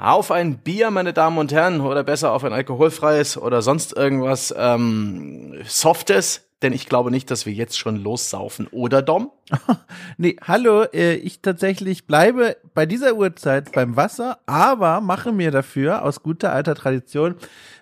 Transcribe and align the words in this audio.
Auf 0.00 0.30
ein 0.30 0.56
Bier, 0.56 0.90
meine 0.90 1.12
Damen 1.12 1.36
und 1.36 1.52
Herren, 1.52 1.82
oder 1.82 2.02
besser 2.02 2.32
auf 2.32 2.42
ein 2.42 2.54
alkoholfreies 2.54 3.36
oder 3.36 3.60
sonst 3.60 3.94
irgendwas 3.94 4.54
ähm, 4.56 5.58
Softes, 5.66 6.48
denn 6.62 6.72
ich 6.72 6.86
glaube 6.88 7.10
nicht, 7.10 7.30
dass 7.30 7.44
wir 7.44 7.52
jetzt 7.52 7.78
schon 7.78 7.96
lossaufen, 7.96 8.66
oder 8.68 9.02
Dom? 9.02 9.30
nee, 10.16 10.36
hallo, 10.42 10.84
äh, 10.84 11.16
ich 11.16 11.42
tatsächlich 11.42 12.06
bleibe 12.06 12.56
bei 12.72 12.86
dieser 12.86 13.14
Uhrzeit 13.14 13.72
beim 13.72 13.94
Wasser, 13.96 14.38
aber 14.46 15.02
mache 15.02 15.32
mir 15.32 15.50
dafür 15.50 16.02
aus 16.02 16.22
guter 16.22 16.50
alter 16.54 16.74
Tradition 16.74 17.34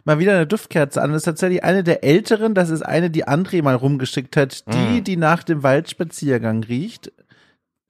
mal 0.05 0.19
wieder 0.19 0.32
eine 0.32 0.48
Duftkerze 0.48 1.00
an. 1.00 1.12
Das 1.12 1.19
ist 1.19 1.27
tatsächlich 1.27 1.62
eine 1.62 1.85
der 1.85 2.03
älteren, 2.03 2.53
das 2.53 2.71
ist 2.71 2.82
eine, 2.82 3.11
die 3.11 3.29
André 3.29 3.62
mal 3.62 3.77
rumgeschickt 3.77 4.37
hat, 4.37 4.64
die, 4.75 5.00
mm. 5.00 5.05
die 5.05 5.16
nach 5.16 5.45
dem 5.45 5.62
Waldspaziergang 5.62 6.64
riecht. 6.64 7.12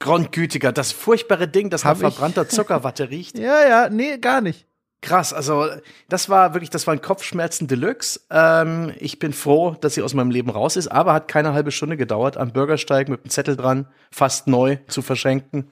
Grundgütiger, 0.00 0.72
das 0.72 0.92
furchtbare 0.92 1.48
Ding, 1.48 1.70
das 1.70 1.84
nach 1.84 1.96
verbrannter 1.96 2.48
Zuckerwatte 2.48 3.10
riecht. 3.10 3.38
ja, 3.38 3.68
ja, 3.68 3.88
nee, 3.88 4.18
gar 4.18 4.40
nicht. 4.40 4.66
Krass, 5.00 5.32
also 5.32 5.68
das 6.08 6.28
war 6.28 6.54
wirklich, 6.54 6.70
das 6.70 6.88
war 6.88 6.94
ein 6.94 7.00
Kopfschmerzen 7.00 7.68
Deluxe. 7.68 8.20
Ähm, 8.30 8.92
ich 8.98 9.20
bin 9.20 9.32
froh, 9.32 9.76
dass 9.80 9.94
sie 9.94 10.02
aus 10.02 10.12
meinem 10.12 10.32
Leben 10.32 10.50
raus 10.50 10.76
ist, 10.76 10.88
aber 10.88 11.12
hat 11.12 11.28
keine 11.28 11.52
halbe 11.52 11.70
Stunde 11.70 11.96
gedauert, 11.96 12.36
am 12.36 12.52
Bürgersteig 12.52 13.08
mit 13.08 13.22
dem 13.24 13.30
Zettel 13.30 13.56
dran, 13.56 13.86
fast 14.10 14.48
neu 14.48 14.78
zu 14.88 15.02
verschenken. 15.02 15.70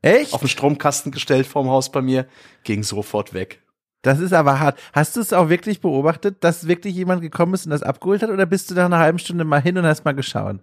Echt? 0.00 0.32
Auf 0.32 0.40
den 0.40 0.48
Stromkasten 0.48 1.12
gestellt 1.12 1.46
vorm 1.46 1.68
Haus 1.68 1.92
bei 1.92 2.00
mir, 2.00 2.26
ging 2.64 2.82
sofort 2.82 3.34
weg. 3.34 3.60
Das 4.00 4.18
ist 4.18 4.32
aber 4.32 4.58
hart. 4.58 4.78
Hast 4.92 5.16
du 5.16 5.20
es 5.20 5.32
auch 5.32 5.48
wirklich 5.48 5.80
beobachtet, 5.80 6.42
dass 6.42 6.66
wirklich 6.66 6.94
jemand 6.94 7.20
gekommen 7.20 7.54
ist 7.54 7.66
und 7.66 7.70
das 7.70 7.82
abgeholt 7.82 8.22
hat, 8.22 8.30
oder 8.30 8.46
bist 8.46 8.70
du 8.70 8.74
nach 8.74 8.86
einer 8.86 8.98
halben 8.98 9.18
Stunde 9.18 9.44
mal 9.44 9.62
hin 9.62 9.76
und 9.78 9.86
hast 9.86 10.04
mal 10.04 10.12
geschaut? 10.12 10.56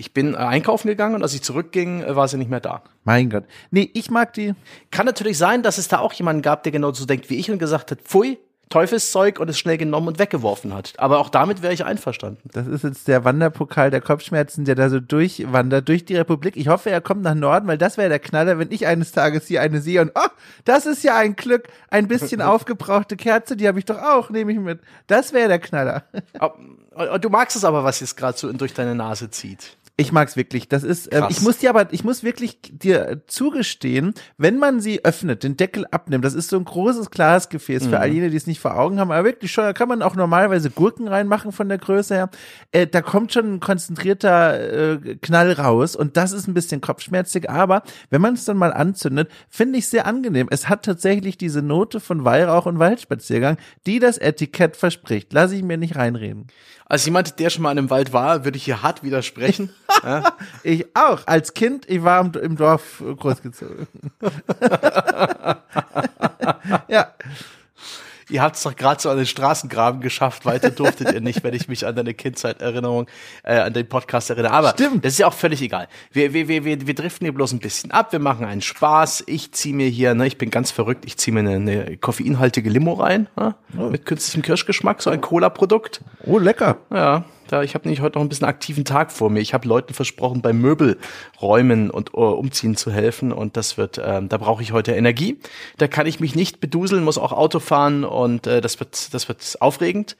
Ich 0.00 0.14
bin 0.14 0.32
äh, 0.32 0.38
einkaufen 0.38 0.88
gegangen 0.88 1.14
und 1.14 1.22
als 1.22 1.34
ich 1.34 1.42
zurückging, 1.42 2.02
äh, 2.02 2.16
war 2.16 2.26
sie 2.26 2.38
nicht 2.38 2.50
mehr 2.50 2.60
da. 2.60 2.82
Mein 3.04 3.28
Gott. 3.28 3.44
Nee, 3.70 3.90
ich 3.92 4.10
mag 4.10 4.32
die. 4.32 4.54
Kann 4.90 5.04
natürlich 5.04 5.36
sein, 5.36 5.62
dass 5.62 5.76
es 5.76 5.88
da 5.88 5.98
auch 5.98 6.14
jemanden 6.14 6.40
gab, 6.40 6.62
der 6.62 6.72
genau 6.72 6.90
so 6.92 7.04
denkt 7.04 7.28
wie 7.28 7.36
ich 7.36 7.50
und 7.50 7.58
gesagt 7.58 7.90
hat, 7.90 8.00
pfui, 8.00 8.38
Teufelszeug 8.70 9.40
und 9.40 9.50
es 9.50 9.58
schnell 9.58 9.76
genommen 9.76 10.06
und 10.06 10.18
weggeworfen 10.20 10.72
hat. 10.72 10.94
Aber 10.96 11.18
auch 11.18 11.28
damit 11.28 11.60
wäre 11.60 11.74
ich 11.74 11.84
einverstanden. 11.84 12.48
Das 12.52 12.68
ist 12.68 12.84
jetzt 12.84 13.08
der 13.08 13.24
Wanderpokal 13.24 13.90
der 13.90 14.00
Kopfschmerzen, 14.00 14.64
der 14.64 14.76
da 14.76 14.88
so 14.88 15.00
durchwandert 15.00 15.88
durch 15.88 16.04
die 16.04 16.16
Republik. 16.16 16.56
Ich 16.56 16.68
hoffe, 16.68 16.88
er 16.88 17.00
kommt 17.00 17.22
nach 17.22 17.34
Norden, 17.34 17.66
weil 17.66 17.78
das 17.78 17.98
wäre 17.98 18.08
der 18.08 18.20
Knaller, 18.20 18.58
wenn 18.60 18.70
ich 18.70 18.86
eines 18.86 19.10
Tages 19.10 19.48
hier 19.48 19.60
eine 19.60 19.80
sehe 19.82 20.00
und 20.00 20.12
oh, 20.14 20.28
das 20.64 20.86
ist 20.86 21.02
ja 21.02 21.16
ein 21.16 21.34
Glück, 21.34 21.64
ein 21.90 22.06
bisschen 22.06 22.40
aufgebrauchte 22.42 23.16
Kerze, 23.16 23.56
die 23.56 23.66
habe 23.66 23.80
ich 23.80 23.84
doch 23.84 24.00
auch, 24.00 24.30
nehme 24.30 24.52
ich 24.52 24.58
mit. 24.58 24.80
Das 25.08 25.32
wäre 25.32 25.48
der 25.48 25.58
Knaller. 25.58 26.04
Du 27.20 27.28
magst 27.28 27.56
es 27.56 27.64
aber, 27.64 27.82
was 27.82 27.98
jetzt 27.98 28.16
gerade 28.16 28.38
so 28.38 28.52
durch 28.52 28.72
deine 28.72 28.94
Nase 28.94 29.30
zieht. 29.30 29.76
Ich 30.00 30.12
mag's 30.12 30.34
wirklich. 30.34 30.66
Das 30.66 30.82
ist, 30.82 31.12
äh, 31.12 31.22
ich 31.28 31.42
muss 31.42 31.58
dir 31.58 31.68
aber, 31.68 31.92
ich 31.92 32.04
muss 32.04 32.22
wirklich 32.24 32.58
dir 32.72 33.22
zugestehen, 33.26 34.14
wenn 34.38 34.56
man 34.56 34.80
sie 34.80 35.04
öffnet, 35.04 35.42
den 35.42 35.58
Deckel 35.58 35.84
abnimmt, 35.90 36.24
das 36.24 36.32
ist 36.32 36.48
so 36.48 36.56
ein 36.56 36.64
großes 36.64 37.10
Glasgefäß 37.10 37.84
mhm. 37.84 37.90
für 37.90 38.00
all 38.00 38.10
jene, 38.10 38.30
die 38.30 38.36
es 38.36 38.46
nicht 38.46 38.60
vor 38.60 38.78
Augen 38.78 38.98
haben, 38.98 39.12
aber 39.12 39.24
wirklich 39.24 39.52
schon, 39.52 39.64
da 39.64 39.74
kann 39.74 39.88
man 39.88 40.00
auch 40.00 40.16
normalerweise 40.16 40.70
Gurken 40.70 41.06
reinmachen 41.06 41.52
von 41.52 41.68
der 41.68 41.76
Größe 41.76 42.14
her. 42.14 42.30
Äh, 42.72 42.86
da 42.86 43.02
kommt 43.02 43.34
schon 43.34 43.54
ein 43.54 43.60
konzentrierter 43.60 44.94
äh, 44.94 45.16
Knall 45.16 45.52
raus 45.52 45.96
und 45.96 46.16
das 46.16 46.32
ist 46.32 46.48
ein 46.48 46.54
bisschen 46.54 46.80
kopfschmerzig, 46.80 47.50
aber 47.50 47.82
wenn 48.08 48.22
man 48.22 48.34
es 48.34 48.46
dann 48.46 48.56
mal 48.56 48.72
anzündet, 48.72 49.30
finde 49.50 49.78
ich 49.78 49.88
sehr 49.88 50.06
angenehm. 50.06 50.48
Es 50.50 50.70
hat 50.70 50.82
tatsächlich 50.82 51.36
diese 51.36 51.60
Note 51.60 52.00
von 52.00 52.24
Weihrauch 52.24 52.64
und 52.64 52.78
Waldspaziergang, 52.78 53.58
die 53.86 53.98
das 53.98 54.16
Etikett 54.16 54.78
verspricht. 54.78 55.34
Lass 55.34 55.52
ich 55.52 55.62
mir 55.62 55.76
nicht 55.76 55.96
reinreden. 55.96 56.46
Als 56.90 57.04
jemand, 57.04 57.38
der 57.38 57.50
schon 57.50 57.62
mal 57.62 57.70
in 57.70 57.78
einem 57.78 57.88
Wald 57.88 58.12
war, 58.12 58.44
würde 58.44 58.56
ich 58.56 58.64
hier 58.64 58.82
hart 58.82 59.04
widersprechen. 59.04 59.70
ja? 60.02 60.32
Ich 60.64 60.86
auch. 60.96 61.24
Als 61.24 61.54
Kind, 61.54 61.88
ich 61.88 62.02
war 62.02 62.34
im, 62.34 62.56
Dorf 62.56 63.00
großgezogen. 63.16 63.86
ja. 66.88 67.14
Ihr 68.30 68.42
habt 68.42 68.56
es 68.56 68.62
doch 68.62 68.76
gerade 68.76 69.00
so 69.00 69.10
an 69.10 69.16
den 69.16 69.26
Straßengraben 69.26 70.00
geschafft, 70.00 70.46
weiter 70.46 70.70
durftet 70.70 71.12
ihr 71.12 71.20
nicht, 71.20 71.42
wenn 71.42 71.54
ich 71.54 71.68
mich 71.68 71.86
an 71.86 71.96
deine 71.96 72.14
Kindzeiterinnerung, 72.14 73.06
äh, 73.42 73.58
an 73.58 73.72
den 73.72 73.88
Podcast 73.88 74.30
erinnere. 74.30 74.52
Aber 74.52 74.70
Stimmt. 74.70 75.04
das 75.04 75.14
ist 75.14 75.18
ja 75.18 75.26
auch 75.26 75.34
völlig 75.34 75.60
egal. 75.62 75.88
Wir, 76.12 76.32
wir, 76.32 76.48
wir, 76.48 76.64
wir, 76.64 76.86
wir 76.86 76.94
driften 76.94 77.24
hier 77.24 77.34
bloß 77.34 77.52
ein 77.52 77.58
bisschen 77.58 77.90
ab, 77.90 78.12
wir 78.12 78.18
machen 78.18 78.44
einen 78.44 78.62
Spaß. 78.62 79.24
Ich 79.26 79.52
ziehe 79.52 79.74
mir 79.74 79.88
hier, 79.88 80.14
ne, 80.14 80.26
ich 80.26 80.38
bin 80.38 80.50
ganz 80.50 80.70
verrückt, 80.70 81.04
ich 81.04 81.16
ziehe 81.16 81.34
mir 81.34 81.40
eine, 81.40 81.54
eine 81.54 81.96
koffeinhaltige 81.96 82.70
Limo 82.70 82.94
rein, 82.94 83.28
ne, 83.36 83.54
oh. 83.76 83.90
mit 83.90 84.06
künstlichem 84.06 84.42
Kirschgeschmack, 84.42 85.02
so 85.02 85.10
ein 85.10 85.20
Cola-Produkt. 85.20 86.00
Oh, 86.24 86.38
lecker. 86.38 86.78
Ja, 86.90 87.24
da, 87.50 87.62
ich 87.62 87.74
habe 87.74 87.88
nämlich 87.88 88.00
heute 88.00 88.18
noch 88.18 88.24
ein 88.24 88.28
bisschen 88.28 88.46
aktiven 88.46 88.84
Tag 88.84 89.10
vor 89.10 89.28
mir. 89.28 89.40
Ich 89.40 89.54
habe 89.54 89.66
Leuten 89.66 89.92
versprochen, 89.92 90.40
bei 90.40 90.52
Möbelräumen 90.52 91.90
und 91.90 92.14
uh, 92.14 92.30
Umziehen 92.30 92.76
zu 92.76 92.92
helfen 92.92 93.32
und 93.32 93.56
das 93.56 93.76
wird, 93.76 94.00
ähm, 94.02 94.28
da 94.28 94.38
brauche 94.38 94.62
ich 94.62 94.72
heute 94.72 94.92
Energie. 94.92 95.38
Da 95.76 95.88
kann 95.88 96.06
ich 96.06 96.20
mich 96.20 96.34
nicht 96.34 96.60
beduseln, 96.60 97.02
muss 97.04 97.18
auch 97.18 97.32
Auto 97.32 97.58
fahren 97.58 98.04
und 98.04 98.46
äh, 98.46 98.60
das 98.60 98.78
wird, 98.78 99.12
das 99.12 99.28
wird 99.28 99.56
aufregend. 99.60 100.16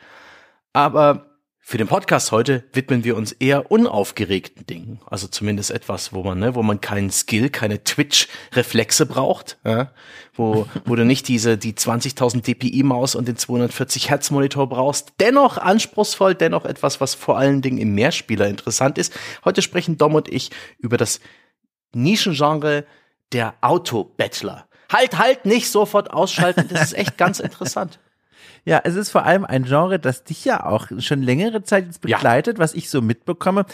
Aber 0.73 1.30
für 1.63 1.79
den 1.79 1.87
Podcast 1.87 2.33
heute 2.33 2.65
widmen 2.73 3.05
wir 3.05 3.17
uns 3.17 3.33
eher 3.33 3.71
unaufgeregten 3.71 4.67
Dingen. 4.67 5.01
Also 5.07 5.29
zumindest 5.29 5.71
etwas, 5.71 6.13
wo 6.13 6.23
man, 6.23 6.41
ne, 6.41 6.55
wo 6.55 6.63
man 6.63 6.81
keinen 6.81 7.11
Skill, 7.11 7.51
keine 7.51 7.85
Twitch-Reflexe 7.85 9.07
braucht, 9.07 9.59
ja? 9.65 9.93
wo, 10.35 10.67
wo 10.85 10.97
du 10.97 11.05
nicht 11.05 11.29
diese, 11.29 11.59
die 11.59 11.75
20.000 11.75 12.43
dpi-Maus 12.43 13.15
und 13.15 13.29
den 13.29 13.37
240 13.37 14.11
Hertz-Monitor 14.11 14.69
brauchst. 14.69 15.13
Dennoch 15.21 15.59
anspruchsvoll, 15.59 16.35
dennoch 16.35 16.65
etwas, 16.65 17.01
was 17.01 17.15
vor 17.15 17.39
allen 17.39 17.63
Dingen 17.63 17.79
im 17.79 17.95
Mehrspieler 17.95 18.49
interessant 18.49 18.99
ist. 18.99 19.13
Heute 19.45 19.63
sprechen 19.63 19.99
Dom 19.99 20.15
und 20.15 20.29
ich 20.29 20.51
über 20.79 20.97
das 20.97 21.21
Nischengenre 21.93 22.85
der 23.33 23.55
Auto-Battler. 23.61 24.67
Halt, 24.91 25.19
halt, 25.19 25.47
nicht 25.47 25.71
sofort 25.71 26.11
ausschalten, 26.11 26.67
das 26.69 26.83
ist 26.83 26.93
echt 26.95 27.17
ganz 27.17 27.39
interessant. 27.39 28.01
Ja, 28.65 28.81
es 28.85 28.95
ist 28.95 29.11
vor 29.11 29.25
allem 29.25 29.45
ein 29.45 29.65
Genre, 29.65 29.99
das 29.99 30.25
dich 30.25 30.45
ja 30.45 30.65
auch 30.65 30.89
schon 30.99 31.23
längere 31.23 31.63
Zeit 31.63 31.87
jetzt 31.87 32.01
begleitet, 32.01 32.59
ja. 32.59 32.63
was 32.63 32.75
ich 32.75 32.91
so 32.91 33.01
mitbekomme. 33.01 33.67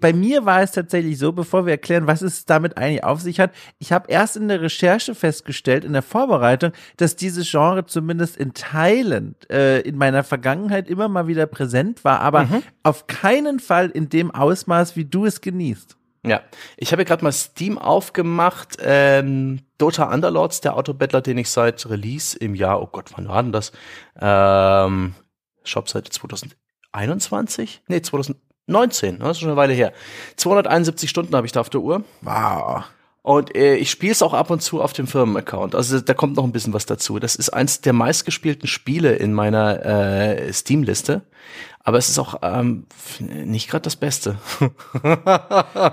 Bei 0.00 0.12
mir 0.12 0.44
war 0.44 0.62
es 0.62 0.72
tatsächlich 0.72 1.18
so, 1.18 1.32
bevor 1.32 1.66
wir 1.66 1.72
erklären, 1.72 2.06
was 2.06 2.22
es 2.22 2.44
damit 2.44 2.76
eigentlich 2.76 3.04
auf 3.04 3.20
sich 3.20 3.40
hat, 3.40 3.52
ich 3.78 3.92
habe 3.92 4.10
erst 4.10 4.36
in 4.36 4.48
der 4.48 4.60
Recherche 4.60 5.14
festgestellt, 5.14 5.84
in 5.84 5.92
der 5.92 6.02
Vorbereitung, 6.02 6.72
dass 6.96 7.16
dieses 7.16 7.50
Genre 7.50 7.86
zumindest 7.86 8.36
in 8.36 8.54
Teilen 8.54 9.34
äh, 9.50 9.80
in 9.80 9.96
meiner 9.96 10.24
Vergangenheit 10.24 10.88
immer 10.88 11.08
mal 11.08 11.26
wieder 11.26 11.46
präsent 11.46 12.04
war, 12.04 12.20
aber 12.20 12.44
mhm. 12.44 12.62
auf 12.82 13.06
keinen 13.06 13.60
Fall 13.60 13.88
in 13.90 14.08
dem 14.08 14.30
Ausmaß, 14.30 14.96
wie 14.96 15.04
du 15.04 15.26
es 15.26 15.40
genießt. 15.40 15.97
Ja, 16.24 16.42
ich 16.76 16.92
habe 16.92 17.04
gerade 17.04 17.24
mal 17.24 17.32
Steam 17.32 17.78
aufgemacht. 17.78 18.76
Ähm, 18.80 19.60
Dota 19.78 20.12
Underlords, 20.12 20.60
der 20.60 20.76
Autobattler, 20.76 21.20
den 21.20 21.38
ich 21.38 21.50
seit 21.50 21.88
Release 21.88 22.36
im 22.36 22.54
Jahr, 22.54 22.82
oh 22.82 22.88
Gott, 22.90 23.12
wann 23.16 23.28
war 23.28 23.42
denn 23.42 23.52
das? 23.52 23.72
Ähm, 24.20 25.14
Shop 25.62 25.88
seit 25.88 26.08
2021? 26.08 27.82
Nee, 27.86 28.02
2019, 28.02 29.18
ne? 29.18 29.18
das 29.20 29.36
ist 29.36 29.40
schon 29.40 29.50
eine 29.50 29.56
Weile 29.56 29.74
her. 29.74 29.92
271 30.36 31.08
Stunden 31.08 31.34
habe 31.36 31.46
ich 31.46 31.52
da 31.52 31.60
auf 31.60 31.70
der 31.70 31.80
Uhr. 31.80 32.02
Wow. 32.22 32.84
Und 33.22 33.54
äh, 33.54 33.76
ich 33.76 33.90
spiele 33.90 34.12
es 34.12 34.22
auch 34.22 34.32
ab 34.32 34.50
und 34.50 34.62
zu 34.62 34.80
auf 34.80 34.94
dem 34.94 35.06
Firmenaccount. 35.06 35.74
Also 35.74 36.00
da 36.00 36.14
kommt 36.14 36.36
noch 36.36 36.44
ein 36.44 36.52
bisschen 36.52 36.72
was 36.72 36.86
dazu. 36.86 37.18
Das 37.18 37.36
ist 37.36 37.50
eins 37.50 37.82
der 37.82 37.92
meistgespielten 37.92 38.66
Spiele 38.66 39.16
in 39.16 39.34
meiner 39.34 39.84
äh, 39.84 40.52
Steam-Liste. 40.52 41.22
Aber 41.84 41.96
es 41.98 42.08
ist 42.08 42.18
auch 42.18 42.40
ähm, 42.42 42.86
nicht 43.20 43.70
gerade 43.70 43.82
das 43.82 43.96
Beste. 43.96 44.36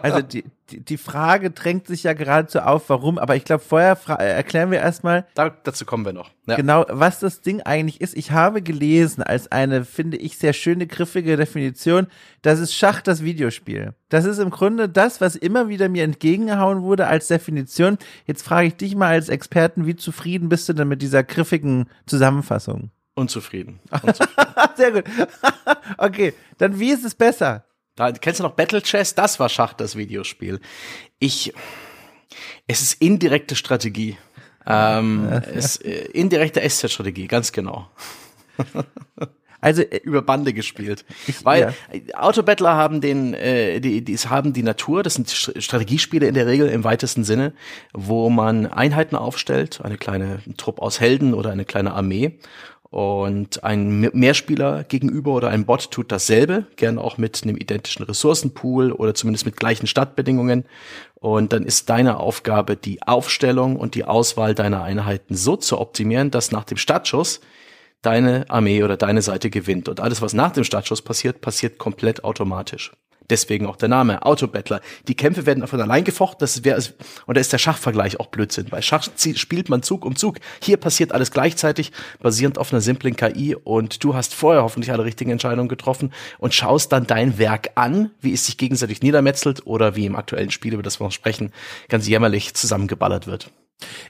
also 0.02 0.22
die, 0.22 0.44
die, 0.70 0.82
die 0.82 0.98
Frage 0.98 1.52
drängt 1.52 1.88
sich 1.88 2.04
ja 2.04 2.14
geradezu 2.14 2.60
auf, 2.60 2.90
warum, 2.90 3.18
aber 3.18 3.36
ich 3.36 3.46
glaube, 3.46 3.64
vorher 3.64 3.98
äh, 4.20 4.34
erklären 4.34 4.72
wir 4.72 4.80
erstmal. 4.80 5.26
Da, 5.36 5.50
dazu 5.50 5.86
kommen 5.86 6.06
wir 6.06 6.14
noch. 6.14 6.32
Ja. 6.48 6.56
Genau, 6.56 6.86
was 6.90 7.20
das 7.20 7.42
Ding 7.42 7.62
eigentlich 7.62 8.02
ist. 8.02 8.18
Ich 8.18 8.32
habe 8.32 8.62
gelesen, 8.62 9.24
als 9.24 9.52
eine, 9.52 9.86
finde 9.86 10.18
ich, 10.18 10.38
sehr 10.38 10.54
schöne, 10.54 10.88
griffige 10.88 11.38
Definition, 11.38 12.08
das 12.42 12.60
ist 12.60 12.74
Schach 12.74 13.02
das 13.02 13.24
Videospiel. 13.24 13.94
Das 14.10 14.26
ist 14.26 14.40
im 14.40 14.50
Grunde 14.50 14.90
das, 14.90 15.22
was 15.22 15.36
immer 15.36 15.70
wieder 15.70 15.88
mir 15.88 16.04
entgegengehauen 16.04 16.82
wurde 16.82 17.08
als 17.08 17.28
Definition. 17.28 17.98
Jetzt 18.26 18.44
frage 18.44 18.68
ich 18.68 18.76
dich 18.76 18.96
mal 18.96 19.12
als 19.14 19.30
Experten, 19.30 19.86
wie 19.86 19.96
zufrieden 19.96 20.50
bist 20.50 20.68
du 20.68 20.74
denn 20.74 20.88
mit 20.88 21.02
dieser 21.02 21.24
griffigen 21.24 21.90
Zusammenfassung? 22.06 22.92
Unzufrieden. 23.16 23.80
Unzufrieden. 24.04 24.54
Sehr 24.76 24.92
gut. 24.92 25.06
okay, 25.98 26.34
dann 26.58 26.80
wie 26.80 26.92
ist 26.92 27.06
es 27.06 27.16
besser? 27.16 27.66
Da, 27.96 28.12
kennst 28.12 28.42
du 28.42 28.44
noch 28.44 28.52
Battle 28.52 28.82
Chess? 28.82 29.16
Das 29.16 29.40
war 29.40 29.48
Schach, 29.48 29.74
das 29.74 29.96
Videospiel. 29.96 30.60
Ich, 31.18 31.54
es 32.68 32.82
ist 32.82 33.02
indirekte 33.02 33.56
Strategie. 33.56 34.18
Ähm, 34.68 35.28
ja, 35.32 35.38
es, 35.56 35.78
äh, 35.78 36.06
indirekte 36.12 36.62
Echtzeit-Strategie, 36.62 37.28
ganz 37.28 37.54
genau. 37.54 37.90
also 39.62 39.82
äh, 39.82 39.98
über 40.04 40.22
Bande 40.22 40.52
gespielt. 40.54 41.06
Ich, 41.28 41.46
Weil 41.46 41.74
ja. 41.94 42.20
Autobattler 42.20 42.76
haben 42.76 43.00
den, 43.00 43.34
äh, 43.34 43.80
die, 43.80 44.04
die 44.04 44.18
haben 44.18 44.52
die 44.52 44.64
Natur, 44.64 45.04
das 45.04 45.14
sind 45.14 45.30
Strategiespiele 45.30 46.28
in 46.28 46.34
der 46.34 46.48
Regel 46.48 46.68
im 46.68 46.84
weitesten 46.84 47.24
Sinne, 47.24 47.54
wo 47.94 48.30
man 48.30 48.66
Einheiten 48.66 49.16
aufstellt, 49.16 49.80
eine 49.84 49.98
kleine 49.98 50.40
Trupp 50.58 50.82
aus 50.82 51.00
Helden 51.00 51.34
oder 51.34 51.52
eine 51.52 51.64
kleine 51.64 51.94
Armee 51.94 52.40
Und 52.90 53.64
ein 53.64 54.00
Mehrspieler 54.14 54.84
gegenüber 54.84 55.34
oder 55.34 55.50
ein 55.50 55.66
Bot 55.66 55.92
tut 55.92 56.12
dasselbe, 56.12 56.66
gern 56.76 56.98
auch 56.98 57.18
mit 57.18 57.44
einem 57.44 57.58
identischen 57.58 58.06
Ressourcenpool 58.06 58.92
oder 58.92 59.14
zumindest 59.16 59.46
mit 59.46 59.58
gleichen 59.58 59.88
Startbedingungen. 59.88 60.66
Und 61.16 61.52
dann 61.52 61.64
ist 61.64 61.90
deine 61.90 62.20
Aufgabe, 62.20 62.78
die 62.78 63.02
Aufstellung 63.04 63.76
und 63.76 63.96
die 63.96 64.06
Auswahl 64.06 64.54
deiner 64.54 64.84
Einheiten 64.84 65.36
so 65.36 65.56
zu 65.56 65.80
optimieren, 65.80 66.32
dass 66.32 66.52
nach 66.52 66.64
dem 66.64 66.78
Startschuss 66.78 67.42
deine 68.02 68.46
Armee 68.50 68.84
oder 68.84 68.98
deine 68.98 69.22
Seite 69.22 69.50
gewinnt. 69.50 69.90
Und 69.90 70.00
alles, 70.00 70.22
was 70.22 70.34
nach 70.34 70.52
dem 70.52 70.64
Startschuss 70.64 71.02
passiert, 71.02 71.42
passiert 71.42 71.80
komplett 71.80 72.24
automatisch. 72.24 72.92
Deswegen 73.30 73.66
auch 73.66 73.76
der 73.76 73.90
Name, 73.90 74.26
Autobattler. 74.26 74.82
Die 75.08 75.16
Kämpfe 75.16 75.46
werden 75.46 75.66
von 75.68 75.82
allein 75.82 76.04
gefochten, 76.04 76.40
das 76.40 76.64
wäre, 76.64 76.82
und 77.26 77.38
da 77.38 77.42
ist 77.42 77.54
der 77.54 77.58
Schachvergleich 77.58 78.20
auch 78.20 78.28
Blödsinn. 78.28 78.68
Bei 78.70 78.82
Schach 78.82 79.08
spielt 79.36 79.70
man 79.70 79.84
Zug 79.84 80.06
um 80.06 80.16
Zug. 80.16 80.40
Hier 80.62 80.78
passiert 80.78 81.12
alles 81.12 81.32
gleichzeitig, 81.32 81.92
basierend 82.22 82.58
auf 82.58 82.72
einer 82.72 82.82
simplen 82.82 83.16
KI 83.16 83.56
und 83.56 84.04
du 84.04 84.16
hast 84.16 84.34
vorher 84.34 84.64
hoffentlich 84.64 84.92
alle 84.92 85.06
richtigen 85.06 85.32
Entscheidungen 85.32 85.70
getroffen 85.70 86.14
und 86.38 86.54
schaust 86.54 86.92
dann 86.92 87.08
dein 87.08 87.38
Werk 87.38 87.72
an, 87.76 88.12
wie 88.22 88.34
es 88.34 88.46
sich 88.46 88.58
gegenseitig 88.58 89.02
niedermetzelt 89.02 89.66
oder 89.66 89.96
wie 89.96 90.06
im 90.06 90.16
aktuellen 90.16 90.52
Spiel, 90.52 90.74
über 90.74 90.84
das 90.84 91.00
wir 91.00 91.06
noch 91.06 91.12
sprechen, 91.12 91.52
ganz 91.90 92.08
jämmerlich 92.08 92.54
zusammengeballert 92.54 93.28
wird. 93.28 93.52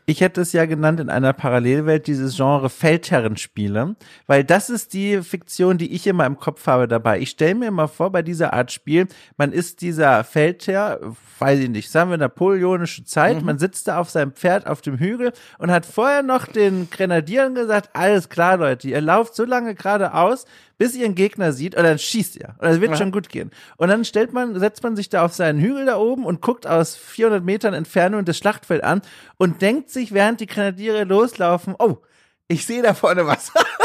Ich 0.06 0.22
hätte 0.22 0.42
es 0.42 0.54
ja 0.54 0.66
genannt 0.66 1.00
in 1.00 1.10
einer 1.10 1.34
Parallelwelt 1.34 2.06
dieses 2.06 2.36
Genre 2.36 2.70
Feldherrenspiele, 2.70 3.96
weil 4.28 4.44
das 4.44 4.70
ist 4.70 4.94
die 4.94 5.24
Fiktion, 5.24 5.80
die 5.80 5.94
ich 5.94 6.06
immer 6.06 6.26
im 6.28 6.38
Kopf 6.38 6.68
habe 6.68 6.88
dabei. 6.88 7.20
Ich 7.20 7.32
stelle 7.32 7.56
mir 7.56 7.68
immer 7.68 7.88
vor, 7.88 8.12
bei 8.12 8.22
dieser 8.22 8.54
Art 8.54 8.72
Spiel, 8.72 9.08
man 9.38 9.52
ist 9.52 9.82
dieser 9.82 10.24
Feldherr, 10.24 11.00
weiß 11.40 11.60
ich 11.60 11.70
nicht, 11.70 11.90
sagen 11.90 12.12
wir 12.12 12.18
napoleonische 12.18 13.04
Zeit, 13.06 13.40
mhm. 13.40 13.46
man 13.46 13.60
sitzt 13.60 13.88
da 13.88 13.98
auf 13.98 14.12
seinem 14.12 14.34
Pferd 14.34 14.68
auf 14.68 14.82
dem 14.82 15.00
Hügel 15.00 15.34
und 15.58 15.72
hat 15.72 15.88
vorher 15.88 16.22
noch 16.22 16.46
den 16.46 16.90
Grenadieren 16.92 17.56
gesagt, 17.56 17.90
alles 17.94 18.30
klar 18.30 18.58
Leute, 18.58 18.88
ihr 18.88 19.02
lauft 19.02 19.36
so 19.36 19.44
lange 19.44 19.74
geradeaus, 19.74 20.46
bis 20.78 20.96
ihr 20.96 21.06
einen 21.06 21.16
Gegner 21.16 21.54
sieht 21.54 21.76
und 21.76 21.84
dann 21.84 22.00
schießt 22.00 22.36
ihr. 22.38 22.56
Und 22.58 22.68
das 22.68 22.82
wird 22.82 22.92
ja. 22.92 22.98
schon 22.98 23.12
gut 23.12 23.30
gehen. 23.30 23.52
Und 23.78 23.90
dann 23.90 24.06
stellt 24.06 24.34
man, 24.34 24.60
setzt 24.60 24.84
man 24.84 24.96
sich 24.96 25.10
da 25.10 25.24
auf 25.24 25.34
seinen 25.34 25.60
Hügel 25.60 25.86
da 25.86 25.98
oben 25.98 26.26
und 26.26 26.42
guckt 26.42 26.68
aus 26.68 26.96
400 26.96 27.44
Metern 27.44 27.74
Entfernung 27.74 28.26
das 28.26 28.38
Schlachtfeld 28.38 28.84
an 28.84 29.02
und 29.38 29.62
denkt 29.62 29.90
sich, 29.90 30.14
während 30.14 30.40
die 30.40 30.48
Grenadiere 30.48 31.04
loslaufen, 31.04 31.76
oh, 31.80 31.98
ich 32.48 32.66
sehe 32.66 32.82
da 32.82 32.94
vorne 32.94 33.26
was. 33.26 33.52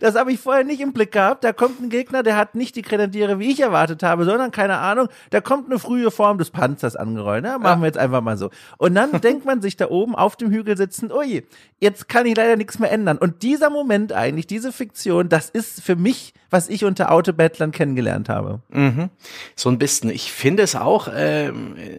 Das 0.00 0.14
habe 0.14 0.32
ich 0.32 0.40
vorher 0.40 0.64
nicht 0.64 0.80
im 0.80 0.92
Blick 0.92 1.12
gehabt. 1.12 1.44
Da 1.44 1.52
kommt 1.52 1.80
ein 1.80 1.88
Gegner, 1.88 2.22
der 2.22 2.36
hat 2.36 2.54
nicht 2.54 2.76
die 2.76 2.82
Grenadiere, 2.82 3.38
wie 3.38 3.50
ich 3.50 3.60
erwartet 3.60 4.02
habe, 4.02 4.24
sondern 4.24 4.50
keine 4.50 4.78
Ahnung, 4.78 5.08
da 5.30 5.40
kommt 5.40 5.70
eine 5.70 5.78
frühe 5.78 6.10
Form 6.10 6.38
des 6.38 6.50
Panzers 6.50 6.96
angerollt. 6.96 7.42
Ne? 7.42 7.58
Machen 7.58 7.64
ja. 7.64 7.80
wir 7.80 7.86
jetzt 7.86 7.98
einfach 7.98 8.20
mal 8.20 8.36
so. 8.36 8.50
Und 8.78 8.94
dann 8.94 9.20
denkt 9.20 9.44
man 9.44 9.62
sich 9.62 9.76
da 9.76 9.88
oben 9.88 10.14
auf 10.14 10.36
dem 10.36 10.50
Hügel 10.50 10.76
sitzend, 10.76 11.12
ui, 11.12 11.44
jetzt 11.80 12.08
kann 12.08 12.26
ich 12.26 12.36
leider 12.36 12.56
nichts 12.56 12.78
mehr 12.78 12.90
ändern. 12.90 13.18
Und 13.18 13.42
dieser 13.42 13.70
Moment 13.70 14.12
eigentlich, 14.12 14.46
diese 14.46 14.72
Fiktion, 14.72 15.28
das 15.28 15.50
ist 15.50 15.82
für 15.82 15.96
mich, 15.96 16.34
was 16.50 16.68
ich 16.68 16.84
unter 16.84 17.10
Autobettlern 17.12 17.72
kennengelernt 17.72 18.28
habe. 18.28 18.60
Mhm. 18.70 19.10
So 19.56 19.70
ein 19.70 19.78
bisschen. 19.78 20.10
Ich 20.10 20.32
finde 20.32 20.62
es 20.62 20.76
auch 20.76 21.08
äh, 21.08 21.50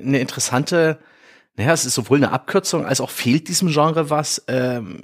eine 0.03 0.19
interessante 0.19 0.99
naja, 1.55 1.73
es 1.73 1.85
ist 1.85 1.93
sowohl 1.95 2.17
eine 2.17 2.31
Abkürzung 2.31 2.85
als 2.85 2.99
auch 2.99 3.09
fehlt 3.09 3.47
diesem 3.47 3.69
Genre 3.69 4.09
was. 4.09 4.43
Ähm, 4.47 5.01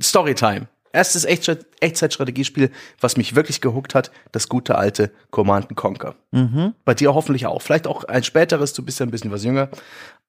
Storytime. 0.00 0.68
Erstes 0.92 1.24
Echtzeitstrategiespiel, 1.24 2.70
was 3.00 3.16
mich 3.16 3.34
wirklich 3.34 3.60
gehuckt 3.60 3.94
hat, 3.94 4.10
das 4.30 4.48
gute 4.48 4.76
alte 4.76 5.10
Command 5.30 5.74
Conquer. 5.74 6.14
Mhm. 6.32 6.74
Bei 6.84 6.94
dir 6.94 7.14
hoffentlich 7.14 7.46
auch. 7.46 7.62
Vielleicht 7.62 7.86
auch 7.86 8.04
ein 8.04 8.22
späteres, 8.24 8.74
du 8.74 8.82
bist 8.84 9.00
ja 9.00 9.06
ein 9.06 9.10
bisschen 9.10 9.30
was 9.30 9.42
jünger. 9.42 9.70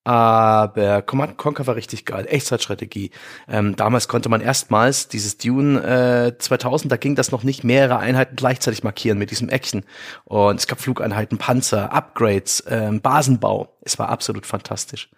Aber 0.05 1.01
Command 1.01 1.37
Conquer 1.37 1.65
war 1.65 1.75
richtig 1.75 2.05
geil. 2.05 2.25
Echtzeitstrategie. 2.27 3.11
Ähm, 3.47 3.75
damals 3.75 4.07
konnte 4.07 4.27
man 4.27 4.41
erstmals 4.41 5.07
dieses 5.07 5.37
Dune 5.37 5.81
äh, 5.81 6.37
2000, 6.37 6.91
da 6.91 6.97
ging 6.97 7.15
das 7.15 7.31
noch 7.31 7.43
nicht 7.43 7.63
mehrere 7.63 7.99
Einheiten 7.99 8.35
gleichzeitig 8.35 8.83
markieren 8.83 9.17
mit 9.17 9.31
diesem 9.31 9.49
Action. 9.49 9.85
Und 10.25 10.59
es 10.59 10.67
gab 10.67 10.81
Flugeinheiten, 10.81 11.37
Panzer, 11.37 11.93
Upgrades, 11.93 12.63
ähm, 12.67 13.01
Basenbau. 13.01 13.77
Es 13.81 13.97
war 13.97 14.09
absolut 14.09 14.45
fantastisch. 14.45 15.09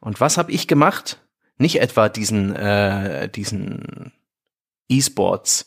Und 0.00 0.20
was 0.20 0.38
habe 0.38 0.52
ich 0.52 0.66
gemacht? 0.66 1.18
Nicht 1.58 1.80
etwa 1.80 2.08
diesen, 2.08 2.54
äh, 2.54 3.28
diesen 3.28 4.12
E-Sports, 4.88 5.66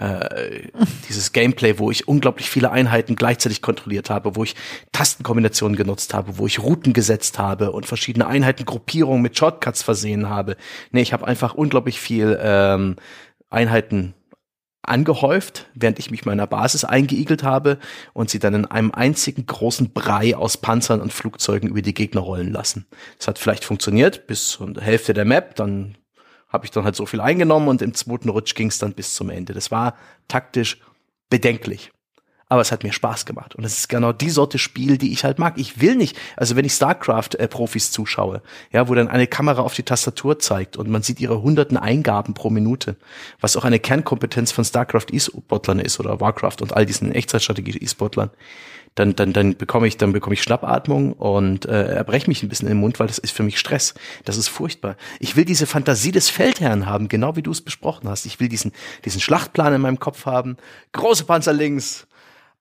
äh, 0.00 0.68
dieses 1.08 1.32
Gameplay, 1.32 1.78
wo 1.78 1.90
ich 1.90 2.08
unglaublich 2.08 2.48
viele 2.48 2.70
Einheiten 2.70 3.16
gleichzeitig 3.16 3.60
kontrolliert 3.60 4.08
habe, 4.08 4.36
wo 4.36 4.44
ich 4.44 4.54
Tastenkombinationen 4.92 5.76
genutzt 5.76 6.14
habe, 6.14 6.38
wo 6.38 6.46
ich 6.46 6.60
Routen 6.60 6.92
gesetzt 6.92 7.38
habe 7.38 7.72
und 7.72 7.86
verschiedene 7.86 8.26
Einheitengruppierungen 8.26 9.20
mit 9.20 9.36
Shortcuts 9.36 9.82
versehen 9.82 10.28
habe. 10.28 10.56
Nee, 10.90 11.02
ich 11.02 11.12
habe 11.12 11.26
einfach 11.26 11.54
unglaublich 11.54 12.00
viel 12.00 12.38
ähm, 12.40 12.96
Einheiten 13.50 14.14
angehäuft, 14.82 15.66
während 15.74 15.98
ich 15.98 16.10
mich 16.10 16.24
meiner 16.24 16.46
Basis 16.46 16.84
eingeigelt 16.84 17.42
habe 17.42 17.78
und 18.14 18.30
sie 18.30 18.38
dann 18.38 18.54
in 18.54 18.66
einem 18.66 18.92
einzigen 18.92 19.44
großen 19.44 19.92
Brei 19.92 20.34
aus 20.34 20.56
Panzern 20.56 21.00
und 21.00 21.12
Flugzeugen 21.12 21.68
über 21.68 21.82
die 21.82 21.94
Gegner 21.94 22.22
rollen 22.22 22.52
lassen. 22.52 22.86
Das 23.18 23.28
hat 23.28 23.38
vielleicht 23.38 23.64
funktioniert 23.64 24.26
bis 24.26 24.48
zur 24.48 24.74
Hälfte 24.80 25.12
der 25.12 25.26
Map, 25.26 25.56
dann 25.56 25.96
habe 26.50 26.64
ich 26.64 26.70
dann 26.70 26.84
halt 26.84 26.96
so 26.96 27.06
viel 27.06 27.20
eingenommen 27.20 27.68
und 27.68 27.80
im 27.80 27.94
zweiten 27.94 28.28
Rutsch 28.28 28.54
ging 28.54 28.68
es 28.68 28.78
dann 28.78 28.92
bis 28.92 29.14
zum 29.14 29.30
Ende. 29.30 29.54
Das 29.54 29.70
war 29.70 29.96
taktisch 30.28 30.80
bedenklich. 31.30 31.92
Aber 32.50 32.62
es 32.62 32.72
hat 32.72 32.82
mir 32.82 32.92
Spaß 32.92 33.26
gemacht. 33.26 33.54
Und 33.54 33.62
es 33.62 33.78
ist 33.78 33.88
genau 33.88 34.12
die 34.12 34.28
Sorte 34.28 34.58
Spiel, 34.58 34.98
die 34.98 35.12
ich 35.12 35.22
halt 35.22 35.38
mag. 35.38 35.54
Ich 35.56 35.80
will 35.80 35.94
nicht, 35.94 36.18
also 36.36 36.56
wenn 36.56 36.64
ich 36.64 36.72
StarCraft-Profis 36.72 37.92
zuschaue, 37.92 38.42
ja, 38.72 38.88
wo 38.88 38.94
dann 38.96 39.06
eine 39.06 39.28
Kamera 39.28 39.62
auf 39.62 39.74
die 39.74 39.84
Tastatur 39.84 40.40
zeigt 40.40 40.76
und 40.76 40.90
man 40.90 41.02
sieht 41.02 41.20
ihre 41.20 41.42
hunderten 41.42 41.76
Eingaben 41.76 42.34
pro 42.34 42.50
Minute, 42.50 42.96
was 43.40 43.56
auch 43.56 43.64
eine 43.64 43.78
Kernkompetenz 43.78 44.50
von 44.50 44.64
StarCraft-E-Sportlern 44.64 45.78
ist 45.78 46.00
oder 46.00 46.20
Warcraft 46.20 46.56
und 46.60 46.76
all 46.76 46.86
diesen 46.86 47.12
Echtzeitstrategie-E-Sportlern, 47.12 48.30
dann, 48.94 49.14
dann, 49.14 49.32
dann 49.32 49.56
bekomme 49.56 49.86
ich, 49.86 49.96
dann 49.96 50.12
bekomme 50.12 50.34
ich 50.34 50.42
Schnappatmung 50.42 51.12
und 51.12 51.66
äh, 51.66 51.94
erbreche 51.94 52.28
mich 52.28 52.42
ein 52.42 52.48
bisschen 52.48 52.68
im 52.68 52.78
Mund, 52.78 52.98
weil 52.98 53.06
das 53.06 53.18
ist 53.18 53.30
für 53.30 53.42
mich 53.42 53.58
Stress. 53.58 53.94
Das 54.24 54.36
ist 54.36 54.48
furchtbar. 54.48 54.96
Ich 55.20 55.36
will 55.36 55.44
diese 55.44 55.66
Fantasie 55.66 56.12
des 56.12 56.28
Feldherrn 56.28 56.86
haben, 56.86 57.08
genau 57.08 57.36
wie 57.36 57.42
du 57.42 57.50
es 57.50 57.60
besprochen 57.60 58.08
hast. 58.08 58.26
Ich 58.26 58.40
will 58.40 58.48
diesen, 58.48 58.72
diesen 59.04 59.20
Schlachtplan 59.20 59.74
in 59.74 59.80
meinem 59.80 60.00
Kopf 60.00 60.26
haben. 60.26 60.56
Große 60.92 61.24
Panzer 61.24 61.52
links, 61.52 62.06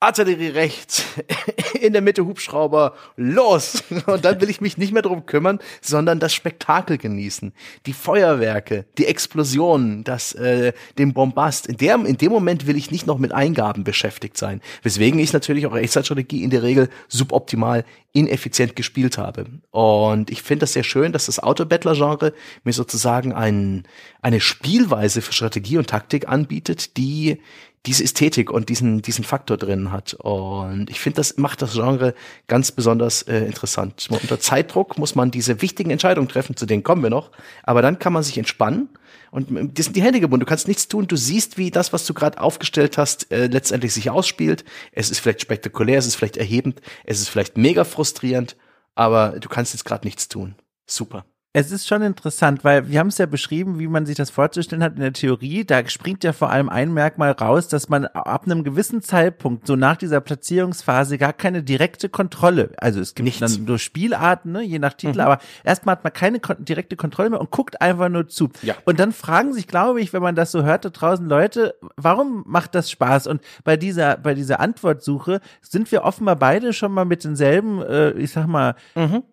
Artillerie 0.02 0.48
rechts, 0.48 1.04
in 1.82 1.92
der 1.92 2.02
Mitte 2.02 2.26
Hubschrauber, 2.26 2.94
los! 3.18 3.84
Und 4.06 4.24
dann 4.24 4.40
will 4.40 4.50
ich 4.50 4.62
mich 4.62 4.78
nicht 4.78 4.94
mehr 4.94 5.02
drum 5.02 5.26
kümmern, 5.26 5.60
sondern 5.82 6.22
das 6.22 6.34
Spektakel 6.34 6.98
genießen. 6.98 7.52
Die 7.86 7.92
Feuerwerke, 7.92 8.86
die 8.98 9.08
Explosionen, 9.08 10.06
das, 10.06 10.34
äh, 10.34 10.72
den 10.98 11.14
Bombast. 11.14 11.68
In, 11.68 11.78
der, 11.78 11.96
in 11.96 12.18
dem 12.18 12.32
Moment 12.32 12.66
will 12.66 12.78
ich 12.78 12.92
nicht 12.92 13.08
noch 13.08 13.18
mit 13.18 13.34
Eingaben 13.34 13.84
beschäftigt 13.84 14.38
sein. 14.38 14.62
Weswegen 14.84 15.20
ich 15.20 15.34
natürlich 15.34 15.68
auch 15.68 15.76
Echtzeitstrategie 15.76 16.44
in 16.44 16.50
der 16.50 16.64
Regel 16.64 16.90
suboptimal 17.10 17.84
ineffizient 18.14 18.76
gespielt 18.76 19.18
habe. 19.18 19.46
Und 19.72 20.32
ich 20.32 20.42
finde 20.42 20.62
das 20.62 20.74
sehr 20.74 20.84
schön, 20.84 21.12
dass 21.12 21.28
das 21.28 21.40
Autobattler-Genre 21.40 22.34
mir 22.64 22.74
sozusagen 22.74 23.34
ein, 23.34 23.84
eine 24.22 24.42
Spielweise 24.42 25.22
für 25.22 25.34
Strategie 25.34 25.78
und 25.78 25.88
Taktik 25.88 26.28
anbietet, 26.28 26.98
die 26.98 27.40
diese 27.86 28.04
Ästhetik 28.04 28.52
und 28.52 28.68
diesen, 28.68 29.02
diesen 29.02 29.24
Faktor 29.24 29.56
drin 29.56 29.92
hat. 29.92 30.14
Und 30.14 30.90
ich 30.90 31.00
finde, 31.00 31.18
das 31.18 31.38
macht 31.38 31.62
das 31.62 31.74
Genre 31.74 32.14
ganz 32.48 32.72
besonders 32.72 33.22
äh, 33.24 33.46
interessant. 33.46 34.08
Unter 34.10 34.40
Zeitdruck 34.40 34.98
muss 34.98 35.16
man 35.16 35.32
diese 35.32 35.62
wichtigen 35.62 35.90
Entscheidungen 35.90 36.28
treffen, 36.28 36.58
zu 36.58 36.66
denen 36.66 36.84
kommen 36.84 37.04
wir 37.04 37.10
noch. 37.10 37.32
Aber 37.64 37.82
dann 37.82 37.98
kann 37.98 38.12
man 38.12 38.24
sich 38.24 38.38
entspannen 38.38 38.90
und 39.32 39.78
die 39.78 39.82
sind 39.82 39.96
die 39.96 40.02
Hände 40.02 40.20
gebunden. 40.20 40.42
Du 40.42 40.50
kannst 40.50 40.68
nichts 40.68 40.90
tun. 40.90 41.08
Du 41.08 41.16
siehst, 41.16 41.58
wie 41.58 41.72
das, 41.72 41.94
was 41.94 42.06
du 42.06 42.14
gerade 42.14 42.42
aufgestellt 42.42 42.98
hast, 42.98 43.32
äh, 43.32 43.48
letztendlich 43.48 43.94
sich 43.94 44.10
ausspielt. 44.10 44.66
Es 44.92 45.10
ist 45.10 45.20
vielleicht 45.20 45.42
spektakulär, 45.42 46.00
es 46.00 46.08
ist 46.08 46.16
vielleicht 46.16 46.38
erhebend, 46.38 46.82
es 47.06 47.22
ist 47.22 47.30
vielleicht 47.30 47.58
mega 47.58 47.86
frustrierend, 47.86 48.58
aber 48.96 49.40
du 49.40 49.48
kannst 49.48 49.74
jetzt 49.74 49.86
gerade 49.86 50.06
nichts 50.06 50.28
tun. 50.28 50.56
Super. 50.86 51.26
Es 51.52 51.72
ist 51.72 51.88
schon 51.88 52.04
interessant, 52.04 52.64
weil 52.64 52.90
wir 52.90 53.00
haben 53.00 53.08
es 53.08 53.18
ja 53.18 53.26
beschrieben, 53.26 53.80
wie 53.80 53.88
man 53.88 54.06
sich 54.06 54.16
das 54.16 54.30
vorzustellen 54.30 54.84
hat 54.84 54.94
in 54.94 55.02
der 55.02 55.14
Theorie. 55.14 55.66
Da 55.66 55.88
springt 55.88 56.24
ja 56.24 56.32
vor 56.32 56.52
allem 56.52 56.70
ein 56.70 56.94
Merkmal 56.94 57.32
raus, 57.32 57.68
dass 57.68 57.90
man 57.90 58.06
ab 58.06 58.44
einem 58.46 58.64
gewissen 58.64 59.02
Zeitpunkt, 59.02 59.66
so 59.66 59.76
nach 59.76 59.98
dieser 59.98 60.22
Platzierungsphase, 60.22 61.18
gar 61.18 61.34
keine 61.34 61.64
direkte 61.64 62.08
Kontrolle, 62.08 62.70
also 62.78 63.00
es 63.00 63.16
gibt 63.16 63.26
Nichts. 63.26 63.40
dann 63.40 63.66
nur 63.66 63.80
Spielarten, 63.80 64.52
ne, 64.52 64.62
je 64.62 64.78
nach 64.78 64.94
Titel, 64.94 65.16
mhm. 65.16 65.26
aber 65.26 65.40
erstmal 65.64 65.94
hat 65.96 66.04
man 66.04 66.14
keine 66.14 66.40
kon 66.40 66.64
direkte 66.64 66.96
Kontrolle 66.96 67.32
mehr 67.32 67.42
und 67.42 67.50
guckt 67.50 67.82
einfach 67.82 68.10
nur 68.10 68.28
zu. 68.28 68.50
Ja. 68.62 68.76
Und 68.86 69.00
dann 69.00 69.12
fragen 69.12 69.52
sich, 69.52 69.66
glaube 69.66 70.02
ich, 70.02 70.14
wenn 70.14 70.22
man 70.22 70.36
das 70.36 70.52
so 70.52 70.62
hört, 70.62 70.86
da 70.86 70.90
draußen 70.90 71.28
Leute, 71.28 71.74
warum 71.96 72.44
macht 72.46 72.76
das 72.76 72.92
Spaß? 72.92 73.26
Und 73.26 73.42
bei 73.64 73.76
dieser, 73.76 74.18
bei 74.18 74.36
dieser 74.36 74.60
Antwortsuche 74.60 75.42
sind 75.62 75.92
wir 75.92 76.04
offenbar 76.04 76.36
beide 76.36 76.74
schon 76.74 76.92
mal 76.92 77.06
mit 77.06 77.24
denselben, 77.24 77.82
äh, 77.82 78.12
ich 78.12 78.34
sag 78.34 78.46
mal, 78.46 78.76
mhm 78.94 79.24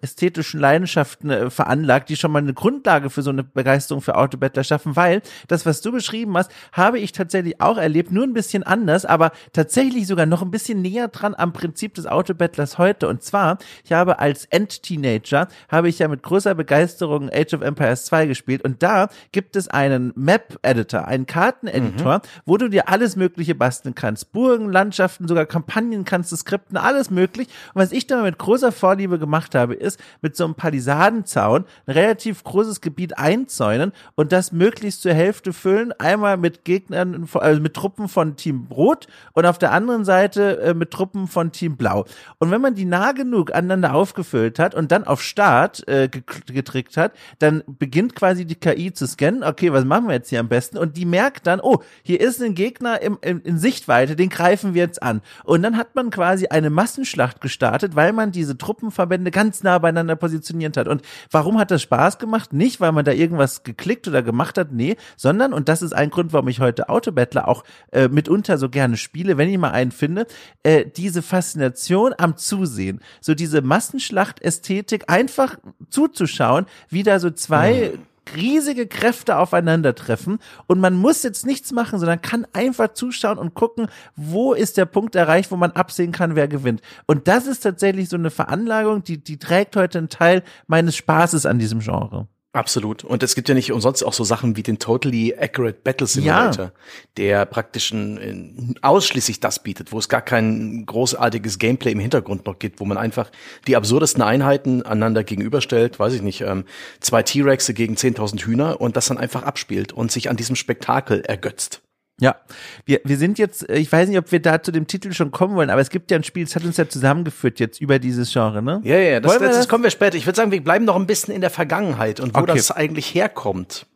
ästhetischen 0.00 0.58
Leidenschaften 0.58 1.30
äh, 1.30 1.50
veranlagt, 1.50 2.08
die 2.08 2.16
schon 2.16 2.32
mal 2.32 2.38
eine 2.38 2.54
Grundlage 2.54 3.10
für 3.10 3.22
so 3.22 3.30
eine 3.30 3.44
Begeisterung 3.44 4.00
für 4.00 4.16
Autobettler 4.16 4.64
schaffen, 4.64 4.96
weil 4.96 5.22
das, 5.48 5.66
was 5.66 5.82
du 5.82 5.92
beschrieben 5.92 6.36
hast, 6.36 6.50
habe 6.72 6.98
ich 6.98 7.12
tatsächlich 7.12 7.60
auch 7.60 7.76
erlebt, 7.76 8.10
nur 8.10 8.24
ein 8.24 8.32
bisschen 8.32 8.62
anders, 8.62 9.04
aber 9.04 9.32
tatsächlich 9.52 10.06
sogar 10.06 10.26
noch 10.26 10.42
ein 10.42 10.50
bisschen 10.50 10.80
näher 10.80 11.08
dran 11.08 11.34
am 11.34 11.52
Prinzip 11.52 11.94
des 11.94 12.06
Autobettlers 12.06 12.78
heute. 12.78 13.06
Und 13.08 13.22
zwar, 13.22 13.58
ich 13.84 13.92
habe 13.92 14.18
als 14.18 14.46
End-Teenager, 14.46 15.48
habe 15.68 15.88
ich 15.88 15.98
ja 15.98 16.08
mit 16.08 16.22
großer 16.22 16.54
Begeisterung 16.54 17.30
Age 17.30 17.54
of 17.54 17.60
Empires 17.60 18.06
2 18.06 18.26
gespielt 18.26 18.64
und 18.64 18.82
da 18.82 19.08
gibt 19.32 19.56
es 19.56 19.68
einen 19.68 20.12
Map-Editor, 20.16 21.06
einen 21.06 21.26
Karten-Editor, 21.26 22.18
mhm. 22.18 22.22
wo 22.46 22.56
du 22.56 22.68
dir 22.68 22.88
alles 22.88 23.16
Mögliche 23.16 23.54
basteln 23.54 23.94
kannst. 23.94 24.32
Burgen, 24.32 24.70
Landschaften, 24.70 25.28
sogar 25.28 25.44
Kampagnen 25.46 26.04
kannst 26.04 26.32
du 26.32 26.36
skripten, 26.36 26.78
alles 26.78 27.10
möglich. 27.10 27.48
Und 27.74 27.82
was 27.82 27.92
ich 27.92 28.06
da 28.06 28.22
mit 28.22 28.38
großer 28.38 28.72
Vorliebe 28.72 29.18
gemacht 29.18 29.49
habe, 29.54 29.74
ist, 29.74 30.00
mit 30.22 30.36
so 30.36 30.44
einem 30.44 30.54
Palisadenzaun 30.54 31.64
ein 31.86 31.92
relativ 31.92 32.44
großes 32.44 32.80
Gebiet 32.80 33.18
einzäunen 33.18 33.92
und 34.14 34.32
das 34.32 34.52
möglichst 34.52 35.02
zur 35.02 35.14
Hälfte 35.14 35.52
füllen. 35.52 35.92
Einmal 35.98 36.36
mit 36.36 36.64
Gegnern, 36.64 37.28
also 37.32 37.60
mit 37.60 37.74
Truppen 37.74 38.08
von 38.08 38.36
Team 38.36 38.68
Rot 38.70 39.06
und 39.32 39.46
auf 39.46 39.58
der 39.58 39.72
anderen 39.72 40.04
Seite 40.04 40.60
äh, 40.60 40.74
mit 40.74 40.90
Truppen 40.90 41.26
von 41.26 41.52
Team 41.52 41.76
Blau. 41.76 42.04
Und 42.38 42.50
wenn 42.50 42.60
man 42.60 42.74
die 42.74 42.84
nah 42.84 43.12
genug 43.12 43.54
aneinander 43.54 43.94
aufgefüllt 43.94 44.58
hat 44.58 44.74
und 44.74 44.92
dann 44.92 45.04
auf 45.04 45.22
Start 45.22 45.86
äh, 45.88 46.08
getrickt 46.08 46.96
hat, 46.96 47.12
dann 47.38 47.62
beginnt 47.66 48.14
quasi 48.14 48.44
die 48.44 48.54
KI 48.54 48.92
zu 48.92 49.06
scannen. 49.06 49.42
Okay, 49.42 49.72
was 49.72 49.84
machen 49.84 50.08
wir 50.08 50.14
jetzt 50.14 50.30
hier 50.30 50.40
am 50.40 50.48
besten? 50.48 50.78
Und 50.78 50.96
die 50.96 51.06
merkt 51.06 51.46
dann, 51.46 51.60
oh, 51.60 51.82
hier 52.02 52.20
ist 52.20 52.42
ein 52.42 52.54
Gegner 52.54 53.00
im, 53.02 53.18
im, 53.22 53.42
in 53.42 53.58
Sichtweite, 53.58 54.16
den 54.16 54.28
greifen 54.28 54.74
wir 54.74 54.82
jetzt 54.82 55.02
an. 55.02 55.20
Und 55.44 55.62
dann 55.62 55.76
hat 55.76 55.94
man 55.94 56.10
quasi 56.10 56.46
eine 56.48 56.70
Massenschlacht 56.70 57.40
gestartet, 57.40 57.96
weil 57.96 58.12
man 58.12 58.32
diese 58.32 58.56
Truppenverbände 58.56 59.30
ganz 59.40 59.62
nah 59.62 59.78
beieinander 59.78 60.16
positioniert 60.16 60.76
hat. 60.76 60.86
Und 60.86 61.00
warum 61.30 61.58
hat 61.58 61.70
das 61.70 61.80
Spaß 61.80 62.18
gemacht? 62.18 62.52
Nicht, 62.52 62.78
weil 62.78 62.92
man 62.92 63.06
da 63.06 63.12
irgendwas 63.12 63.62
geklickt 63.62 64.06
oder 64.06 64.22
gemacht 64.22 64.58
hat, 64.58 64.70
nee, 64.70 64.96
sondern, 65.16 65.54
und 65.54 65.70
das 65.70 65.80
ist 65.80 65.94
ein 65.94 66.10
Grund, 66.10 66.34
warum 66.34 66.48
ich 66.48 66.60
heute 66.60 66.90
Autobattler 66.90 67.48
auch 67.48 67.64
äh, 67.90 68.08
mitunter 68.08 68.58
so 68.58 68.68
gerne 68.68 68.98
spiele, 68.98 69.38
wenn 69.38 69.48
ich 69.48 69.56
mal 69.56 69.70
einen 69.70 69.92
finde, 69.92 70.26
äh, 70.62 70.84
diese 70.84 71.22
Faszination 71.22 72.12
am 72.18 72.36
Zusehen. 72.36 73.00
So 73.22 73.34
diese 73.34 73.62
Massenschlacht-Ästhetik, 73.62 75.04
einfach 75.08 75.56
zuzuschauen, 75.88 76.66
wie 76.90 77.02
da 77.02 77.18
so 77.18 77.30
zwei 77.30 77.92
mhm 77.94 78.09
riesige 78.36 78.86
Kräfte 78.86 79.38
aufeinandertreffen 79.38 80.38
und 80.66 80.80
man 80.80 80.94
muss 80.94 81.22
jetzt 81.22 81.46
nichts 81.46 81.72
machen, 81.72 81.98
sondern 81.98 82.22
kann 82.22 82.46
einfach 82.52 82.92
zuschauen 82.94 83.38
und 83.38 83.54
gucken, 83.54 83.88
wo 84.16 84.52
ist 84.52 84.76
der 84.76 84.86
Punkt 84.86 85.14
erreicht, 85.14 85.50
wo 85.50 85.56
man 85.56 85.72
absehen 85.72 86.12
kann, 86.12 86.36
wer 86.36 86.48
gewinnt. 86.48 86.80
Und 87.06 87.28
das 87.28 87.46
ist 87.46 87.60
tatsächlich 87.60 88.08
so 88.08 88.16
eine 88.16 88.30
Veranlagung, 88.30 89.02
die, 89.02 89.22
die 89.22 89.38
trägt 89.38 89.76
heute 89.76 89.98
einen 89.98 90.08
Teil 90.08 90.42
meines 90.66 90.96
Spaßes 90.96 91.46
an 91.46 91.58
diesem 91.58 91.80
Genre. 91.80 92.28
Absolut. 92.52 93.04
Und 93.04 93.22
es 93.22 93.36
gibt 93.36 93.48
ja 93.48 93.54
nicht 93.54 93.70
umsonst 93.70 94.04
auch 94.04 94.12
so 94.12 94.24
Sachen 94.24 94.56
wie 94.56 94.64
den 94.64 94.80
Totally 94.80 95.36
Accurate 95.38 95.78
Battle 95.84 96.08
Simulator, 96.08 96.64
ja. 96.64 96.72
der 97.16 97.46
praktisch 97.46 97.92
ein, 97.92 98.74
ausschließlich 98.82 99.38
das 99.38 99.62
bietet, 99.62 99.92
wo 99.92 99.98
es 99.98 100.08
gar 100.08 100.20
kein 100.20 100.84
großartiges 100.84 101.60
Gameplay 101.60 101.92
im 101.92 102.00
Hintergrund 102.00 102.46
noch 102.46 102.58
gibt, 102.58 102.80
wo 102.80 102.84
man 102.86 102.98
einfach 102.98 103.30
die 103.68 103.76
absurdesten 103.76 104.22
Einheiten 104.22 104.82
aneinander 104.82 105.22
gegenüberstellt, 105.22 106.00
weiß 106.00 106.12
ich 106.14 106.22
nicht, 106.22 106.40
ähm, 106.40 106.64
zwei 106.98 107.22
T-Rexe 107.22 107.72
gegen 107.72 107.94
10.000 107.94 108.40
Hühner 108.40 108.80
und 108.80 108.96
das 108.96 109.06
dann 109.06 109.18
einfach 109.18 109.44
abspielt 109.44 109.92
und 109.92 110.10
sich 110.10 110.28
an 110.28 110.36
diesem 110.36 110.56
Spektakel 110.56 111.20
ergötzt. 111.20 111.82
Ja, 112.20 112.36
wir, 112.84 113.00
wir 113.02 113.16
sind 113.16 113.38
jetzt, 113.38 113.68
äh, 113.68 113.78
ich 113.78 113.90
weiß 113.90 114.08
nicht, 114.08 114.18
ob 114.18 114.30
wir 114.30 114.40
da 114.40 114.62
zu 114.62 114.72
dem 114.72 114.86
Titel 114.86 115.12
schon 115.12 115.30
kommen 115.30 115.56
wollen, 115.56 115.70
aber 115.70 115.80
es 115.80 115.88
gibt 115.88 116.10
ja 116.10 116.18
ein 116.18 116.22
Spiel, 116.22 116.44
es 116.44 116.54
hat 116.54 116.64
uns 116.64 116.76
ja 116.76 116.88
zusammengeführt 116.88 117.58
jetzt 117.58 117.80
über 117.80 117.98
dieses 117.98 118.30
Genre, 118.30 118.62
ne? 118.62 118.80
Ja, 118.84 118.98
ja, 118.98 119.20
das, 119.20 119.38
das, 119.38 119.56
das 119.56 119.68
kommen 119.68 119.82
wir 119.82 119.90
später. 119.90 120.16
Ich 120.16 120.26
würde 120.26 120.36
sagen, 120.36 120.52
wir 120.52 120.62
bleiben 120.62 120.84
noch 120.84 120.96
ein 120.96 121.06
bisschen 121.06 121.34
in 121.34 121.40
der 121.40 121.50
Vergangenheit 121.50 122.20
und 122.20 122.34
wo 122.34 122.40
okay. 122.40 122.52
das 122.54 122.70
eigentlich 122.70 123.14
herkommt. 123.14 123.86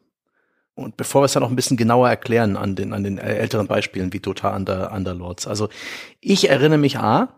Und 0.75 0.97
bevor 0.97 1.21
wir 1.21 1.27
es 1.27 1.35
dann 1.35 1.43
noch 1.43 1.51
ein 1.51 1.57
bisschen 1.57 1.77
genauer 1.77 2.09
erklären 2.09 2.57
an 2.57 2.75
den, 2.75 2.93
an 2.93 3.05
den 3.05 3.19
älteren 3.19 3.69
Beispielen 3.69 4.13
wie 4.13 4.21
Dota 4.21 4.57
Under, 4.57 4.91
Underlords. 4.93 5.47
Also 5.47 5.69
ich 6.21 6.49
erinnere 6.49 6.79
mich 6.79 6.99
A 6.99 7.29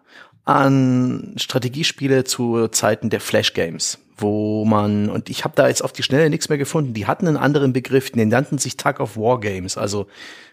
an 0.45 1.35
Strategiespiele 1.37 2.25
zu 2.25 2.69
Zeiten 2.69 3.11
der 3.11 3.21
Flash 3.21 3.52
Games 3.52 3.99
wo 4.17 4.65
man, 4.65 5.09
und 5.09 5.29
ich 5.29 5.45
habe 5.45 5.55
da 5.57 5.69
jetzt 5.69 5.83
auf 5.83 5.93
die 5.93 6.03
Schnelle 6.03 6.31
nichts 6.31 6.49
mehr 6.49 6.59
gefunden, 6.59 6.95
die 6.95 7.07
hatten 7.07 7.27
einen 7.27 7.37
anderen 7.37 7.73
Begriff, 7.73 8.11
die 8.11 8.25
nannten 8.25 8.59
sich 8.59 8.77
Tug 8.77 9.01
of 9.01 9.17
War 9.17 9.41
Games, 9.41 9.77
also 9.77 10.07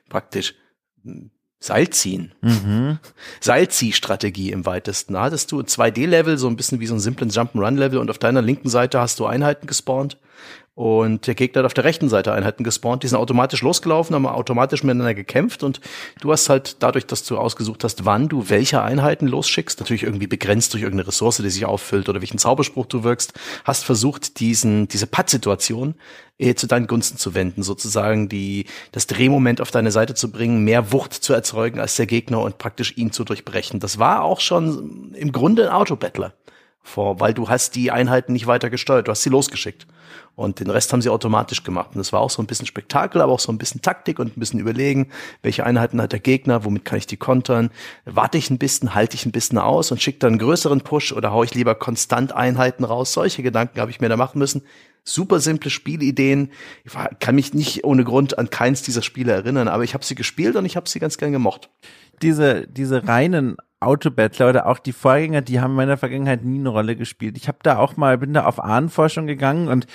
praktisch 0.09 0.55
hm, 1.03 1.31
Seilziehen. 1.59 2.33
Mhm. 2.41 2.99
Seilziehstrategie 3.39 4.51
im 4.51 4.65
weitesten. 4.65 5.13
Da 5.13 5.23
hattest 5.23 5.49
du 5.53 5.61
2D-Level, 5.61 6.37
so 6.37 6.47
ein 6.47 6.57
bisschen 6.57 6.81
wie 6.81 6.87
so 6.87 6.93
ein 6.93 6.99
simplen 6.99 7.29
Jump'n'Run-Level 7.29 7.99
und 7.99 8.09
auf 8.09 8.17
deiner 8.17 8.41
linken 8.41 8.67
Seite 8.67 8.99
hast 8.99 9.19
du 9.19 9.25
Einheiten 9.25 9.65
gespawnt 9.65 10.17
und 10.75 11.27
der 11.27 11.35
Gegner 11.35 11.59
hat 11.59 11.67
auf 11.67 11.75
der 11.75 11.83
rechten 11.83 12.09
Seite 12.09 12.33
Einheiten 12.33 12.63
gespawnt, 12.63 13.03
die 13.03 13.07
sind 13.07 13.19
automatisch 13.19 13.61
losgelaufen, 13.61 14.15
haben 14.15 14.25
automatisch 14.25 14.83
miteinander 14.83 15.13
gekämpft. 15.13 15.61
Und 15.61 15.79
du 16.19 16.31
hast 16.31 16.49
halt 16.49 16.81
dadurch, 16.81 17.05
dass 17.05 17.23
du 17.23 17.37
ausgesucht 17.37 17.83
hast, 17.83 18.05
wann 18.05 18.27
du 18.27 18.49
welche 18.49 18.81
Einheiten 18.81 19.27
losschickst, 19.27 19.79
natürlich 19.79 20.01
irgendwie 20.01 20.25
begrenzt 20.25 20.73
durch 20.73 20.81
irgendeine 20.81 21.07
Ressource, 21.07 21.37
die 21.37 21.49
sich 21.51 21.65
auffüllt 21.65 22.09
oder 22.09 22.21
welchen 22.21 22.39
Zauberspruch 22.39 22.87
du 22.87 23.03
wirkst, 23.03 23.33
hast 23.65 23.85
versucht, 23.85 24.39
diesen, 24.39 24.87
diese 24.87 25.05
Pattsituation 25.05 25.93
eh 26.39 26.55
zu 26.55 26.65
deinen 26.65 26.87
Gunsten 26.87 27.19
zu 27.19 27.35
wenden, 27.35 27.61
sozusagen 27.61 28.27
die, 28.27 28.65
das 28.91 29.05
Drehmoment 29.05 29.61
auf 29.61 29.69
deine 29.69 29.91
Seite 29.91 30.15
zu 30.15 30.31
bringen, 30.31 30.63
mehr 30.63 30.91
Wucht 30.91 31.13
zu 31.13 31.33
erzeugen 31.33 31.79
als 31.79 31.97
der 31.97 32.07
Gegner 32.07 32.41
und 32.41 32.57
praktisch 32.57 32.97
ihn 32.97 33.11
zu 33.11 33.23
durchbrechen. 33.23 33.79
Das 33.79 33.99
war 33.99 34.23
auch 34.23 34.39
schon 34.39 35.13
im 35.13 35.31
Grunde 35.31 35.69
ein 35.69 35.75
Autobattler 35.75 36.33
vor, 36.83 37.21
weil 37.21 37.33
du 37.33 37.49
hast 37.49 37.75
die 37.75 37.91
Einheiten 37.91 38.33
nicht 38.33 38.45
weiter 38.45 38.69
gesteuert, 38.69 39.07
du 39.07 39.11
hast 39.11 39.23
sie 39.23 39.29
losgeschickt. 39.29 39.87
Und 40.35 40.59
den 40.59 40.69
Rest 40.69 40.91
haben 40.91 41.01
sie 41.01 41.09
automatisch 41.09 41.63
gemacht. 41.63 41.91
Und 41.93 41.99
das 41.99 42.11
war 42.11 42.19
auch 42.19 42.29
so 42.29 42.41
ein 42.41 42.47
bisschen 42.47 42.65
Spektakel, 42.65 43.21
aber 43.21 43.31
auch 43.31 43.39
so 43.39 43.51
ein 43.51 43.59
bisschen 43.59 43.81
Taktik 43.81 44.17
und 44.19 44.35
ein 44.35 44.39
bisschen 44.39 44.59
überlegen, 44.59 45.09
welche 45.43 45.63
Einheiten 45.63 46.01
hat 46.01 46.11
der 46.11 46.19
Gegner, 46.19 46.65
womit 46.65 46.85
kann 46.85 46.97
ich 46.97 47.05
die 47.05 47.17
kontern, 47.17 47.69
warte 48.05 48.39
ich 48.39 48.49
ein 48.49 48.57
bisschen, 48.57 48.95
halte 48.95 49.15
ich 49.15 49.25
ein 49.25 49.31
bisschen 49.31 49.59
aus 49.59 49.91
und 49.91 50.01
schicke 50.01 50.19
dann 50.19 50.33
einen 50.33 50.39
größeren 50.39 50.81
Push 50.81 51.13
oder 51.13 51.31
haue 51.31 51.45
ich 51.45 51.53
lieber 51.53 51.75
konstant 51.75 52.31
Einheiten 52.31 52.83
raus. 52.83 53.13
Solche 53.13 53.43
Gedanken 53.43 53.79
habe 53.79 53.91
ich 53.91 54.01
mir 54.01 54.09
da 54.09 54.17
machen 54.17 54.39
müssen. 54.39 54.63
Super 55.03 55.39
simple 55.39 55.69
Spielideen. 55.69 56.49
Ich 56.83 56.93
kann 57.19 57.35
mich 57.35 57.53
nicht 57.53 57.83
ohne 57.83 58.03
Grund 58.03 58.37
an 58.39 58.49
keins 58.49 58.81
dieser 58.81 59.03
Spiele 59.03 59.33
erinnern, 59.33 59.67
aber 59.67 59.83
ich 59.83 59.93
habe 59.93 60.03
sie 60.03 60.15
gespielt 60.15 60.55
und 60.55 60.65
ich 60.65 60.75
habe 60.75 60.89
sie 60.89 60.99
ganz 60.99 61.17
gern 61.17 61.31
gemocht. 61.31 61.69
Diese, 62.21 62.67
diese 62.67 63.07
reinen 63.07 63.57
Autobattler 63.85 64.49
oder 64.49 64.67
auch 64.67 64.79
die 64.79 64.93
Vorgänger, 64.93 65.41
die 65.41 65.59
haben 65.59 65.71
in 65.71 65.77
meiner 65.77 65.97
Vergangenheit 65.97 66.43
nie 66.43 66.59
eine 66.59 66.69
Rolle 66.69 66.95
gespielt. 66.95 67.37
Ich 67.37 67.47
habe 67.47 67.59
da 67.63 67.77
auch 67.77 67.97
mal, 67.97 68.17
bin 68.17 68.33
da 68.33 68.45
auf 68.45 68.63
Ahnenforschung 68.63 69.27
gegangen 69.27 69.67
und 69.67 69.87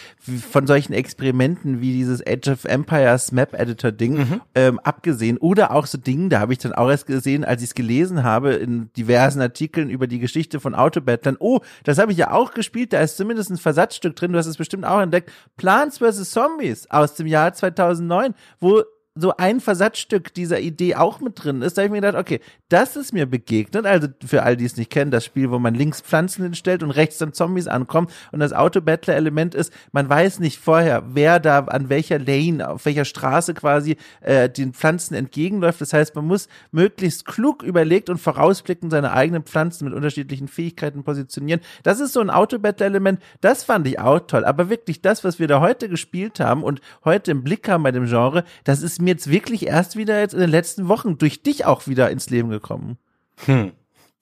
von 0.50 0.66
solchen 0.66 0.92
Experimenten 0.92 1.80
wie 1.80 1.92
dieses 1.92 2.25
Age 2.26 2.49
of 2.49 2.64
Empires 2.64 3.33
Map 3.33 3.54
Editor 3.54 3.92
Ding 3.92 4.18
mhm. 4.18 4.40
ähm, 4.54 4.78
abgesehen 4.80 5.38
oder 5.38 5.73
auch 5.73 5.87
so 5.87 5.99
Dinge, 5.99 6.28
da 6.28 6.40
habe 6.40 6.52
ich 6.52 6.59
dann 6.59 6.73
auch 6.73 6.90
erst 6.90 7.07
gesehen, 7.07 7.45
als 7.45 7.62
ich 7.62 7.71
es 7.71 7.75
gelesen 7.75 8.25
habe 8.25 8.54
in 8.54 8.92
diversen 8.95 9.40
Artikeln 9.40 9.90
über 9.90 10.07
die 10.07 10.18
Geschichte 10.18 10.61
von 10.61 10.75
Autobattlern. 10.75 11.37
Oh, 11.38 11.61
das 11.85 11.99
habe 11.99 12.12
ich 12.12 12.18
ja 12.18 12.33
auch 12.33 12.52
gespielt, 12.52 12.92
da 12.92 13.00
ist 13.00 13.16
zumindest 13.16 13.50
ein 13.50 13.57
Versatzstück 13.57 14.16
drin, 14.16 14.33
du 14.33 14.38
hast 14.38 14.47
es 14.47 14.57
bestimmt 14.57 14.85
auch 14.85 15.00
entdeckt. 15.00 15.33
Plants 15.57 15.99
vs. 15.99 16.30
Zombies 16.30 16.90
aus 16.90 17.14
dem 17.14 17.26
Jahr 17.26 17.52
2009, 17.52 18.35
wo 18.61 18.83
so 19.21 19.37
ein 19.37 19.61
Versatzstück 19.61 20.33
dieser 20.33 20.61
Idee 20.61 20.95
auch 20.95 21.21
mit 21.21 21.43
drin 21.43 21.63
ist, 21.63 21.77
da 21.77 21.83
habe 21.83 21.87
ich 21.87 21.93
mir 21.93 22.07
gedacht, 22.07 22.21
okay, 22.21 22.41
das 22.69 22.97
ist 22.97 23.13
mir 23.13 23.27
begegnet. 23.27 23.85
Also 23.85 24.09
für 24.25 24.43
all 24.43 24.57
die 24.57 24.65
es 24.65 24.77
nicht 24.77 24.91
kennen, 24.91 25.11
das 25.11 25.25
Spiel, 25.25 25.51
wo 25.51 25.59
man 25.59 25.75
links 25.75 26.01
Pflanzen 26.01 26.45
hinstellt 26.45 26.83
und 26.83 26.91
rechts 26.93 27.19
dann 27.19 27.33
Zombies 27.33 27.67
ankommen. 27.67 28.09
Und 28.31 28.41
das 28.41 28.53
Auto-Battler-Element 28.53 29.55
ist, 29.55 29.73
man 29.93 30.09
weiß 30.09 30.39
nicht 30.39 30.59
vorher, 30.59 31.03
wer 31.15 31.41
da 31.41 31.61
an 31.61 31.89
welcher 31.89 32.19
Lane, 32.19 32.69
auf 32.69 32.85
welcher 32.85 33.05
Straße 33.05 33.55
quasi 33.55 33.97
äh, 34.21 34.49
den 34.49 34.73
Pflanzen 34.73 35.15
entgegenläuft. 35.15 35.81
Das 35.81 35.93
heißt, 35.93 36.15
man 36.15 36.27
muss 36.27 36.49
möglichst 36.71 37.27
klug 37.27 37.63
überlegt 37.63 38.11
und 38.11 38.19
vorausblickend 38.19 38.93
seine 38.93 39.13
eigenen 39.13 39.43
Pflanzen 39.43 39.87
mit 39.87 39.95
unterschiedlichen 39.95 40.47
Fähigkeiten 40.47 41.03
positionieren. 41.03 41.61
Das 41.83 41.99
ist 42.01 42.13
so 42.13 42.21
ein 42.21 42.31
Auto-Battler-Element. 42.31 43.21
Das 43.41 43.65
fand 43.65 43.87
ich 43.89 43.99
auch 43.99 44.21
toll. 44.21 44.45
Aber 44.45 44.71
wirklich 44.71 45.03
das, 45.03 45.25
was 45.25 45.39
wir 45.39 45.49
da 45.49 45.61
heute 45.61 45.89
gespielt 45.89 46.39
haben 46.39 46.63
und 46.63 46.81
heute 47.05 47.33
im 47.33 47.43
Blick 47.43 47.69
haben 47.69 47.83
bei 47.83 47.93
dem 47.93 48.07
Genre, 48.07 48.45
das 48.65 48.83
ist 48.83 49.01
mir 49.01 49.08
mir 49.09 49.15
jetzt 49.15 49.31
wirklich 49.31 49.67
erst 49.67 49.97
wieder 49.97 50.21
jetzt 50.21 50.35
in 50.35 50.41
den 50.41 50.50
letzten 50.50 50.88
Wochen 50.88 51.19
durch 51.19 51.43
dich 51.43 51.65
auch 51.65 51.87
wieder 51.87 52.11
ins 52.11 52.31
Leben 52.31 52.50
gekommen. 52.50 52.99
Hm. 53.47 53.73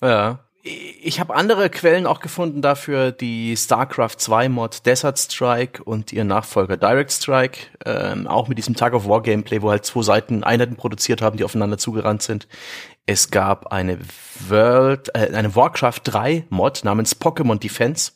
Ja. 0.01 0.41
Ich 0.63 1.21
habe 1.21 1.35
andere 1.37 1.71
Quellen 1.71 2.07
auch 2.07 2.19
gefunden 2.19 2.61
dafür, 2.61 3.13
die 3.13 3.57
StarCraft 3.57 4.17
2 4.19 4.49
Mod 4.49 4.85
Desert 4.85 5.17
Strike 5.17 5.83
und 5.85 6.13
ihr 6.13 6.25
Nachfolger 6.25 6.77
Direct 6.77 7.13
Strike, 7.13 7.61
ähm, 7.85 8.27
auch 8.27 8.49
mit 8.49 8.59
diesem 8.59 8.75
Tug 8.75 8.93
of 8.93 9.07
War 9.07 9.23
Gameplay, 9.23 9.63
wo 9.63 9.71
halt 9.71 9.85
zwei 9.85 10.03
Seiten 10.03 10.43
Einheiten 10.43 10.75
produziert 10.75 11.23
haben, 11.23 11.37
die 11.37 11.45
aufeinander 11.45 11.79
zugerannt 11.79 12.23
sind. 12.23 12.49
Es 13.07 13.31
gab 13.31 13.69
eine 13.69 13.99
World, 14.49 15.15
äh, 15.15 15.33
eine 15.33 15.55
Warcraft 15.55 16.01
3 16.03 16.47
Mod 16.49 16.83
namens 16.83 17.21
Pokémon 17.21 17.61
Defense, 17.61 18.11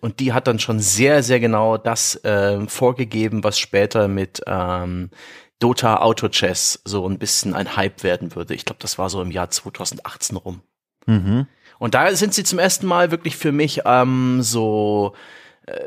und 0.00 0.20
die 0.20 0.32
hat 0.32 0.46
dann 0.46 0.58
schon 0.58 0.78
sehr, 0.78 1.22
sehr 1.22 1.40
genau 1.40 1.76
das 1.76 2.22
äh, 2.24 2.60
vorgegeben, 2.68 3.42
was 3.42 3.58
später 3.58 4.08
mit 4.08 4.42
ähm, 4.46 5.10
Dota 5.58 5.96
Auto 6.00 6.28
Chess 6.28 6.80
so 6.84 7.08
ein 7.08 7.18
bisschen 7.18 7.54
ein 7.54 7.76
Hype 7.76 8.02
werden 8.02 8.34
würde. 8.34 8.54
Ich 8.54 8.64
glaube, 8.64 8.80
das 8.80 8.98
war 8.98 9.10
so 9.10 9.20
im 9.20 9.30
Jahr 9.30 9.50
2018 9.50 10.36
rum. 10.36 10.62
Mhm. 11.06 11.46
Und 11.78 11.94
da 11.94 12.14
sind 12.14 12.34
sie 12.34 12.44
zum 12.44 12.58
ersten 12.58 12.86
Mal 12.86 13.10
wirklich 13.10 13.36
für 13.36 13.52
mich 13.52 13.82
ähm, 13.84 14.42
so 14.42 15.14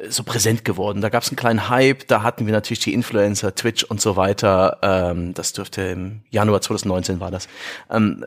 so 0.09 0.23
präsent 0.23 0.65
geworden. 0.65 1.01
Da 1.01 1.09
gab 1.09 1.23
es 1.23 1.29
einen 1.29 1.37
kleinen 1.37 1.69
Hype, 1.69 2.07
da 2.07 2.23
hatten 2.23 2.45
wir 2.45 2.53
natürlich 2.53 2.79
die 2.79 2.93
Influencer, 2.93 3.55
Twitch 3.55 3.83
und 3.83 4.01
so 4.01 4.15
weiter. 4.15 4.77
Ähm, 4.81 5.33
das 5.33 5.53
dürfte 5.53 5.81
im 5.81 6.21
Januar 6.29 6.61
2019 6.61 7.19
war 7.19 7.31
das. 7.31 7.47
Ähm, 7.89 8.25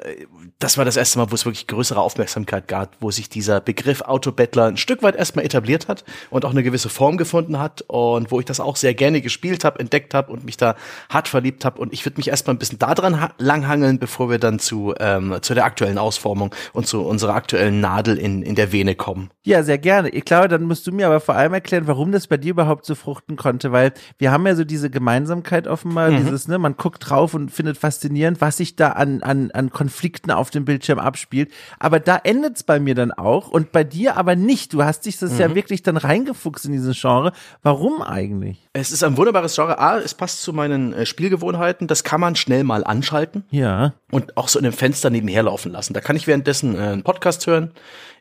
das 0.58 0.78
war 0.78 0.84
das 0.84 0.96
erste 0.96 1.18
Mal, 1.18 1.30
wo 1.30 1.34
es 1.34 1.44
wirklich 1.44 1.66
größere 1.66 2.00
Aufmerksamkeit 2.00 2.68
gab, 2.68 2.96
wo 3.00 3.10
sich 3.10 3.28
dieser 3.28 3.60
Begriff 3.60 4.00
Autobettler 4.02 4.66
ein 4.66 4.76
Stück 4.76 5.02
weit 5.02 5.16
erstmal 5.16 5.44
etabliert 5.44 5.88
hat 5.88 6.04
und 6.30 6.44
auch 6.44 6.50
eine 6.50 6.62
gewisse 6.62 6.88
Form 6.88 7.16
gefunden 7.16 7.58
hat 7.58 7.82
und 7.86 8.30
wo 8.30 8.40
ich 8.40 8.46
das 8.46 8.60
auch 8.60 8.76
sehr 8.76 8.94
gerne 8.94 9.20
gespielt 9.20 9.64
habe, 9.64 9.80
entdeckt 9.80 10.14
habe 10.14 10.32
und 10.32 10.44
mich 10.44 10.56
da 10.56 10.76
hart 11.08 11.28
verliebt 11.28 11.64
habe. 11.64 11.80
Und 11.80 11.92
ich 11.92 12.04
würde 12.04 12.16
mich 12.16 12.28
erstmal 12.28 12.54
ein 12.54 12.58
bisschen 12.58 12.78
daran 12.78 13.30
langhangeln, 13.38 13.98
bevor 13.98 14.30
wir 14.30 14.38
dann 14.38 14.58
zu, 14.58 14.94
ähm, 14.98 15.36
zu 15.42 15.54
der 15.54 15.64
aktuellen 15.64 15.98
Ausformung 15.98 16.54
und 16.72 16.86
zu 16.86 17.02
unserer 17.02 17.34
aktuellen 17.34 17.80
Nadel 17.80 18.18
in, 18.18 18.42
in 18.42 18.54
der 18.54 18.72
Vene 18.72 18.94
kommen. 18.94 19.30
Ja, 19.42 19.62
sehr 19.62 19.78
gerne. 19.78 20.08
Ich 20.08 20.24
glaube, 20.24 20.48
dann 20.48 20.62
musst 20.62 20.86
du 20.86 20.92
mir 20.92 21.06
aber 21.06 21.20
vor 21.20 21.34
allem 21.34 21.43
erklären, 21.52 21.86
warum 21.86 22.12
das 22.12 22.26
bei 22.26 22.36
dir 22.36 22.50
überhaupt 22.50 22.86
so 22.86 22.94
fruchten 22.94 23.36
konnte, 23.36 23.72
weil 23.72 23.92
wir 24.18 24.30
haben 24.30 24.46
ja 24.46 24.54
so 24.54 24.64
diese 24.64 24.90
Gemeinsamkeit 24.90 25.66
offenbar, 25.66 26.10
mhm. 26.10 26.24
dieses, 26.24 26.48
ne, 26.48 26.58
man 26.58 26.76
guckt 26.76 27.08
drauf 27.08 27.34
und 27.34 27.50
findet 27.50 27.76
faszinierend, 27.76 28.40
was 28.40 28.56
sich 28.56 28.76
da 28.76 28.90
an, 28.90 29.22
an, 29.22 29.50
an 29.50 29.70
Konflikten 29.70 30.30
auf 30.30 30.50
dem 30.50 30.64
Bildschirm 30.64 30.98
abspielt. 30.98 31.50
Aber 31.78 32.00
da 32.00 32.16
endet's 32.16 32.62
bei 32.62 32.80
mir 32.80 32.94
dann 32.94 33.12
auch 33.12 33.48
und 33.48 33.72
bei 33.72 33.84
dir 33.84 34.16
aber 34.16 34.36
nicht. 34.36 34.72
Du 34.72 34.82
hast 34.82 35.06
dich 35.06 35.18
das 35.18 35.32
mhm. 35.32 35.40
ja 35.40 35.54
wirklich 35.54 35.82
dann 35.82 35.96
reingefuchst 35.96 36.64
in 36.66 36.72
dieses 36.72 37.00
Genre. 37.00 37.32
Warum 37.62 38.02
eigentlich? 38.02 38.68
Es 38.72 38.92
ist 38.92 39.04
ein 39.04 39.16
wunderbares 39.16 39.54
Genre. 39.54 39.78
A, 39.78 39.98
es 39.98 40.14
passt 40.14 40.42
zu 40.42 40.52
meinen 40.52 40.92
äh, 40.92 41.06
Spielgewohnheiten. 41.06 41.86
Das 41.86 42.04
kann 42.04 42.20
man 42.20 42.36
schnell 42.36 42.64
mal 42.64 42.84
anschalten. 42.84 43.44
Ja. 43.50 43.94
Und 44.10 44.36
auch 44.36 44.48
so 44.48 44.58
in 44.58 44.64
einem 44.64 44.74
Fenster 44.74 45.10
nebenher 45.10 45.42
laufen 45.42 45.72
lassen. 45.72 45.94
Da 45.94 46.00
kann 46.00 46.16
ich 46.16 46.26
währenddessen 46.26 46.74
äh, 46.74 46.78
einen 46.78 47.02
Podcast 47.02 47.46
hören. 47.46 47.72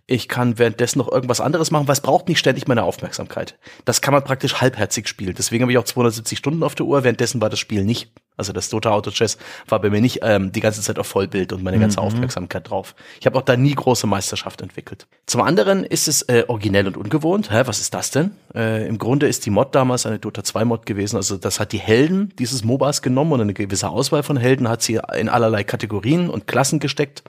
Ich 0.06 0.28
kann 0.28 0.60
währenddessen 0.60 1.00
noch 1.00 1.10
irgendwas 1.10 1.40
anderes 1.40 1.72
machen, 1.72 1.88
weil 1.88 1.94
es 1.94 2.02
braucht 2.02 2.28
nicht 2.28 2.40
ständig 2.40 2.68
meine 2.68 2.84
Aufmerksamkeit. 2.84 3.58
Das 3.86 4.02
kann 4.02 4.14
man 4.14 4.24
praktisch 4.24 4.60
halbherzig 4.60 5.08
spielen. 5.08 5.34
Deswegen 5.38 5.62
habe 5.62 5.72
ich 5.72 5.78
auch 5.78 5.86
270 5.86 6.38
Stunden 6.38 6.64
auf 6.64 6.76
der 6.76 6.86
Uhr. 6.86 7.04
Währenddessen 7.04 7.42
war 7.42 7.50
das 7.50 7.60
Spiel 7.60 7.86
nicht. 7.86 8.12
Also 8.38 8.54
das 8.54 8.70
Dota 8.70 8.92
Auto 8.92 9.12
Chess 9.12 9.38
war 9.68 9.80
bei 9.80 9.90
mir 9.90 10.02
nicht 10.02 10.20
ähm, 10.24 10.52
die 10.52 10.60
ganze 10.60 10.82
Zeit 10.82 11.00
auf 11.00 11.08
Vollbild 11.08 11.54
und 11.54 11.64
meine 11.64 11.80
ganze 11.80 12.00
mhm. 12.00 12.08
Aufmerksamkeit 12.08 12.70
drauf. 12.70 12.96
Ich 13.20 13.26
habe 13.26 13.38
auch 13.38 13.44
da 13.44 13.56
nie 13.56 13.76
große 13.76 14.08
Meisterschaft 14.08 14.62
entwickelt. 14.62 15.08
Zum 15.26 15.42
anderen 15.42 15.84
ist 15.84 16.08
es 16.08 16.24
äh, 16.24 16.46
originell 16.48 16.88
und 16.88 16.98
ungewohnt. 16.98 17.52
Hä, 17.52 17.64
was 17.66 17.80
ist 17.80 17.94
das 17.94 18.12
denn? 18.12 18.32
Äh, 18.56 18.88
Im 18.88 18.98
Grunde 18.98 19.28
ist 19.28 19.46
die 19.46 19.50
Mod 19.50 19.76
damals 19.76 20.06
eine 20.06 20.20
Dota 20.20 20.44
2 20.44 20.66
Mod 20.66 20.86
gewesen. 20.86 21.18
Also 21.18 21.38
das 21.38 21.60
hat 21.60 21.72
die 21.72 21.80
Helden 21.80 22.34
dieses 22.40 22.64
MOBAs 22.64 23.02
genommen 23.02 23.34
und 23.34 23.42
eine 23.42 23.54
gewisse 23.54 23.90
Auswahl 23.90 24.24
von 24.24 24.38
Helden 24.38 24.68
hat 24.68 24.82
sie 24.82 25.00
in 25.16 25.30
allerlei 25.30 25.64
Kategorien 25.64 26.30
und 26.30 26.48
Klassen 26.48 26.80
gesteckt 26.80 27.24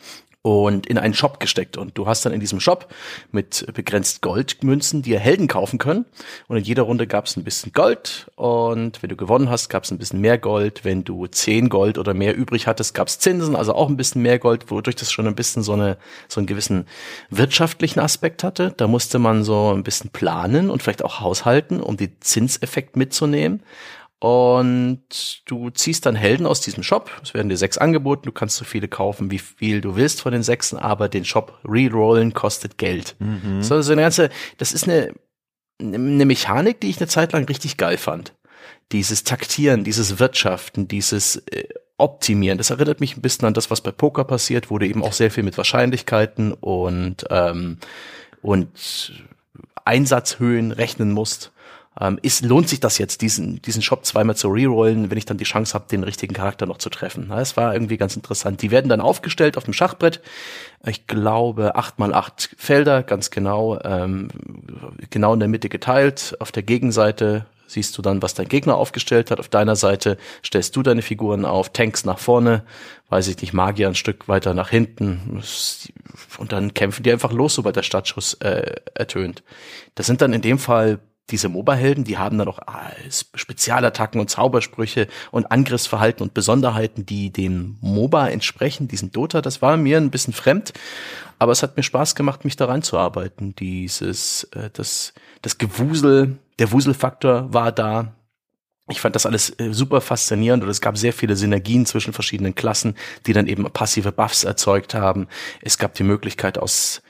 und 0.45 0.87
in 0.87 0.99
einen 0.99 1.15
Shop 1.15 1.41
gesteckt. 1.41 1.79
Und 1.79 1.97
du 1.97 2.07
hast 2.07 2.27
dann 2.27 2.35
in 2.35 2.41
diesem 2.41 2.61
Shop 2.61 2.93
mit 3.33 3.67
begrenzt 3.73 4.21
Goldmünzen 4.21 5.01
dir 5.01 5.19
Helden 5.19 5.49
kaufen 5.49 5.79
können. 5.79 6.05
Und 6.49 6.59
in 6.59 6.65
jeder 6.65 6.83
Runde 6.83 7.07
gab 7.07 7.25
es 7.25 7.39
ein 7.39 7.45
bisschen 7.45 7.73
Gold. 7.73 8.31
Und 8.37 9.03
wenn 9.03 9.09
du 9.09 9.17
gewonnen 9.17 9.49
hast, 9.49 9.71
gab 9.71 9.85
es 9.85 9.91
ein 9.91 9.97
bisschen 9.97 10.21
mehr 10.21 10.37
Gold. 10.37 10.85
Wenn 10.85 10.94
du 11.03 11.27
zehn 11.27 11.69
Gold 11.69 11.99
oder 11.99 12.15
mehr 12.15 12.37
übrig 12.37 12.69
hattest, 12.69 12.95
gab 12.95 13.09
es 13.09 13.19
Zinsen, 13.19 13.57
also 13.57 13.75
auch 13.75 13.89
ein 13.89 13.97
bisschen 13.97 14.23
mehr 14.23 14.39
Gold, 14.39 14.71
wodurch 14.71 14.95
das 14.95 15.11
schon 15.11 15.27
ein 15.27 15.35
bisschen 15.35 15.65
so, 15.65 15.73
eine, 15.73 15.97
so 16.29 16.39
einen 16.39 16.47
gewissen 16.47 16.87
wirtschaftlichen 17.31 17.99
Aspekt 17.99 18.45
hatte. 18.45 18.73
Da 18.77 18.87
musste 18.87 19.19
man 19.19 19.43
so 19.43 19.75
ein 19.75 19.83
bisschen 19.83 20.11
planen 20.11 20.71
und 20.71 20.83
vielleicht 20.83 21.05
auch 21.05 21.21
haushalten, 21.21 21.81
um 21.81 21.97
den 21.97 22.13
Zinseffekt 22.21 22.97
mitzunehmen. 22.97 23.63
Und 24.21 25.43
du 25.45 25.69
ziehst 25.69 26.07
dann 26.07 26.15
Helden 26.15 26.47
aus 26.47 26.63
diesem 26.63 26.83
Shop. 26.83 27.11
Es 27.23 27.35
werden 27.35 27.51
dir 27.51 27.59
sechs 27.59 27.77
angeboten. 27.77 28.23
Du 28.25 28.33
kannst 28.33 28.57
so 28.57 28.65
viele 28.65 28.89
kaufen, 28.89 29.31
wie 29.31 29.39
viel 29.39 29.83
du 29.83 29.97
willst 29.97 30.23
von 30.23 30.33
den 30.33 30.43
sechsen, 30.43 30.79
aber 30.79 31.11
den 31.11 31.27
Shop 31.27 31.59
rerollen 31.63 32.33
kostet 32.33 32.79
Geld. 32.79 33.17
Mhm. 33.19 33.63
So, 33.63 33.83
so 33.83 33.93
eine 33.93 34.01
ganze, 34.01 34.31
das 34.57 34.73
ist 34.73 34.89
eine, 34.89 35.13
eine 35.79 36.25
Mechanik, 36.25 36.81
die 36.81 36.89
ich 36.89 36.99
eine 36.99 37.09
Zeit 37.09 37.33
lang 37.33 37.45
richtig 37.45 37.77
geil 37.77 37.99
fand. 37.99 38.33
Dieses 38.93 39.25
Taktieren, 39.25 39.85
dieses 39.85 40.19
Wirtschaften, 40.19 40.89
dieses 40.89 41.37
äh, 41.49 41.65
Optimieren. 41.97 42.59
Das 42.59 42.71
erinnert 42.71 43.01
mich 43.01 43.17
ein 43.17 43.23
bisschen 43.23 43.47
an 43.47 43.55
das, 43.55 43.71
was 43.71 43.81
bei 43.81 43.93
Poker 43.93 44.25
passiert, 44.25 44.71
wo 44.71 44.79
du 44.79 44.87
eben 44.87 45.05
auch 45.05 45.13
sehr 45.13 45.31
viel 45.31 45.45
mit 45.45 45.57
Wahrscheinlichkeiten 45.57 46.53
und, 46.53 47.25
ähm, 47.31 47.79
und 48.43 49.25
Einsatzhöhen 49.85 50.73
rechnen 50.73 51.13
musst 51.13 51.53
ähm, 52.01 52.19
ist, 52.23 52.45
lohnt 52.45 52.69
sich 52.69 52.81
das 52.81 52.99
jetzt, 52.99 53.21
diesen, 53.21 53.63
diesen 53.63 53.83
Shop 53.83 54.05
zweimal 54.05 54.37
zu 54.37 54.49
rerollen, 54.49 55.11
wenn 55.11 55.19
ich 55.19 55.27
dann 55.27 55.39
die 55.39 55.45
Chance 55.45 55.75
habe, 55.75 55.87
den 55.89 56.03
richtigen 56.03 56.35
Charakter 56.35 56.67
noch 56.67 56.79
zu 56.79 56.91
treffen. 56.91 57.31
Es 57.31 57.57
war 57.57 57.73
irgendwie 57.73 57.97
ganz 57.97 58.17
interessant. 58.17 58.63
Die 58.63 58.71
werden 58.71 58.89
dann 58.89 59.01
aufgestellt 59.01 59.57
auf 59.57 59.65
dem 59.65 59.75
Schachbrett. 59.75 60.21
Ich 60.85 61.07
glaube, 61.07 61.77
acht 61.77 61.99
mal 61.99 62.13
acht 62.13 62.51
Felder, 62.59 63.03
ganz 63.03 63.31
genau, 63.31 63.79
ähm, 63.85 64.29
genau 65.11 65.35
in 65.35 65.41
der 65.41 65.49
Mitte 65.49 65.69
geteilt. 65.69 66.37
Auf 66.41 66.51
der 66.51 66.65
Gegenseite 66.65 67.47
siehst 67.67 67.97
du 67.97 68.03
dann, 68.03 68.23
was 68.23 68.35
dein 68.35 68.49
Gegner 68.49 68.77
aufgestellt 68.77 69.31
hat. 69.31 69.41
Auf 69.41 69.49
deiner 69.49 69.77
Seite 69.77 70.17
stellst 70.45 70.75
du 70.77 70.83
deine 70.83 71.03
Figuren 71.03 71.45
auf, 71.45 71.73
Tanks 71.73 72.05
nach 72.05 72.19
vorne, 72.19 72.65
weiß 73.09 73.29
ich 73.29 73.41
nicht, 73.41 73.53
Magier 73.53 73.89
ein 73.89 73.95
Stück 73.95 74.29
weiter 74.29 74.55
nach 74.55 74.71
hinten. 74.71 75.43
Und 76.39 76.53
dann 76.53 76.75
kämpfen 76.75 77.03
die 77.03 77.13
einfach 77.13 77.33
los, 77.33 77.55
sobald 77.55 77.77
der 77.77 77.83
Startschuss 77.83 78.35
äh, 78.35 78.75
ertönt. 78.95 79.43
Das 79.95 80.07
sind 80.07 80.21
dann 80.21 80.33
in 80.33 80.43
dem 80.43 80.59
Fall 80.59 81.01
diese 81.31 81.49
MOBA-Helden, 81.49 82.05
die 82.05 82.19
haben 82.19 82.37
dann 82.37 82.49
auch 82.49 82.59
ah, 82.67 82.91
Spezialattacken 83.35 84.21
und 84.21 84.29
Zaubersprüche 84.29 85.09
und 85.31 85.51
Angriffsverhalten 85.51 86.23
und 86.23 86.35
Besonderheiten, 86.35 87.07
die 87.07 87.31
dem 87.31 87.79
MOBA 87.81 88.29
entsprechen, 88.29 88.89
diesen 88.89 89.11
Dota. 89.11 89.41
Das 89.41 89.63
war 89.63 89.77
mir 89.77 89.97
ein 89.97 90.11
bisschen 90.11 90.35
fremd, 90.35 90.75
aber 91.39 91.53
es 91.53 91.63
hat 91.63 91.77
mir 91.77 91.83
Spaß 91.83 92.15
gemacht, 92.15 92.45
mich 92.45 92.57
da 92.57 92.67
reinzuarbeiten. 92.67 93.55
Dieses, 93.57 94.45
äh, 94.55 94.69
das, 94.73 95.15
das 95.41 95.57
Gewusel, 95.57 96.39
der 96.59 96.73
Wuselfaktor 96.73 97.53
war 97.53 97.73
da. 97.73 98.15
Ich 98.91 99.01
fand 99.01 99.15
das 99.15 99.25
alles 99.25 99.49
äh, 99.59 99.73
super 99.73 100.03
faszinierend 100.03 100.63
und 100.63 100.69
es 100.69 100.83
gab 100.83 100.99
sehr 100.99 101.15
viele 101.15 101.37
Synergien 101.37 101.87
zwischen 101.87 102.13
verschiedenen 102.13 102.55
Klassen, 102.55 102.97
die 103.27 103.33
dann 103.33 103.47
eben 103.47 103.65
passive 103.73 104.13
Buffs 104.13 104.45
erzeugt 104.45 104.93
haben. 104.93 105.27
Es 105.63 105.79
gab 105.79 105.95
die 105.95 106.03
Möglichkeit 106.03 106.59
aus 106.59 107.01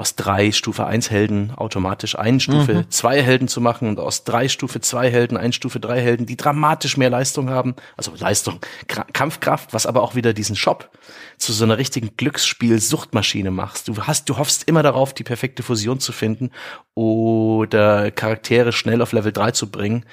aus 0.00 0.16
drei 0.16 0.50
Stufe 0.50 0.86
1 0.86 1.10
Helden 1.10 1.52
automatisch 1.54 2.18
einen 2.18 2.40
Stufe 2.40 2.86
2 2.88 3.20
mhm. 3.20 3.24
Helden 3.24 3.48
zu 3.48 3.60
machen 3.60 3.86
und 3.86 4.00
aus 4.00 4.24
drei 4.24 4.48
Stufe 4.48 4.80
2 4.80 5.10
Helden 5.10 5.36
ein 5.36 5.52
Stufe 5.52 5.78
3 5.78 6.00
Helden, 6.00 6.24
die 6.24 6.38
dramatisch 6.38 6.96
mehr 6.96 7.10
Leistung 7.10 7.50
haben, 7.50 7.76
also 7.98 8.12
Leistung, 8.16 8.60
K 8.88 9.04
Kampfkraft, 9.12 9.74
was 9.74 9.84
aber 9.84 10.02
auch 10.02 10.14
wieder 10.14 10.32
diesen 10.32 10.56
Shop 10.56 10.90
zu 11.36 11.52
so 11.52 11.64
einer 11.64 11.76
richtigen 11.76 12.16
Glücksspiel-Suchtmaschine 12.16 13.50
machst. 13.50 13.88
Du 13.88 13.98
hast, 13.98 14.30
du 14.30 14.38
hoffst 14.38 14.66
immer 14.68 14.82
darauf, 14.82 15.12
die 15.12 15.24
perfekte 15.24 15.62
Fusion 15.62 16.00
zu 16.00 16.12
finden 16.12 16.50
oder 16.94 18.10
Charaktere 18.10 18.72
schnell 18.72 19.02
auf 19.02 19.12
Level 19.12 19.32
3 19.32 19.50
zu 19.50 19.70
bringen, 19.70 20.06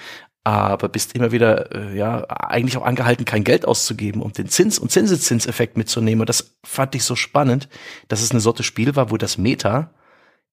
aber 0.47 0.88
bist 0.89 1.13
immer 1.13 1.31
wieder 1.31 1.75
äh, 1.75 1.97
ja 1.97 2.23
eigentlich 2.29 2.77
auch 2.77 2.86
angehalten, 2.86 3.25
kein 3.25 3.43
Geld 3.43 3.65
auszugeben, 3.65 4.21
um 4.21 4.31
den 4.31 4.47
Zins- 4.47 4.79
und 4.79 4.91
Zinseszinseffekt 4.91 5.77
mitzunehmen. 5.77 6.21
Und 6.21 6.29
das 6.29 6.55
fand 6.63 6.95
ich 6.95 7.03
so 7.03 7.15
spannend, 7.15 7.67
dass 8.07 8.21
es 8.21 8.31
eine 8.31 8.39
Sorte 8.39 8.63
Spiel 8.63 8.95
war, 8.95 9.12
wo 9.12 9.17
das 9.17 9.38
Meta 9.38 9.91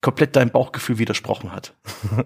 komplett 0.01 0.35
deinem 0.35 0.51
Bauchgefühl 0.51 0.99
widersprochen 0.99 1.51
hat. 1.51 1.73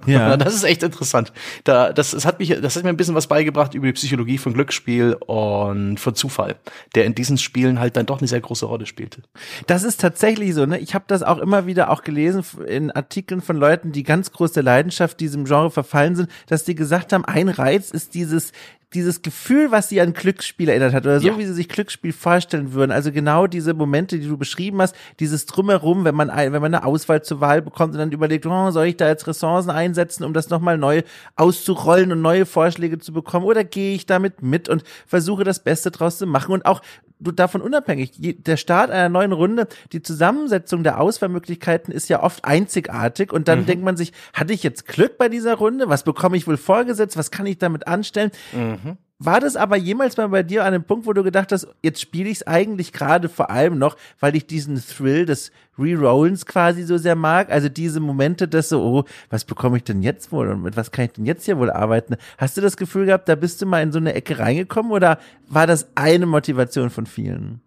Ja. 0.06 0.36
das 0.38 0.54
ist 0.54 0.64
echt 0.64 0.84
interessant. 0.84 1.32
Da, 1.64 1.94
das, 1.94 2.12
das 2.12 2.26
hat 2.26 2.40
mich, 2.40 2.50
das 2.50 2.76
hat 2.76 2.84
mir 2.84 2.90
ein 2.90 2.98
bisschen 2.98 3.16
was 3.16 3.28
beigebracht 3.28 3.74
über 3.74 3.88
die 3.88 3.94
Psychologie 3.94 4.38
von 4.38 4.54
Glücksspiel 4.54 5.14
und 5.26 5.98
von 5.98 6.14
Zufall, 6.14 6.58
der 6.96 7.06
in 7.06 7.16
diesen 7.16 7.38
Spielen 7.38 7.80
halt 7.80 7.96
dann 7.96 8.06
doch 8.06 8.20
eine 8.20 8.28
sehr 8.28 8.42
große 8.42 8.66
Rolle 8.66 8.86
spielte. 8.86 9.22
Das 9.68 9.84
ist 9.84 10.02
tatsächlich 10.02 10.54
so, 10.54 10.66
ne? 10.66 10.80
Ich 10.80 10.94
habe 10.94 11.06
das 11.08 11.24
auch 11.24 11.38
immer 11.38 11.68
wieder 11.68 11.90
auch 11.90 12.04
gelesen 12.04 12.44
in 12.68 12.92
Artikeln 12.92 13.42
von 13.42 13.56
Leuten, 13.56 13.92
die 13.92 14.04
ganz 14.04 14.32
große 14.32 14.60
Leidenschaft 14.60 15.20
diesem 15.20 15.46
Genre 15.46 15.72
verfallen 15.72 16.16
sind, 16.16 16.30
dass 16.48 16.66
die 16.66 16.76
gesagt 16.76 17.14
haben, 17.14 17.24
ein 17.24 17.48
Reiz 17.48 17.92
ist 17.92 18.14
dieses 18.14 18.52
dieses 18.94 19.22
Gefühl, 19.22 19.72
was 19.72 19.90
sie 19.90 20.02
an 20.02 20.14
Glücksspiel 20.14 20.70
erinnert 20.70 20.94
hat 20.94 21.04
oder 21.06 21.20
so, 21.20 21.28
ja. 21.28 21.38
wie 21.38 21.46
sie 21.46 21.54
sich 21.54 21.70
Glücksspiel 21.70 22.12
vorstellen 22.12 22.74
würden. 22.74 22.92
Also 22.92 23.12
genau 23.12 23.46
diese 23.46 23.74
Momente, 23.74 24.20
die 24.20 24.28
du 24.28 24.38
beschrieben 24.38 24.82
hast, 24.82 24.96
dieses 25.20 25.46
Drumherum, 25.46 26.06
wenn 26.06 26.16
man, 26.16 26.30
ein, 26.30 26.54
wenn 26.54 26.62
man 26.62 26.74
eine 26.74 26.86
Auswahl 26.86 27.22
zur 27.22 27.40
Wahl 27.40 27.62
bekommt 27.62 27.94
und 27.94 28.00
dann 28.00 28.12
überlegt, 28.12 28.48
oh, 28.48 28.72
soll 28.72 28.88
ich 28.88 28.98
da 28.98 29.08
jetzt 29.08 29.28
Ressourcen 29.28 29.70
einsetzen, 29.70 30.24
um 30.24 30.34
das 30.34 30.50
nochmal 30.50 30.78
neu 30.78 31.04
auszurollen 31.36 32.12
und 32.12 32.22
neue 32.22 32.48
Vorschläge 32.48 32.98
zu 32.98 33.14
bekommen 33.14 33.46
oder 33.46 33.64
gehe 33.64 33.94
ich 33.94 34.08
damit 34.08 34.42
mit 34.42 34.70
und 34.70 34.84
versuche 35.06 35.44
das 35.44 35.64
Beste 35.64 35.92
draus 35.92 36.18
zu 36.18 36.26
machen 36.26 36.54
und 36.54 36.66
auch 36.66 36.82
du 37.20 37.32
davon 37.32 37.62
unabhängig, 37.62 38.12
der 38.18 38.58
Start 38.58 38.90
einer 38.92 39.10
neuen 39.10 39.32
Runde, 39.32 39.68
die 39.92 40.02
Zusammensetzung 40.02 40.84
der 40.84 41.00
Auswahlmöglichkeiten 41.00 41.94
ist 41.94 42.10
ja 42.10 42.24
oft 42.24 42.46
einzigartig 42.46 43.32
und 43.34 43.48
dann 43.48 43.62
mhm. 43.62 43.66
denkt 43.66 43.84
man 43.84 43.98
sich, 43.98 44.14
hatte 44.34 44.54
ich 44.54 44.64
jetzt 44.64 44.88
Glück 44.88 45.18
bei 45.18 45.30
dieser 45.30 45.56
Runde? 45.56 45.90
Was 45.90 46.04
bekomme 46.04 46.38
ich 46.38 46.48
wohl 46.48 46.58
vorgesetzt? 46.58 47.18
Was 47.18 47.32
kann 47.32 47.46
ich 47.46 47.58
damit 47.58 47.88
anstellen? 47.88 48.32
Mhm. 48.54 48.98
War 49.22 49.42
das 49.42 49.58
aber 49.58 49.76
jemals 49.76 50.16
mal 50.16 50.30
bei 50.30 50.44
dir 50.44 50.62
an 50.62 50.74
einem 50.74 50.86
Punkt, 50.86 51.06
wo 51.06 51.12
du 51.12 51.24
gedacht 51.24 51.52
hast, 51.52 51.68
jetzt 51.84 52.00
spiele 52.00 52.30
ich 52.30 52.38
es 52.38 52.48
eigentlich 52.48 52.94
gerade 52.94 53.28
vor 53.28 53.50
allem 53.50 53.78
noch, 53.78 53.98
weil 54.22 54.34
ich 54.34 54.48
diesen 54.48 54.82
Thrill 54.82 55.26
des 55.26 55.52
Rerollens 55.78 56.46
quasi 56.46 56.84
so 56.84 56.98
sehr 56.98 57.16
mag? 57.16 57.52
Also 57.52 57.68
diese 57.68 58.00
Momente, 58.00 58.48
dass 58.48 58.70
so, 58.70 58.82
oh, 58.82 59.04
was 59.30 59.44
bekomme 59.44 59.76
ich 59.76 59.84
denn 59.84 60.02
jetzt 60.02 60.32
wohl 60.32 60.48
und 60.48 60.64
mit 60.64 60.78
was 60.78 60.92
kann 60.92 61.06
ich 61.06 61.12
denn 61.12 61.26
jetzt 61.26 61.44
hier 61.44 61.58
wohl 61.58 61.70
arbeiten? 61.70 62.16
Hast 62.38 62.56
du 62.56 62.62
das 62.62 62.78
Gefühl 62.78 63.08
gehabt, 63.08 63.28
da 63.28 63.36
bist 63.36 63.62
du 63.62 63.66
mal 63.66 63.84
in 63.84 63.92
so 63.92 64.00
eine 64.00 64.14
Ecke 64.14 64.40
reingekommen 64.40 64.94
oder 64.94 65.20
war 65.50 65.68
das 65.68 65.90
eine 65.96 66.26
Motivation 66.26 66.90
von 66.90 67.06
vielen? 67.06 67.60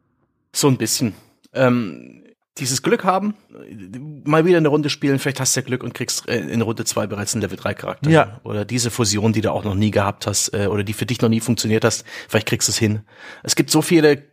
So 0.55 0.69
ein 0.69 0.79
bisschen. 0.79 1.13
Ähm 1.53 2.22
dieses 2.59 2.83
Glück 2.83 3.05
haben, 3.05 3.35
mal 4.25 4.45
wieder 4.45 4.59
eine 4.59 4.69
Runde 4.69 4.91
spielen, 4.91 5.19
vielleicht 5.19 5.41
hast 5.41 5.57
du 5.57 5.61
ja 5.61 5.67
Glück 5.67 5.83
und 5.83 5.95
kriegst 5.95 6.29
äh, 6.29 6.39
in 6.39 6.61
Runde 6.61 6.85
zwei 6.85 7.07
bereits 7.07 7.35
einen 7.35 7.43
Level 7.43 7.57
3 7.57 7.75
Charakter. 7.75 8.11
Ja. 8.11 8.41
Oder 8.45 8.65
diese 8.65 8.91
Fusion, 8.91 9.33
die 9.33 9.41
du 9.41 9.51
auch 9.53 9.65
noch 9.65 9.75
nie 9.75 9.91
gehabt 9.91 10.27
hast, 10.27 10.53
äh, 10.53 10.67
oder 10.67 10.85
die 10.85 10.93
für 10.93 11.07
dich 11.07 11.21
noch 11.23 11.31
nie 11.31 11.41
funktioniert 11.41 11.85
hast, 11.85 12.05
vielleicht 12.29 12.47
kriegst 12.47 12.69
du 12.69 12.73
es 12.73 12.79
hin. 12.79 13.01
Es 13.43 13.57
gibt 13.57 13.71
so 13.71 13.81
viele 13.81 14.25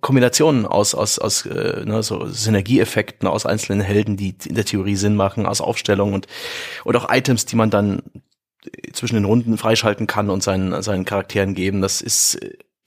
Kombinationen 0.00 0.64
aus, 0.64 0.94
aus, 0.94 1.18
aus 1.18 1.44
äh, 1.44 1.84
ne, 1.84 2.02
so 2.02 2.26
Synergieeffekten 2.26 3.28
aus 3.28 3.44
einzelnen 3.44 3.82
Helden, 3.82 4.16
die 4.16 4.34
in 4.46 4.54
der 4.54 4.64
Theorie 4.64 4.96
Sinn 4.96 5.14
machen, 5.14 5.44
aus 5.44 5.60
Aufstellungen 5.60 6.14
und, 6.14 6.26
und 6.84 6.96
auch 6.96 7.10
Items, 7.10 7.44
die 7.44 7.56
man 7.56 7.68
dann 7.68 8.02
zwischen 8.92 9.14
den 9.14 9.24
Runden 9.24 9.58
freischalten 9.58 10.06
kann 10.06 10.30
und 10.30 10.42
seinen, 10.42 10.82
seinen 10.82 11.04
Charakteren 11.04 11.54
geben. 11.54 11.80
Das 11.80 12.00
ist 12.00 12.38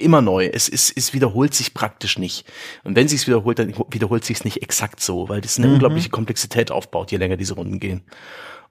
immer 0.02 0.22
neu. 0.22 0.46
Es, 0.46 0.68
es, 0.68 0.92
es 0.96 1.14
wiederholt 1.14 1.54
sich 1.54 1.74
praktisch 1.74 2.18
nicht. 2.18 2.46
Und 2.84 2.96
wenn 2.96 3.08
sich's 3.08 3.28
wiederholt, 3.28 3.60
dann 3.60 3.74
wiederholt 3.90 4.26
sich's 4.26 4.44
nicht 4.44 4.62
exakt 4.62 5.02
so, 5.02 5.30
weil 5.30 5.42
das 5.42 5.58
eine 5.58 5.68
mhm. 5.68 5.74
unglaubliche 5.74 6.10
Komplexität 6.10 6.72
aufbaut, 6.72 7.12
je 7.12 7.18
länger 7.18 7.38
diese 7.38 7.56
Runden 7.56 7.80
gehen. 7.80 8.04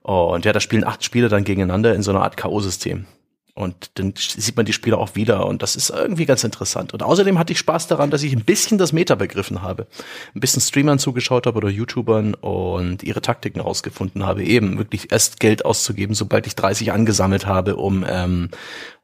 Und 0.01 0.45
ja, 0.45 0.53
da 0.53 0.59
spielen 0.59 0.83
acht 0.83 1.03
Spieler 1.03 1.29
dann 1.29 1.43
gegeneinander 1.43 1.93
in 1.93 2.03
so 2.03 2.11
einer 2.11 2.21
Art 2.21 2.37
K.O.-System. 2.37 3.05
Und 3.53 3.91
dann 3.95 4.13
sieht 4.15 4.55
man 4.55 4.65
die 4.65 4.73
Spieler 4.73 4.97
auch 4.97 5.15
wieder 5.15 5.45
und 5.45 5.61
das 5.61 5.75
ist 5.75 5.89
irgendwie 5.89 6.25
ganz 6.25 6.43
interessant. 6.43 6.93
Und 6.93 7.03
außerdem 7.03 7.37
hatte 7.37 7.51
ich 7.51 7.59
Spaß 7.59 7.87
daran, 7.87 8.09
dass 8.09 8.23
ich 8.23 8.33
ein 8.33 8.45
bisschen 8.45 8.77
das 8.77 8.93
Meta 8.93 9.15
begriffen 9.15 9.61
habe. 9.61 9.87
Ein 10.33 10.39
bisschen 10.39 10.61
Streamern 10.61 10.99
zugeschaut 10.99 11.45
habe 11.45 11.57
oder 11.57 11.69
YouTubern 11.69 12.33
und 12.33 13.03
ihre 13.03 13.21
Taktiken 13.21 13.59
rausgefunden 13.59 14.25
habe, 14.25 14.43
eben 14.43 14.77
wirklich 14.77 15.11
erst 15.11 15.41
Geld 15.41 15.65
auszugeben, 15.65 16.15
sobald 16.15 16.47
ich 16.47 16.55
30 16.55 16.93
angesammelt 16.93 17.45
habe, 17.45 17.75
um, 17.75 18.05
ähm, 18.07 18.49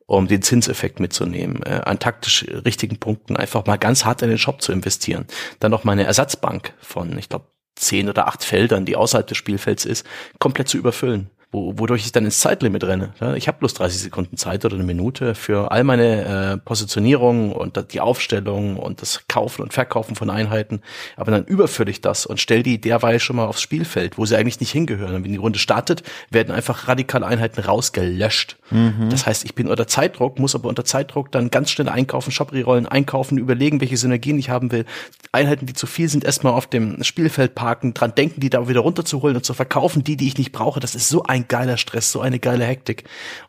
um 0.08 0.28
den 0.28 0.42
Zinseffekt 0.42 1.00
mitzunehmen, 1.00 1.62
äh, 1.64 1.82
an 1.86 2.00
taktisch 2.00 2.46
richtigen 2.66 2.98
Punkten 2.98 3.38
einfach 3.38 3.66
mal 3.66 3.78
ganz 3.78 4.06
hart 4.06 4.22
in 4.24 4.30
den 4.30 4.38
Shop 4.38 4.62
zu 4.62 4.72
investieren. 4.72 5.28
Dann 5.60 5.72
noch 5.72 5.84
meine 5.84 6.06
Ersatzbank 6.06 6.74
von, 6.80 7.18
ich 7.18 7.30
glaube, 7.30 7.46
zehn 7.76 8.10
oder 8.10 8.28
acht 8.28 8.44
Feldern, 8.44 8.86
die 8.86 8.96
außerhalb 8.96 9.28
des 9.28 9.38
Spielfelds 9.38 9.86
ist, 9.86 10.06
komplett 10.40 10.70
zu 10.70 10.78
überfüllen 10.78 11.30
wo, 11.52 11.74
wodurch 11.78 12.06
ich 12.06 12.12
dann 12.12 12.26
ins 12.26 12.40
Zeitlimit 12.40 12.84
renne. 12.84 13.14
Ich 13.36 13.48
habe 13.48 13.60
bloß 13.60 13.74
30 13.76 14.02
Sekunden 14.02 14.36
Zeit 14.36 14.66
oder 14.66 14.76
eine 14.76 14.84
Minute 14.84 15.34
für 15.34 15.72
all 15.72 15.86
meine 15.86 16.54
äh, 16.54 16.58
Positionierung 16.58 17.54
und 17.54 17.94
die 17.94 18.02
Aufstellung 18.02 18.76
und 18.76 19.02
das 19.02 19.28
Kaufen 19.30 19.62
und 19.62 19.74
Verkaufen 19.74 20.16
von 20.16 20.30
Einheiten. 20.30 20.82
Aber 21.16 21.32
dann 21.32 21.46
überfülle 21.46 21.90
ich 21.90 22.02
das 22.02 22.26
und 22.26 22.42
stelle 22.42 22.64
die 22.64 22.82
derweil 22.82 23.20
schon 23.20 23.38
mal 23.38 23.46
aufs 23.46 23.62
Spielfeld, 23.62 24.18
wo 24.18 24.26
sie 24.26 24.36
eigentlich 24.36 24.60
nicht 24.60 24.72
hingehören. 24.72 25.16
Und 25.16 25.24
wenn 25.24 25.32
die 25.32 25.38
Runde 25.38 25.60
startet, 25.60 26.04
werden 26.30 26.54
einfach 26.54 26.90
radikale 26.90 27.26
Einheiten 27.26 27.62
rausgelöscht. 27.62 28.58
Mhm. 28.70 29.10
Das 29.10 29.26
heißt, 29.26 29.46
ich 29.46 29.56
bin 29.56 29.68
unter 29.68 29.88
Zeitdruck, 29.88 30.40
muss 30.40 30.54
aber 30.54 30.68
unter 30.68 30.84
Zeitdruck 30.84 31.32
dann 31.32 31.50
ganz 31.50 31.72
schnell 31.72 31.88
einkaufen, 31.88 32.32
Shop-Rollen 32.32 32.88
einkaufen, 32.88 33.38
überlegen, 33.38 33.80
welche 33.80 33.96
Synergien 33.96 34.38
ich 34.38 34.50
haben 34.50 34.74
will. 34.74 34.86
Einheiten, 35.32 35.66
die 35.66 35.74
zu 35.74 35.88
viel 35.88 36.10
sind, 36.10 36.26
erstmal 36.26 36.54
auf 36.54 36.68
dem 36.68 37.04
Spielfeld 37.04 37.56
parken, 37.56 37.94
dran 37.94 38.14
denken, 38.16 38.42
die 38.42 38.50
da 38.50 38.68
wieder 38.68 38.82
runterzuholen 38.82 39.38
und 39.38 39.46
zu 39.46 39.54
verkaufen, 39.54 40.04
die, 40.04 40.18
die 40.18 40.28
ich 40.28 40.38
nicht 40.38 40.52
brauche. 40.52 40.80
Das 40.80 40.96
ist 40.96 41.08
so 41.08 41.24
ein 41.24 41.37
ein 41.38 41.48
geiler 41.48 41.78
Stress, 41.78 42.12
so 42.12 42.22
eine 42.22 42.40
geile 42.40 42.66
Hektik 42.66 43.06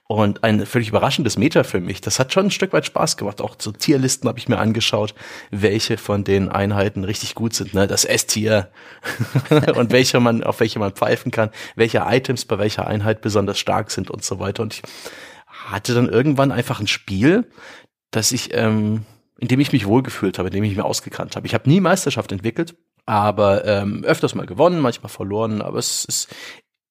und 0.06 0.44
ein 0.44 0.64
völlig 0.64 0.88
überraschendes 0.88 1.36
Meta 1.36 1.64
für 1.64 1.80
mich. 1.80 2.00
Das 2.00 2.18
hat 2.18 2.32
schon 2.32 2.46
ein 2.46 2.50
Stück 2.50 2.72
weit 2.72 2.86
Spaß 2.86 3.16
gemacht. 3.16 3.40
Auch 3.40 3.56
so 3.58 3.72
Tierlisten 3.72 4.28
habe 4.28 4.38
ich 4.38 4.48
mir 4.48 4.58
angeschaut, 4.58 5.14
welche 5.50 5.98
von 5.98 6.24
den 6.24 6.48
Einheiten 6.48 7.04
richtig 7.04 7.34
gut 7.34 7.54
sind. 7.54 7.74
Ne? 7.74 7.86
Das 7.86 8.04
S-Tier 8.04 8.70
und 9.74 9.92
welche 9.92 10.20
man, 10.20 10.44
auf 10.44 10.60
welche 10.60 10.78
man 10.78 10.92
pfeifen 10.92 11.30
kann, 11.30 11.50
welche 11.74 12.04
Items 12.06 12.44
bei 12.44 12.58
welcher 12.58 12.86
Einheit 12.86 13.20
besonders 13.20 13.58
stark 13.58 13.90
sind 13.90 14.10
und 14.10 14.24
so 14.24 14.38
weiter. 14.38 14.62
Und 14.62 14.74
ich 14.74 14.82
hatte 15.46 15.94
dann 15.94 16.08
irgendwann 16.08 16.52
einfach 16.52 16.80
ein 16.80 16.86
Spiel, 16.86 17.50
das 18.10 18.32
ich, 18.32 18.54
ähm, 18.54 19.04
in 19.38 19.48
dem 19.48 19.60
ich 19.60 19.72
mich 19.72 19.86
wohlgefühlt 19.86 20.38
habe, 20.38 20.48
in 20.48 20.54
dem 20.54 20.64
ich 20.64 20.76
mich 20.76 20.84
ausgekannt 20.84 21.36
habe. 21.36 21.46
Ich 21.46 21.54
habe 21.54 21.68
nie 21.68 21.80
Meisterschaft 21.80 22.32
entwickelt, 22.32 22.76
aber 23.06 23.64
ähm, 23.64 24.04
öfters 24.04 24.34
mal 24.34 24.46
gewonnen, 24.46 24.80
manchmal 24.80 25.10
verloren, 25.10 25.62
aber 25.62 25.78
es 25.78 26.04
ist 26.04 26.28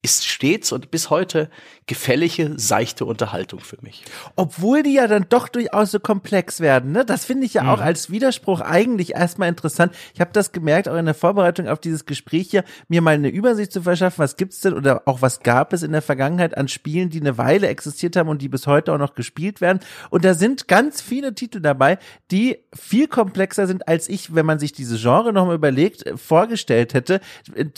ist 0.07 0.25
stets 0.25 0.71
und 0.71 0.89
bis 0.89 1.09
heute 1.09 1.49
gefällige, 1.85 2.53
seichte 2.55 3.03
Unterhaltung 3.03 3.59
für 3.59 3.77
mich. 3.81 4.05
Obwohl 4.37 4.83
die 4.83 4.93
ja 4.93 5.07
dann 5.07 5.25
doch 5.27 5.49
durchaus 5.49 5.91
so 5.91 5.99
komplex 5.99 6.61
werden, 6.61 6.93
ne? 6.93 7.03
Das 7.03 7.25
finde 7.25 7.45
ich 7.45 7.55
ja 7.55 7.63
mhm. 7.63 7.69
auch 7.69 7.81
als 7.81 8.09
Widerspruch 8.09 8.61
eigentlich 8.61 9.15
erstmal 9.15 9.49
interessant. 9.49 9.93
Ich 10.13 10.21
habe 10.21 10.31
das 10.31 10.53
gemerkt, 10.53 10.87
auch 10.87 10.95
in 10.95 11.05
der 11.05 11.13
Vorbereitung 11.13 11.67
auf 11.67 11.79
dieses 11.79 12.05
Gespräch 12.05 12.47
hier, 12.51 12.63
mir 12.87 13.01
mal 13.01 13.15
eine 13.15 13.27
Übersicht 13.27 13.73
zu 13.73 13.81
verschaffen, 13.81 14.19
was 14.19 14.37
gibt's 14.37 14.61
denn 14.61 14.73
oder 14.73 15.01
auch 15.05 15.21
was 15.21 15.41
gab 15.41 15.73
es 15.73 15.83
in 15.83 15.91
der 15.91 16.01
Vergangenheit 16.01 16.55
an 16.55 16.69
Spielen, 16.69 17.09
die 17.09 17.19
eine 17.19 17.37
Weile 17.37 17.67
existiert 17.67 18.15
haben 18.15 18.29
und 18.29 18.41
die 18.41 18.49
bis 18.49 18.65
heute 18.65 18.93
auch 18.93 18.97
noch 18.97 19.13
gespielt 19.13 19.59
werden. 19.59 19.81
Und 20.09 20.23
da 20.23 20.35
sind 20.35 20.69
ganz 20.69 21.01
viele 21.01 21.35
Titel 21.35 21.59
dabei, 21.59 21.99
die 22.31 22.59
viel 22.73 23.09
komplexer 23.09 23.67
sind, 23.67 23.89
als 23.89 24.07
ich, 24.07 24.33
wenn 24.33 24.45
man 24.45 24.59
sich 24.59 24.71
diese 24.71 24.97
Genre 24.97 25.33
nochmal 25.33 25.55
überlegt, 25.55 26.05
vorgestellt 26.17 26.93
hätte. 26.93 27.19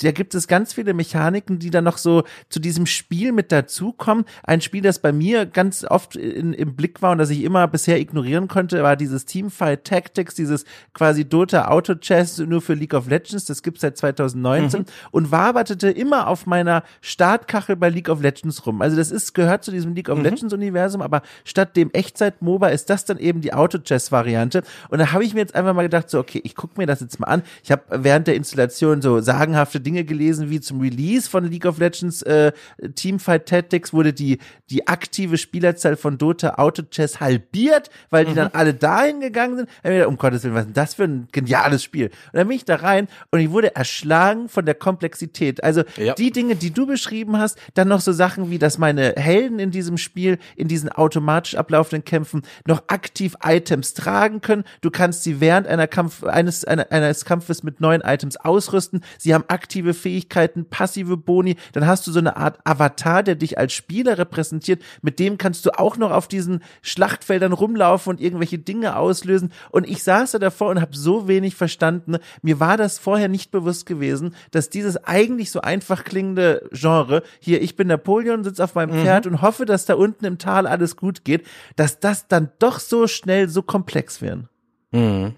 Da 0.02 0.12
gibt 0.12 0.36
es 0.36 0.48
ganz 0.48 0.74
viele 0.74 0.94
Mechaniken, 0.94 1.58
die 1.58 1.72
dann 1.72 1.86
noch 1.86 1.98
so 1.98 2.19
zu 2.50 2.60
diesem 2.60 2.86
Spiel 2.86 3.32
mit 3.32 3.52
dazukommen. 3.52 4.26
Ein 4.44 4.62
Spiel, 4.62 4.82
das 4.82 5.00
bei 5.00 5.12
mir 5.12 5.46
ganz 5.46 5.84
oft 5.84 6.16
in, 6.16 6.54
im 6.54 6.76
Blick 6.76 7.02
war 7.02 7.12
und 7.12 7.18
das 7.18 7.30
ich 7.30 7.44
immer 7.44 7.68
bisher 7.68 8.00
ignorieren 8.00 8.48
konnte, 8.48 8.82
war 8.84 8.96
dieses 8.96 9.26
Teamfight 9.26 9.86
Tactics, 9.86 10.36
dieses 10.36 10.66
quasi 10.94 11.26
Dota 11.26 11.68
Auto 11.68 11.96
Chess 11.96 12.38
nur 12.40 12.62
für 12.62 12.74
League 12.74 12.94
of 12.94 13.08
Legends. 13.08 13.46
Das 13.46 13.64
gibt's 13.64 13.82
seit 13.82 13.98
2019 13.98 14.82
mhm. 14.82 14.86
und 15.12 15.32
wartete 15.32 15.90
immer 15.90 16.28
auf 16.28 16.46
meiner 16.46 16.84
Startkachel 17.02 17.76
bei 17.76 17.90
League 17.90 18.10
of 18.10 18.22
Legends 18.22 18.66
rum. 18.66 18.82
Also 18.82 18.98
das 18.98 19.12
ist 19.12 19.34
gehört 19.34 19.64
zu 19.64 19.72
diesem 19.72 19.94
League 19.94 20.10
of 20.10 20.18
mhm. 20.18 20.24
Legends 20.24 20.54
Universum, 20.54 21.02
aber 21.02 21.22
statt 21.44 21.76
dem 21.76 21.92
Echtzeit 21.92 22.42
MOBA 22.42 22.70
ist 22.70 22.90
das 22.90 23.06
dann 23.06 23.18
eben 23.18 23.42
die 23.42 23.54
Auto 23.54 23.78
Chess 23.80 24.12
Variante. 24.12 24.64
Und 24.90 25.00
da 25.00 25.12
habe 25.12 25.24
ich 25.24 25.34
mir 25.34 25.42
jetzt 25.42 25.56
einfach 25.56 25.74
mal 25.74 25.84
gedacht, 25.84 26.10
so 26.10 26.20
okay, 26.20 26.42
ich 26.44 26.56
gucke 26.56 26.74
mir 26.78 26.86
das 26.86 27.00
jetzt 27.02 27.20
mal 27.20 27.28
an. 27.28 27.44
Ich 27.64 27.72
habe 27.72 27.84
während 27.90 28.28
der 28.28 28.36
Installation 28.36 29.02
so 29.02 29.20
sagenhafte 29.20 29.80
Dinge 29.80 30.04
gelesen, 30.04 30.50
wie 30.50 30.60
zum 30.60 30.82
Release 30.82 31.30
von 31.30 31.46
League 31.46 31.66
of 31.66 31.80
Legends 31.80 31.99
äh, 32.24 32.52
Teamfight 32.96 33.46
Tactics 33.48 33.94
wurde 33.94 34.14
die, 34.14 34.40
die 34.70 34.88
aktive 34.88 35.38
Spielerzahl 35.38 35.96
von 35.96 36.18
Dota 36.18 36.56
Auto 36.56 36.84
Chess 36.84 37.20
halbiert, 37.20 37.90
weil 38.10 38.26
die 38.26 38.32
mhm. 38.32 38.36
dann 38.36 38.50
alle 38.54 38.74
dahin 38.74 39.20
gegangen 39.20 39.58
sind. 39.58 39.70
Und 39.84 39.92
gedacht, 39.92 40.08
um 40.08 40.18
Gottes 40.18 40.44
Willen, 40.44 40.56
was 40.56 40.66
ist 40.66 40.78
das 40.78 40.94
für 40.94 41.04
ein 41.04 41.28
geniales 41.32 41.84
Spiel? 41.84 42.08
Und 42.08 42.34
dann 42.34 42.48
bin 42.48 42.58
ich 42.58 42.66
da 42.66 42.76
rein 42.76 43.08
und 43.32 43.40
ich 43.40 43.52
wurde 43.52 43.76
erschlagen 43.76 44.50
von 44.50 44.66
der 44.66 44.76
Komplexität. 44.76 45.64
Also 45.64 45.84
ja. 45.98 46.14
die 46.14 46.32
Dinge, 46.32 46.56
die 46.56 46.72
du 46.72 46.86
beschrieben 46.86 47.38
hast, 47.38 47.58
dann 47.74 47.88
noch 47.88 48.02
so 48.02 48.12
Sachen 48.12 48.52
wie, 48.52 48.60
dass 48.60 48.78
meine 48.78 49.14
Helden 49.16 49.60
in 49.60 49.72
diesem 49.72 49.98
Spiel, 49.98 50.40
in 50.56 50.68
diesen 50.68 50.90
automatisch 50.90 51.56
ablaufenden 51.56 52.06
Kämpfen 52.06 52.44
noch 52.66 52.84
aktiv 52.88 53.36
Items 53.44 53.94
tragen 53.94 54.42
können. 54.42 54.64
Du 54.82 54.92
kannst 54.92 55.24
sie 55.24 55.40
während 55.40 55.68
einer 55.68 55.88
Kampf, 55.88 56.24
eines, 56.24 56.66
einer, 56.66 56.92
eines 56.92 57.26
Kampfes 57.26 57.64
mit 57.64 57.82
neuen 57.82 58.02
Items 58.02 58.38
ausrüsten. 58.38 59.02
Sie 59.18 59.34
haben 59.34 59.44
aktive 59.48 59.94
Fähigkeiten, 59.94 60.66
passive 60.66 61.18
Boni. 61.18 61.56
Dann 61.74 61.88
hast 61.90 62.08
du 62.08 62.12
so 62.12 62.20
eine 62.20 62.38
Art 62.38 62.60
Avatar, 62.64 63.24
der 63.24 63.36
dich 63.36 63.58
als 63.58 63.74
Spieler 63.74 64.18
repräsentiert. 64.18 64.82
Mit 65.02 65.20
dem 65.20 65.38
kannst 65.38 65.66
du 65.66 65.78
auch 65.78 65.98
noch 65.98 66.12
auf 66.12 66.28
diesen 66.28 66.64
Schlachtfeldern 66.82 67.52
rumlaufen 67.52 68.12
und 68.12 68.22
irgendwelche 68.22 68.60
Dinge 68.60 68.96
auslösen. 68.96 69.52
Und 69.72 69.88
ich 69.90 70.04
saß 70.04 70.32
da 70.32 70.40
davor 70.40 70.70
und 70.70 70.82
habe 70.82 70.96
so 70.96 71.28
wenig 71.28 71.56
verstanden. 71.56 72.18
Mir 72.42 72.60
war 72.60 72.78
das 72.78 73.00
vorher 73.00 73.28
nicht 73.28 73.52
bewusst 73.52 73.86
gewesen, 73.86 74.36
dass 74.52 74.70
dieses 74.70 75.04
eigentlich 75.04 75.52
so 75.52 75.62
einfach 75.62 76.04
klingende 76.04 76.70
Genre, 76.72 77.24
hier, 77.40 77.62
ich 77.62 77.76
bin 77.76 77.88
Napoleon, 77.88 78.44
sitze 78.44 78.64
auf 78.64 78.76
meinem 78.76 78.98
mhm. 78.98 79.04
Pferd 79.04 79.28
und 79.28 79.42
hoffe, 79.42 79.66
dass 79.66 79.86
da 79.86 79.96
unten 79.96 80.26
im 80.26 80.38
Tal 80.38 80.68
alles 80.68 80.96
gut 80.96 81.26
geht, 81.26 81.46
dass 81.76 82.00
das 82.00 82.28
dann 82.28 82.52
doch 82.60 82.80
so 82.80 83.08
schnell 83.08 83.50
so 83.50 83.62
komplex 83.62 84.22
werden. 84.22 84.48
Mhm. 84.92 85.36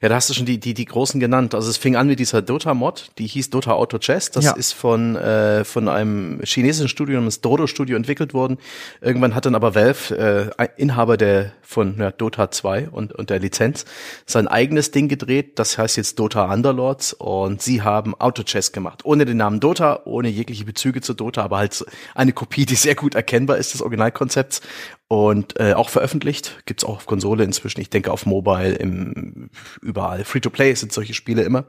Ja, 0.00 0.08
da 0.08 0.14
hast 0.14 0.30
du 0.30 0.34
schon 0.34 0.46
die, 0.46 0.58
die, 0.58 0.72
die 0.72 0.86
großen 0.86 1.20
genannt. 1.20 1.54
Also 1.54 1.68
es 1.68 1.76
fing 1.76 1.94
an 1.94 2.06
mit 2.06 2.18
dieser 2.18 2.40
Dota-Mod, 2.40 3.10
die 3.18 3.26
hieß 3.26 3.50
Dota 3.50 3.72
Auto 3.72 3.98
Chess. 3.98 4.30
Das 4.30 4.46
ja. 4.46 4.52
ist 4.52 4.72
von, 4.72 5.16
äh, 5.16 5.64
von 5.64 5.88
einem 5.88 6.40
chinesischen 6.42 6.88
Studio, 6.88 7.20
das 7.20 7.42
Dodo 7.42 7.66
Studio 7.66 7.96
entwickelt 7.96 8.32
worden. 8.32 8.56
Irgendwann 9.02 9.34
hat 9.34 9.44
dann 9.44 9.54
aber 9.54 9.74
Valve, 9.74 10.50
äh, 10.58 10.68
Inhaber 10.78 11.18
der 11.18 11.52
von 11.60 11.98
ja, 11.98 12.10
Dota 12.10 12.50
2 12.50 12.88
und, 12.88 13.12
und 13.12 13.28
der 13.28 13.38
Lizenz, 13.38 13.84
sein 14.24 14.48
eigenes 14.48 14.92
Ding 14.92 15.08
gedreht. 15.08 15.58
Das 15.58 15.76
heißt 15.76 15.98
jetzt 15.98 16.18
Dota 16.18 16.50
Underlords 16.50 17.12
und 17.12 17.60
sie 17.60 17.82
haben 17.82 18.14
Auto 18.14 18.42
Chess 18.42 18.72
gemacht. 18.72 19.04
Ohne 19.04 19.26
den 19.26 19.36
Namen 19.36 19.60
Dota, 19.60 20.00
ohne 20.06 20.28
jegliche 20.28 20.64
Bezüge 20.64 21.02
zu 21.02 21.12
Dota, 21.12 21.42
aber 21.42 21.58
halt 21.58 21.84
eine 22.14 22.32
Kopie, 22.32 22.64
die 22.64 22.76
sehr 22.76 22.94
gut 22.94 23.14
erkennbar 23.14 23.58
ist 23.58 23.74
des 23.74 23.82
Originalkonzepts 23.82 24.62
und 25.10 25.58
äh, 25.58 25.72
auch 25.72 25.88
veröffentlicht. 25.88 26.62
Gibt's 26.66 26.84
auch 26.84 26.98
auf 26.98 27.06
Konsole 27.06 27.42
inzwischen. 27.42 27.80
Ich 27.80 27.90
denke 27.90 28.12
auf 28.12 28.26
Mobile, 28.26 28.74
im, 28.74 29.50
überall. 29.82 30.24
Free-to-Play 30.24 30.72
sind 30.74 30.92
solche 30.92 31.14
Spiele 31.14 31.42
immer. 31.42 31.64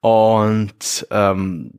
Und 0.00 1.06
ähm, 1.10 1.72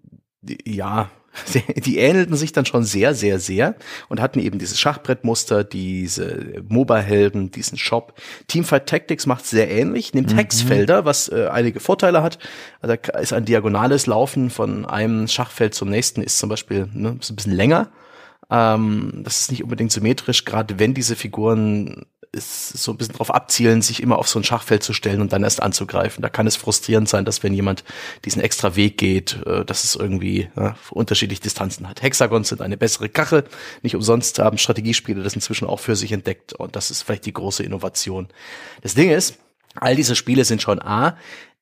ja, 0.64 1.10
die 1.76 1.98
ähnelten 1.98 2.36
sich 2.36 2.52
dann 2.52 2.68
schon 2.68 2.84
sehr, 2.84 3.16
sehr, 3.16 3.40
sehr 3.40 3.74
und 4.10 4.22
hatten 4.22 4.40
eben 4.40 4.60
dieses 4.60 4.80
Schachbrettmuster, 4.80 5.64
diese 5.64 6.62
Mobile-Helden, 6.68 7.50
diesen 7.50 7.80
Shop. 7.80 8.14
Teamfight 8.46 8.86
Tactics 8.86 9.26
macht 9.26 9.48
sehr 9.48 9.72
ähnlich, 9.72 10.14
nimmt 10.14 10.34
mhm. 10.34 10.38
Hexfelder, 10.38 11.04
was 11.04 11.30
äh, 11.30 11.48
einige 11.52 11.80
Vorteile 11.80 12.22
hat. 12.22 12.38
Also 12.80 12.96
ist 13.20 13.34
ein 13.34 13.46
diagonales 13.46 14.06
Laufen 14.06 14.52
von 14.52 14.86
einem 14.86 15.28
Schachfeld 15.28 15.74
zum 15.74 15.90
nächsten, 15.90 16.22
ist 16.22 16.38
zum 16.38 16.50
Beispiel 16.50 16.88
ne, 16.94 17.18
ist 17.20 17.32
ein 17.32 17.38
bisschen 17.38 17.56
länger 17.56 17.90
ähm, 18.52 19.22
das 19.24 19.42
ist 19.42 19.52
nicht 19.52 19.64
unbedingt 19.64 19.92
symmetrisch, 19.92 20.46
gerade 20.46 20.78
wenn 20.78 20.94
diese 20.94 21.16
Figuren 21.16 22.06
ist 22.34 22.78
so 22.78 22.92
ein 22.92 22.98
bisschen 22.98 23.16
drauf 23.16 23.34
abzielen, 23.34 23.82
sich 23.82 24.02
immer 24.02 24.18
auf 24.18 24.30
so 24.30 24.40
ein 24.40 24.46
Schachfeld 24.46 24.84
zu 24.84 24.94
stellen 24.94 25.20
und 25.20 25.34
dann 25.34 25.44
erst 25.44 25.62
anzugreifen. 25.62 26.22
Da 26.22 26.30
kann 26.30 26.48
es 26.48 26.56
frustrierend 26.56 27.10
sein, 27.10 27.26
dass 27.26 27.44
wenn 27.44 27.54
jemand 27.54 27.84
diesen 28.24 28.42
extra 28.42 28.76
Weg 28.78 28.98
geht, 28.98 29.42
äh, 29.46 29.66
dass 29.66 29.84
es 29.84 29.96
irgendwie 29.96 30.50
ja, 30.56 30.76
unterschiedliche 30.92 31.42
Distanzen 31.42 31.90
hat. 31.90 32.02
Hexagons 32.02 32.50
sind 32.50 32.62
eine 32.62 32.78
bessere 32.78 33.10
Kachel. 33.10 33.44
Nicht 33.82 33.96
umsonst 33.96 34.40
haben 34.40 34.58
Strategiespiele 34.58 35.24
das 35.24 35.36
inzwischen 35.36 35.68
auch 35.68 35.80
für 35.82 35.98
sich 35.98 36.14
entdeckt 36.14 36.54
und 36.54 36.76
das 36.76 36.90
ist 36.90 37.02
vielleicht 37.04 37.26
die 37.26 37.34
große 37.34 37.64
Innovation. 37.64 38.30
Das 38.82 38.96
Ding 38.96 39.10
ist, 39.10 39.38
all 39.76 39.96
diese 39.96 40.16
Spiele 40.16 40.46
sind 40.46 40.62
schon 40.62 40.82
A, 40.82 41.18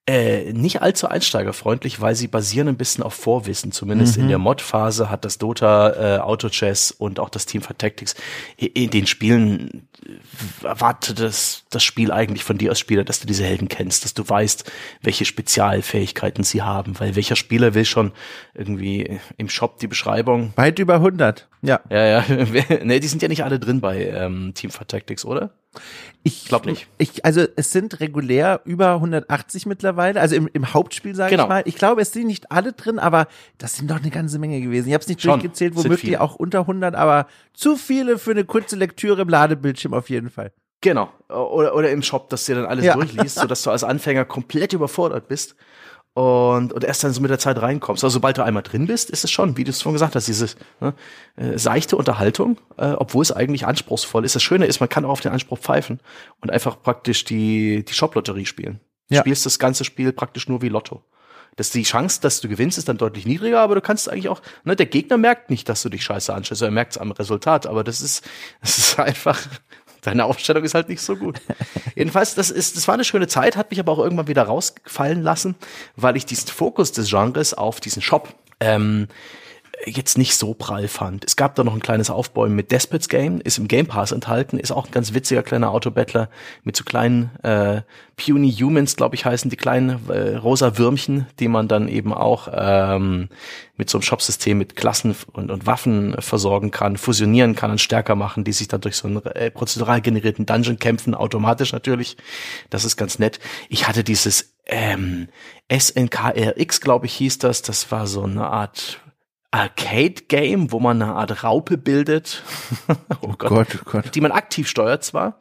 äh, 0.10 0.54
nicht 0.54 0.82
allzu 0.82 1.08
einsteigerfreundlich, 1.08 2.02
weil 2.02 2.16
sie 2.16 2.28
basieren 2.28 2.68
ein 2.68 2.78
bisschen 2.78 3.04
auf 3.04 3.14
Vorwissen. 3.14 3.72
Zumindest 3.72 4.18
mhm. 4.18 4.24
in 4.24 4.30
der 4.30 4.38
Mod-Phase 4.40 5.12
hat 5.12 5.24
das 5.24 5.38
Dota, 5.38 6.18
äh, 6.18 6.20
Auto 6.20 6.50
Chess 6.50 6.90
und 6.90 7.20
auch 7.20 7.30
das 7.30 7.46
Team 7.46 7.62
for 7.62 7.78
Tactics 7.78 8.16
in 8.58 8.90
den 8.90 9.06
Spielen 9.06 9.88
äh, 10.04 10.66
erwartet 10.66 11.20
das, 11.20 11.64
das 11.70 11.84
Spiel 11.84 12.12
eigentlich 12.12 12.44
von 12.44 12.58
dir 12.58 12.72
als 12.72 12.80
Spieler, 12.80 13.04
dass 13.04 13.20
du 13.20 13.28
diese 13.28 13.44
Helden 13.44 13.68
kennst, 13.68 14.04
dass 14.04 14.16
du 14.16 14.28
weißt, 14.28 14.72
welche 15.04 15.26
Spezialfähigkeiten 15.26 16.44
sie 16.44 16.64
haben, 16.64 17.00
weil 17.00 17.16
welcher 17.16 17.36
Spieler 17.36 17.76
will 17.76 17.86
schon 17.86 18.12
irgendwie 18.56 19.20
im 19.38 19.48
Shop 19.48 19.78
die 19.78 19.88
Beschreibung. 19.88 20.54
Weit 20.56 20.80
über 20.80 20.96
100, 20.96 21.48
ja. 21.62 21.82
Ja, 21.92 22.06
ja. 22.06 22.26
ne, 22.84 23.00
die 23.00 23.08
sind 23.08 23.22
ja 23.22 23.28
nicht 23.28 23.44
alle 23.44 23.60
drin 23.60 23.80
bei 23.80 24.08
ähm, 24.08 24.54
Team 24.56 24.72
for 24.72 24.88
Tactics, 24.88 25.24
oder? 25.24 25.52
Ich 26.24 26.46
glaube 26.46 26.70
nicht. 26.70 26.88
Ich, 26.98 27.24
also 27.26 27.46
es 27.56 27.72
sind 27.72 28.00
regulär 28.00 28.62
über 28.66 28.94
180 28.96 29.66
mittlerweile, 29.66 30.20
also 30.20 30.36
im, 30.36 30.50
im 30.52 30.74
Hauptspiel 30.74 31.16
sage 31.16 31.32
genau. 31.32 31.44
ich 31.44 31.50
mal. 31.50 31.64
Ich 31.66 31.76
glaube, 31.76 32.02
es 32.02 32.12
sind 32.12 32.28
nicht 32.28 32.52
alle 32.52 32.74
drin, 32.74 33.00
aber 33.00 33.28
das 33.58 33.76
sind 33.76 33.90
doch 33.90 34.00
eine 34.00 34.10
ganze 34.10 34.40
Menge 34.40 34.60
gewesen. 34.62 34.88
Ich 34.88 34.94
habe 34.94 35.02
es 35.02 35.08
nicht 35.08 35.22
Schon. 35.22 35.40
durchgezählt, 35.40 35.76
womöglich 35.76 36.18
auch 36.18 36.36
unter 36.36 36.62
100, 36.62 36.96
aber 36.96 37.28
zu 37.54 37.76
viele 37.76 38.18
für 38.18 38.32
eine 38.32 38.46
kurze 38.46 38.76
Lektüre 38.76 39.22
im 39.22 39.30
Ladebildschirm 39.30 39.94
auf 39.94 40.10
jeden 40.10 40.30
Fall. 40.30 40.52
Genau. 40.82 41.10
Oder, 41.30 41.76
oder 41.76 41.92
im 41.92 42.02
Shop, 42.02 42.30
dass 42.30 42.46
du 42.46 42.54
dir 42.54 42.62
dann 42.62 42.70
alles 42.70 42.86
ja. 42.86 42.96
durchliest, 42.96 43.40
sodass 43.40 43.62
du 43.64 43.70
als 43.70 43.84
Anfänger 43.84 44.26
komplett 44.26 44.74
überfordert 44.74 45.28
bist 45.28 45.56
und, 46.14 46.74
und 46.74 46.84
erst 46.84 47.04
dann 47.04 47.14
so 47.14 47.22
mit 47.22 47.32
der 47.32 47.40
Zeit 47.40 47.62
reinkommst. 47.62 48.04
Also 48.04 48.16
sobald 48.16 48.38
du 48.38 48.44
einmal 48.44 48.64
drin 48.64 48.88
bist, 48.88 49.10
ist 49.10 49.24
es 49.24 49.32
schon, 49.32 49.58
wie 49.58 49.64
du 49.64 49.72
es 49.72 49.82
schon 49.82 49.94
gesagt 49.94 50.16
hast, 50.16 50.28
diese 50.28 50.48
ne, 50.80 50.94
äh, 51.38 51.58
seichte 51.58 51.96
Unterhaltung, 51.96 52.60
äh, 52.78 52.92
obwohl 52.92 53.22
es 53.22 53.32
eigentlich 53.32 53.66
anspruchsvoll 53.66 54.26
ist. 54.26 54.36
Das 54.36 54.44
Schöne 54.44 54.66
ist, 54.66 54.80
man 54.80 54.90
kann 54.90 55.06
auch 55.06 55.12
auf 55.12 55.22
den 55.22 55.32
Anspruch 55.32 55.60
pfeifen 55.60 56.00
und 56.42 56.52
einfach 56.52 56.82
praktisch 56.82 57.24
die, 57.24 57.86
die 57.86 57.94
Shop-Lotterie 57.94 58.46
spielen. 58.46 58.80
Du 59.10 59.16
ja. 59.16 59.22
spielst 59.22 59.46
das 59.46 59.60
ganze 59.60 59.84
Spiel 59.84 60.12
praktisch 60.12 60.48
nur 60.50 60.62
wie 60.62 60.70
Lotto. 60.70 61.04
Das 61.56 61.72
die 61.72 61.84
Chance, 61.84 62.22
dass 62.22 62.42
du 62.42 62.48
gewinnst, 62.48 62.78
ist 62.78 62.88
dann 62.88 62.98
deutlich 62.98 63.26
niedriger, 63.26 63.60
aber 63.60 63.76
du 63.76 63.82
kannst 63.82 64.10
eigentlich 64.10 64.30
auch, 64.30 64.42
ne, 64.64 64.76
der 64.76 64.86
Gegner 64.86 65.18
merkt 65.18 65.50
nicht, 65.50 65.68
dass 65.68 65.82
du 65.82 65.90
dich 65.90 66.04
scheiße 66.04 66.34
anstellst, 66.34 66.62
er 66.62 66.72
merkt 66.72 66.94
es 66.94 66.98
am 66.98 67.12
Resultat, 67.12 67.68
aber 67.68 67.84
das 67.84 68.02
ist, 68.02 68.28
das 68.62 68.78
ist 68.78 69.00
einfach, 69.00 69.38
Deine 70.02 70.26
Aufstellung 70.26 70.64
ist 70.64 70.74
halt 70.74 70.90
nicht 70.90 71.02
so 71.02 71.16
gut. 71.16 71.42
Jedenfalls, 71.96 72.36
das 72.36 72.52
ist, 72.52 72.78
das 72.78 72.88
war 72.88 72.94
eine 72.94 73.04
schöne 73.04 73.28
Zeit, 73.28 73.58
hat 73.58 73.70
mich 73.70 73.80
aber 73.80 73.92
auch 73.92 74.00
irgendwann 74.00 74.28
wieder 74.28 74.44
rausfallen 74.44 75.22
lassen, 75.22 75.56
weil 75.96 76.16
ich 76.16 76.26
diesen 76.26 76.50
Fokus 76.50 76.92
des 76.92 77.10
Genres 77.10 77.54
auf 77.54 77.80
diesen 77.80 78.02
Shop 78.02 78.34
ähm, 78.60 79.08
jetzt 79.86 80.18
nicht 80.18 80.36
so 80.36 80.54
prall 80.54 80.88
fand. 80.88 81.26
Es 81.26 81.36
gab 81.36 81.56
da 81.56 81.64
noch 81.64 81.74
ein 81.74 81.82
kleines 81.82 82.10
Aufbäumen 82.10 82.56
mit 82.56 82.72
Despots 82.72 83.08
Game, 83.08 83.40
ist 83.40 83.58
im 83.58 83.68
Game 83.68 83.88
Pass 83.88 84.12
enthalten, 84.12 84.58
ist 84.58 84.72
auch 84.72 84.86
ein 84.86 84.92
ganz 84.92 85.14
witziger 85.14 85.44
kleiner 85.44 85.72
Autobattler 85.72 86.30
mit 86.64 86.76
so 86.76 86.84
kleinen 86.84 87.32
äh, 87.44 87.82
Puny 88.18 88.52
Humans, 88.52 88.98
glaube 88.98 89.16
ich, 89.16 89.26
heißen 89.26 89.50
die 89.50 89.56
kleinen 89.56 90.10
äh, 90.10 90.36
rosa 90.36 90.78
Würmchen, 90.78 91.28
die 91.40 91.48
man 91.48 91.68
dann 91.70 91.88
eben 91.88 92.14
auch 92.14 92.50
ähm, 92.52 93.30
mit 93.78 93.90
so 93.90 93.98
einem 93.98 94.04
Shopsystem 94.04 94.58
mit 94.58 94.76
Klassen 94.76 95.16
und, 95.32 95.50
und 95.50 95.66
Waffen 95.66 96.16
versorgen 96.20 96.72
kann, 96.72 96.98
fusionieren 96.98 97.56
kann 97.56 97.72
und 97.72 97.80
stärker 97.80 98.16
machen, 98.16 98.44
die 98.44 98.52
sich 98.52 98.68
dann 98.68 98.82
durch 98.82 98.98
so 98.98 99.08
einen 99.08 99.26
äh, 99.26 99.50
prozedural 99.50 100.02
generierten 100.02 100.46
Dungeon 100.46 100.80
kämpfen, 100.80 101.16
automatisch 101.16 101.72
natürlich. 101.72 102.18
Das 102.70 102.84
ist 102.84 102.98
ganz 102.98 103.20
nett. 103.20 103.40
Ich 103.70 103.88
hatte 103.88 104.04
dieses 104.04 104.54
ähm, 104.66 105.30
SNKRX, 105.72 106.82
glaube 106.82 107.06
ich, 107.06 107.14
hieß 107.14 107.40
das. 107.40 107.62
Das 107.62 107.90
war 107.92 108.06
so 108.06 108.24
eine 108.24 108.48
Art 108.48 109.00
Arcade-Game, 109.52 110.72
wo 110.72 110.80
man 110.80 111.02
eine 111.02 111.16
Art 111.16 111.44
Raupe 111.44 111.78
bildet. 111.78 112.44
oh, 113.22 113.34
Gott. 113.38 113.50
Gott, 113.50 113.68
oh 113.82 113.90
Gott. 113.92 114.16
Die 114.16 114.22
man 114.22 114.32
aktiv 114.32 114.68
steuert 114.68 115.04
zwar, 115.04 115.40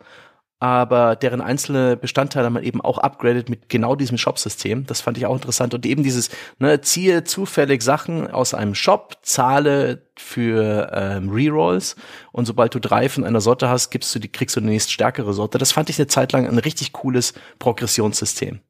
aber 0.61 1.15
deren 1.15 1.41
einzelne 1.41 1.97
Bestandteile 1.97 2.49
man 2.49 2.65
eben 2.65 2.81
auch 2.81 2.99
upgradet 2.99 3.51
mit 3.51 3.69
genau 3.69 3.95
diesem 3.95 4.17
Shop-System. 4.17 4.87
Das 4.87 5.03
fand 5.03 5.19
ich 5.19 5.27
auch 5.27 5.35
interessant. 5.35 5.75
Und 5.75 5.85
eben 5.85 6.03
dieses, 6.03 6.31
ne, 6.59 6.81
ziehe 6.81 7.25
zufällig 7.25 7.83
Sachen 7.83 8.31
aus 8.31 8.55
einem 8.55 8.75
Shop, 8.75 9.19
zahle 9.23 10.03
für 10.17 10.91
ähm, 10.93 11.29
Rerolls 11.29 11.95
und 12.33 12.47
sobald 12.47 12.75
du 12.75 12.81
drei 12.81 13.09
von 13.09 13.25
einer 13.25 13.41
Sorte 13.41 13.69
hast, 13.69 13.91
gibst 13.91 14.15
du 14.15 14.19
die, 14.19 14.29
kriegst 14.29 14.57
du 14.57 14.61
die 14.61 14.67
nächst 14.67 14.91
stärkere 14.91 15.35
Sorte. 15.35 15.59
Das 15.59 15.73
fand 15.73 15.91
ich 15.91 15.99
eine 15.99 16.09
Zeit 16.09 16.33
lang 16.33 16.49
ein 16.49 16.59
richtig 16.59 16.93
cooles 16.93 17.35
Progressionssystem. 17.59 18.61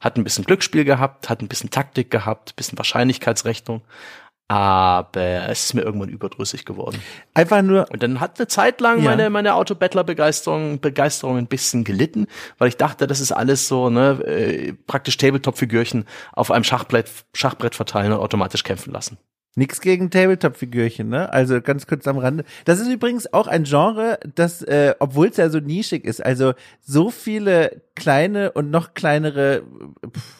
Hat 0.00 0.16
ein 0.16 0.24
bisschen 0.24 0.44
Glücksspiel 0.44 0.84
gehabt, 0.84 1.30
hat 1.30 1.40
ein 1.40 1.48
bisschen 1.48 1.70
Taktik 1.70 2.10
gehabt, 2.10 2.56
bisschen 2.56 2.78
Wahrscheinlichkeitsrechnung, 2.78 3.82
aber 4.48 5.48
es 5.50 5.66
ist 5.66 5.74
mir 5.74 5.82
irgendwann 5.82 6.08
überdrüssig 6.08 6.64
geworden. 6.64 7.00
Einfach 7.34 7.60
nur. 7.60 7.86
Und 7.92 8.02
dann 8.02 8.18
hat 8.18 8.38
eine 8.38 8.48
Zeit 8.48 8.80
lang 8.80 9.02
ja. 9.02 9.10
meine, 9.10 9.28
meine 9.28 9.54
Autobattler-Begeisterung 9.54 10.80
Begeisterung 10.80 11.36
ein 11.36 11.46
bisschen 11.46 11.84
gelitten, 11.84 12.26
weil 12.56 12.68
ich 12.68 12.78
dachte, 12.78 13.06
das 13.06 13.20
ist 13.20 13.30
alles 13.30 13.68
so, 13.68 13.90
ne, 13.90 14.22
äh, 14.24 14.72
praktisch 14.72 15.18
Tabletop-Figürchen 15.18 16.06
auf 16.32 16.50
einem 16.50 16.64
Schachbrett, 16.64 17.10
Schachbrett 17.34 17.74
verteilen 17.74 18.12
und 18.12 18.20
automatisch 18.20 18.64
kämpfen 18.64 18.92
lassen. 18.92 19.18
Nix 19.54 19.80
gegen 19.80 20.10
Tabletop-Figürchen, 20.10 21.08
ne? 21.08 21.32
Also 21.32 21.60
ganz 21.60 21.86
kurz 21.86 22.06
am 22.06 22.16
Rande. 22.16 22.44
Das 22.64 22.78
ist 22.78 22.88
übrigens 22.88 23.32
auch 23.32 23.48
ein 23.48 23.64
Genre, 23.64 24.18
das, 24.34 24.62
äh, 24.62 24.94
obwohl 24.98 25.28
es 25.28 25.36
ja 25.36 25.50
so 25.50 25.58
nischig 25.58 26.04
ist, 26.04 26.24
also 26.24 26.54
so 26.80 27.10
viele 27.10 27.82
kleine 27.96 28.52
und 28.52 28.70
noch 28.70 28.94
kleinere 28.94 29.62
pff, 30.06 30.37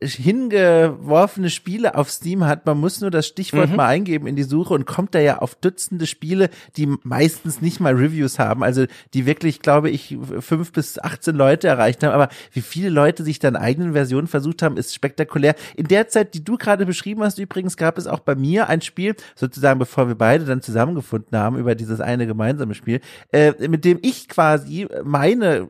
hingeworfene 0.00 1.50
Spiele 1.50 1.94
auf 1.94 2.10
Steam 2.10 2.46
hat. 2.46 2.66
Man 2.66 2.78
muss 2.78 3.00
nur 3.00 3.10
das 3.10 3.26
Stichwort 3.26 3.70
mhm. 3.70 3.76
mal 3.76 3.86
eingeben 3.86 4.26
in 4.26 4.36
die 4.36 4.42
Suche 4.42 4.74
und 4.74 4.86
kommt 4.86 5.14
da 5.14 5.18
ja 5.20 5.38
auf 5.38 5.54
Dutzende 5.54 6.06
Spiele, 6.06 6.50
die 6.76 6.88
meistens 7.02 7.60
nicht 7.60 7.80
mal 7.80 7.94
Reviews 7.94 8.38
haben. 8.38 8.62
Also 8.62 8.86
die 9.14 9.26
wirklich, 9.26 9.60
glaube 9.60 9.90
ich, 9.90 10.16
fünf 10.40 10.72
bis 10.72 10.98
18 10.98 11.34
Leute 11.34 11.68
erreicht 11.68 12.02
haben. 12.02 12.12
Aber 12.12 12.28
wie 12.52 12.60
viele 12.60 12.88
Leute 12.88 13.24
sich 13.24 13.38
dann 13.38 13.56
eigenen 13.56 13.92
Versionen 13.92 14.26
versucht 14.26 14.62
haben, 14.62 14.76
ist 14.76 14.94
spektakulär. 14.94 15.54
In 15.76 15.86
der 15.86 16.08
Zeit, 16.08 16.34
die 16.34 16.44
du 16.44 16.56
gerade 16.56 16.86
beschrieben 16.86 17.22
hast, 17.22 17.38
übrigens 17.38 17.76
gab 17.76 17.98
es 17.98 18.06
auch 18.06 18.20
bei 18.20 18.34
mir 18.34 18.68
ein 18.68 18.80
Spiel, 18.80 19.14
sozusagen 19.34 19.78
bevor 19.78 20.08
wir 20.08 20.14
beide 20.14 20.44
dann 20.44 20.62
zusammengefunden 20.62 21.38
haben 21.38 21.58
über 21.58 21.74
dieses 21.74 22.00
eine 22.00 22.26
gemeinsame 22.26 22.74
Spiel, 22.74 23.00
äh, 23.32 23.52
mit 23.68 23.84
dem 23.84 23.98
ich 24.02 24.28
quasi 24.28 24.86
meine 25.04 25.68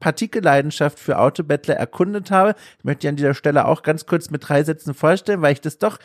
Partikelleidenschaft 0.00 0.98
für 0.98 1.18
Autobattler 1.18 1.74
erkundet 1.74 2.30
habe. 2.30 2.54
Ich 2.78 2.84
möchte 2.84 3.08
an 3.08 3.16
dieser 3.16 3.34
Stelle 3.34 3.51
auch 3.58 3.82
ganz 3.82 4.06
kurz 4.06 4.30
mit 4.30 4.48
drei 4.48 4.62
Sätzen 4.64 4.94
vorstellen, 4.94 5.42
weil 5.42 5.52
ich 5.52 5.60
das 5.60 5.78
doch 5.78 5.98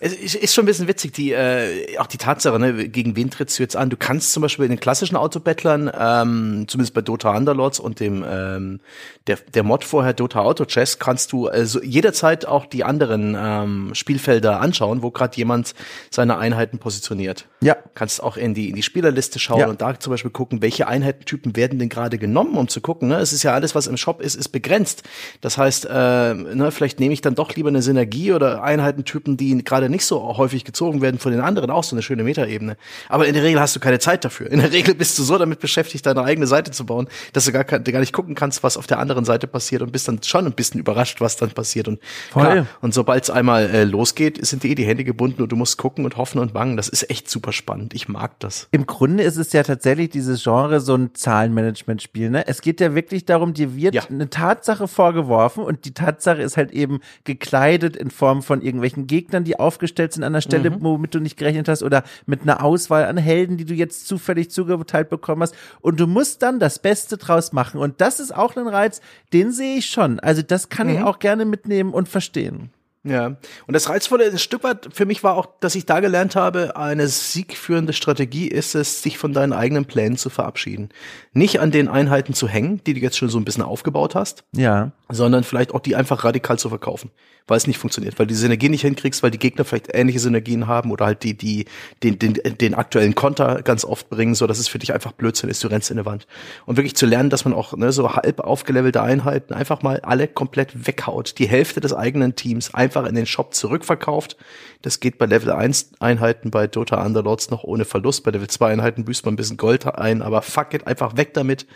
es 0.00 0.34
ist 0.34 0.54
schon 0.54 0.64
ein 0.64 0.66
bisschen 0.66 0.88
witzig, 0.88 1.12
die, 1.12 1.32
äh, 1.32 1.98
auch 1.98 2.06
die 2.06 2.18
Tatsache, 2.18 2.58
ne, 2.58 2.88
gegen 2.88 3.16
wen 3.16 3.30
trittst 3.30 3.58
du 3.58 3.62
jetzt 3.62 3.76
an? 3.76 3.90
Du 3.90 3.96
kannst 3.96 4.32
zum 4.32 4.42
Beispiel 4.42 4.64
in 4.64 4.70
den 4.70 4.80
klassischen 4.80 5.16
Autobattlern, 5.16 5.90
ähm, 5.98 6.66
zumindest 6.68 6.94
bei 6.94 7.00
Dota 7.00 7.36
Underlords 7.36 7.80
und 7.80 8.00
dem 8.00 8.24
ähm, 8.28 8.80
der, 9.26 9.38
der 9.54 9.62
Mod 9.62 9.84
vorher 9.84 10.12
Dota 10.12 10.40
Auto 10.40 10.64
Chess, 10.64 10.98
kannst 10.98 11.32
du 11.32 11.48
also 11.48 11.82
jederzeit 11.82 12.46
auch 12.46 12.66
die 12.66 12.84
anderen 12.84 13.36
ähm, 13.38 13.90
Spielfelder 13.94 14.60
anschauen, 14.60 15.02
wo 15.02 15.10
gerade 15.10 15.36
jemand 15.36 15.74
seine 16.10 16.38
Einheiten 16.38 16.78
positioniert. 16.78 17.46
Ja. 17.60 17.76
Kannst 17.94 18.22
auch 18.22 18.36
in 18.36 18.54
die, 18.54 18.68
in 18.70 18.76
die 18.76 18.82
Spielerliste 18.82 19.38
schauen 19.38 19.60
ja. 19.60 19.68
und 19.68 19.80
da 19.80 19.98
zum 19.98 20.12
Beispiel 20.12 20.30
gucken, 20.30 20.62
welche 20.62 20.86
Einheitentypen 20.86 21.56
werden 21.56 21.78
denn 21.78 21.88
gerade 21.88 22.18
genommen, 22.18 22.56
um 22.56 22.68
zu 22.68 22.80
gucken. 22.80 23.08
Ne? 23.08 23.16
Es 23.16 23.32
ist 23.32 23.42
ja 23.42 23.52
alles, 23.52 23.74
was 23.74 23.86
im 23.86 23.96
Shop 23.96 24.20
ist, 24.20 24.34
ist 24.34 24.48
begrenzt. 24.48 25.02
Das 25.40 25.58
heißt, 25.58 25.86
äh, 25.86 26.34
ne, 26.34 26.70
vielleicht 26.70 27.00
nehme 27.00 27.12
ich 27.12 27.20
dann 27.20 27.34
doch 27.34 27.54
lieber 27.54 27.68
eine 27.68 27.82
Synergie 27.82 28.32
oder 28.32 28.62
Einheitentypen, 28.62 29.36
die 29.36 29.62
gerade 29.64 29.87
nicht 29.88 30.04
so 30.04 30.36
häufig 30.36 30.64
gezogen 30.64 31.02
werden 31.02 31.18
von 31.18 31.32
den 31.32 31.40
anderen, 31.40 31.70
auch 31.70 31.84
so 31.84 31.94
eine 31.94 32.02
schöne 32.02 32.22
Metaebene. 32.22 32.76
Aber 33.08 33.26
in 33.26 33.34
der 33.34 33.42
Regel 33.42 33.60
hast 33.60 33.76
du 33.76 33.80
keine 33.80 33.98
Zeit 33.98 34.24
dafür. 34.24 34.50
In 34.50 34.60
der 34.60 34.72
Regel 34.72 34.94
bist 34.94 35.18
du 35.18 35.22
so 35.22 35.38
damit 35.38 35.60
beschäftigt, 35.60 36.06
deine 36.06 36.22
eigene 36.22 36.46
Seite 36.46 36.70
zu 36.70 36.86
bauen, 36.86 37.08
dass 37.32 37.44
du 37.44 37.52
gar, 37.52 37.64
gar 37.64 38.00
nicht 38.00 38.12
gucken 38.12 38.34
kannst, 38.34 38.62
was 38.62 38.76
auf 38.76 38.86
der 38.86 38.98
anderen 38.98 39.24
Seite 39.24 39.46
passiert 39.46 39.82
und 39.82 39.92
bist 39.92 40.08
dann 40.08 40.22
schon 40.22 40.46
ein 40.46 40.52
bisschen 40.52 40.80
überrascht, 40.80 41.20
was 41.20 41.36
dann 41.36 41.50
passiert. 41.50 41.88
Und, 41.88 42.00
klar, 42.32 42.66
und 42.80 42.94
sobald 42.94 43.24
es 43.24 43.30
einmal 43.30 43.68
äh, 43.70 43.84
losgeht, 43.84 44.44
sind 44.44 44.62
dir 44.62 44.70
eh 44.70 44.74
die 44.74 44.86
Hände 44.86 45.04
gebunden 45.04 45.42
und 45.42 45.52
du 45.52 45.56
musst 45.56 45.78
gucken 45.78 46.04
und 46.04 46.16
hoffen 46.16 46.38
und 46.38 46.52
bangen. 46.52 46.76
Das 46.76 46.88
ist 46.88 47.10
echt 47.10 47.30
super 47.30 47.52
spannend. 47.52 47.94
Ich 47.94 48.08
mag 48.08 48.38
das. 48.40 48.68
Im 48.70 48.86
Grunde 48.86 49.22
ist 49.22 49.36
es 49.36 49.52
ja 49.52 49.62
tatsächlich 49.62 50.10
dieses 50.10 50.42
Genre 50.42 50.80
so 50.80 50.94
ein 50.94 51.14
Zahlenmanagement-Spiel. 51.14 52.30
Ne? 52.30 52.46
Es 52.46 52.60
geht 52.60 52.80
ja 52.80 52.94
wirklich 52.94 53.24
darum, 53.24 53.54
dir 53.54 53.76
wird 53.76 53.94
ja. 53.94 54.02
eine 54.08 54.30
Tatsache 54.30 54.88
vorgeworfen 54.88 55.64
und 55.64 55.84
die 55.84 55.94
Tatsache 55.94 56.42
ist 56.42 56.56
halt 56.56 56.72
eben 56.72 57.00
gekleidet 57.24 57.96
in 57.96 58.10
Form 58.10 58.42
von 58.42 58.62
irgendwelchen 58.62 59.06
Gegnern, 59.06 59.44
die 59.44 59.58
aufgestellt 59.78 60.12
sind 60.12 60.24
an 60.24 60.32
der 60.32 60.40
Stelle, 60.40 60.70
mhm. 60.70 60.78
womit 60.80 61.14
du 61.14 61.20
nicht 61.20 61.36
gerechnet 61.36 61.68
hast 61.68 61.84
oder 61.84 62.02
mit 62.26 62.42
einer 62.42 62.64
Auswahl 62.64 63.04
an 63.04 63.16
Helden, 63.16 63.56
die 63.56 63.64
du 63.64 63.74
jetzt 63.74 64.08
zufällig 64.08 64.50
zugeteilt 64.50 65.08
bekommen 65.08 65.42
hast 65.42 65.54
und 65.80 66.00
du 66.00 66.06
musst 66.06 66.42
dann 66.42 66.58
das 66.58 66.80
Beste 66.80 67.16
draus 67.16 67.52
machen 67.52 67.80
und 67.80 68.00
das 68.00 68.18
ist 68.18 68.34
auch 68.34 68.56
ein 68.56 68.66
Reiz, 68.66 69.00
den 69.32 69.52
sehe 69.52 69.76
ich 69.76 69.86
schon. 69.86 70.18
Also 70.18 70.42
das 70.42 70.68
kann 70.68 70.88
mhm. 70.88 70.94
ich 70.94 71.02
auch 71.02 71.20
gerne 71.20 71.44
mitnehmen 71.44 71.94
und 71.94 72.08
verstehen. 72.08 72.70
Ja, 73.04 73.26
und 73.26 73.72
das 73.72 73.88
Reizvolle 73.88 74.24
ein 74.24 74.38
Stück 74.38 74.64
weit 74.64 74.88
für 74.92 75.06
mich 75.06 75.22
war 75.22 75.36
auch, 75.36 75.46
dass 75.60 75.74
ich 75.74 75.86
da 75.86 76.00
gelernt 76.00 76.36
habe, 76.36 76.76
eine 76.76 77.06
siegführende 77.08 77.92
Strategie 77.92 78.48
ist 78.48 78.74
es, 78.74 79.02
sich 79.02 79.18
von 79.18 79.32
deinen 79.32 79.52
eigenen 79.52 79.84
Plänen 79.84 80.16
zu 80.16 80.30
verabschieden. 80.30 80.88
Nicht 81.32 81.60
an 81.60 81.70
den 81.70 81.88
Einheiten 81.88 82.34
zu 82.34 82.48
hängen, 82.48 82.82
die 82.84 82.94
du 82.94 83.00
jetzt 83.00 83.16
schon 83.16 83.28
so 83.28 83.38
ein 83.38 83.44
bisschen 83.44 83.62
aufgebaut 83.62 84.14
hast. 84.14 84.44
Ja. 84.54 84.92
Sondern 85.08 85.44
vielleicht 85.44 85.72
auch 85.72 85.80
die 85.80 85.96
einfach 85.96 86.24
radikal 86.24 86.58
zu 86.58 86.68
verkaufen 86.68 87.10
weil 87.48 87.56
es 87.56 87.66
nicht 87.66 87.78
funktioniert, 87.78 88.18
weil 88.18 88.26
du 88.26 88.34
die 88.34 88.38
Synergie 88.38 88.68
nicht 88.68 88.82
hinkriegst, 88.82 89.22
weil 89.22 89.30
die 89.30 89.38
Gegner 89.38 89.64
vielleicht 89.64 89.88
ähnliche 89.92 90.20
Synergien 90.20 90.66
haben 90.66 90.92
oder 90.92 91.06
halt 91.06 91.22
die, 91.22 91.36
die, 91.36 91.64
den, 92.02 92.18
den, 92.18 92.34
den 92.34 92.74
aktuellen 92.74 93.14
Konter 93.14 93.62
ganz 93.62 93.84
oft 93.84 94.10
bringen, 94.10 94.34
so 94.34 94.46
dass 94.46 94.58
es 94.58 94.68
für 94.68 94.78
dich 94.78 94.92
einfach 94.92 95.12
Blödsinn 95.12 95.48
ist, 95.48 95.64
du 95.64 95.68
rennst 95.68 95.90
in 95.90 95.98
eine 95.98 96.06
Wand. 96.06 96.26
Und 96.66 96.76
wirklich 96.76 96.94
zu 96.94 97.06
lernen, 97.06 97.30
dass 97.30 97.44
man 97.44 97.54
auch 97.54 97.76
ne, 97.76 97.90
so 97.90 98.14
halb 98.14 98.40
aufgelevelte 98.40 99.02
Einheiten 99.02 99.54
einfach 99.54 99.82
mal 99.82 100.00
alle 100.00 100.28
komplett 100.28 100.86
weghaut, 100.86 101.38
die 101.38 101.48
Hälfte 101.48 101.80
des 101.80 101.94
eigenen 101.94 102.36
Teams 102.36 102.74
einfach 102.88 103.06
in 103.06 103.14
den 103.14 103.26
Shop 103.26 103.52
zurückverkauft. 103.52 104.36
Das 104.80 105.00
geht 105.00 105.18
bei 105.18 105.26
Level 105.26 105.52
1 105.52 105.92
Einheiten 106.00 106.50
bei 106.50 106.66
Dota 106.66 107.04
Underlords 107.04 107.50
noch 107.50 107.64
ohne 107.64 107.84
Verlust, 107.84 108.24
bei 108.24 108.30
Level 108.30 108.48
2 108.48 108.72
Einheiten 108.72 109.04
büßt 109.04 109.26
man 109.26 109.34
ein 109.34 109.36
bisschen 109.36 109.58
Gold 109.58 109.84
ein, 109.86 110.22
aber 110.22 110.40
fuck 110.40 110.72
it, 110.72 110.86
einfach 110.86 111.18
weg 111.18 111.34
damit 111.34 111.66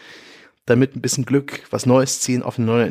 damit 0.67 0.95
ein 0.95 1.01
bisschen 1.01 1.25
Glück, 1.25 1.65
was 1.71 1.87
Neues 1.87 2.21
ziehen, 2.21 2.43
auf 2.45 2.57
eine 2.57 2.67
neue, 2.67 2.85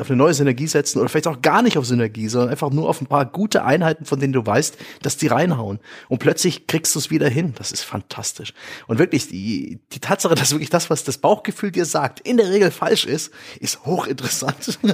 auf 0.00 0.10
eine 0.10 0.16
neue 0.16 0.34
Synergie 0.34 0.66
setzen 0.66 0.98
oder 0.98 1.08
vielleicht 1.08 1.28
auch 1.28 1.42
gar 1.42 1.62
nicht 1.62 1.78
auf 1.78 1.86
Synergie, 1.86 2.26
sondern 2.26 2.50
einfach 2.50 2.70
nur 2.70 2.88
auf 2.88 3.00
ein 3.00 3.06
paar 3.06 3.24
gute 3.24 3.64
Einheiten, 3.64 4.04
von 4.04 4.18
denen 4.18 4.32
du 4.32 4.44
weißt, 4.44 4.76
dass 5.00 5.16
die 5.16 5.28
reinhauen. 5.28 5.78
Und 6.08 6.18
plötzlich 6.18 6.66
kriegst 6.66 6.92
du 6.94 6.98
es 6.98 7.10
wieder 7.10 7.28
hin. 7.28 7.54
Das 7.56 7.70
ist 7.70 7.82
fantastisch. 7.82 8.52
Und 8.88 8.98
wirklich, 8.98 9.28
die, 9.28 9.78
die 9.92 10.00
Tatsache, 10.00 10.34
dass 10.34 10.50
wirklich 10.50 10.70
das, 10.70 10.90
was 10.90 11.04
das 11.04 11.18
Bauchgefühl 11.18 11.70
dir 11.70 11.84
sagt, 11.84 12.18
in 12.18 12.36
der 12.36 12.50
Regel 12.50 12.72
falsch 12.72 13.04
ist, 13.04 13.32
ist 13.60 13.84
hochinteressant. 13.84 14.78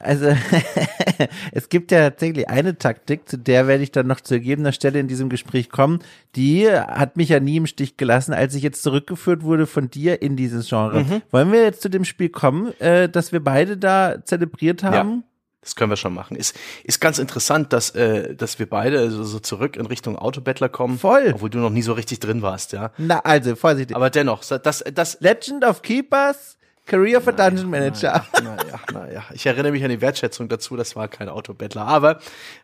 Also, 0.00 0.26
es 1.52 1.68
gibt 1.68 1.90
ja 1.90 2.10
tatsächlich 2.10 2.48
eine 2.48 2.78
Taktik, 2.78 3.28
zu 3.28 3.36
der 3.36 3.66
werde 3.66 3.82
ich 3.82 3.90
dann 3.90 4.06
noch 4.06 4.20
zu 4.20 4.34
gegebener 4.34 4.70
Stelle 4.70 5.00
in 5.00 5.08
diesem 5.08 5.28
Gespräch 5.28 5.70
kommen. 5.70 5.98
Die 6.36 6.70
hat 6.70 7.16
mich 7.16 7.30
ja 7.30 7.40
nie 7.40 7.56
im 7.56 7.66
Stich 7.66 7.96
gelassen, 7.96 8.32
als 8.32 8.54
ich 8.54 8.62
jetzt 8.62 8.84
zurückgeführt 8.84 9.42
wurde 9.42 9.66
von 9.66 9.90
dir 9.90 10.22
in 10.22 10.36
dieses 10.36 10.68
Genre 10.68 10.87
Genre. 10.90 11.04
Mhm. 11.04 11.22
Wollen 11.30 11.52
wir 11.52 11.62
jetzt 11.62 11.82
zu 11.82 11.90
dem 11.90 12.04
Spiel 12.04 12.28
kommen, 12.28 12.78
äh, 12.80 13.08
dass 13.08 13.32
wir 13.32 13.42
beide 13.42 13.76
da 13.76 14.24
zelebriert 14.24 14.82
haben? 14.82 15.10
Ja. 15.10 15.22
Das 15.60 15.74
können 15.74 15.90
wir 15.90 15.96
schon 15.96 16.14
machen. 16.14 16.36
Ist, 16.36 16.56
ist 16.84 17.00
ganz 17.00 17.18
interessant, 17.18 17.72
dass, 17.72 17.90
äh, 17.90 18.34
dass 18.34 18.58
wir 18.58 18.68
beide 18.68 19.10
so, 19.10 19.24
so 19.24 19.38
zurück 19.38 19.76
in 19.76 19.86
Richtung 19.86 20.16
Autobattler 20.16 20.68
kommen. 20.68 20.98
Voll. 20.98 21.32
Obwohl 21.34 21.50
du 21.50 21.58
noch 21.58 21.70
nie 21.70 21.82
so 21.82 21.92
richtig 21.92 22.20
drin 22.20 22.42
warst, 22.42 22.72
ja. 22.72 22.92
Na, 22.96 23.18
also, 23.20 23.56
vorsichtig. 23.56 23.96
Aber 23.96 24.08
dennoch, 24.08 24.44
das, 24.44 24.84
das. 24.94 25.20
Legend 25.20 25.64
of 25.64 25.82
Keepers 25.82 26.57
Career 26.88 27.20
for 27.20 27.32
naja, 27.32 27.50
Dungeon 27.50 27.70
Manager. 27.70 28.24
Naja, 28.42 28.80
naja, 28.92 29.24
Ich 29.32 29.46
erinnere 29.46 29.72
mich 29.72 29.84
an 29.84 29.90
die 29.90 30.00
Wertschätzung 30.00 30.48
dazu, 30.48 30.76
das 30.76 30.96
war 30.96 31.06
kein 31.06 31.28
Autobettler, 31.28 31.86
aber 31.86 32.18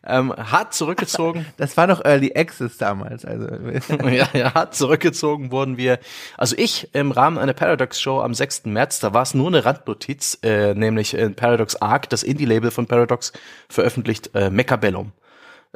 ähm, 0.05 0.33
hart 0.35 0.73
zurückgezogen. 0.73 1.45
Das 1.57 1.77
war 1.77 1.87
noch 1.87 2.03
Early 2.03 2.33
Access 2.35 2.77
damals, 2.77 3.23
also. 3.23 3.47
ja, 4.09 4.27
ja, 4.33 4.53
hart 4.53 4.75
zurückgezogen 4.75 5.51
wurden 5.51 5.77
wir. 5.77 5.99
Also 6.37 6.55
ich 6.57 6.89
im 6.93 7.11
Rahmen 7.11 7.37
einer 7.37 7.53
Paradox 7.53 8.01
Show 8.01 8.19
am 8.19 8.33
6. 8.33 8.65
März, 8.65 8.99
da 8.99 9.13
war 9.13 9.21
es 9.21 9.33
nur 9.33 9.47
eine 9.47 9.63
Randnotiz, 9.63 10.39
äh, 10.43 10.73
nämlich 10.73 11.13
in 11.13 11.35
Paradox 11.35 11.75
Arc, 11.77 12.09
das 12.09 12.23
Indie-Label 12.23 12.71
von 12.71 12.87
Paradox, 12.87 13.31
veröffentlicht 13.69 14.31
äh, 14.33 14.49
Mechabellum 14.49 15.11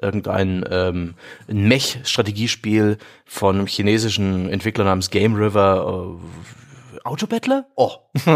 irgendein 0.01 0.63
ähm, 0.69 1.15
Mech-Strategiespiel 1.47 2.97
von 3.25 3.57
einem 3.57 3.67
chinesischen 3.67 4.49
Entwickler 4.49 4.85
namens 4.85 5.09
Game 5.09 5.35
River. 5.35 6.17
Äh, 6.17 6.68
Autobettler? 7.09 7.65
Oh. 7.75 7.91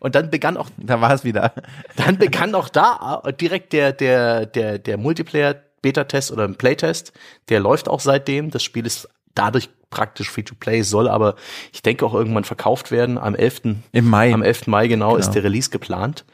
und 0.00 0.14
dann 0.14 0.30
begann 0.30 0.56
auch, 0.56 0.68
da 0.76 1.00
war 1.00 1.12
es 1.12 1.24
wieder. 1.24 1.52
dann 1.96 2.18
begann 2.18 2.54
auch 2.54 2.68
da 2.68 3.22
direkt 3.40 3.72
der, 3.72 3.92
der, 3.92 4.46
der, 4.46 4.78
der 4.78 4.96
Multiplayer 4.96 5.56
Beta-Test 5.82 6.32
oder 6.32 6.44
ein 6.44 6.56
Playtest. 6.56 7.12
Der 7.48 7.60
läuft 7.60 7.88
auch 7.88 8.00
seitdem. 8.00 8.50
Das 8.50 8.62
Spiel 8.62 8.86
ist 8.86 9.08
dadurch 9.34 9.68
praktisch 9.90 10.30
Free-to-Play, 10.30 10.82
soll 10.82 11.08
aber, 11.08 11.36
ich 11.72 11.82
denke, 11.82 12.04
auch 12.04 12.14
irgendwann 12.14 12.44
verkauft 12.44 12.90
werden. 12.90 13.18
Am 13.18 13.34
11. 13.34 13.76
Im 13.92 14.08
Mai. 14.08 14.32
Am 14.32 14.42
11. 14.42 14.66
Mai 14.66 14.88
genau, 14.88 15.10
genau. 15.10 15.18
ist 15.18 15.30
der 15.30 15.44
Release 15.44 15.70
geplant. 15.70 16.24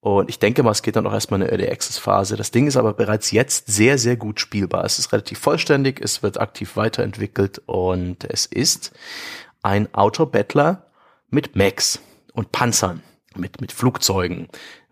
Und 0.00 0.30
ich 0.30 0.38
denke 0.38 0.62
mal, 0.62 0.70
es 0.70 0.82
geht 0.82 0.96
dann 0.96 1.06
auch 1.06 1.12
erstmal 1.12 1.42
eine 1.42 1.50
Early 1.50 1.68
Access 1.68 1.98
Phase. 1.98 2.36
Das 2.36 2.52
Ding 2.52 2.66
ist 2.66 2.76
aber 2.76 2.94
bereits 2.94 3.32
jetzt 3.32 3.66
sehr, 3.66 3.98
sehr 3.98 4.16
gut 4.16 4.40
spielbar. 4.40 4.84
Es 4.84 4.98
ist 4.98 5.12
relativ 5.12 5.38
vollständig, 5.38 6.00
es 6.00 6.22
wird 6.22 6.40
aktiv 6.40 6.76
weiterentwickelt 6.76 7.60
und 7.66 8.24
es 8.24 8.46
ist 8.46 8.92
ein 9.62 9.92
Auto-Battler 9.92 10.86
mit 11.30 11.56
Mechs 11.56 12.00
und 12.32 12.52
Panzern, 12.52 13.02
mit, 13.36 13.60
mit 13.60 13.72
Flugzeugen, 13.72 14.48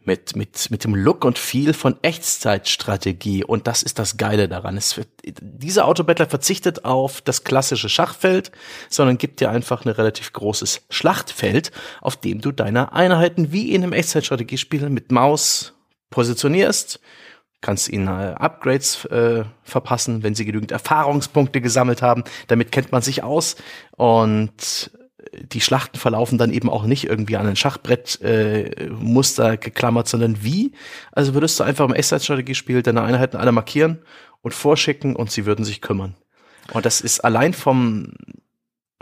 mit, 0.08 0.34
mit, 0.36 0.70
mit 0.70 0.84
dem 0.84 0.94
Look 0.94 1.24
und 1.24 1.38
Feel 1.38 1.74
von 1.74 1.96
Echtzeitstrategie. 2.02 3.44
Und 3.44 3.66
das 3.66 3.82
ist 3.82 3.98
das 3.98 4.16
Geile 4.16 4.48
daran. 4.48 4.76
Es 4.76 4.96
wird, 4.96 5.08
dieser 5.22 5.86
Autobattler 5.86 6.26
verzichtet 6.26 6.84
auf 6.84 7.20
das 7.20 7.44
klassische 7.44 7.88
Schachfeld, 7.90 8.50
sondern 8.88 9.18
gibt 9.18 9.40
dir 9.40 9.50
einfach 9.50 9.84
ein 9.84 9.90
relativ 9.90 10.32
großes 10.32 10.86
Schlachtfeld, 10.88 11.72
auf 12.00 12.16
dem 12.16 12.40
du 12.40 12.52
deine 12.52 12.92
Einheiten 12.92 13.52
wie 13.52 13.74
in 13.74 13.82
einem 13.82 13.92
Echtzeitstrategiespiel 13.92 14.88
mit 14.88 15.12
Maus 15.12 15.74
positionierst, 16.10 17.00
kannst 17.60 17.88
ihnen 17.88 18.08
äh, 18.08 18.34
Upgrades 18.36 19.04
äh, 19.06 19.44
verpassen, 19.62 20.22
wenn 20.22 20.34
sie 20.34 20.44
genügend 20.44 20.72
Erfahrungspunkte 20.72 21.60
gesammelt 21.60 22.02
haben. 22.02 22.24
Damit 22.46 22.72
kennt 22.72 22.92
man 22.92 23.02
sich 23.02 23.22
aus 23.22 23.56
und 23.96 24.90
die 25.32 25.60
Schlachten 25.60 25.98
verlaufen 25.98 26.38
dann 26.38 26.52
eben 26.52 26.70
auch 26.70 26.84
nicht 26.84 27.04
irgendwie 27.04 27.36
an 27.36 27.46
ein 27.46 27.56
Schachbrettmuster 27.56 29.52
äh, 29.52 29.56
geklammert, 29.56 30.08
sondern 30.08 30.42
wie? 30.42 30.72
Also 31.12 31.34
würdest 31.34 31.58
du 31.58 31.64
einfach 31.64 31.84
im 31.84 31.94
Echtzeitstrategiespiel 31.94 32.82
deine 32.82 33.02
Einheiten 33.02 33.36
alle 33.36 33.52
markieren 33.52 33.98
und 34.42 34.54
vorschicken 34.54 35.16
und 35.16 35.30
sie 35.30 35.46
würden 35.46 35.64
sich 35.64 35.80
kümmern. 35.80 36.16
Und 36.72 36.86
das 36.86 37.00
ist 37.00 37.20
allein 37.20 37.52
vom, 37.52 38.12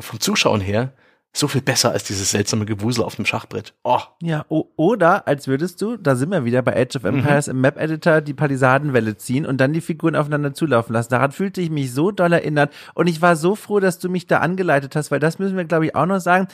vom 0.01 0.20
Zuschauen 0.20 0.61
her 0.61 0.95
so 1.39 1.49
viel 1.49 1.61
besser 1.61 1.93
als 1.93 2.05
dieses 2.05 2.30
seltsame 2.30 2.64
Gewusel 2.64 3.05
auf 3.05 3.16
dem 3.16 3.26
Schachbrett. 3.26 3.74
Oh. 3.84 4.01
Ja, 4.22 4.45
oder 4.49 5.28
als 5.28 5.49
würdest 5.49 5.82
du, 5.82 5.97
da 5.97 6.16
sind 6.16 6.30
wir 6.30 6.45
wieder 6.45 6.62
bei 6.62 6.76
Age 6.76 6.97
of 6.97 7.03
mhm. 7.03 7.18
Empires 7.18 7.47
mhm. 7.47 7.53
im 7.53 7.61
Map-Editor 7.61 8.20
die 8.20 8.34
Palisadenwelle 8.34 9.16
ziehen 9.16 9.47
und 9.47 9.59
dann 9.59 9.72
die 9.72 9.80
Figuren 9.80 10.16
aufeinander 10.16 10.55
zulaufen 10.55 10.93
lassen. 10.93 11.11
Daran 11.11 11.32
fühlte 11.32 11.61
ich 11.61 11.70
mich 11.70 11.93
so 11.93 12.11
doll 12.11 12.32
erinnert 12.32 12.72
und 12.95 13.07
ich 13.07 13.22
war 13.22 13.37
so 13.37 13.55
froh, 13.55 13.80
dass 13.80 13.99
du 13.99 14.09
mich 14.09 14.26
da 14.26 14.39
angeleitet 14.39 14.97
hast, 14.97 15.11
weil 15.11 15.20
das 15.20 15.39
müssen 15.39 15.57
wir, 15.57 15.64
glaube 15.64 15.87
ich, 15.87 15.95
auch 15.95 16.07
noch 16.07 16.20
sagen. 16.20 16.49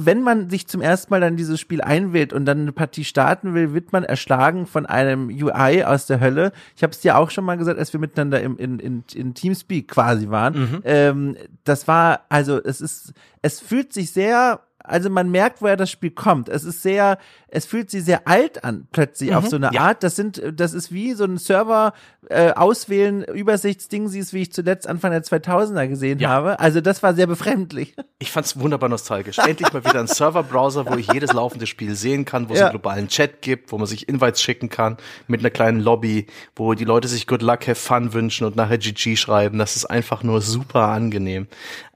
Wenn 0.00 0.22
man 0.22 0.48
sich 0.48 0.68
zum 0.68 0.80
ersten 0.80 1.10
Mal 1.10 1.20
dann 1.20 1.36
dieses 1.36 1.58
Spiel 1.58 1.80
einwählt 1.80 2.32
und 2.32 2.44
dann 2.44 2.60
eine 2.60 2.72
Partie 2.72 3.04
starten 3.04 3.52
will, 3.54 3.74
wird 3.74 3.92
man 3.92 4.04
erschlagen 4.04 4.66
von 4.66 4.86
einem 4.86 5.28
UI 5.28 5.82
aus 5.82 6.06
der 6.06 6.20
Hölle. 6.20 6.52
Ich 6.76 6.84
habe 6.84 6.92
es 6.92 7.00
dir 7.00 7.18
auch 7.18 7.30
schon 7.30 7.44
mal 7.44 7.56
gesagt, 7.58 7.80
als 7.80 7.92
wir 7.92 7.98
miteinander 7.98 8.40
im, 8.40 8.56
in, 8.58 8.78
in, 8.78 9.04
in 9.12 9.34
Teamspeak 9.34 9.88
quasi 9.88 10.30
waren. 10.30 10.54
Mhm. 10.58 10.80
Ähm, 10.84 11.36
das 11.64 11.88
war, 11.88 12.20
also 12.28 12.62
es 12.62 12.80
ist, 12.80 13.12
es 13.42 13.58
fühlt 13.58 13.92
sich 13.92 14.12
sehr 14.12 14.60
also 14.88 15.10
man 15.10 15.30
merkt, 15.30 15.62
woher 15.62 15.76
das 15.76 15.90
Spiel 15.90 16.10
kommt. 16.10 16.48
Es 16.48 16.64
ist 16.64 16.82
sehr, 16.82 17.18
es 17.48 17.66
fühlt 17.66 17.90
sich 17.90 18.04
sehr 18.04 18.26
alt 18.26 18.64
an, 18.64 18.88
plötzlich 18.92 19.30
mhm, 19.30 19.36
auf 19.36 19.48
so 19.48 19.56
eine 19.56 19.70
ja. 19.72 19.82
Art. 19.82 20.02
Das 20.02 20.16
sind, 20.16 20.42
das 20.54 20.74
ist 20.74 20.92
wie 20.92 21.14
so 21.14 21.24
ein 21.24 21.38
Server 21.38 21.92
äh, 22.28 22.52
auswählen, 22.52 23.22
Übersichtsding, 23.22 24.08
siehst, 24.08 24.32
wie 24.32 24.42
ich 24.42 24.52
zuletzt 24.52 24.86
Anfang 24.86 25.12
der 25.12 25.22
2000er 25.22 25.88
gesehen 25.88 26.18
ja. 26.18 26.30
habe. 26.30 26.60
Also 26.60 26.80
das 26.80 27.02
war 27.02 27.14
sehr 27.14 27.26
befremdlich. 27.26 27.94
Ich 28.18 28.30
fand's 28.30 28.58
wunderbar 28.58 28.88
nostalgisch. 28.88 29.38
Endlich 29.38 29.72
mal 29.72 29.84
wieder 29.84 30.00
ein 30.00 30.06
Serverbrowser, 30.06 30.86
wo 30.86 30.96
ich 30.96 31.12
jedes 31.12 31.32
laufende 31.32 31.66
Spiel 31.66 31.94
sehen 31.94 32.24
kann, 32.24 32.48
wo 32.48 32.54
es 32.54 32.60
ja. 32.60 32.66
einen 32.66 32.72
globalen 32.72 33.08
Chat 33.08 33.42
gibt, 33.42 33.72
wo 33.72 33.78
man 33.78 33.86
sich 33.86 34.08
Invites 34.08 34.42
schicken 34.42 34.68
kann, 34.68 34.96
mit 35.26 35.40
einer 35.40 35.50
kleinen 35.50 35.80
Lobby, 35.80 36.26
wo 36.56 36.74
die 36.74 36.84
Leute 36.84 37.08
sich 37.08 37.26
Good 37.26 37.42
Luck, 37.42 37.66
Have 37.68 37.76
Fun 37.76 38.12
wünschen 38.12 38.46
und 38.46 38.56
nachher 38.56 38.78
GG 38.78 39.16
schreiben. 39.16 39.58
Das 39.58 39.76
ist 39.76 39.86
einfach 39.86 40.22
nur 40.22 40.40
super 40.40 40.88
angenehm. 40.88 41.46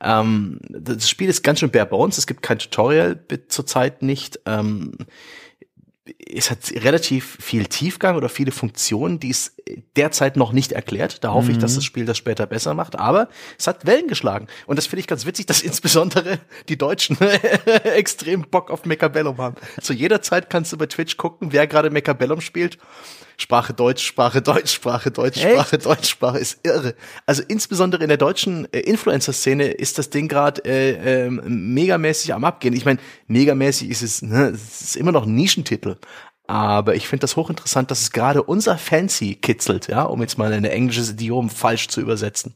Ähm, 0.00 0.58
das 0.68 1.08
Spiel 1.08 1.28
ist 1.28 1.42
ganz 1.42 1.60
schön 1.60 1.70
bare 1.70 1.86
bones. 1.86 2.18
Es 2.18 2.26
gibt 2.26 2.42
kein 2.42 2.58
Tutorial 2.58 2.81
zurzeit 3.48 4.02
nicht. 4.02 4.40
Ähm, 4.46 4.92
es 6.34 6.50
hat 6.50 6.58
relativ 6.72 7.38
viel 7.40 7.66
Tiefgang 7.66 8.16
oder 8.16 8.28
viele 8.28 8.52
Funktionen, 8.52 9.20
die 9.20 9.30
es 9.30 9.54
derzeit 9.96 10.36
noch 10.36 10.52
nicht 10.52 10.72
erklärt. 10.72 11.24
Da 11.24 11.32
hoffe 11.32 11.46
mhm. 11.46 11.52
ich, 11.52 11.58
dass 11.58 11.72
mhm. 11.72 11.76
das 11.76 11.84
Spiel 11.84 12.04
das 12.04 12.18
später 12.18 12.46
besser 12.46 12.74
macht. 12.74 12.96
Aber 12.96 13.28
es 13.58 13.66
hat 13.66 13.86
Wellen 13.86 14.08
geschlagen. 14.08 14.46
Und 14.66 14.76
das 14.76 14.86
finde 14.86 15.00
ich 15.00 15.06
ganz 15.06 15.26
witzig, 15.26 15.46
dass 15.46 15.62
insbesondere 15.62 16.38
die 16.68 16.78
Deutschen 16.78 17.16
extrem 17.84 18.42
Bock 18.42 18.70
auf 18.70 18.84
Mechabellum 18.84 19.38
haben. 19.38 19.56
Zu 19.80 19.92
jeder 19.92 20.22
Zeit 20.22 20.50
kannst 20.50 20.72
du 20.72 20.78
bei 20.78 20.86
Twitch 20.86 21.16
gucken, 21.16 21.52
wer 21.52 21.66
gerade 21.66 21.90
Mechabellum 21.90 22.40
spielt. 22.40 22.78
Sprache 23.38 23.72
Deutsch, 23.72 24.04
Sprache 24.06 24.42
Deutsch, 24.42 24.72
Sprache 24.72 25.10
Deutsch, 25.10 25.42
Echt? 25.42 25.52
Sprache 25.52 25.78
Deutsch, 25.78 26.08
Sprache 26.08 26.38
ist 26.38 26.58
irre. 26.62 26.94
Also 27.26 27.42
insbesondere 27.48 28.02
in 28.02 28.08
der 28.08 28.18
deutschen 28.18 28.72
äh, 28.72 28.80
Influencer-Szene 28.80 29.68
ist 29.68 29.98
das 29.98 30.10
Ding 30.10 30.28
gerade 30.28 30.64
äh, 30.64 31.24
äh, 31.26 31.30
megamäßig 31.30 32.34
am 32.34 32.44
abgehen. 32.44 32.74
Ich 32.74 32.84
meine, 32.84 33.00
megamäßig 33.26 33.90
ist 33.90 34.02
es, 34.02 34.22
ne, 34.22 34.50
es 34.54 34.82
ist 34.82 34.96
immer 34.96 35.12
noch 35.12 35.26
ein 35.26 35.34
Nischentitel. 35.34 35.96
Aber 36.52 36.96
ich 36.96 37.08
finde 37.08 37.22
das 37.22 37.36
hochinteressant, 37.36 37.90
dass 37.90 38.02
es 38.02 38.12
gerade 38.12 38.42
unser 38.42 38.76
Fancy 38.76 39.36
kitzelt, 39.36 39.88
ja, 39.88 40.02
um 40.02 40.20
jetzt 40.20 40.36
mal 40.36 40.52
ein 40.52 40.66
englisches 40.66 41.12
Idiom 41.12 41.48
falsch 41.48 41.88
zu 41.88 42.02
übersetzen. 42.02 42.52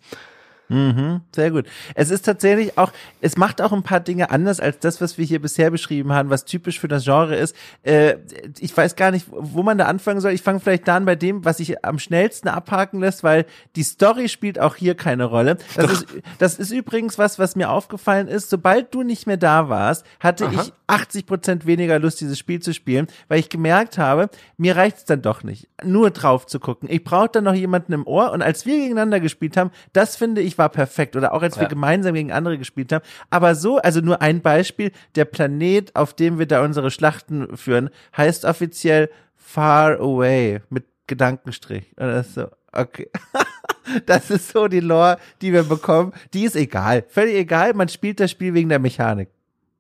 Mhm, 0.69 1.21
sehr 1.35 1.51
gut. 1.51 1.67
Es 1.95 2.11
ist 2.11 2.25
tatsächlich 2.25 2.77
auch, 2.77 2.91
es 3.21 3.37
macht 3.37 3.63
auch 3.63 3.73
ein 3.73 3.83
paar 3.83 4.01
Dinge 4.01 4.31
anders 4.31 4.59
als 4.59 4.79
das, 4.81 5.01
was 5.01 5.17
wir 5.17 5.25
hier 5.25 5.41
bisher 5.41 5.71
beschrieben 5.71 6.13
haben, 6.13 6.31
was 6.31 6.45
typisch 6.45 6.81
für 6.81 6.89
das 6.89 7.05
Genre 7.05 7.37
ist. 7.37 7.55
Äh, 7.85 8.17
ich 8.59 8.77
weiß 8.77 8.97
gar 8.97 9.11
nicht, 9.13 9.27
wo 9.31 9.63
man 9.63 9.79
da 9.79 9.87
anfangen 9.87 10.21
soll. 10.21 10.33
Ich 10.33 10.43
fange 10.43 10.61
vielleicht 10.61 10.89
da 10.89 10.97
an 10.97 11.05
bei 11.05 11.15
dem, 11.15 11.45
was 11.45 11.59
sich 11.59 11.85
am 11.85 11.99
schnellsten 11.99 12.49
abhaken 12.49 13.01
lässt, 13.01 13.23
weil 13.23 13.47
die 13.77 13.85
Story 13.85 14.29
spielt 14.29 14.59
auch 14.59 14.75
hier 14.75 14.97
keine 14.97 15.25
Rolle. 15.25 15.59
Das, 15.77 15.93
ist, 15.93 16.07
das 16.39 16.59
ist 16.59 16.73
übrigens 16.73 17.19
was, 17.19 17.39
was 17.39 17.55
mir 17.55 17.71
aufgefallen 17.71 18.27
ist. 18.27 18.51
Sobald 18.51 18.93
du 18.93 19.03
nicht 19.03 19.27
mehr 19.27 19.37
da 19.37 19.69
warst, 19.69 20.05
hatte 20.21 20.47
Aha. 20.47 20.63
ich 20.63 20.73
80 20.87 21.27
Prozent 21.27 21.67
weniger 21.67 21.99
Lust, 21.99 22.21
dieses 22.21 22.39
Spiel 22.39 22.61
zu 22.61 22.73
spielen, 22.73 23.09
weil 23.29 23.41
ich 23.41 23.49
gemerkt 23.49 23.99
habe, 23.99 24.29
mir 24.57 24.77
reicht 24.77 24.99
es 24.99 25.05
dann 25.05 25.23
doch 25.23 25.43
nicht, 25.43 25.69
nur 25.83 26.11
drauf 26.11 26.47
zu 26.47 26.61
gucken. 26.61 26.89
Ich 26.91 27.03
brauche 27.05 27.29
dann 27.29 27.45
noch 27.45 27.55
jemanden 27.55 27.93
im 27.93 28.07
Ohr 28.07 28.33
und 28.33 28.43
als 28.43 28.67
wir 28.67 28.77
gegeneinander 28.77 29.21
gespielt 29.21 29.57
haben, 29.57 29.71
das 29.93 30.17
finde 30.17 30.41
ich 30.41 30.56
war 30.59 30.69
perfekt 30.69 31.17
oder 31.17 31.33
auch 31.33 31.43
als 31.43 31.57
wir 31.57 31.65
ja. 31.65 31.69
gemeinsam 31.69 32.15
gegen 32.15 32.33
andere 32.33 32.59
gespielt 32.59 32.93
haben. 32.93 33.05
Aber 33.31 33.55
so, 33.55 33.79
also 33.79 34.01
nur 34.01 34.23
ein 34.23 34.41
Beispiel, 34.41 34.93
der 35.15 35.25
Planet, 35.25 35.95
auf 35.95 36.15
dem 36.15 36.39
wir 36.39 36.47
da 36.47 36.63
unsere 36.65 36.91
Schlachten 36.91 37.57
führen, 37.57 37.91
heißt 38.17 38.45
offiziell 38.45 39.11
Far 39.37 40.01
Away 40.01 40.61
mit 40.71 40.85
Gedankenstrich. 41.07 41.85
Und 41.97 42.09
das 42.09 42.29
ist 42.29 42.35
so, 42.35 42.49
okay. 42.73 43.09
das 44.07 44.31
ist 44.31 44.51
so 44.51 44.69
die 44.69 44.81
Lore, 44.81 45.19
die 45.41 45.53
wir 45.53 45.63
bekommen. 45.63 46.13
Die 46.35 46.45
ist 46.45 46.57
egal. 46.57 47.05
Völlig 47.09 47.37
egal. 47.37 47.75
Man 47.75 47.89
spielt 47.89 48.21
das 48.21 48.31
Spiel 48.31 48.55
wegen 48.55 48.69
der 48.69 48.79
Mechanik. 48.79 49.29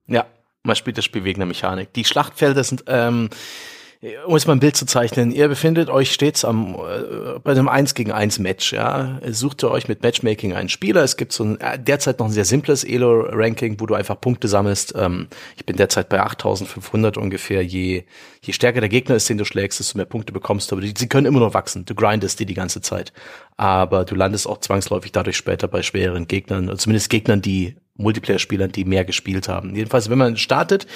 Ja, 0.06 0.26
man 0.62 0.76
spielt 0.76 0.98
das 0.98 1.04
Spiel 1.04 1.24
wegen 1.24 1.40
der 1.40 1.46
Mechanik. 1.46 1.92
Die 1.94 2.04
Schlachtfelder 2.04 2.62
sind, 2.64 2.84
ähm, 2.86 3.28
um 4.26 4.34
es 4.34 4.46
mal 4.46 4.54
ein 4.54 4.60
Bild 4.60 4.76
zu 4.76 4.86
zeichnen, 4.86 5.32
ihr 5.32 5.48
befindet 5.48 5.90
euch 5.90 6.12
stets 6.12 6.44
am, 6.44 6.74
äh, 6.74 7.38
bei 7.42 7.52
einem 7.52 7.68
1 7.68 7.94
gegen 7.94 8.12
1 8.12 8.38
Match, 8.38 8.72
ja. 8.72 9.20
Sucht 9.30 9.64
ihr 9.64 9.70
euch 9.70 9.88
mit 9.88 10.02
Matchmaking 10.02 10.54
einen 10.54 10.68
Spieler. 10.68 11.02
Es 11.02 11.16
gibt 11.16 11.32
so 11.32 11.44
ein, 11.44 11.60
äh, 11.60 11.78
derzeit 11.78 12.18
noch 12.18 12.26
ein 12.26 12.32
sehr 12.32 12.44
simples 12.44 12.84
Elo-Ranking, 12.84 13.80
wo 13.80 13.86
du 13.86 13.94
einfach 13.94 14.20
Punkte 14.20 14.48
sammelst. 14.48 14.94
Ähm, 14.96 15.28
ich 15.56 15.64
bin 15.64 15.76
derzeit 15.76 16.08
bei 16.08 16.20
8500 16.20 17.16
ungefähr. 17.16 17.64
Je, 17.64 18.04
je 18.42 18.52
stärker 18.52 18.80
der 18.80 18.88
Gegner 18.88 19.16
ist, 19.16 19.28
den 19.28 19.38
du 19.38 19.44
schlägst, 19.44 19.80
desto 19.80 19.98
mehr 19.98 20.06
Punkte 20.06 20.32
bekommst 20.32 20.70
du. 20.70 20.76
Aber 20.76 20.82
die, 20.82 20.94
sie 20.96 21.08
können 21.08 21.26
immer 21.26 21.40
noch 21.40 21.54
wachsen. 21.54 21.84
Du 21.84 21.94
grindest 21.94 22.38
die 22.40 22.46
die 22.46 22.54
ganze 22.54 22.80
Zeit. 22.80 23.12
Aber 23.56 24.04
du 24.04 24.14
landest 24.14 24.46
auch 24.46 24.58
zwangsläufig 24.58 25.12
dadurch 25.12 25.36
später 25.36 25.68
bei 25.68 25.82
schwereren 25.82 26.28
Gegnern, 26.28 26.68
oder 26.68 26.78
zumindest 26.78 27.10
Gegnern, 27.10 27.42
die 27.42 27.76
Multiplayer-Spielern, 27.96 28.72
die 28.72 28.84
mehr 28.84 29.04
gespielt 29.04 29.48
haben. 29.48 29.74
Jedenfalls, 29.74 30.10
wenn 30.10 30.18
man 30.18 30.36
startet, 30.36 30.86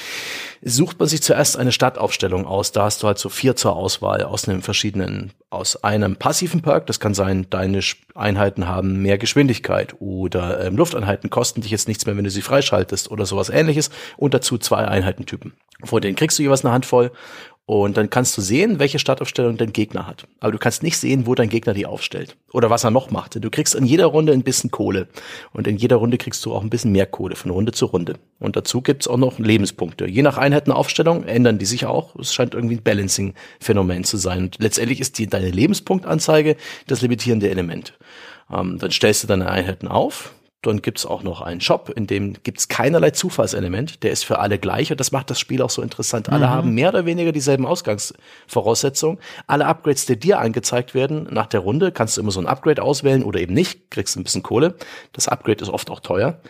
sucht 0.63 0.99
man 0.99 1.09
sich 1.09 1.23
zuerst 1.23 1.57
eine 1.57 1.73
Startaufstellung 1.73 2.47
aus. 2.47 2.73
Da 2.73 2.85
hast 2.85 3.03
du 3.03 3.07
halt 3.07 3.19
so 3.19 3.29
vier 3.29 3.57
zur 3.57 3.75
Auswahl 3.75 4.23
aus 4.23 4.49
einem 4.49 4.63
verschiedenen, 4.63 5.33
aus 5.49 5.83
einem 5.83 6.17
passiven 6.17 6.63
Perk. 6.63 6.87
Das 6.87 7.01
kann 7.01 7.15
sein, 7.15 7.47
deine 7.51 7.81
Einheiten 8.15 8.69
haben 8.69 9.01
mehr 9.03 9.19
Geschwindigkeit 9.19 9.95
oder 10.01 10.65
ähm, 10.65 10.77
Lufteinheiten 10.77 11.31
kosten 11.31 11.63
dich 11.63 11.71
jetzt 11.71 11.89
nichts 11.89 12.07
mehr, 12.07 12.17
wenn 12.17 12.25
du 12.25 12.31
sie 12.31 12.43
freischaltest 12.43 13.11
oder 13.11 13.27
sowas 13.27 13.49
ähnliches. 13.49 13.91
Und 14.17 14.35
dazu 14.35 14.59
zwei 14.59 14.87
Einheitentypen. 14.87 15.55
Vor 15.83 16.01
denen 16.01 16.17
kriegst 16.17 16.39
du 16.39 16.43
jeweils 16.43 16.65
eine 16.65 16.75
Handvoll 16.75 17.11
und 17.67 17.97
dann 17.97 18.11
kannst 18.11 18.37
du 18.37 18.43
sehen, 18.43 18.81
welche 18.81 18.99
Startaufstellung 18.99 19.57
dein 19.57 19.73
Gegner 19.73 20.07
hat. 20.07 20.27
Aber 20.41 20.51
du 20.51 20.59
kannst 20.59 20.83
nicht 20.83 20.97
sehen, 20.97 21.27
wo 21.27 21.37
dein 21.37 21.49
Gegner 21.49 21.73
die 21.73 21.87
aufstellt. 21.87 22.37
Oder 22.53 22.69
was 22.69 22.83
er 22.83 22.91
noch 22.91 23.13
macht. 23.13 23.43
Du 23.43 23.49
kriegst 23.49 23.77
in 23.77 23.87
jeder 23.87 24.07
Runde 24.07 24.33
ein 24.33 24.43
bisschen 24.43 24.73
Kohle. 24.73 25.07
Und 25.53 25.69
in 25.69 25.77
jeder 25.77 25.97
Runde 25.97 26.19
kriegst 26.19 26.45
du 26.45 26.53
auch 26.53 26.63
ein 26.63 26.71
bisschen 26.71 26.91
mehr 26.91 27.07
Kohle 27.07 27.37
von 27.37 27.53
Runde 27.53 27.71
zu 27.71 27.87
Runde. 27.87 28.15
Und 28.41 28.57
dazu 28.57 28.81
gibt's 28.81 29.07
auch 29.07 29.19
noch 29.19 29.39
Lebenspunkte. 29.39 30.09
Je 30.09 30.23
nach 30.23 30.37
Einheitenaufstellung 30.37 31.23
ändern 31.23 31.59
die 31.59 31.65
sich 31.65 31.87
auch. 31.87 32.17
Es 32.17 32.35
scheint 32.35 32.55
irgendwie 32.55 32.75
ein 32.75 32.83
Balancing-Phänomen 32.83 34.03
zu 34.03 34.17
sein. 34.17 34.45
Und 34.45 34.57
letztendlich 34.59 34.99
ist 35.01 35.19
die, 35.19 35.29
deine 35.29 35.51
Lebenspunktanzeige 35.51 36.57
das 36.89 37.03
limitierende 37.03 37.51
Element. 37.51 37.97
Ähm, 38.53 38.79
dann 38.79 38.91
stellst 38.91 39.23
du 39.23 39.29
deine 39.29 39.49
Einheiten 39.49 39.87
auf, 39.87 40.35
dann 40.63 40.83
gibt's 40.83 41.07
auch 41.07 41.23
noch 41.23 41.41
einen 41.41 41.61
Shop, 41.61 41.91
in 41.95 42.07
dem 42.07 42.35
gibt's 42.43 42.69
keinerlei 42.69 43.11
Zufallselement. 43.11 44.03
Der 44.03 44.11
ist 44.11 44.25
für 44.25 44.39
alle 44.39 44.59
gleich 44.59 44.91
und 44.91 45.01
das 45.01 45.11
macht 45.11 45.31
das 45.31 45.41
Spiel 45.41 45.63
auch 45.63 45.71
so 45.71 45.81
interessant. 45.81 46.29
Alle 46.29 46.47
mhm. 46.47 46.51
haben 46.51 46.75
mehr 46.75 46.91
oder 46.91 47.07
weniger 47.07 47.33
dieselben 47.33 47.65
Ausgangsvoraussetzungen. 47.65 49.19
Alle 49.47 49.67
Upgrades, 49.67 50.05
die 50.05 50.19
dir 50.19 50.39
angezeigt 50.39 50.95
werden, 50.95 51.29
nach 51.31 51.47
der 51.47 51.61
Runde 51.61 51.93
kannst 51.93 52.17
du 52.17 52.21
immer 52.21 52.31
so 52.31 52.41
ein 52.41 52.47
Upgrade 52.47 52.83
auswählen 52.83 53.25
oder 53.25 53.41
eben 53.41 53.55
nicht, 53.55 53.91
kriegst 53.91 54.17
ein 54.17 54.25
bisschen 54.25 54.43
Kohle. 54.43 54.75
Das 55.13 55.29
Upgrade 55.29 55.63
ist 55.63 55.71
oft 55.71 55.91
auch 55.91 56.01
teuer. 56.01 56.41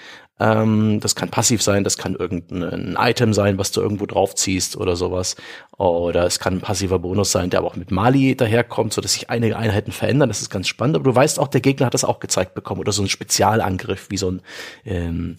Ähm, 0.41 1.01
das 1.01 1.15
kann 1.15 1.29
passiv 1.29 1.63
sein, 1.63 1.85
das 1.85 1.99
kann 1.99 2.15
irgendein 2.15 2.97
Item 2.99 3.35
sein, 3.35 3.59
was 3.59 3.73
du 3.73 3.83
irgendwo 3.83 4.07
draufziehst 4.07 4.77
oder 4.77 4.97
sowas. 4.97 5.37
Oder 5.77 6.25
es 6.25 6.41
kann 6.41 6.55
ein 6.55 6.61
passiver 6.61 6.99
Bonus 6.99 7.31
sein, 7.31 7.51
der 7.51 7.61
aber 7.61 7.69
auch 7.69 7.77
mit 7.77 7.91
Mali 7.91 8.35
daherkommt, 8.35 8.95
so 8.95 9.01
dass 9.03 9.13
sich 9.13 9.29
einige 9.31 9.57
Einheiten 9.57 9.93
verändern. 9.93 10.31
Das 10.31 10.41
ist 10.41 10.51
ganz 10.51 10.67
spannend. 10.67 10.97
Aber 10.97 11.05
du 11.05 11.15
weißt 11.15 11.39
auch, 11.39 11.49
der 11.49 11.61
Gegner 11.61 11.87
hat 11.87 11.95
das 11.95 12.05
auch 12.05 12.21
gezeigt 12.21 12.55
bekommen. 12.55 12.81
Oder 12.81 12.93
so 12.93 13.03
ein 13.03 13.09
Spezialangriff, 13.09 14.11
wie 14.11 14.17
so 14.17 14.31
ein 14.31 14.43
ähm, 14.87 15.37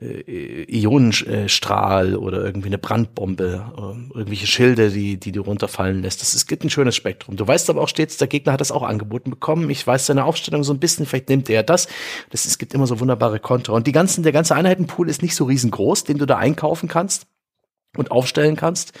äh, 0.00 0.64
Ionenstrahl 0.68 2.16
oder 2.16 2.44
irgendwie 2.44 2.68
eine 2.68 2.78
Brandbombe, 2.78 3.72
äh, 3.76 4.16
irgendwelche 4.18 4.46
Schilde, 4.46 4.90
die, 4.90 5.18
die 5.18 5.32
du 5.32 5.42
runterfallen 5.42 6.02
lässt. 6.02 6.20
Das, 6.20 6.34
es 6.34 6.46
gibt 6.46 6.64
ein 6.64 6.70
schönes 6.70 6.96
Spektrum. 6.96 7.36
Du 7.36 7.46
weißt 7.46 7.68
aber 7.70 7.82
auch 7.82 7.88
stets, 7.88 8.16
der 8.16 8.28
Gegner 8.28 8.52
hat 8.52 8.60
das 8.60 8.72
auch 8.72 8.82
angeboten 8.82 9.30
bekommen. 9.30 9.70
Ich 9.70 9.86
weiß 9.86 10.06
seine 10.06 10.24
Aufstellung 10.24 10.64
so 10.64 10.72
ein 10.72 10.80
bisschen, 10.80 11.06
vielleicht 11.06 11.28
nimmt 11.28 11.50
er 11.50 11.62
das. 11.62 11.88
das 12.30 12.46
es 12.46 12.58
gibt 12.58 12.74
immer 12.74 12.86
so 12.86 13.00
wunderbare 13.00 13.40
Konter. 13.40 13.72
Und 13.72 13.86
die 13.86 13.92
ganzen, 13.92 14.22
der 14.22 14.32
ganze 14.32 14.54
Einheitenpool 14.54 15.08
ist 15.08 15.22
nicht 15.22 15.34
so 15.34 15.44
riesengroß, 15.44 16.04
den 16.04 16.18
du 16.18 16.26
da 16.26 16.38
einkaufen 16.38 16.88
kannst 16.88 17.26
und 17.96 18.10
aufstellen 18.10 18.56
kannst. 18.56 18.92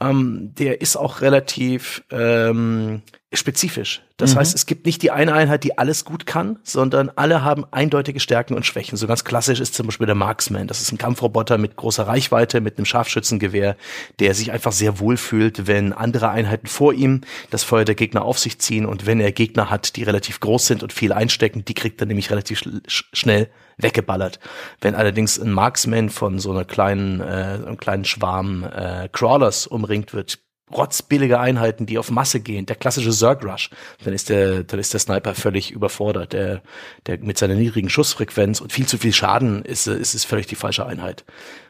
Ähm, 0.00 0.52
der 0.58 0.80
ist 0.80 0.96
auch 0.96 1.20
relativ, 1.20 2.04
ähm, 2.10 3.02
spezifisch. 3.36 4.02
Das 4.16 4.34
mhm. 4.34 4.38
heißt, 4.38 4.54
es 4.54 4.66
gibt 4.66 4.86
nicht 4.86 5.02
die 5.02 5.10
eine 5.10 5.32
Einheit, 5.32 5.64
die 5.64 5.76
alles 5.76 6.04
gut 6.04 6.26
kann, 6.26 6.58
sondern 6.62 7.10
alle 7.16 7.42
haben 7.42 7.64
eindeutige 7.70 8.20
Stärken 8.20 8.54
und 8.54 8.64
Schwächen. 8.64 8.96
So 8.96 9.06
ganz 9.06 9.24
klassisch 9.24 9.60
ist 9.60 9.74
zum 9.74 9.86
Beispiel 9.86 10.06
der 10.06 10.14
Marksman. 10.14 10.66
Das 10.66 10.80
ist 10.80 10.92
ein 10.92 10.98
Kampfroboter 10.98 11.58
mit 11.58 11.76
großer 11.76 12.06
Reichweite, 12.06 12.60
mit 12.60 12.78
einem 12.78 12.86
Scharfschützengewehr, 12.86 13.76
der 14.20 14.34
sich 14.34 14.52
einfach 14.52 14.72
sehr 14.72 15.00
wohl 15.00 15.16
fühlt, 15.16 15.66
wenn 15.66 15.92
andere 15.92 16.30
Einheiten 16.30 16.66
vor 16.66 16.92
ihm 16.92 17.22
das 17.50 17.64
Feuer 17.64 17.84
der 17.84 17.94
Gegner 17.94 18.24
auf 18.24 18.38
sich 18.38 18.58
ziehen 18.58 18.86
und 18.86 19.06
wenn 19.06 19.20
er 19.20 19.32
Gegner 19.32 19.70
hat, 19.70 19.96
die 19.96 20.04
relativ 20.04 20.40
groß 20.40 20.66
sind 20.66 20.82
und 20.82 20.92
viel 20.92 21.12
einstecken, 21.12 21.64
die 21.64 21.74
kriegt 21.74 22.00
er 22.00 22.06
nämlich 22.06 22.30
relativ 22.30 22.62
sch 22.86 23.04
schnell 23.12 23.48
weggeballert. 23.78 24.38
Wenn 24.80 24.94
allerdings 24.94 25.38
ein 25.38 25.50
Marksman 25.50 26.10
von 26.10 26.38
so 26.38 26.52
einer 26.52 26.64
kleinen, 26.64 27.20
äh, 27.20 27.24
einem 27.24 27.76
kleinen 27.76 28.04
Schwarm 28.04 28.64
äh, 28.64 29.08
Crawlers 29.12 29.66
umringt 29.66 30.12
wird, 30.12 30.38
rotzbillige 30.72 31.38
Einheiten, 31.38 31.86
die 31.86 31.98
auf 31.98 32.10
Masse 32.10 32.40
gehen, 32.40 32.66
der 32.66 32.76
klassische 32.76 33.10
Zerg 33.10 33.44
Rush, 33.44 33.70
dann 34.02 34.14
ist 34.14 34.30
der, 34.30 34.64
dann 34.64 34.80
ist 34.80 34.92
der 34.92 35.00
Sniper 35.00 35.34
völlig 35.34 35.70
überfordert. 35.70 36.32
Der, 36.32 36.62
der 37.06 37.18
mit 37.18 37.38
seiner 37.38 37.54
niedrigen 37.54 37.90
Schussfrequenz 37.90 38.60
und 38.60 38.72
viel 38.72 38.86
zu 38.86 38.98
viel 38.98 39.12
Schaden 39.12 39.64
ist, 39.64 39.86
ist 39.86 40.14
es 40.14 40.24
völlig 40.24 40.46
die 40.46 40.56
falsche 40.56 40.86
Einheit. 40.86 41.24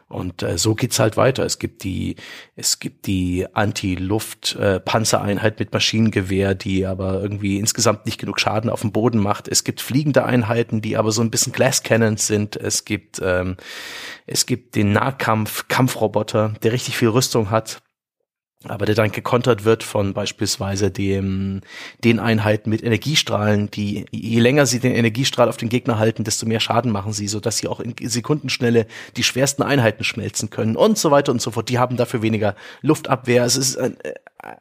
Und 0.07 0.43
äh, 0.43 0.59
so 0.59 0.75
geht's 0.75 0.99
halt 0.99 1.17
weiter. 1.17 1.43
Es 1.45 1.57
gibt 1.57 1.83
die, 1.83 2.15
es 2.55 2.79
gibt 2.79 3.07
die 3.07 3.47
Anti-Luft-Panzereinheit 3.53 5.57
mit 5.59 5.73
Maschinengewehr, 5.73 6.53
die 6.53 6.85
aber 6.85 7.19
irgendwie 7.21 7.57
insgesamt 7.57 8.05
nicht 8.05 8.19
genug 8.19 8.39
Schaden 8.39 8.69
auf 8.69 8.81
dem 8.81 8.91
Boden 8.91 9.17
macht. 9.19 9.47
Es 9.47 9.63
gibt 9.63 9.81
fliegende 9.81 10.23
Einheiten, 10.23 10.81
die 10.81 10.95
aber 10.95 11.11
so 11.11 11.23
ein 11.23 11.31
bisschen 11.31 11.53
Glass 11.53 11.81
Cannons 11.81 12.27
sind. 12.27 12.55
Es 12.55 12.85
gibt, 12.85 13.19
ähm, 13.23 13.57
es 14.27 14.45
gibt 14.45 14.75
den 14.75 14.93
Nahkampf-Kampfroboter, 14.93 16.53
der 16.61 16.71
richtig 16.71 16.97
viel 16.97 17.09
Rüstung 17.09 17.49
hat 17.49 17.81
aber 18.67 18.85
der 18.85 18.95
dann 18.95 19.11
gekontert 19.11 19.65
wird 19.65 19.83
von 19.83 20.13
beispielsweise 20.13 20.91
dem, 20.91 21.61
den 22.03 22.19
Einheiten 22.19 22.69
mit 22.69 22.83
Energiestrahlen, 22.83 23.69
die 23.71 24.05
je 24.11 24.39
länger 24.39 24.65
sie 24.65 24.79
den 24.79 24.93
Energiestrahl 24.93 25.49
auf 25.49 25.57
den 25.57 25.69
Gegner 25.69 25.99
halten, 25.99 26.23
desto 26.23 26.45
mehr 26.45 26.59
Schaden 26.59 26.91
machen 26.91 27.13
sie, 27.13 27.27
so 27.27 27.39
dass 27.39 27.57
sie 27.57 27.67
auch 27.67 27.79
in 27.79 27.95
Sekundenschnelle 28.01 28.87
die 29.17 29.23
schwersten 29.23 29.63
Einheiten 29.63 30.03
schmelzen 30.03 30.49
können 30.49 30.75
und 30.75 30.97
so 30.97 31.11
weiter 31.11 31.31
und 31.31 31.41
so 31.41 31.51
fort. 31.51 31.69
Die 31.69 31.79
haben 31.79 31.97
dafür 31.97 32.21
weniger 32.21 32.55
Luftabwehr. 32.81 33.45
Es 33.45 33.57
ist 33.57 33.77
ein, 33.77 33.97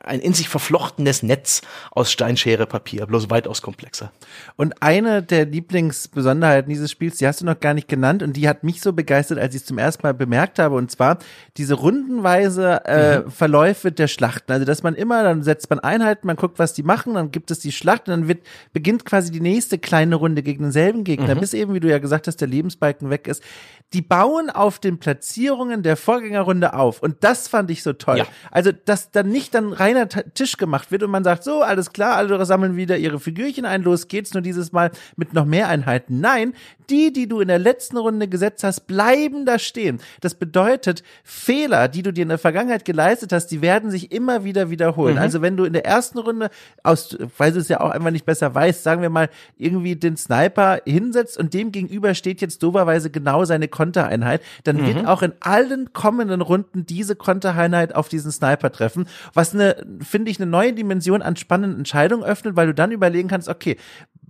ein 0.01 0.21
in 0.21 0.33
sich 0.33 0.49
verflochtenes 0.49 1.23
Netz 1.23 1.63
aus 1.91 2.11
Steinschere 2.11 2.67
Papier, 2.67 3.07
bloß 3.07 3.31
weitaus 3.31 3.63
komplexer. 3.63 4.13
Und 4.57 4.83
eine 4.83 5.23
der 5.23 5.45
Lieblingsbesonderheiten 5.45 6.71
dieses 6.71 6.91
Spiels, 6.91 7.19
die 7.19 7.27
hast 7.27 7.41
du 7.41 7.45
noch 7.45 7.61
gar 7.61 7.75
nicht 7.75 7.89
genannt 7.89 8.23
und 8.23 8.35
die 8.35 8.49
hat 8.49 8.65
mich 8.65 8.81
so 8.81 8.93
begeistert, 8.93 9.39
als 9.39 9.55
ich 9.55 9.63
es 9.63 9.67
zum 9.67 9.79
ersten 9.79 10.07
Mal 10.07 10.15
bemerkt 10.15 10.59
habe, 10.59 10.75
und 10.77 10.91
zwar 10.91 11.19
diese 11.57 11.75
rundenweise 11.75 12.85
äh, 12.87 13.19
mhm. 13.19 13.31
Verläufe 13.31 13.93
der 13.93 14.09
Schlachten. 14.09 14.53
Also 14.53 14.65
dass 14.65 14.83
man 14.83 14.95
immer, 14.95 15.23
dann 15.23 15.43
setzt 15.43 15.69
man 15.71 15.81
Einheiten, 15.81 16.27
man 16.27 16.37
guckt, 16.37 16.59
was 16.59 16.73
die 16.73 16.83
machen, 16.83 17.15
dann 17.15 17.31
gibt 17.31 17.51
es 17.51 17.59
die 17.59 17.73
Schlacht 17.73 18.09
und 18.09 18.13
dann 18.13 18.29
wird, 18.29 18.43
beginnt 18.73 19.05
quasi 19.05 19.31
die 19.31 19.41
nächste 19.41 19.79
kleine 19.79 20.17
Runde 20.17 20.43
gegen 20.43 20.63
denselben 20.63 21.05
Gegner, 21.05 21.35
mhm. 21.35 21.41
bis 21.41 21.55
eben, 21.55 21.75
wie 21.75 21.81
du 21.81 21.91
ja 21.91 21.99
gesagt 21.99 22.27
hast, 22.27 22.41
der 22.41 22.49
Lebensbalken 22.49 23.11
weg 23.11 23.27
ist. 23.27 23.43
Die 23.93 24.03
bauen 24.03 24.51
auf 24.51 24.81
den 24.81 24.99
Platzierungen 24.99 25.85
der 25.85 25.97
Vorgängerrunde 25.97 26.75
auf. 26.75 27.01
Und 27.01 27.23
das 27.23 27.47
fand 27.47 27.71
ich 27.71 27.85
so 27.85 27.93
toll. 27.93 28.19
Ja. 28.19 28.27
Also, 28.51 28.73
dass 28.73 29.13
dann 29.13 29.29
nicht 29.29 29.55
dann 29.55 29.73
reiner 29.73 30.09
Tisch 30.09 30.57
gemacht 30.57 30.91
wird 30.91 31.05
und 31.05 31.11
man 31.11 31.23
sagt, 31.23 31.45
so, 31.45 31.63
alles 31.63 31.93
klar, 31.93 32.17
alle 32.17 32.45
sammeln 32.45 32.77
wieder 32.77 32.97
ihre 32.97 33.21
Figürchen 33.21 33.65
ein, 33.65 33.83
los 33.83 34.09
geht's, 34.09 34.35
nur 34.35 34.43
dieses 34.43 34.73
Mal 34.73 34.91
mit 35.17 35.33
noch 35.33 35.45
mehr 35.45 35.69
Einheiten. 35.69 36.21
Nein, 36.21 36.55
die, 36.91 37.13
die 37.13 37.29
du 37.29 37.41
in 37.41 37.49
der 37.49 37.59
letzten 37.59 37.97
Runde 37.97 38.29
gesetzt 38.29 38.65
hast, 38.65 38.87
bleiben 38.87 39.47
da 39.47 39.59
stehen. 39.59 40.01
Das 40.21 40.35
bedeutet, 40.35 41.03
Fehler, 41.23 41.89
die 41.89 42.03
du 42.03 42.13
dir 42.13 42.23
in 42.23 42.29
der 42.29 42.39
Vergangenheit 42.39 42.85
geleistet 42.85 43.33
hast, 43.33 43.49
die 43.49 43.63
werden 43.63 43.91
sich 43.91 44.13
immer 44.13 44.45
wieder 44.45 44.71
wiederholen. 44.71 45.15
Mhm. 45.15 45.21
Also 45.21 45.43
wenn 45.43 45.57
du 45.57 45.65
in 45.65 45.73
der 45.73 45.87
ersten 45.87 46.19
Runde, 46.19 46.51
aus, 46.83 47.17
weil 47.39 47.53
du 47.53 47.59
es 47.59 47.69
ja 47.69 47.81
auch 47.81 47.91
einfach 47.91 48.11
nicht 48.11 48.27
besser 48.27 48.55
weißt, 48.55 48.83
sagen 48.83 49.03
wir 49.03 49.11
mal, 49.11 49.29
irgendwie 49.57 49.97
den 49.97 50.17
Sniper 50.17 50.81
hinsetzt 50.85 51.39
und 51.39 51.55
dem 51.55 51.73
gegenüber 51.73 52.15
steht 52.15 52.41
jetzt 52.41 52.63
doberweise 52.63 53.11
genau 53.11 53.45
seine 53.45 53.69
Kontereinheit, 53.75 54.41
dann 54.63 54.77
mhm. 54.77 54.87
wird 54.87 55.07
auch 55.07 55.23
in 55.23 55.33
allen 55.41 55.93
kommenden 55.93 56.41
Runden 56.41 56.87
diese 56.87 57.17
Kontereinheit 57.17 57.93
auf 57.95 58.09
diesen 58.09 58.31
Sniper 58.31 58.71
treffen, 58.71 59.09
was 59.33 59.53
eine, 59.53 59.85
finde 60.01 60.31
ich, 60.31 60.39
eine 60.39 60.49
neue 60.49 60.73
Dimension 60.73 61.23
an 61.23 61.35
spannenden 61.35 61.79
Entscheidungen 61.81 62.23
öffnet, 62.23 62.55
weil 62.55 62.69
du 62.69 62.75
dann 62.75 62.93
überlegen 62.93 63.29
kannst, 63.29 63.49
okay, 63.49 63.77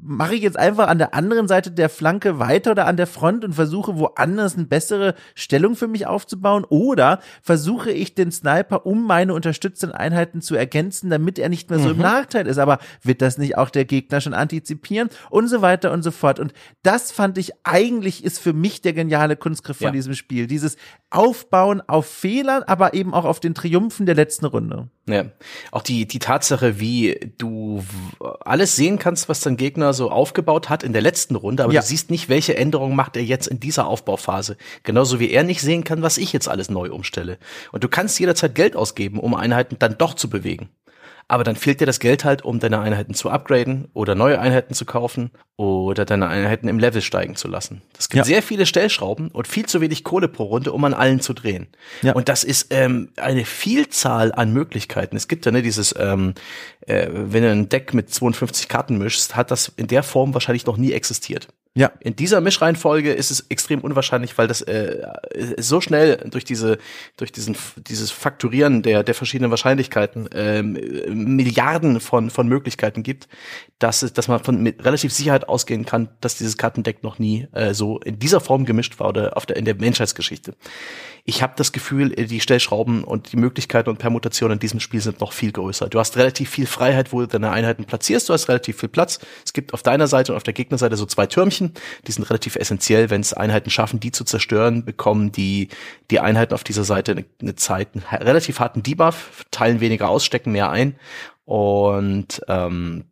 mache 0.06 0.34
ich 0.34 0.42
jetzt 0.42 0.58
einfach 0.58 0.88
an 0.88 0.98
der 0.98 1.14
anderen 1.14 1.48
Seite 1.48 1.70
der 1.70 1.88
Flanke 1.88 2.38
weiter 2.38 2.72
oder 2.72 2.86
an 2.86 2.98
der 2.98 3.06
Front 3.06 3.42
und 3.42 3.54
versuche 3.54 3.98
woanders 3.98 4.54
eine 4.54 4.66
bessere 4.66 5.14
Stellung 5.34 5.76
für 5.76 5.88
mich 5.88 6.06
aufzubauen 6.06 6.64
oder 6.68 7.20
versuche 7.42 7.90
ich 7.90 8.14
den 8.14 8.30
Sniper 8.30 8.84
um 8.84 9.06
meine 9.06 9.32
unterstützenden 9.32 9.96
Einheiten 9.96 10.42
zu 10.42 10.56
ergänzen, 10.56 11.08
damit 11.08 11.38
er 11.38 11.48
nicht 11.48 11.70
mehr 11.70 11.78
so 11.78 11.86
mhm. 11.86 11.94
im 11.94 12.00
Nachteil 12.02 12.46
ist. 12.46 12.58
Aber 12.58 12.78
wird 13.02 13.22
das 13.22 13.38
nicht 13.38 13.56
auch 13.56 13.70
der 13.70 13.86
Gegner 13.86 14.20
schon 14.20 14.34
antizipieren 14.34 15.08
und 15.30 15.48
so 15.48 15.62
weiter 15.62 15.90
und 15.90 16.02
so 16.02 16.10
fort. 16.10 16.38
Und 16.38 16.52
das 16.82 17.10
fand 17.10 17.38
ich 17.38 17.52
eigentlich 17.64 18.24
ist 18.24 18.38
für 18.38 18.52
mich 18.52 18.82
der 18.82 18.92
geniale 18.92 19.36
Kunstgriff 19.36 19.78
von 19.78 19.86
ja. 19.86 19.92
diesem 19.92 20.14
Spiel. 20.14 20.46
Dieses 20.46 20.76
Aufbauen 21.08 21.80
auf 21.80 22.06
Fehlern, 22.06 22.62
aber 22.64 22.92
eben 22.92 23.14
auch 23.14 23.24
auf 23.24 23.40
den 23.40 23.54
Triumphen 23.54 24.04
der 24.04 24.14
letzten 24.14 24.44
Runde. 24.44 24.88
Ja, 25.06 25.26
auch 25.70 25.82
die, 25.82 26.06
die 26.06 26.18
Tatsache, 26.18 26.80
wie 26.80 27.32
du 27.38 27.82
alles 28.40 28.74
sehen 28.74 28.98
kannst, 28.98 29.28
was 29.28 29.40
dein 29.40 29.56
Gegner 29.56 29.93
so 29.94 30.10
aufgebaut 30.10 30.68
hat 30.68 30.82
in 30.82 30.92
der 30.92 31.02
letzten 31.02 31.36
Runde, 31.36 31.64
aber 31.64 31.72
ja. 31.72 31.80
du 31.80 31.86
siehst 31.86 32.10
nicht, 32.10 32.28
welche 32.28 32.56
Änderungen 32.56 32.96
macht 32.96 33.16
er 33.16 33.24
jetzt 33.24 33.46
in 33.46 33.60
dieser 33.60 33.86
Aufbauphase. 33.86 34.56
Genauso 34.82 35.20
wie 35.20 35.30
er 35.30 35.42
nicht 35.42 35.60
sehen 35.60 35.84
kann, 35.84 36.02
was 36.02 36.18
ich 36.18 36.32
jetzt 36.32 36.48
alles 36.48 36.68
neu 36.68 36.90
umstelle. 36.90 37.38
Und 37.72 37.84
du 37.84 37.88
kannst 37.88 38.18
jederzeit 38.20 38.54
Geld 38.54 38.76
ausgeben, 38.76 39.18
um 39.18 39.34
Einheiten 39.34 39.76
dann 39.78 39.96
doch 39.96 40.14
zu 40.14 40.28
bewegen 40.28 40.68
aber 41.28 41.44
dann 41.44 41.56
fehlt 41.56 41.80
dir 41.80 41.86
das 41.86 42.00
Geld 42.00 42.24
halt, 42.24 42.42
um 42.42 42.60
deine 42.60 42.80
Einheiten 42.80 43.14
zu 43.14 43.30
upgraden 43.30 43.88
oder 43.94 44.14
neue 44.14 44.38
Einheiten 44.40 44.74
zu 44.74 44.84
kaufen 44.84 45.30
oder 45.56 46.04
deine 46.04 46.28
Einheiten 46.28 46.68
im 46.68 46.78
Level 46.78 47.00
steigen 47.00 47.36
zu 47.36 47.48
lassen. 47.48 47.82
Es 47.98 48.08
gibt 48.08 48.18
ja. 48.18 48.24
sehr 48.24 48.42
viele 48.42 48.66
Stellschrauben 48.66 49.28
und 49.28 49.48
viel 49.48 49.66
zu 49.66 49.80
wenig 49.80 50.04
Kohle 50.04 50.28
pro 50.28 50.44
Runde, 50.44 50.72
um 50.72 50.84
an 50.84 50.94
allen 50.94 51.20
zu 51.20 51.32
drehen. 51.32 51.68
Ja. 52.02 52.12
Und 52.12 52.28
das 52.28 52.44
ist 52.44 52.68
ähm, 52.70 53.10
eine 53.16 53.44
Vielzahl 53.44 54.32
an 54.32 54.52
Möglichkeiten. 54.52 55.16
Es 55.16 55.28
gibt 55.28 55.46
ja 55.46 55.52
ne, 55.52 55.62
dieses, 55.62 55.94
ähm, 55.98 56.34
äh, 56.86 57.08
wenn 57.10 57.42
du 57.42 57.50
ein 57.50 57.68
Deck 57.68 57.94
mit 57.94 58.12
52 58.12 58.68
Karten 58.68 58.98
mischst, 58.98 59.36
hat 59.36 59.50
das 59.50 59.72
in 59.76 59.86
der 59.86 60.02
Form 60.02 60.34
wahrscheinlich 60.34 60.66
noch 60.66 60.76
nie 60.76 60.92
existiert. 60.92 61.48
Ja. 61.76 61.90
In 61.98 62.14
dieser 62.14 62.40
Mischreihenfolge 62.40 63.12
ist 63.12 63.32
es 63.32 63.46
extrem 63.48 63.80
unwahrscheinlich, 63.80 64.38
weil 64.38 64.46
das 64.46 64.62
äh, 64.62 65.04
so 65.58 65.80
schnell 65.80 66.18
durch 66.30 66.44
diese 66.44 66.78
durch 67.16 67.32
diesen 67.32 67.56
dieses 67.76 68.12
Fakturieren 68.12 68.82
der 68.82 69.02
der 69.02 69.14
verschiedenen 69.14 69.50
Wahrscheinlichkeiten 69.50 70.28
ähm, 70.32 70.78
Milliarden 71.08 71.98
von 71.98 72.30
von 72.30 72.46
Möglichkeiten 72.46 73.02
gibt, 73.02 73.26
dass 73.80 74.00
dass 74.12 74.28
man 74.28 74.44
von 74.44 74.62
mit 74.62 74.84
relativ 74.84 75.12
Sicherheit 75.12 75.48
ausgehen 75.48 75.84
kann, 75.84 76.10
dass 76.20 76.38
dieses 76.38 76.56
Kartendeck 76.56 77.02
noch 77.02 77.18
nie 77.18 77.48
äh, 77.50 77.74
so 77.74 77.98
in 77.98 78.20
dieser 78.20 78.38
Form 78.38 78.66
gemischt 78.66 79.00
war 79.00 79.08
oder 79.08 79.36
auf 79.36 79.44
der 79.44 79.56
in 79.56 79.64
der 79.64 79.74
Menschheitsgeschichte. 79.74 80.54
Ich 81.26 81.42
habe 81.42 81.54
das 81.56 81.72
Gefühl, 81.72 82.12
äh, 82.18 82.26
die 82.26 82.40
Stellschrauben 82.40 83.02
und 83.02 83.32
die 83.32 83.38
Möglichkeiten 83.38 83.88
und 83.88 83.98
Permutationen 83.98 84.56
in 84.56 84.60
diesem 84.60 84.78
Spiel 84.78 85.00
sind 85.00 85.20
noch 85.20 85.32
viel 85.32 85.52
größer. 85.52 85.88
Du 85.88 85.98
hast 85.98 86.18
relativ 86.18 86.50
viel 86.50 86.66
Freiheit, 86.66 87.12
wo 87.12 87.20
du 87.20 87.26
deine 87.26 87.50
Einheiten 87.50 87.86
platzierst. 87.86 88.28
Du 88.28 88.34
hast 88.34 88.48
relativ 88.48 88.78
viel 88.78 88.90
Platz. 88.90 89.18
Es 89.44 89.54
gibt 89.54 89.72
auf 89.72 89.82
deiner 89.82 90.06
Seite 90.06 90.32
und 90.32 90.36
auf 90.36 90.42
der 90.42 90.52
Gegnerseite 90.52 90.96
so 90.96 91.06
zwei 91.06 91.26
Türmchen. 91.26 91.72
Die 92.06 92.12
sind 92.12 92.28
relativ 92.28 92.56
essentiell, 92.56 93.08
wenn 93.08 93.22
es 93.22 93.32
Einheiten 93.32 93.70
schaffen, 93.70 94.00
die 94.00 94.12
zu 94.12 94.24
zerstören, 94.24 94.84
bekommen 94.84 95.32
die 95.32 95.68
die 96.10 96.20
Einheiten 96.20 96.52
auf 96.52 96.62
dieser 96.62 96.84
Seite 96.84 97.12
eine, 97.12 97.24
eine 97.40 97.54
Zeit 97.56 97.88
einen 97.94 98.04
relativ 98.22 98.60
harten 98.60 98.82
Debuff, 98.82 99.44
teilen 99.50 99.80
weniger 99.80 100.10
aus, 100.10 100.26
stecken 100.26 100.52
mehr 100.52 100.70
ein 100.70 100.96
und 101.46 102.42
ähm, 102.48 103.04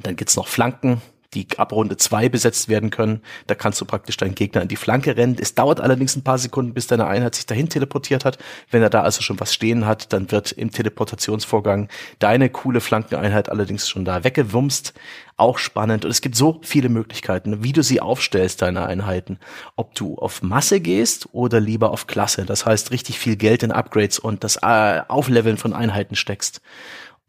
dann 0.00 0.16
gibt's 0.16 0.36
noch 0.36 0.46
Flanken, 0.46 1.02
die 1.34 1.46
ab 1.56 1.72
Runde 1.72 1.96
zwei 1.96 2.28
besetzt 2.28 2.68
werden 2.68 2.90
können. 2.90 3.22
Da 3.46 3.54
kannst 3.54 3.80
du 3.80 3.84
praktisch 3.84 4.16
deinen 4.16 4.34
Gegner 4.34 4.62
in 4.62 4.68
die 4.68 4.76
Flanke 4.76 5.16
rennen. 5.16 5.36
Es 5.40 5.54
dauert 5.54 5.80
allerdings 5.80 6.16
ein 6.16 6.24
paar 6.24 6.38
Sekunden, 6.38 6.74
bis 6.74 6.86
deine 6.86 7.06
Einheit 7.06 7.34
sich 7.34 7.46
dahin 7.46 7.68
teleportiert 7.68 8.24
hat. 8.24 8.38
Wenn 8.70 8.82
er 8.82 8.90
da 8.90 9.02
also 9.02 9.22
schon 9.22 9.40
was 9.40 9.54
stehen 9.54 9.86
hat, 9.86 10.12
dann 10.12 10.30
wird 10.30 10.52
im 10.52 10.70
Teleportationsvorgang 10.70 11.88
deine 12.18 12.50
coole 12.50 12.80
Flankeneinheit 12.80 13.48
allerdings 13.48 13.88
schon 13.88 14.04
da 14.04 14.24
weggewumst. 14.24 14.94
Auch 15.38 15.58
spannend. 15.58 16.04
Und 16.04 16.10
es 16.10 16.20
gibt 16.20 16.36
so 16.36 16.60
viele 16.62 16.90
Möglichkeiten, 16.90 17.64
wie 17.64 17.72
du 17.72 17.82
sie 17.82 18.00
aufstellst, 18.00 18.60
deine 18.60 18.86
Einheiten. 18.86 19.38
Ob 19.76 19.94
du 19.94 20.16
auf 20.16 20.42
Masse 20.42 20.80
gehst 20.80 21.28
oder 21.32 21.58
lieber 21.58 21.90
auf 21.90 22.06
Klasse. 22.06 22.44
Das 22.44 22.66
heißt, 22.66 22.90
richtig 22.90 23.18
viel 23.18 23.36
Geld 23.36 23.62
in 23.62 23.72
Upgrades 23.72 24.18
und 24.18 24.44
das 24.44 24.58
äh, 24.62 25.00
Aufleveln 25.08 25.56
von 25.56 25.72
Einheiten 25.72 26.16
steckst 26.16 26.60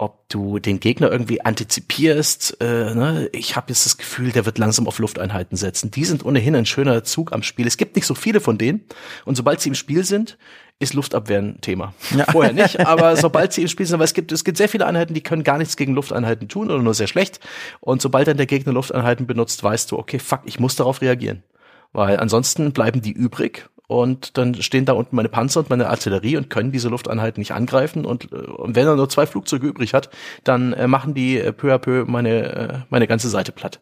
ob 0.03 0.27
du 0.27 0.59
den 0.59 0.81
Gegner 0.81 1.09
irgendwie 1.09 1.41
antizipierst. 1.41 2.57
Äh, 2.59 2.93
ne? 2.93 3.29
Ich 3.31 3.55
habe 3.55 3.69
jetzt 3.69 3.85
das 3.85 3.97
Gefühl, 3.97 4.31
der 4.31 4.45
wird 4.45 4.57
langsam 4.57 4.87
auf 4.87 4.99
Lufteinheiten 4.99 5.55
setzen. 5.55 5.91
Die 5.91 6.03
sind 6.03 6.25
ohnehin 6.25 6.55
ein 6.55 6.65
schöner 6.65 7.03
Zug 7.05 7.31
am 7.31 7.41
Spiel. 7.41 7.65
Es 7.65 7.77
gibt 7.77 7.95
nicht 7.95 8.05
so 8.05 8.13
viele 8.13 8.41
von 8.41 8.57
denen. 8.57 8.83
Und 9.23 9.35
sobald 9.35 9.61
sie 9.61 9.69
im 9.69 9.75
Spiel 9.75 10.03
sind, 10.03 10.37
ist 10.79 10.93
Luftabwehr 10.93 11.39
ein 11.39 11.61
Thema. 11.61 11.93
Ja. 12.15 12.25
Vorher 12.31 12.51
nicht, 12.51 12.81
aber 12.81 13.15
sobald 13.15 13.53
sie 13.53 13.61
im 13.61 13.67
Spiel 13.69 13.85
sind, 13.85 13.99
weil 13.99 14.05
es 14.05 14.13
gibt, 14.13 14.31
es 14.33 14.43
gibt 14.43 14.57
sehr 14.57 14.67
viele 14.67 14.85
Einheiten, 14.85 15.13
die 15.13 15.21
können 15.21 15.43
gar 15.43 15.57
nichts 15.57 15.77
gegen 15.77 15.93
Lufteinheiten 15.93 16.49
tun 16.49 16.69
oder 16.69 16.83
nur 16.83 16.93
sehr 16.93 17.07
schlecht. 17.07 17.39
Und 17.79 18.01
sobald 18.01 18.27
dann 18.27 18.37
der 18.37 18.45
Gegner 18.45 18.73
Lufteinheiten 18.73 19.25
benutzt, 19.25 19.63
weißt 19.63 19.91
du, 19.91 19.97
okay, 19.97 20.19
fuck, 20.19 20.41
ich 20.43 20.59
muss 20.59 20.75
darauf 20.75 21.01
reagieren. 21.01 21.43
Weil 21.93 22.19
ansonsten 22.19 22.73
bleiben 22.73 23.01
die 23.01 23.11
übrig 23.11 23.69
und 23.93 24.39
dann 24.39 24.55
stehen 24.55 24.85
da 24.85 24.93
unten 24.93 25.15
meine 25.15 25.29
Panzer 25.29 25.59
und 25.59 25.69
meine 25.69 25.87
Artillerie 25.87 26.35
und 26.35 26.49
können 26.49 26.71
diese 26.71 26.89
Lufteinheiten 26.89 27.39
nicht 27.39 27.51
angreifen 27.51 28.05
und, 28.05 28.31
äh, 28.31 28.37
und 28.37 28.75
wenn 28.75 28.87
er 28.87 28.95
nur 28.95 29.07
zwei 29.07 29.27
Flugzeuge 29.27 29.67
übrig 29.67 29.93
hat, 29.93 30.09
dann 30.43 30.73
äh, 30.73 30.87
machen 30.87 31.13
die 31.13 31.37
äh, 31.37 31.53
peu 31.53 31.71
à 31.71 31.77
peu 31.77 32.03
meine, 32.05 32.43
äh, 32.43 32.79
meine 32.89 33.05
ganze 33.05 33.29
Seite 33.29 33.51
platt. 33.51 33.81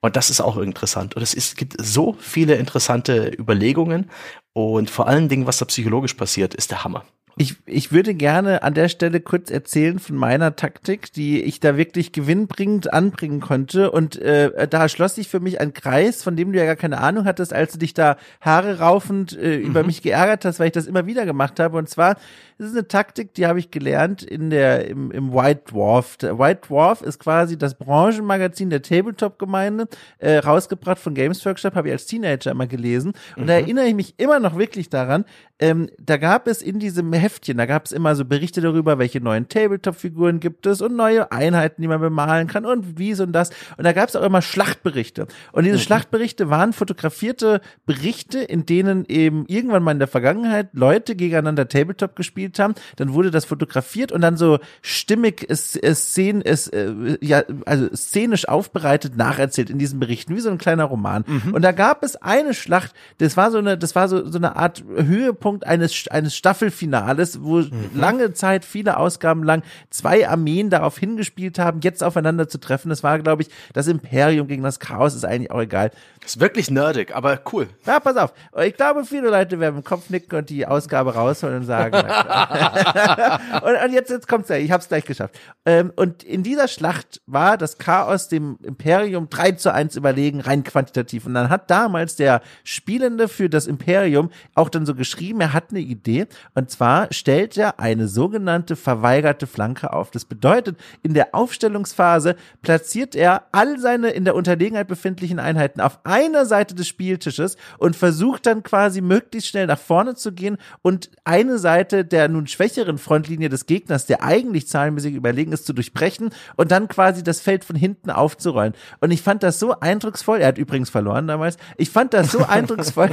Und 0.00 0.14
das 0.14 0.30
ist 0.30 0.40
auch 0.40 0.56
interessant. 0.56 1.16
Und 1.16 1.22
es 1.22 1.34
ist, 1.34 1.56
gibt 1.56 1.74
so 1.78 2.16
viele 2.20 2.54
interessante 2.54 3.32
Überlegungen 3.36 4.08
und 4.52 4.88
vor 4.88 5.08
allen 5.08 5.28
Dingen, 5.28 5.48
was 5.48 5.58
da 5.58 5.64
psychologisch 5.64 6.14
passiert, 6.14 6.54
ist 6.54 6.70
der 6.70 6.84
Hammer. 6.84 7.04
Ich, 7.36 7.56
ich 7.66 7.92
würde 7.92 8.14
gerne 8.14 8.62
an 8.62 8.74
der 8.74 8.88
Stelle 8.88 9.20
kurz 9.20 9.50
erzählen 9.50 9.98
von 9.98 10.16
meiner 10.16 10.56
Taktik, 10.56 11.12
die 11.12 11.42
ich 11.42 11.60
da 11.60 11.76
wirklich 11.76 12.12
gewinnbringend 12.12 12.92
anbringen 12.92 13.40
konnte. 13.40 13.90
Und 13.90 14.16
äh, 14.16 14.68
da 14.68 14.88
schloss 14.88 15.14
sich 15.14 15.28
für 15.28 15.40
mich 15.40 15.60
ein 15.60 15.72
Kreis, 15.72 16.22
von 16.22 16.36
dem 16.36 16.52
du 16.52 16.58
ja 16.58 16.66
gar 16.66 16.76
keine 16.76 16.98
Ahnung 16.98 17.24
hattest, 17.24 17.52
als 17.52 17.72
du 17.72 17.78
dich 17.78 17.94
da 17.94 18.16
Haare 18.40 18.78
raufend 18.80 19.36
äh, 19.38 19.58
mhm. 19.58 19.64
über 19.64 19.84
mich 19.84 20.02
geärgert 20.02 20.44
hast, 20.44 20.60
weil 20.60 20.66
ich 20.66 20.72
das 20.72 20.86
immer 20.86 21.06
wieder 21.06 21.24
gemacht 21.24 21.60
habe. 21.60 21.78
Und 21.78 21.88
zwar 21.88 22.16
das 22.60 22.72
ist 22.72 22.76
eine 22.76 22.86
Taktik, 22.86 23.32
die 23.32 23.46
habe 23.46 23.58
ich 23.58 23.70
gelernt 23.70 24.22
in 24.22 24.50
der, 24.50 24.86
im, 24.86 25.10
im 25.12 25.32
White 25.32 25.72
Dwarf. 25.72 26.18
Der 26.18 26.38
White 26.38 26.68
Dwarf 26.68 27.00
ist 27.00 27.18
quasi 27.18 27.56
das 27.56 27.74
Branchenmagazin 27.74 28.68
der 28.68 28.82
Tabletop-Gemeinde, 28.82 29.88
äh, 30.18 30.36
rausgebracht 30.36 30.98
von 30.98 31.14
Games 31.14 31.42
Workshop, 31.46 31.74
habe 31.74 31.88
ich 31.88 31.92
als 31.92 32.04
Teenager 32.04 32.50
immer 32.50 32.66
gelesen. 32.66 33.14
Und 33.36 33.44
mhm. 33.44 33.46
da 33.46 33.54
erinnere 33.54 33.86
ich 33.86 33.94
mich 33.94 34.14
immer 34.18 34.40
noch 34.40 34.58
wirklich 34.58 34.90
daran, 34.90 35.24
ähm, 35.62 35.90
da 35.98 36.16
gab 36.16 36.46
es 36.48 36.62
in 36.62 36.78
diesem 36.78 37.12
Heftchen, 37.12 37.58
da 37.58 37.66
gab 37.66 37.84
es 37.84 37.92
immer 37.92 38.14
so 38.14 38.24
Berichte 38.24 38.62
darüber, 38.62 38.98
welche 38.98 39.20
neuen 39.20 39.46
Tabletop-Figuren 39.48 40.40
gibt 40.40 40.66
es 40.66 40.80
und 40.80 40.96
neue 40.96 41.30
Einheiten, 41.32 41.82
die 41.82 41.88
man 41.88 42.00
bemalen 42.00 42.46
kann 42.46 42.64
und 42.64 42.98
wies 42.98 43.20
und 43.20 43.32
das. 43.32 43.50
Und 43.76 43.84
da 43.84 43.92
gab 43.92 44.08
es 44.08 44.16
auch 44.16 44.22
immer 44.22 44.40
Schlachtberichte. 44.40 45.26
Und 45.52 45.64
diese 45.64 45.76
mhm. 45.76 45.80
Schlachtberichte 45.80 46.48
waren 46.48 46.72
fotografierte 46.72 47.60
Berichte, 47.84 48.38
in 48.38 48.64
denen 48.64 49.04
eben 49.06 49.44
irgendwann 49.48 49.82
mal 49.82 49.92
in 49.92 49.98
der 49.98 50.08
Vergangenheit 50.08 50.68
Leute 50.72 51.14
gegeneinander 51.14 51.68
Tabletop 51.68 52.16
gespielt 52.16 52.49
gespielt 52.50 52.58
haben, 52.58 52.74
dann 52.96 53.14
wurde 53.14 53.30
das 53.30 53.44
fotografiert 53.44 54.12
und 54.12 54.20
dann 54.20 54.36
so 54.36 54.58
stimmig 54.82 55.46
Szenen, 55.52 56.42
äh, 56.42 57.18
ja, 57.20 57.42
also 57.66 57.88
szenisch 57.94 58.48
aufbereitet 58.48 59.16
nacherzählt 59.16 59.70
in 59.70 59.78
diesen 59.78 60.00
Berichten, 60.00 60.34
wie 60.36 60.40
so 60.40 60.50
ein 60.50 60.58
kleiner 60.58 60.84
Roman. 60.84 61.24
Mhm. 61.26 61.54
Und 61.54 61.62
da 61.62 61.72
gab 61.72 62.02
es 62.02 62.16
eine 62.16 62.54
Schlacht, 62.54 62.92
das 63.18 63.36
war 63.36 63.50
so 63.50 63.58
eine, 63.58 63.78
das 63.78 63.94
war 63.94 64.08
so, 64.08 64.26
so 64.26 64.38
eine 64.38 64.56
Art 64.56 64.82
Höhepunkt 64.88 65.66
eines, 65.66 66.08
eines 66.08 66.34
Staffelfinales, 66.34 67.42
wo 67.42 67.58
mhm. 67.58 67.90
lange 67.94 68.32
Zeit, 68.32 68.64
viele 68.64 68.96
Ausgaben 68.96 69.42
lang, 69.42 69.62
zwei 69.90 70.28
Armeen 70.28 70.70
darauf 70.70 70.98
hingespielt 70.98 71.58
haben, 71.58 71.80
jetzt 71.82 72.02
aufeinander 72.02 72.48
zu 72.48 72.58
treffen. 72.58 72.88
Das 72.88 73.02
war, 73.02 73.18
glaube 73.18 73.42
ich, 73.42 73.48
das 73.72 73.86
Imperium 73.86 74.48
gegen 74.48 74.62
das 74.62 74.80
Chaos, 74.80 75.14
ist 75.14 75.24
eigentlich 75.24 75.50
auch 75.50 75.60
egal. 75.60 75.90
Ist 76.24 76.40
wirklich 76.40 76.70
nerdig, 76.70 77.14
aber 77.14 77.40
cool. 77.52 77.68
Ja, 77.86 77.98
pass 77.98 78.16
auf. 78.16 78.32
Ich 78.62 78.76
glaube, 78.76 79.04
viele 79.04 79.30
Leute 79.30 79.58
werden 79.58 79.76
im 79.76 79.84
Kopf 79.84 80.10
nicken 80.10 80.38
und 80.38 80.50
die 80.50 80.66
Ausgabe 80.66 81.14
rausholen 81.14 81.56
und 81.58 81.64
sagen, 81.64 81.92
und, 83.62 83.84
und, 83.84 83.92
jetzt, 83.92 84.10
jetzt 84.10 84.28
kommt's 84.28 84.48
ja, 84.48 84.56
ich 84.56 84.70
hab's 84.70 84.88
gleich 84.88 85.04
geschafft. 85.04 85.38
Ähm, 85.64 85.92
und 85.96 86.22
in 86.22 86.42
dieser 86.42 86.68
Schlacht 86.68 87.20
war 87.26 87.58
das 87.58 87.78
Chaos 87.78 88.28
dem 88.28 88.58
Imperium 88.62 89.28
3 89.28 89.52
zu 89.52 89.72
1 89.72 89.96
überlegen, 89.96 90.40
rein 90.40 90.64
quantitativ. 90.64 91.26
Und 91.26 91.34
dann 91.34 91.50
hat 91.50 91.70
damals 91.70 92.16
der 92.16 92.40
Spielende 92.64 93.28
für 93.28 93.48
das 93.48 93.66
Imperium 93.66 94.30
auch 94.54 94.68
dann 94.68 94.86
so 94.86 94.94
geschrieben, 94.94 95.40
er 95.40 95.52
hat 95.52 95.70
eine 95.70 95.80
Idee. 95.80 96.26
Und 96.54 96.70
zwar 96.70 97.12
stellt 97.12 97.56
er 97.56 97.80
eine 97.80 98.08
sogenannte 98.08 98.76
verweigerte 98.76 99.46
Flanke 99.46 99.92
auf. 99.92 100.10
Das 100.10 100.24
bedeutet, 100.24 100.78
in 101.02 101.14
der 101.14 101.34
Aufstellungsphase 101.34 102.36
platziert 102.62 103.14
er 103.14 103.44
all 103.52 103.78
seine 103.78 104.10
in 104.10 104.24
der 104.24 104.34
Unterlegenheit 104.34 104.88
befindlichen 104.88 105.38
Einheiten 105.38 105.80
auf 105.80 106.00
einer 106.04 106.46
Seite 106.46 106.74
des 106.74 106.88
Spieltisches 106.88 107.56
und 107.78 107.96
versucht 107.96 108.46
dann 108.46 108.62
quasi 108.62 109.00
möglichst 109.00 109.48
schnell 109.48 109.66
nach 109.66 109.78
vorne 109.78 110.14
zu 110.14 110.32
gehen 110.32 110.56
und 110.82 111.10
eine 111.24 111.58
Seite 111.58 112.04
der 112.04 112.28
nun 112.32 112.46
schwächeren 112.46 112.98
Frontlinie 112.98 113.48
des 113.48 113.66
Gegners, 113.66 114.06
der 114.06 114.22
eigentlich 114.22 114.68
zahlenmäßig 114.68 115.14
überlegen 115.14 115.52
ist, 115.52 115.66
zu 115.66 115.72
durchbrechen 115.72 116.30
und 116.56 116.70
dann 116.70 116.88
quasi 116.88 117.22
das 117.22 117.40
Feld 117.40 117.64
von 117.64 117.76
hinten 117.76 118.10
aufzurollen. 118.10 118.74
Und 119.00 119.10
ich 119.10 119.22
fand 119.22 119.42
das 119.42 119.58
so 119.58 119.78
eindrucksvoll, 119.78 120.40
er 120.40 120.48
hat 120.48 120.58
übrigens 120.58 120.90
verloren 120.90 121.26
damals, 121.26 121.56
ich 121.76 121.90
fand 121.90 122.14
das 122.14 122.32
so 122.32 122.44
eindrucksvoll, 122.48 123.10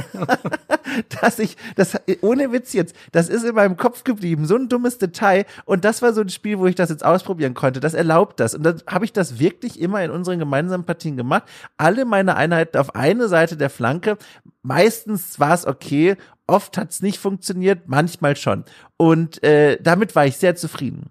dass 1.20 1.38
ich, 1.38 1.56
das, 1.76 1.96
ohne 2.20 2.52
Witz 2.52 2.72
jetzt, 2.72 2.94
das 3.12 3.28
ist 3.28 3.44
in 3.44 3.54
meinem 3.54 3.76
Kopf 3.76 4.04
geblieben, 4.04 4.46
so 4.46 4.56
ein 4.56 4.68
dummes 4.68 4.98
Detail. 4.98 5.44
Und 5.64 5.84
das 5.84 6.02
war 6.02 6.12
so 6.12 6.20
ein 6.20 6.28
Spiel, 6.28 6.58
wo 6.58 6.66
ich 6.66 6.74
das 6.74 6.90
jetzt 6.90 7.04
ausprobieren 7.04 7.54
konnte, 7.54 7.80
das 7.80 7.94
erlaubt 7.94 8.40
das. 8.40 8.54
Und 8.54 8.62
dann 8.62 8.82
habe 8.86 9.04
ich 9.04 9.12
das 9.12 9.38
wirklich 9.38 9.80
immer 9.80 10.02
in 10.02 10.10
unseren 10.10 10.38
gemeinsamen 10.38 10.84
Partien 10.84 11.16
gemacht, 11.16 11.44
alle 11.76 12.04
meine 12.04 12.36
Einheiten 12.36 12.78
auf 12.78 12.94
eine 12.94 13.28
Seite 13.28 13.56
der 13.56 13.70
Flanke, 13.70 14.18
meistens 14.62 15.38
war 15.40 15.54
es 15.54 15.66
okay 15.66 16.16
Oft 16.48 16.78
hat's 16.78 17.02
nicht 17.02 17.18
funktioniert, 17.18 17.82
manchmal 17.86 18.34
schon. 18.34 18.64
Und 18.96 19.42
äh, 19.44 19.78
damit 19.80 20.16
war 20.16 20.26
ich 20.26 20.36
sehr 20.38 20.56
zufrieden. 20.56 21.10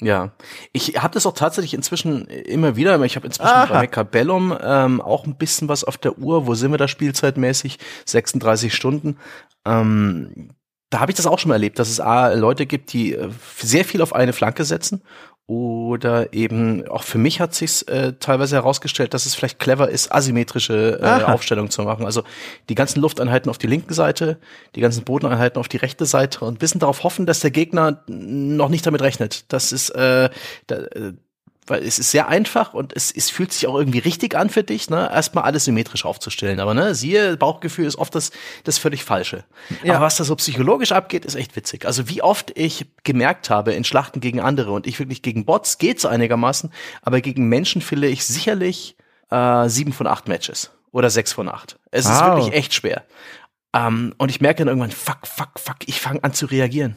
Ja, 0.00 0.32
ich 0.72 1.02
habe 1.02 1.14
das 1.14 1.26
auch 1.26 1.32
tatsächlich 1.32 1.74
inzwischen 1.74 2.26
immer 2.26 2.76
wieder. 2.76 3.00
Ich 3.02 3.16
habe 3.16 3.26
inzwischen 3.26 3.48
Aha. 3.48 3.66
bei 3.66 3.80
Mechabellum 3.80 4.56
ähm, 4.60 5.00
auch 5.00 5.26
ein 5.26 5.36
bisschen 5.36 5.68
was 5.68 5.84
auf 5.84 5.96
der 5.96 6.18
Uhr. 6.18 6.46
Wo 6.46 6.54
sind 6.54 6.70
wir 6.70 6.78
da 6.78 6.86
spielzeitmäßig? 6.86 7.78
36 8.04 8.74
Stunden. 8.74 9.16
Ähm, 9.64 10.50
da 10.90 11.00
habe 11.00 11.10
ich 11.10 11.16
das 11.16 11.26
auch 11.26 11.38
schon 11.38 11.48
mal 11.48 11.56
erlebt, 11.56 11.78
dass 11.78 11.88
es 11.88 11.98
A, 11.98 12.32
Leute 12.34 12.66
gibt, 12.66 12.92
die 12.92 13.14
äh, 13.14 13.30
sehr 13.58 13.84
viel 13.84 14.02
auf 14.02 14.14
eine 14.14 14.32
Flanke 14.32 14.64
setzen 14.64 15.02
oder 15.48 16.32
eben, 16.32 16.88
auch 16.88 17.04
für 17.04 17.18
mich 17.18 17.40
hat 17.40 17.54
sich's 17.54 17.82
äh, 17.82 18.14
teilweise 18.18 18.56
herausgestellt, 18.56 19.14
dass 19.14 19.26
es 19.26 19.36
vielleicht 19.36 19.60
clever 19.60 19.88
ist, 19.88 20.12
asymmetrische 20.12 20.98
äh, 21.00 21.22
Aufstellungen 21.22 21.70
zu 21.70 21.82
machen. 21.82 22.04
Also 22.04 22.24
die 22.68 22.74
ganzen 22.74 23.00
Lufteinheiten 23.00 23.48
auf 23.48 23.58
die 23.58 23.68
linken 23.68 23.94
Seite, 23.94 24.38
die 24.74 24.80
ganzen 24.80 25.04
Bodeneinheiten 25.04 25.60
auf 25.60 25.68
die 25.68 25.76
rechte 25.76 26.04
Seite 26.04 26.44
und 26.44 26.58
bisschen 26.58 26.80
darauf 26.80 27.04
hoffen, 27.04 27.26
dass 27.26 27.40
der 27.40 27.52
Gegner 27.52 28.02
noch 28.08 28.68
nicht 28.68 28.84
damit 28.86 29.02
rechnet. 29.02 29.44
Das 29.52 29.70
ist, 29.70 29.90
äh, 29.90 30.30
da, 30.66 30.76
äh, 30.76 31.12
weil 31.66 31.82
es 31.82 31.98
ist 31.98 32.10
sehr 32.10 32.28
einfach 32.28 32.74
und 32.74 32.94
es, 32.94 33.10
es 33.10 33.30
fühlt 33.30 33.52
sich 33.52 33.66
auch 33.66 33.76
irgendwie 33.76 33.98
richtig 33.98 34.36
an 34.36 34.50
für 34.50 34.62
dich, 34.62 34.88
ne, 34.90 35.10
erstmal 35.12 35.44
alles 35.44 35.64
symmetrisch 35.64 36.04
aufzustellen. 36.04 36.60
Aber 36.60 36.74
ne, 36.74 36.94
siehe, 36.94 37.36
Bauchgefühl 37.36 37.86
ist 37.86 37.96
oft 37.96 38.14
das, 38.14 38.30
das 38.64 38.78
völlig 38.78 39.04
Falsche. 39.04 39.44
Ja. 39.82 39.96
Aber 39.96 40.06
was 40.06 40.16
da 40.16 40.24
so 40.24 40.36
psychologisch 40.36 40.92
abgeht, 40.92 41.24
ist 41.24 41.34
echt 41.34 41.56
witzig. 41.56 41.86
Also 41.86 42.08
wie 42.08 42.22
oft 42.22 42.52
ich 42.56 42.86
gemerkt 43.04 43.50
habe 43.50 43.72
in 43.72 43.84
Schlachten 43.84 44.20
gegen 44.20 44.40
andere 44.40 44.72
und 44.72 44.86
ich 44.86 44.98
wirklich 44.98 45.22
gegen 45.22 45.44
Bots 45.44 45.78
geht 45.78 46.00
so 46.00 46.08
einigermaßen, 46.08 46.72
aber 47.02 47.20
gegen 47.20 47.48
Menschen 47.48 47.82
finde 47.82 48.08
ich 48.08 48.24
sicherlich 48.24 48.96
äh, 49.30 49.68
sieben 49.68 49.92
von 49.92 50.06
acht 50.06 50.28
Matches 50.28 50.70
oder 50.92 51.10
sechs 51.10 51.32
von 51.32 51.48
acht. 51.48 51.78
Es 51.90 52.06
wow. 52.06 52.12
ist 52.12 52.24
wirklich 52.24 52.54
echt 52.54 52.74
schwer. 52.74 53.04
Ähm, 53.72 54.14
und 54.18 54.30
ich 54.30 54.40
merke 54.40 54.58
dann 54.58 54.68
irgendwann, 54.68 54.90
fuck, 54.90 55.26
fuck, 55.26 55.58
fuck, 55.58 55.76
ich 55.86 56.00
fange 56.00 56.22
an 56.24 56.32
zu 56.32 56.46
reagieren. 56.46 56.96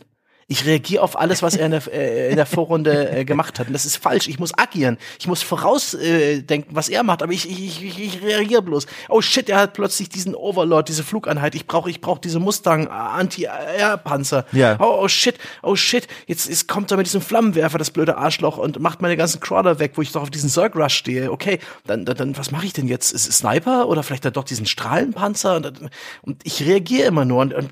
Ich 0.51 0.65
reagiere 0.65 1.03
auf 1.03 1.17
alles, 1.17 1.43
was 1.43 1.55
er 1.55 1.67
in 1.67 1.71
der, 1.71 1.93
äh, 1.93 2.31
in 2.31 2.35
der 2.35 2.47
Vorrunde 2.47 3.11
äh, 3.11 3.23
gemacht 3.23 3.59
hat. 3.59 3.67
Und 3.67 3.73
das 3.73 3.85
ist 3.85 3.97
falsch. 3.97 4.27
Ich 4.27 4.39
muss 4.39 4.57
agieren. 4.57 4.97
Ich 5.19 5.27
muss 5.27 5.43
vorausdenken, 5.43 6.71
äh, 6.71 6.75
was 6.75 6.89
er 6.89 7.03
macht. 7.03 7.21
Aber 7.21 7.31
ich, 7.31 7.47
ich, 7.47 7.83
ich, 7.83 7.99
ich 7.99 8.23
reagiere 8.23 8.63
bloß. 8.63 8.87
Oh 9.09 9.21
shit, 9.21 9.47
er 9.47 9.59
hat 9.59 9.73
plötzlich 9.73 10.09
diesen 10.09 10.33
Overlord, 10.33 10.89
diese 10.89 11.03
Flugeinheit. 11.03 11.53
Ich 11.53 11.67
brauche 11.67 11.87
ich 11.87 12.01
brauch 12.01 12.17
diese 12.17 12.39
Mustang 12.39 12.87
Anti-Air-Panzer. 12.87 14.47
Ja. 14.51 14.77
Oh, 14.79 15.01
oh 15.03 15.07
shit, 15.07 15.35
oh 15.61 15.75
shit. 15.75 16.07
Jetzt, 16.25 16.49
jetzt 16.49 16.67
kommt 16.67 16.89
er 16.89 16.97
mit 16.97 17.05
diesem 17.05 17.21
Flammenwerfer, 17.21 17.77
das 17.77 17.91
blöde 17.91 18.17
Arschloch, 18.17 18.57
und 18.57 18.79
macht 18.79 19.03
meine 19.03 19.17
ganzen 19.17 19.39
Crawler 19.39 19.77
weg, 19.77 19.91
wo 19.95 20.01
ich 20.01 20.11
doch 20.11 20.23
auf 20.23 20.31
diesen 20.31 20.49
Zerg 20.49 20.75
Rush 20.75 20.95
stehe. 20.95 21.31
Okay, 21.31 21.59
dann, 21.85 22.05
dann, 22.05 22.17
dann 22.17 22.37
was 22.37 22.49
mache 22.49 22.65
ich 22.65 22.73
denn 22.73 22.87
jetzt? 22.87 23.11
Ist 23.11 23.29
es 23.29 23.37
Sniper 23.37 23.87
oder 23.87 24.01
vielleicht 24.01 24.25
dann 24.25 24.33
doch 24.33 24.45
diesen 24.45 24.65
Strahlenpanzer? 24.65 25.57
Und, 25.57 25.91
und 26.23 26.41
ich 26.43 26.65
reagiere 26.65 27.07
immer 27.07 27.25
nur 27.25 27.41
und, 27.41 27.53
und 27.53 27.69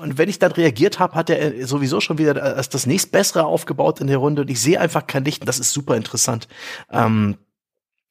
und 0.00 0.18
wenn 0.18 0.28
ich 0.28 0.38
dann 0.38 0.52
reagiert 0.52 0.98
habe, 0.98 1.14
hat 1.14 1.30
er 1.30 1.66
sowieso 1.66 2.00
schon 2.00 2.18
wieder 2.18 2.34
das, 2.34 2.68
das 2.68 2.86
nächstbessere 2.86 3.44
aufgebaut 3.44 4.00
in 4.00 4.06
der 4.06 4.18
Runde 4.18 4.42
und 4.42 4.50
ich 4.50 4.60
sehe 4.60 4.80
einfach 4.80 5.06
kein 5.06 5.24
Licht 5.24 5.42
und 5.42 5.46
das 5.46 5.58
ist 5.58 5.72
super 5.72 5.96
interessant. 5.96 6.48
Ähm, 6.90 7.36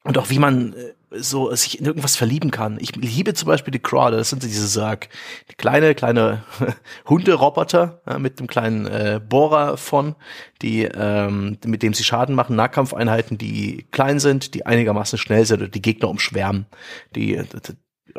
und 0.04 0.18
auch 0.18 0.30
wie 0.30 0.38
man 0.38 0.74
äh, 0.74 0.92
so 1.16 1.54
sich 1.54 1.78
in 1.78 1.86
irgendwas 1.86 2.16
verlieben 2.16 2.50
kann. 2.50 2.78
Ich 2.80 2.94
liebe 2.96 3.34
zum 3.34 3.46
Beispiel 3.46 3.70
die 3.72 3.78
Crawler, 3.78 4.18
das 4.18 4.30
sind 4.30 4.42
diese 4.42 4.66
Sarg, 4.66 5.08
die 5.50 5.54
kleine, 5.54 5.94
kleine 5.94 6.42
Hunderoboter 7.08 8.02
ja, 8.06 8.18
mit 8.18 8.40
dem 8.40 8.46
kleinen 8.46 8.86
äh, 8.86 9.20
Bohrer 9.26 9.76
von, 9.76 10.16
die, 10.60 10.82
ähm, 10.82 11.58
mit 11.64 11.82
dem 11.82 11.94
sie 11.94 12.04
Schaden 12.04 12.34
machen, 12.34 12.56
Nahkampfeinheiten, 12.56 13.38
die 13.38 13.86
klein 13.92 14.18
sind, 14.18 14.54
die 14.54 14.66
einigermaßen 14.66 15.18
schnell 15.18 15.46
sind 15.46 15.62
und 15.62 15.74
die 15.74 15.82
Gegner 15.82 16.08
umschwärmen. 16.08 16.66
Die, 17.14 17.36
die 17.36 17.72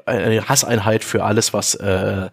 eine 0.06 0.48
Hasseinheit 0.48 1.04
für 1.04 1.24
alles, 1.24 1.54
was 1.54 1.76
äh, 1.76 2.30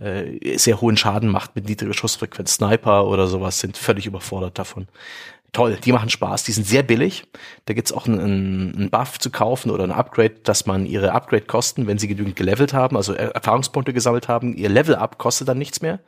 äh, 0.00 0.56
sehr 0.58 0.80
hohen 0.80 0.96
Schaden 0.96 1.28
macht 1.28 1.54
mit 1.54 1.68
niedriger 1.68 1.94
Schussfrequenz. 1.94 2.54
Sniper 2.54 3.06
oder 3.06 3.26
sowas 3.26 3.60
sind 3.60 3.76
völlig 3.76 4.06
überfordert 4.06 4.58
davon. 4.58 4.88
Toll, 5.52 5.78
die 5.84 5.92
machen 5.92 6.10
Spaß, 6.10 6.42
die 6.42 6.50
sind 6.50 6.66
sehr 6.66 6.82
billig. 6.82 7.24
Da 7.66 7.74
gibt's 7.74 7.92
auch 7.92 8.08
einen, 8.08 8.74
einen 8.74 8.90
Buff 8.90 9.20
zu 9.20 9.30
kaufen 9.30 9.70
oder 9.70 9.84
ein 9.84 9.92
Upgrade, 9.92 10.34
dass 10.42 10.66
man 10.66 10.84
ihre 10.84 11.12
Upgrade-Kosten, 11.12 11.86
wenn 11.86 11.96
sie 11.96 12.08
genügend 12.08 12.34
gelevelt 12.34 12.74
haben, 12.74 12.96
also 12.96 13.12
Erfahrungspunkte 13.12 13.92
gesammelt 13.92 14.26
haben, 14.26 14.56
ihr 14.56 14.68
Level-Up 14.68 15.16
kostet 15.16 15.46
dann 15.46 15.58
nichts 15.58 15.80
mehr. 15.80 16.00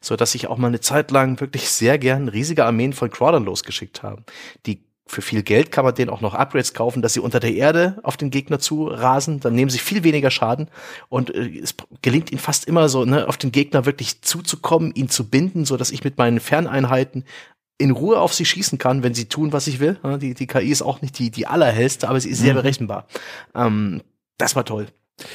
So 0.00 0.16
dass 0.16 0.34
ich 0.34 0.46
auch 0.46 0.56
mal 0.56 0.68
eine 0.68 0.80
Zeit 0.80 1.10
lang 1.10 1.38
wirklich 1.38 1.68
sehr 1.68 1.98
gern 1.98 2.28
riesige 2.28 2.64
Armeen 2.64 2.94
von 2.94 3.10
Crawlern 3.10 3.44
losgeschickt 3.44 4.02
habe. 4.02 4.22
Die 4.64 4.80
für 5.06 5.20
viel 5.20 5.42
Geld 5.42 5.70
kann 5.70 5.84
man 5.84 5.94
denen 5.94 6.10
auch 6.10 6.22
noch 6.22 6.34
Upgrades 6.34 6.72
kaufen, 6.72 7.02
dass 7.02 7.12
sie 7.12 7.20
unter 7.20 7.38
der 7.38 7.54
Erde 7.54 7.98
auf 8.02 8.16
den 8.16 8.30
Gegner 8.30 8.58
zu 8.58 8.86
rasen. 8.86 9.40
Dann 9.40 9.54
nehmen 9.54 9.70
sie 9.70 9.78
viel 9.78 10.02
weniger 10.02 10.30
Schaden 10.30 10.68
und 11.08 11.34
äh, 11.34 11.58
es 11.58 11.74
gelingt 12.02 12.32
ihnen 12.32 12.40
fast 12.40 12.66
immer 12.66 12.88
so, 12.88 13.04
ne, 13.04 13.28
auf 13.28 13.36
den 13.36 13.52
Gegner 13.52 13.84
wirklich 13.84 14.22
zuzukommen, 14.22 14.94
ihn 14.94 15.08
zu 15.08 15.28
binden, 15.28 15.66
so 15.66 15.76
dass 15.76 15.90
ich 15.90 16.04
mit 16.04 16.16
meinen 16.16 16.40
Ferneinheiten 16.40 17.24
in 17.76 17.90
Ruhe 17.90 18.18
auf 18.18 18.32
sie 18.32 18.44
schießen 18.44 18.78
kann, 18.78 19.02
wenn 19.02 19.14
sie 19.14 19.26
tun, 19.26 19.52
was 19.52 19.66
ich 19.66 19.80
will. 19.80 19.98
Die, 20.20 20.34
die 20.34 20.46
KI 20.46 20.70
ist 20.70 20.82
auch 20.82 21.02
nicht 21.02 21.18
die, 21.18 21.30
die 21.30 21.46
allerhellste, 21.46 22.08
aber 22.08 22.20
sie 22.20 22.30
ist 22.30 22.38
sehr 22.38 22.54
mhm. 22.54 22.58
berechenbar. 22.58 23.06
Ähm, 23.54 24.02
das 24.38 24.56
war 24.56 24.64
toll. 24.64 24.86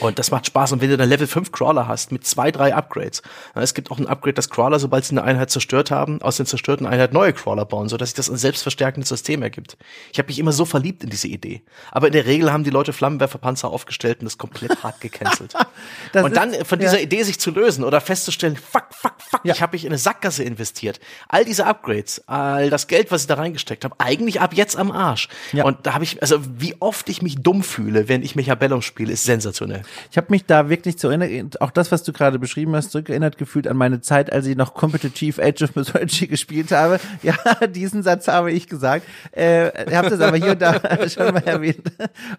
Und 0.02 0.20
das 0.20 0.30
macht 0.30 0.46
Spaß. 0.46 0.74
Und 0.74 0.82
wenn 0.82 0.90
du 0.90 0.98
dann 0.98 1.08
Level 1.08 1.26
5 1.26 1.54
Crawler 1.54 1.88
hast 1.88 2.12
mit 2.12 2.26
zwei, 2.26 2.52
drei 2.52 2.76
Upgrades, 2.76 3.22
es 3.56 3.74
gibt 3.74 3.92
auch 3.92 3.98
ein 3.98 4.08
Upgrade, 4.08 4.34
dass 4.34 4.50
Crawler, 4.50 4.78
sobald 4.78 5.06
sie 5.06 5.12
eine 5.12 5.24
Einheit 5.24 5.52
zerstört 5.52 5.90
haben, 5.90 6.22
aus 6.22 6.36
den 6.38 6.46
zerstörten 6.46 6.86
Einheit 6.86 7.14
neue 7.14 7.32
Crawler 7.32 7.66
bauen, 7.66 7.88
sodass 7.88 8.10
sich 8.10 8.16
das 8.16 8.30
ein 8.30 8.36
selbstverstärkendes 8.36 9.08
System 9.08 9.42
ergibt. 9.42 9.78
Ich 10.12 10.20
habe 10.20 10.28
mich 10.28 10.38
immer 10.38 10.52
so 10.52 10.66
verliebt 10.66 11.04
in 11.04 11.10
diese 11.10 11.30
Idee. 11.30 11.64
Aber 11.92 12.08
in 12.08 12.14
der 12.14 12.26
Regel 12.26 12.52
haben 12.52 12.66
die 12.66 12.70
Leute 12.70 12.92
Flammenwerferpanzer 12.92 13.70
aufgestellt 13.70 14.20
und 14.20 14.26
das 14.26 14.38
komplett 14.38 14.84
hart 14.84 15.00
gecancelt. 15.00 15.54
und 16.14 16.36
dann 16.36 16.54
von 16.66 16.80
dieser 16.80 16.98
ja. 16.98 17.04
Idee 17.04 17.24
sich 17.24 17.40
zu 17.40 17.52
lösen 17.52 17.86
oder 17.86 18.02
festzustellen, 18.02 18.58
fuck, 18.58 18.88
fuck, 18.92 19.16
fuck, 19.18 19.42
ja. 19.46 19.54
ich 19.54 19.62
habe 19.62 19.76
mich 19.76 19.86
in 19.86 19.92
eine 19.92 19.98
Sackgasse 19.98 20.44
investiert. 20.44 21.00
All 21.30 21.46
diese 21.46 21.66
Upgrades, 21.66 22.22
all 22.28 22.70
das 22.70 22.88
Geld, 22.88 23.12
was 23.12 23.22
ich 23.22 23.28
da 23.28 23.36
reingesteckt 23.36 23.86
habe, 23.86 23.96
eigentlich 23.98 24.42
ab 24.42 24.54
jetzt 24.54 24.76
am 24.76 24.92
Arsch. 24.92 25.30
Ja. 25.54 25.64
Und 25.64 25.86
da 25.86 25.94
habe 25.94 26.04
ich, 26.04 26.22
also 26.22 26.40
wie 26.60 26.76
oft 26.82 27.08
ich 27.08 27.22
mich 27.22 27.38
dumm 27.42 27.64
fühle, 27.64 28.10
wenn 28.10 28.24
ich 28.24 28.36
Mechabellum 28.36 28.82
spiele, 28.82 29.14
ist 29.14 29.24
sensationell 29.24 29.69
sensationell. 29.70 29.82
Ich 30.12 30.18
habe 30.18 30.28
mich 30.30 30.46
da 30.46 30.70
wirklich 30.70 30.98
zu 30.98 31.08
erinnern, 31.08 31.50
auch 31.60 31.72
das, 31.72 31.92
was 31.92 32.04
du 32.04 32.14
gerade 32.14 32.40
beschrieben 32.40 32.76
hast, 32.76 32.92
zurückerinnert 32.92 33.38
gefühlt 33.38 33.68
an 33.68 33.78
meine 33.78 34.02
Zeit, 34.02 34.32
als 34.32 34.46
ich 34.46 34.56
noch 34.56 34.74
Competitive 34.74 35.42
Age 35.42 35.64
of 35.64 35.76
Mythology 35.76 36.28
gespielt 36.28 36.72
habe. 36.72 37.00
Ja, 37.24 37.36
diesen 37.68 38.04
Satz 38.04 38.28
habe 38.28 38.52
ich 38.52 38.68
gesagt. 38.68 39.06
Äh, 39.36 39.88
ich 39.88 39.96
habe 39.96 40.10
das 40.10 40.20
aber 40.20 40.38
hier 40.38 40.52
und 40.52 40.62
da 40.62 40.74
schon 41.10 41.34
mal 41.34 41.44
erwähnt. 41.44 41.92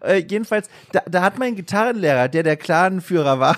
Äh, 0.04 0.24
jedenfalls, 0.28 0.68
da, 0.92 1.02
da 1.08 1.22
hat 1.22 1.38
mein 1.38 1.56
Gitarrenlehrer, 1.56 2.28
der 2.28 2.42
der 2.42 2.56
Clanführer 2.56 3.38
war, 3.38 3.56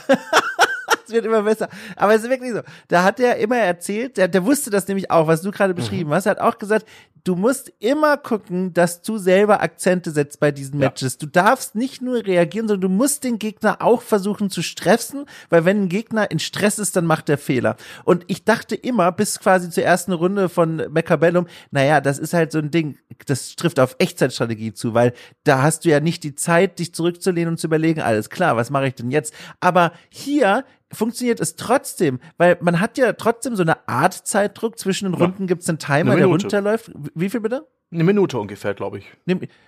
wird 1.12 1.24
immer 1.24 1.42
besser. 1.42 1.68
Aber 1.96 2.14
es 2.14 2.22
ist 2.22 2.30
wirklich 2.30 2.52
so. 2.52 2.60
Da 2.88 3.04
hat 3.04 3.20
er 3.20 3.36
immer 3.36 3.58
erzählt, 3.58 4.16
der, 4.16 4.28
der 4.28 4.44
wusste 4.44 4.70
das 4.70 4.88
nämlich 4.88 5.10
auch, 5.10 5.26
was 5.26 5.42
du 5.42 5.50
gerade 5.50 5.74
beschrieben 5.74 6.10
mhm. 6.10 6.14
hast. 6.14 6.26
Er 6.26 6.32
hat 6.32 6.40
auch 6.40 6.58
gesagt, 6.58 6.86
du 7.24 7.36
musst 7.36 7.72
immer 7.78 8.16
gucken, 8.16 8.74
dass 8.74 9.02
du 9.02 9.18
selber 9.18 9.62
Akzente 9.62 10.10
setzt 10.10 10.40
bei 10.40 10.50
diesen 10.50 10.78
Matches. 10.78 11.14
Ja. 11.14 11.18
Du 11.20 11.26
darfst 11.26 11.74
nicht 11.74 12.02
nur 12.02 12.24
reagieren, 12.26 12.68
sondern 12.68 12.90
du 12.90 12.96
musst 12.96 13.24
den 13.24 13.38
Gegner 13.38 13.80
auch 13.80 14.02
versuchen 14.02 14.50
zu 14.50 14.62
stressen, 14.62 15.26
weil 15.48 15.64
wenn 15.64 15.82
ein 15.82 15.88
Gegner 15.88 16.30
in 16.30 16.38
Stress 16.38 16.78
ist, 16.78 16.96
dann 16.96 17.06
macht 17.06 17.28
er 17.28 17.38
Fehler. 17.38 17.76
Und 18.04 18.24
ich 18.26 18.44
dachte 18.44 18.74
immer, 18.74 19.12
bis 19.12 19.38
quasi 19.38 19.70
zur 19.70 19.84
ersten 19.84 20.12
Runde 20.12 20.48
von 20.48 20.76
Mechabellum, 20.90 21.46
naja, 21.70 22.00
das 22.00 22.18
ist 22.18 22.34
halt 22.34 22.52
so 22.52 22.58
ein 22.58 22.70
Ding, 22.70 22.98
das 23.26 23.56
trifft 23.56 23.78
auf 23.78 23.96
Echtzeitstrategie 23.98 24.72
zu, 24.72 24.94
weil 24.94 25.12
da 25.44 25.62
hast 25.62 25.84
du 25.84 25.90
ja 25.90 26.00
nicht 26.00 26.24
die 26.24 26.34
Zeit, 26.34 26.78
dich 26.78 26.94
zurückzulehnen 26.94 27.54
und 27.54 27.58
zu 27.58 27.68
überlegen, 27.68 28.00
alles 28.00 28.30
klar, 28.30 28.56
was 28.56 28.70
mache 28.70 28.88
ich 28.88 28.94
denn 28.94 29.10
jetzt? 29.10 29.34
Aber 29.60 29.92
hier 30.08 30.64
funktioniert 30.93 31.40
es 31.40 31.57
trotzdem, 31.57 32.20
weil 32.36 32.59
man 32.61 32.80
hat 32.80 32.99
ja 32.99 33.12
trotzdem 33.12 33.57
so 33.57 33.62
eine 33.62 33.88
Art 33.88 34.14
Zeitdruck. 34.14 34.78
Zwischen 34.78 35.07
den 35.07 35.14
Runden 35.14 35.43
ja. 35.43 35.47
gibt 35.47 35.62
es 35.62 35.68
einen 35.68 35.78
Timer, 35.78 36.16
der 36.16 36.26
runterläuft. 36.26 36.90
Wie 37.14 37.28
viel 37.28 37.40
bitte? 37.40 37.66
Eine 37.93 38.05
Minute 38.05 38.38
ungefähr, 38.38 38.72
glaube 38.72 38.99
ich. 38.99 39.07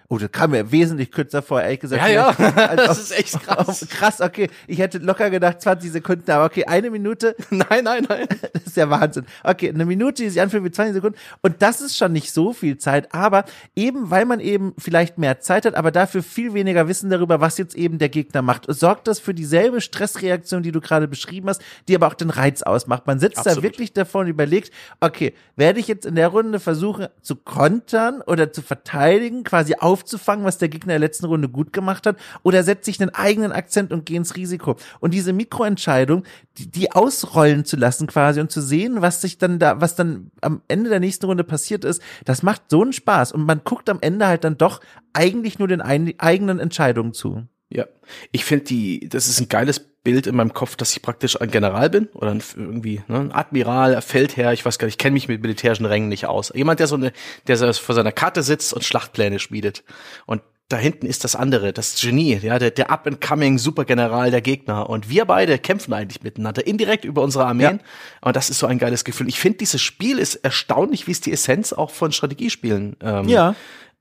Oh, 0.08 0.16
das 0.16 0.32
kam 0.32 0.52
mir 0.52 0.70
wesentlich 0.72 1.10
kürzer 1.10 1.42
vor, 1.42 1.60
ehrlich 1.60 1.80
gesagt. 1.80 2.02
Ja, 2.08 2.08
ja, 2.08 2.76
das 2.76 2.98
ist 2.98 3.18
echt 3.18 3.42
krass. 3.42 3.86
krass, 3.90 4.20
okay. 4.22 4.48
Ich 4.66 4.78
hätte 4.78 4.98
locker 4.98 5.28
gedacht 5.28 5.60
20 5.60 5.92
Sekunden, 5.92 6.30
aber 6.30 6.46
okay, 6.46 6.64
eine 6.64 6.90
Minute. 6.90 7.36
nein, 7.50 7.84
nein, 7.84 8.06
nein. 8.08 8.26
Das 8.52 8.66
ist 8.66 8.76
ja 8.76 8.88
Wahnsinn. 8.88 9.26
Okay, 9.42 9.68
eine 9.68 9.84
Minute, 9.84 10.22
die 10.22 10.30
sich 10.30 10.40
anfühlt 10.40 10.64
wie 10.64 10.70
20 10.70 10.94
Sekunden. 10.94 11.18
Und 11.42 11.60
das 11.60 11.80
ist 11.80 11.96
schon 11.96 12.12
nicht 12.12 12.32
so 12.32 12.52
viel 12.52 12.78
Zeit, 12.78 13.12
aber 13.14 13.44
eben, 13.76 14.10
weil 14.10 14.24
man 14.24 14.40
eben 14.40 14.74
vielleicht 14.78 15.18
mehr 15.18 15.40
Zeit 15.40 15.66
hat, 15.66 15.74
aber 15.74 15.90
dafür 15.90 16.22
viel 16.22 16.54
weniger 16.54 16.88
Wissen 16.88 17.10
darüber, 17.10 17.40
was 17.40 17.58
jetzt 17.58 17.74
eben 17.74 17.98
der 17.98 18.08
Gegner 18.08 18.40
macht, 18.40 18.64
sorgt 18.68 19.06
das 19.06 19.20
für 19.20 19.34
dieselbe 19.34 19.80
Stressreaktion, 19.80 20.62
die 20.62 20.72
du 20.72 20.80
gerade 20.80 21.08
beschrieben 21.08 21.48
hast, 21.48 21.62
die 21.88 21.94
aber 21.94 22.06
auch 22.06 22.14
den 22.14 22.30
Reiz 22.30 22.62
ausmacht. 22.62 23.06
Man 23.06 23.18
sitzt 23.18 23.38
Absolut. 23.38 23.58
da 23.58 23.62
wirklich 23.62 23.92
davor 23.92 24.22
und 24.22 24.28
überlegt, 24.28 24.70
okay, 25.00 25.34
werde 25.56 25.80
ich 25.80 25.88
jetzt 25.88 26.06
in 26.06 26.14
der 26.14 26.28
Runde 26.28 26.60
versuchen 26.60 27.08
zu 27.22 27.36
kontern, 27.36 28.13
kontern 28.14 28.22
oder 28.26 28.52
zu 28.52 28.62
verteidigen, 28.62 29.44
quasi 29.44 29.74
aufzufangen, 29.78 30.44
was 30.44 30.58
der 30.58 30.68
Gegner 30.68 30.94
in 30.94 31.00
der 31.00 31.08
letzten 31.08 31.26
Runde 31.26 31.48
gut 31.48 31.72
gemacht 31.72 32.06
hat, 32.06 32.16
oder 32.42 32.62
setze 32.62 32.90
ich 32.90 33.00
einen 33.00 33.14
eigenen 33.14 33.52
Akzent 33.52 33.92
und 33.92 34.06
gehe 34.06 34.16
ins 34.16 34.36
Risiko. 34.36 34.76
Und 35.00 35.14
diese 35.14 35.32
Mikroentscheidung, 35.32 36.24
die, 36.58 36.70
die 36.70 36.92
ausrollen 36.92 37.64
zu 37.64 37.76
lassen 37.76 38.06
quasi 38.06 38.40
und 38.40 38.50
zu 38.50 38.60
sehen, 38.60 39.02
was 39.02 39.20
sich 39.20 39.38
dann 39.38 39.58
da, 39.58 39.80
was 39.80 39.96
dann 39.96 40.30
am 40.40 40.62
Ende 40.68 40.90
der 40.90 41.00
nächsten 41.00 41.26
Runde 41.26 41.44
passiert 41.44 41.84
ist, 41.84 42.02
das 42.24 42.42
macht 42.42 42.62
so 42.68 42.82
einen 42.82 42.92
Spaß. 42.92 43.32
Und 43.32 43.44
man 43.44 43.62
guckt 43.64 43.88
am 43.88 43.98
Ende 44.00 44.26
halt 44.26 44.44
dann 44.44 44.58
doch 44.58 44.80
eigentlich 45.12 45.58
nur 45.58 45.68
den 45.68 45.80
eigenen 45.80 46.58
Entscheidungen 46.58 47.12
zu. 47.12 47.46
Ja, 47.74 47.86
ich 48.30 48.44
finde 48.44 48.66
die, 48.66 49.08
das 49.08 49.26
ist 49.26 49.40
ein 49.40 49.48
geiles 49.48 49.80
Bild 49.80 50.26
in 50.26 50.36
meinem 50.36 50.52
Kopf, 50.52 50.76
dass 50.76 50.92
ich 50.94 51.02
praktisch 51.02 51.40
ein 51.40 51.50
General 51.50 51.90
bin 51.90 52.08
oder 52.14 52.30
ein, 52.30 52.42
irgendwie 52.56 53.02
ne, 53.08 53.18
ein 53.18 53.32
Admiral, 53.32 54.00
Feldherr, 54.00 54.52
ich 54.52 54.64
weiß 54.64 54.78
gar 54.78 54.86
nicht, 54.86 54.94
ich 54.94 54.98
kenne 54.98 55.14
mich 55.14 55.26
mit 55.26 55.42
militärischen 55.42 55.86
Rängen 55.86 56.08
nicht 56.08 56.26
aus. 56.26 56.52
Jemand, 56.54 56.78
der 56.78 56.86
so 56.86 56.94
eine, 56.94 57.12
der 57.48 57.56
so 57.56 57.72
vor 57.72 57.94
seiner 57.94 58.12
Karte 58.12 58.42
sitzt 58.42 58.72
und 58.74 58.84
Schlachtpläne 58.84 59.38
schmiedet. 59.38 59.82
Und 60.26 60.42
da 60.68 60.76
hinten 60.78 61.06
ist 61.06 61.24
das 61.24 61.36
andere, 61.36 61.72
das 61.72 62.00
Genie, 62.00 62.38
ja, 62.42 62.58
der, 62.58 62.70
der 62.70 62.90
up-and-coming 62.90 63.58
Supergeneral 63.58 64.30
der 64.30 64.40
Gegner. 64.40 64.88
Und 64.88 65.10
wir 65.10 65.24
beide 65.24 65.58
kämpfen 65.58 65.92
eigentlich 65.92 66.22
miteinander, 66.22 66.66
indirekt 66.66 67.04
über 67.04 67.22
unsere 67.22 67.46
Armeen. 67.46 67.80
Ja. 67.82 68.28
Und 68.28 68.36
das 68.36 68.50
ist 68.50 68.60
so 68.60 68.66
ein 68.66 68.78
geiles 68.78 69.04
Gefühl. 69.04 69.28
Ich 69.28 69.40
finde, 69.40 69.58
dieses 69.58 69.82
Spiel 69.82 70.18
ist 70.18 70.36
erstaunlich, 70.36 71.06
wie 71.06 71.12
es 71.12 71.20
die 71.20 71.32
Essenz 71.32 71.72
auch 71.72 71.90
von 71.90 72.12
Strategiespielen 72.12 72.96
ähm, 73.02 73.28
ja 73.28 73.54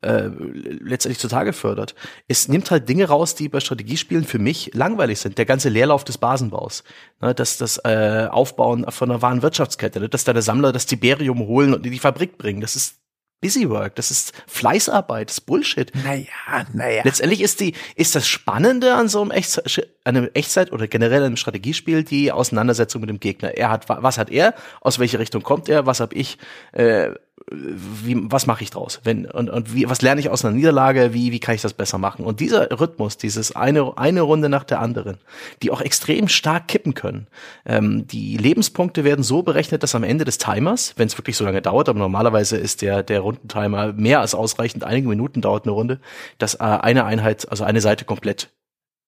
äh, 0.04 0.30
letztendlich 0.30 1.20
zutage 1.20 1.54
fördert. 1.54 1.95
Es 2.28 2.47
nimmt 2.47 2.72
halt 2.72 2.88
Dinge 2.89 3.06
raus, 3.06 3.36
die 3.36 3.49
bei 3.49 3.60
Strategiespielen 3.60 4.26
für 4.26 4.39
mich 4.39 4.72
langweilig 4.74 5.20
sind. 5.20 5.38
Der 5.38 5.45
ganze 5.45 5.70
Leerlauf 5.70 6.04
des 6.04 6.18
Basenbaus, 6.18 6.84
ne, 7.22 7.34
das, 7.34 7.58
das 7.58 7.78
äh, 7.84 8.28
Aufbauen 8.30 8.86
von 8.89 9.12
einer 9.12 9.22
wahren 9.22 9.41
Wirtschaftskette, 9.41 9.99
ne, 9.99 10.10
dass 10.10 10.24
deine 10.24 10.41
Sammler 10.41 10.72
das 10.72 10.86
Tiberium 10.86 11.39
holen 11.39 11.74
und 11.74 11.86
in 11.86 11.91
die 11.91 11.99
Fabrik 11.99 12.38
bringen. 12.38 12.62
Das 12.62 12.76
ist 12.76 12.97
Busywork, 13.43 13.95
das 13.95 14.10
ist 14.10 14.32
Fleißarbeit, 14.47 15.30
das 15.30 15.39
ist 15.39 15.45
Bullshit. 15.45 15.91
Naja, 16.04 16.66
naja. 16.72 17.01
Letztendlich 17.04 17.41
ist 17.41 17.60
die, 17.60 17.76
ist 17.95 18.16
das 18.16 18.26
Spannende 18.26 18.95
an 18.95 19.10
so 19.10 19.22
einem, 19.22 19.32
Echtzeit, 19.32 19.89
einem 20.04 20.30
Echtzeit 20.34 20.72
oder 20.72 20.88
generell 20.88 21.24
einem 21.24 21.38
Strategiespiel 21.38 22.04
die 22.04 22.32
Auseinandersetzung 22.32 23.01
mit 23.01 23.10
dem 23.10 23.20
Gegner. 23.20 23.58
Er 23.58 23.70
hat, 23.70 23.88
was 23.88 24.18
hat 24.18 24.30
er? 24.30 24.54
Aus 24.82 24.99
welche 24.99 25.20
Richtung 25.20 25.43
kommt 25.43 25.70
er? 25.70 25.86
Was 25.86 25.99
habe 25.99 26.16
ich? 26.16 26.38
Äh, 26.72 27.12
wie, 27.51 28.16
was 28.32 28.45
mache 28.45 28.64
ich 28.64 28.70
draus? 28.70 29.01
Wenn, 29.04 29.26
und, 29.26 29.49
und 29.49 29.74
wie, 29.74 29.89
was 29.89 30.01
lerne 30.01 30.22
ich 30.22 30.30
aus 30.30 30.45
einer 30.45 30.54
Niederlage? 30.54 31.14
Wie, 31.14 31.32
wie 31.32 31.39
kann 31.39 31.56
ich 31.56 31.62
das 31.62 31.74
besser 31.74 31.97
machen? 31.97 32.26
Und 32.26 32.39
dieser 32.39 32.80
Rhythmus, 32.80 33.18
dieses 33.18 33.56
eine, 33.56 33.97
eine 33.97 34.22
Runde 34.22 34.49
nach 34.49 34.64
der 34.64 34.80
anderen, 34.80 35.18
die 35.62 35.72
auch 35.72 35.82
extrem 35.82 36.28
stark 36.28 36.68
kippen 36.68 36.93
können. 36.93 37.28
Ähm, 37.66 38.08
die 38.08 38.38
Lebenspunkte 38.38 39.04
werden 39.04 39.24
so 39.24 39.41
berechnet, 39.43 39.84
dass 39.84 39.95
am 39.95 40.04
Ende 40.04 40.26
des 40.26 40.38
Timers, 40.38 40.93
wenn 40.97 41.08
es 41.08 41.18
wirklich 41.18 41.36
so 41.36 41.43
lange 41.43 41.62
dauert, 41.62 41.89
aber 41.89 41.99
normalerweise 41.99 42.58
ist 42.58 42.82
der, 42.82 43.04
der 43.04 43.20
Rundentimer 43.22 43.93
mehr 43.93 44.22
als 44.22 44.36
ausreichend, 44.36 44.84
einige 44.84 45.08
Minuten 45.08 45.41
dauert 45.41 45.66
eine 45.66 45.74
Runde, 45.74 45.99
dass 46.38 46.56
äh, 46.56 46.60
eine 46.60 47.06
Einheit, 47.06 47.49
also 47.49 47.64
eine 47.64 47.82
Seite 47.82 48.06
komplett 48.06 48.49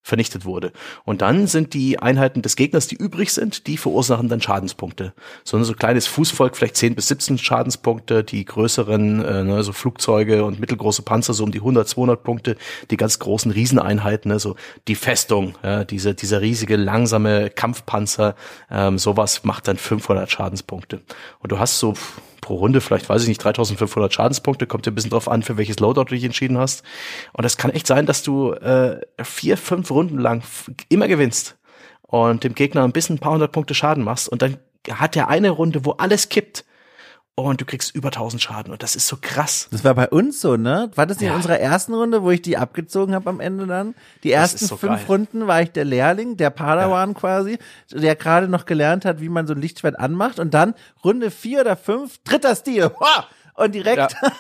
vernichtet 0.06 0.46
wurde. 0.46 0.72
Und 1.04 1.24
dann 1.24 1.48
sind 1.48 1.74
die 1.74 1.98
Einheiten 1.98 2.44
des 2.44 2.56
Gegners, 2.56 2.86
die 2.86 2.96
übrig 2.96 3.34
sind, 3.34 3.66
die 3.66 3.76
verursachen 3.76 4.30
dann 4.30 4.40
Schadenspunkte. 4.40 5.14
So 5.44 5.58
ein 5.58 5.64
so 5.64 5.74
kleines 5.74 6.06
Fußvolk, 6.06 6.56
vielleicht 6.56 6.78
10 6.78 6.94
bis 6.94 7.08
17 7.08 7.40
Schadenspunkte, 7.40 8.24
die 8.24 8.46
größeren, 8.46 9.26
äh, 9.26 9.44
ne, 9.44 9.64
so 9.64 9.74
Flugzeuge 9.74 10.46
und 10.46 10.60
mittelgroße 10.60 11.02
Panzer 11.02 11.34
so 11.34 11.44
um 11.44 11.52
die 11.52 11.58
100, 11.58 11.90
200 11.90 12.22
Punkte, 12.24 12.56
die 12.92 12.98
ganz 12.98 13.18
großen 13.18 13.50
Rieseneinheiten, 13.50 14.30
ne, 14.30 14.38
so 14.38 14.56
die 14.88 14.94
Festung, 14.94 15.56
ja, 15.64 15.84
diese, 15.84 16.14
dieser 16.14 16.40
riesige, 16.40 16.76
langsame 16.76 17.50
Kampfpanzer, 17.50 18.36
ähm, 18.70 19.00
sowas 19.00 19.44
macht 19.44 19.68
dann 19.68 19.78
500 19.78 20.30
Schadenspunkte. 20.30 21.02
Und 21.40 21.52
du 21.52 21.58
hast 21.58 21.80
so 21.80 21.96
pro 22.46 22.58
Runde 22.58 22.80
vielleicht, 22.80 23.10
weiß 23.10 23.24
ich 23.24 23.28
nicht, 23.28 23.44
3500 23.44 24.14
Schadenspunkte, 24.14 24.68
kommt 24.68 24.86
ja 24.86 24.92
ein 24.92 24.96
bisschen 24.96 25.10
drauf 25.10 25.28
an, 25.28 25.42
für 25.42 25.58
welches 25.58 25.80
Loadout 25.80 26.04
du 26.04 26.14
dich 26.14 26.24
entschieden 26.24 26.60
hast. 26.60 26.84
Und 27.34 27.44
es 27.44 27.58
kann 27.58 27.72
echt 27.72 27.88
sein, 27.88 28.06
dass 28.06 28.22
du 28.22 28.52
äh, 28.52 29.02
vier, 29.24 29.58
fünf 29.58 29.90
Runden 29.90 30.20
lang 30.20 30.44
immer 30.88 31.08
gewinnst 31.08 31.58
und 32.04 32.44
dem 32.44 32.54
Gegner 32.54 32.84
ein 32.84 32.92
bisschen 32.92 33.16
ein 33.16 33.20
paar 33.20 33.34
hundert 33.34 33.52
Punkte 33.52 33.74
Schaden 33.74 34.04
machst 34.04 34.30
und 34.30 34.44
dann 34.44 34.58
hat 34.92 35.16
er 35.16 35.28
eine 35.28 35.50
Runde, 35.50 35.86
wo 35.86 35.94
alles 35.94 36.30
kippt 36.30 36.66
und 37.36 37.60
du 37.60 37.66
kriegst 37.66 37.94
über 37.94 38.08
1000 38.08 38.42
Schaden 38.42 38.72
und 38.72 38.82
das 38.82 38.96
ist 38.96 39.08
so 39.08 39.18
krass. 39.20 39.68
Das 39.72 39.84
war 39.84 39.94
bei 39.94 40.08
uns 40.08 40.40
so, 40.40 40.56
ne? 40.56 40.90
War 40.96 41.06
das 41.06 41.18
nicht 41.18 41.28
ja. 41.28 41.32
in 41.32 41.36
unserer 41.36 41.60
ersten 41.60 41.94
Runde, 41.94 42.24
wo 42.24 42.32
ich 42.32 42.42
die 42.42 42.56
abgezogen 42.56 43.14
habe 43.14 43.30
am 43.30 43.42
Ende 43.42 43.68
dann? 43.68 43.94
Die 44.24 44.32
ersten 44.32 44.66
so 44.66 44.78
fünf 44.78 45.00
geil. 45.00 45.06
Runden 45.08 45.46
war 45.46 45.62
ich 45.62 45.72
der 45.72 45.84
Lehrling, 45.84 46.38
der 46.38 46.50
Padawan 46.50 47.10
ja. 47.12 47.20
quasi, 47.20 47.60
der 47.92 48.16
gerade 48.16 48.48
noch 48.48 48.66
gelernt 48.66 49.04
hat, 49.04 49.20
wie 49.20 49.28
man 49.28 49.48
so 49.48 49.54
ein 49.54 49.62
Lichtschwert 49.62 50.00
anmacht 50.00 50.40
und 50.40 50.54
dann 50.54 50.76
Runde 51.04 51.30
vier 51.30 51.62
oder 51.62 51.76
fünf, 51.76 52.20
dritter 52.24 52.56
Stil. 52.56 52.92
Und 53.56 53.76
direkt 53.76 53.98
ja. 53.98 54.08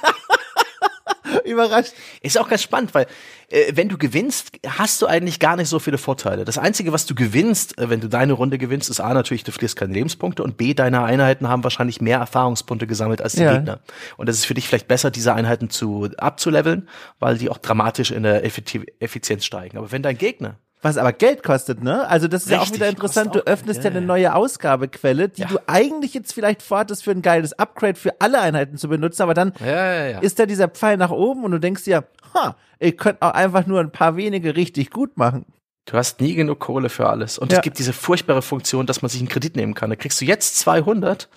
Überrascht. 1.45 1.93
Ist 2.21 2.39
auch 2.39 2.49
ganz 2.49 2.61
spannend, 2.61 2.93
weil 2.93 3.07
äh, 3.49 3.71
wenn 3.73 3.89
du 3.89 3.97
gewinnst, 3.97 4.51
hast 4.67 5.01
du 5.01 5.07
eigentlich 5.07 5.39
gar 5.39 5.55
nicht 5.55 5.69
so 5.69 5.79
viele 5.79 5.97
Vorteile. 5.97 6.45
Das 6.45 6.57
Einzige, 6.57 6.93
was 6.93 7.05
du 7.05 7.15
gewinnst, 7.15 7.77
äh, 7.77 7.89
wenn 7.89 8.01
du 8.01 8.09
deine 8.09 8.33
Runde 8.33 8.57
gewinnst, 8.57 8.89
ist 8.89 8.99
A, 8.99 9.13
natürlich, 9.13 9.43
du 9.43 9.51
verlierst 9.51 9.75
keine 9.75 9.93
Lebenspunkte 9.93 10.43
und 10.43 10.57
B, 10.57 10.73
deine 10.73 11.03
Einheiten 11.03 11.47
haben 11.47 11.63
wahrscheinlich 11.63 12.01
mehr 12.01 12.19
Erfahrungspunkte 12.19 12.87
gesammelt 12.87 13.21
als 13.21 13.33
die 13.33 13.41
ja. 13.41 13.55
Gegner. 13.55 13.79
Und 14.17 14.29
es 14.29 14.37
ist 14.37 14.45
für 14.45 14.53
dich 14.53 14.67
vielleicht 14.67 14.87
besser, 14.87 15.11
diese 15.11 15.33
Einheiten 15.33 15.69
zu 15.69 16.09
abzuleveln, 16.17 16.89
weil 17.19 17.37
die 17.37 17.49
auch 17.49 17.57
dramatisch 17.57 18.11
in 18.11 18.23
der 18.23 18.43
Effizienz 18.43 19.45
steigen. 19.45 19.77
Aber 19.77 19.91
wenn 19.91 20.03
dein 20.03 20.17
Gegner 20.17 20.57
was 20.85 20.97
aber 20.97 21.11
Geld 21.13 21.43
kostet, 21.43 21.83
ne? 21.83 22.07
Also 22.07 22.27
das 22.27 22.43
ist 22.43 22.51
Richtig, 22.51 22.67
ja 22.67 22.71
auch 22.71 22.75
wieder 22.75 22.89
interessant. 22.89 23.35
Du 23.35 23.39
öffnest 23.39 23.83
ja, 23.83 23.89
ja, 23.89 23.97
eine 23.97 24.05
neue 24.05 24.35
Ausgabequelle, 24.35 25.29
die 25.29 25.41
ja. 25.41 25.47
du 25.47 25.57
eigentlich 25.67 26.13
jetzt 26.13 26.33
vielleicht 26.33 26.61
vorhattest 26.61 27.03
für 27.03 27.11
ein 27.11 27.21
geiles 27.21 27.53
Upgrade 27.53 27.95
für 27.95 28.21
alle 28.21 28.39
Einheiten 28.39 28.77
zu 28.77 28.87
benutzen, 28.87 29.23
aber 29.23 29.33
dann 29.33 29.53
ja, 29.59 30.19
ist 30.19 30.39
da 30.39 30.45
dieser 30.45 30.67
Pfeil 30.67 30.97
nach 30.97 31.11
oben 31.11 31.43
und 31.43 31.51
du 31.51 31.59
denkst 31.59 31.83
dir, 31.83 32.05
ha, 32.33 32.55
ich 32.79 32.97
könnte 32.97 33.23
auch 33.23 33.31
einfach 33.31 33.65
nur 33.65 33.79
ein 33.79 33.91
paar 33.91 34.15
wenige 34.15 34.55
richtig 34.55 34.91
gut 34.91 35.17
machen. 35.17 35.45
Du 35.85 35.97
hast 35.97 36.21
nie 36.21 36.33
genug 36.33 36.59
Kohle 36.59 36.89
für 36.89 37.09
alles. 37.09 37.37
Und 37.37 37.51
es 37.53 37.61
gibt 37.61 37.77
diese 37.77 37.93
furchtbare 37.93 38.41
Funktion, 38.41 38.85
dass 38.85 39.01
man 39.01 39.09
sich 39.09 39.19
einen 39.19 39.29
Kredit 39.29 39.55
nehmen 39.55 39.75
kann. 39.75 39.89
Da 39.89 39.95
kriegst 39.95 40.19
du 40.21 40.25
jetzt 40.25 40.57
200 40.57 41.27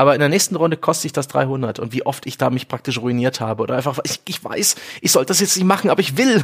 aber 0.00 0.14
in 0.14 0.20
der 0.20 0.30
nächsten 0.30 0.56
Runde 0.56 0.78
kostet 0.78 1.02
sich 1.02 1.12
das 1.12 1.28
300 1.28 1.78
und 1.78 1.92
wie 1.92 2.06
oft 2.06 2.24
ich 2.24 2.38
da 2.38 2.48
mich 2.48 2.68
praktisch 2.68 2.96
ruiniert 2.96 3.42
habe 3.42 3.62
oder 3.62 3.76
einfach, 3.76 3.98
ich, 4.02 4.22
ich 4.26 4.42
weiß, 4.42 4.76
ich 5.02 5.12
sollte 5.12 5.28
das 5.28 5.40
jetzt 5.40 5.54
nicht 5.56 5.66
machen, 5.66 5.90
aber 5.90 6.00
ich 6.00 6.16
will. 6.16 6.42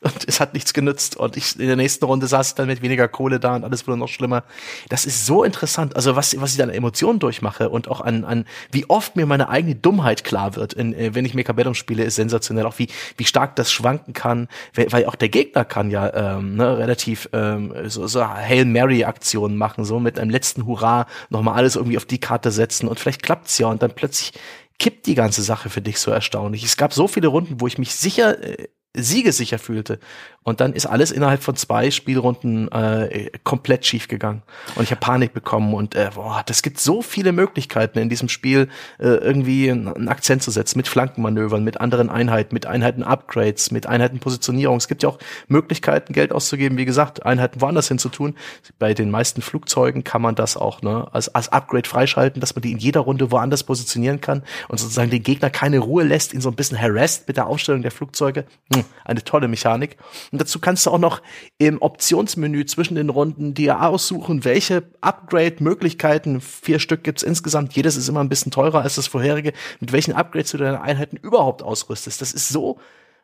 Und 0.00 0.26
es 0.26 0.40
hat 0.40 0.54
nichts 0.54 0.72
genützt. 0.72 1.16
Und 1.16 1.36
ich, 1.36 1.58
in 1.58 1.66
der 1.66 1.76
nächsten 1.76 2.04
Runde 2.04 2.26
saß 2.26 2.48
ich 2.48 2.54
dann 2.54 2.66
mit 2.66 2.82
weniger 2.82 3.08
Kohle 3.08 3.40
da 3.40 3.56
und 3.56 3.64
alles 3.64 3.86
wurde 3.86 3.98
noch 3.98 4.08
schlimmer. 4.08 4.44
Das 4.88 5.04
ist 5.04 5.26
so 5.26 5.44
interessant. 5.44 5.96
Also 5.96 6.16
was, 6.16 6.38
was 6.40 6.52
ich 6.52 6.58
da 6.58 6.64
an 6.64 6.70
Emotionen 6.70 7.18
durchmache 7.18 7.68
und 7.68 7.88
auch 7.88 8.00
an, 8.00 8.24
an 8.24 8.44
wie 8.72 8.88
oft 8.88 9.16
mir 9.16 9.26
meine 9.26 9.48
eigene 9.48 9.74
Dummheit 9.74 10.24
klar 10.24 10.56
wird, 10.56 10.72
in, 10.72 10.94
äh, 10.94 11.14
wenn 11.14 11.24
ich 11.24 11.34
Mechabellum 11.34 11.74
spiele, 11.74 12.04
ist 12.04 12.16
sensationell. 12.16 12.66
Auch 12.66 12.78
wie, 12.78 12.88
wie 13.16 13.24
stark 13.24 13.56
das 13.56 13.72
schwanken 13.72 14.12
kann. 14.12 14.48
Weil 14.74 15.06
auch 15.06 15.14
der 15.14 15.28
Gegner 15.28 15.64
kann 15.64 15.90
ja 15.90 16.36
ähm, 16.36 16.56
ne, 16.56 16.78
relativ 16.78 17.28
ähm, 17.32 17.74
so, 17.86 18.06
so 18.06 18.26
Hail 18.26 18.64
Mary-Aktionen 18.64 19.56
machen, 19.56 19.84
so 19.84 20.00
mit 20.00 20.18
einem 20.18 20.30
letzten 20.30 20.66
Hurra 20.66 21.06
nochmal 21.28 21.54
alles 21.56 21.76
irgendwie 21.76 21.96
auf 21.96 22.04
die 22.04 22.18
Karte 22.18 22.50
setzen. 22.50 22.88
Und 22.88 23.00
vielleicht 23.00 23.22
klappt's 23.22 23.58
ja 23.58 23.66
und 23.66 23.82
dann 23.82 23.92
plötzlich 23.94 24.32
kippt 24.80 25.06
die 25.06 25.14
ganze 25.14 25.42
Sache 25.42 25.70
für 25.70 25.82
dich 25.82 25.98
so 25.98 26.10
erstaunlich. 26.10 26.64
Es 26.64 26.76
gab 26.76 26.92
so 26.92 27.06
viele 27.06 27.28
Runden, 27.28 27.60
wo 27.60 27.66
ich 27.66 27.78
mich 27.78 27.94
sicher 27.94 28.42
äh, 28.42 28.68
siegesicher 28.94 29.58
fühlte. 29.58 30.00
Und 30.42 30.60
dann 30.60 30.72
ist 30.72 30.86
alles 30.86 31.10
innerhalb 31.10 31.42
von 31.42 31.54
zwei 31.54 31.90
Spielrunden 31.90 32.68
äh, 32.72 33.30
komplett 33.44 33.84
schief 33.84 34.08
gegangen. 34.08 34.42
Und 34.74 34.84
ich 34.84 34.90
habe 34.90 35.00
Panik 35.00 35.34
bekommen 35.34 35.74
und 35.74 35.94
äh, 35.94 36.10
boah, 36.14 36.42
das 36.46 36.62
gibt 36.62 36.80
so 36.80 37.02
viele 37.02 37.32
Möglichkeiten 37.32 37.98
in 37.98 38.08
diesem 38.08 38.30
Spiel, 38.30 38.68
äh, 38.98 39.06
irgendwie 39.06 39.70
einen 39.70 40.08
Akzent 40.08 40.42
zu 40.42 40.50
setzen 40.50 40.78
mit 40.78 40.88
Flankenmanövern, 40.88 41.62
mit 41.62 41.80
anderen 41.80 42.08
Einheiten, 42.08 42.54
mit 42.54 42.64
Einheiten-Upgrades, 42.64 43.70
mit 43.70 43.86
Einheiten-Positionierung. 43.86 44.78
Es 44.78 44.88
gibt 44.88 45.02
ja 45.02 45.10
auch 45.10 45.18
Möglichkeiten, 45.46 46.14
Geld 46.14 46.32
auszugeben, 46.32 46.78
wie 46.78 46.86
gesagt, 46.86 47.24
Einheiten 47.26 47.60
woanders 47.60 47.88
hin 47.88 47.98
zu 47.98 48.08
tun. 48.08 48.34
Bei 48.78 48.94
den 48.94 49.10
meisten 49.10 49.42
Flugzeugen 49.42 50.04
kann 50.04 50.22
man 50.22 50.34
das 50.34 50.56
auch 50.56 50.80
ne, 50.80 51.06
als, 51.12 51.28
als 51.34 51.50
Upgrade 51.50 51.88
freischalten, 51.88 52.40
dass 52.40 52.54
man 52.54 52.62
die 52.62 52.72
in 52.72 52.78
jeder 52.78 53.00
Runde 53.00 53.30
woanders 53.30 53.62
positionieren 53.62 54.22
kann 54.22 54.42
und 54.68 54.80
sozusagen 54.80 55.10
den 55.10 55.22
Gegner 55.22 55.50
keine 55.50 55.80
Ruhe 55.80 56.02
lässt, 56.02 56.32
ihn 56.32 56.40
so 56.40 56.48
ein 56.48 56.56
bisschen 56.56 56.80
harassed 56.80 57.28
mit 57.28 57.36
der 57.36 57.46
Aufstellung 57.46 57.82
der 57.82 57.90
Flugzeuge. 57.90 58.46
Hm, 58.74 58.79
eine 59.04 59.24
tolle 59.24 59.48
Mechanik. 59.48 59.96
Und 60.32 60.40
dazu 60.40 60.58
kannst 60.58 60.86
du 60.86 60.90
auch 60.90 60.98
noch 60.98 61.22
im 61.58 61.80
Optionsmenü 61.80 62.64
zwischen 62.66 62.94
den 62.94 63.08
Runden 63.10 63.54
dir 63.54 63.82
aussuchen, 63.82 64.44
welche 64.44 64.84
Upgrade-Möglichkeiten, 65.00 66.40
vier 66.40 66.78
Stück 66.78 67.04
gibt's 67.04 67.22
insgesamt, 67.22 67.74
jedes 67.74 67.96
ist 67.96 68.08
immer 68.08 68.20
ein 68.20 68.28
bisschen 68.28 68.52
teurer 68.52 68.82
als 68.82 68.96
das 68.96 69.06
vorherige, 69.06 69.52
mit 69.80 69.92
welchen 69.92 70.12
Upgrades 70.14 70.52
du 70.52 70.58
deine 70.58 70.82
Einheiten 70.82 71.16
überhaupt 71.16 71.62
ausrüstest. 71.62 72.20
Das 72.20 72.32
ist 72.32 72.48
so, 72.48 72.78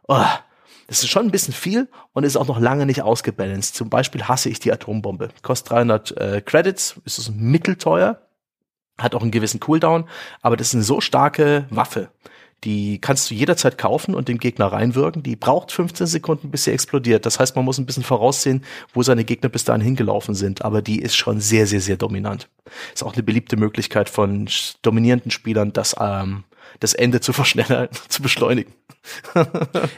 oh, 0.08 0.24
das 0.88 1.02
ist 1.02 1.10
schon 1.10 1.26
ein 1.26 1.32
bisschen 1.32 1.54
viel 1.54 1.88
und 2.12 2.24
ist 2.24 2.36
auch 2.36 2.46
noch 2.46 2.60
lange 2.60 2.86
nicht 2.86 3.02
ausgebalanced. 3.02 3.74
Zum 3.74 3.90
Beispiel 3.90 4.24
hasse 4.24 4.48
ich 4.48 4.60
die 4.60 4.72
Atombombe. 4.72 5.30
Kostet 5.42 5.72
300 5.72 6.16
äh, 6.16 6.40
Credits, 6.42 7.00
ist 7.04 7.18
es 7.18 7.30
mittelteuer, 7.30 8.20
hat 8.98 9.14
auch 9.14 9.22
einen 9.22 9.30
gewissen 9.30 9.60
Cooldown, 9.60 10.08
aber 10.42 10.56
das 10.56 10.68
ist 10.68 10.74
eine 10.74 10.84
so 10.84 11.00
starke 11.00 11.66
Waffe, 11.70 12.08
die 12.64 13.00
kannst 13.00 13.30
du 13.30 13.34
jederzeit 13.34 13.78
kaufen 13.78 14.14
und 14.14 14.28
dem 14.28 14.38
Gegner 14.38 14.66
reinwirken. 14.66 15.22
Die 15.22 15.36
braucht 15.36 15.72
15 15.72 16.06
Sekunden, 16.06 16.50
bis 16.50 16.64
sie 16.64 16.72
explodiert. 16.72 17.26
Das 17.26 17.38
heißt, 17.38 17.54
man 17.54 17.64
muss 17.64 17.78
ein 17.78 17.86
bisschen 17.86 18.02
voraussehen, 18.02 18.64
wo 18.92 19.02
seine 19.02 19.24
Gegner 19.24 19.48
bis 19.48 19.64
dahin 19.64 19.82
hingelaufen 19.82 20.34
sind. 20.34 20.64
Aber 20.64 20.82
die 20.82 21.00
ist 21.00 21.16
schon 21.16 21.40
sehr, 21.40 21.66
sehr, 21.66 21.80
sehr 21.80 21.96
dominant. 21.96 22.48
Ist 22.94 23.04
auch 23.04 23.12
eine 23.12 23.22
beliebte 23.22 23.56
Möglichkeit 23.56 24.08
von 24.08 24.48
dominierenden 24.82 25.30
Spielern, 25.30 25.72
das 25.72 25.94
ähm, 26.00 26.44
das 26.80 26.94
Ende 26.94 27.20
zu 27.20 27.32
verschnellern, 27.32 27.88
zu 28.08 28.22
beschleunigen. 28.22 28.72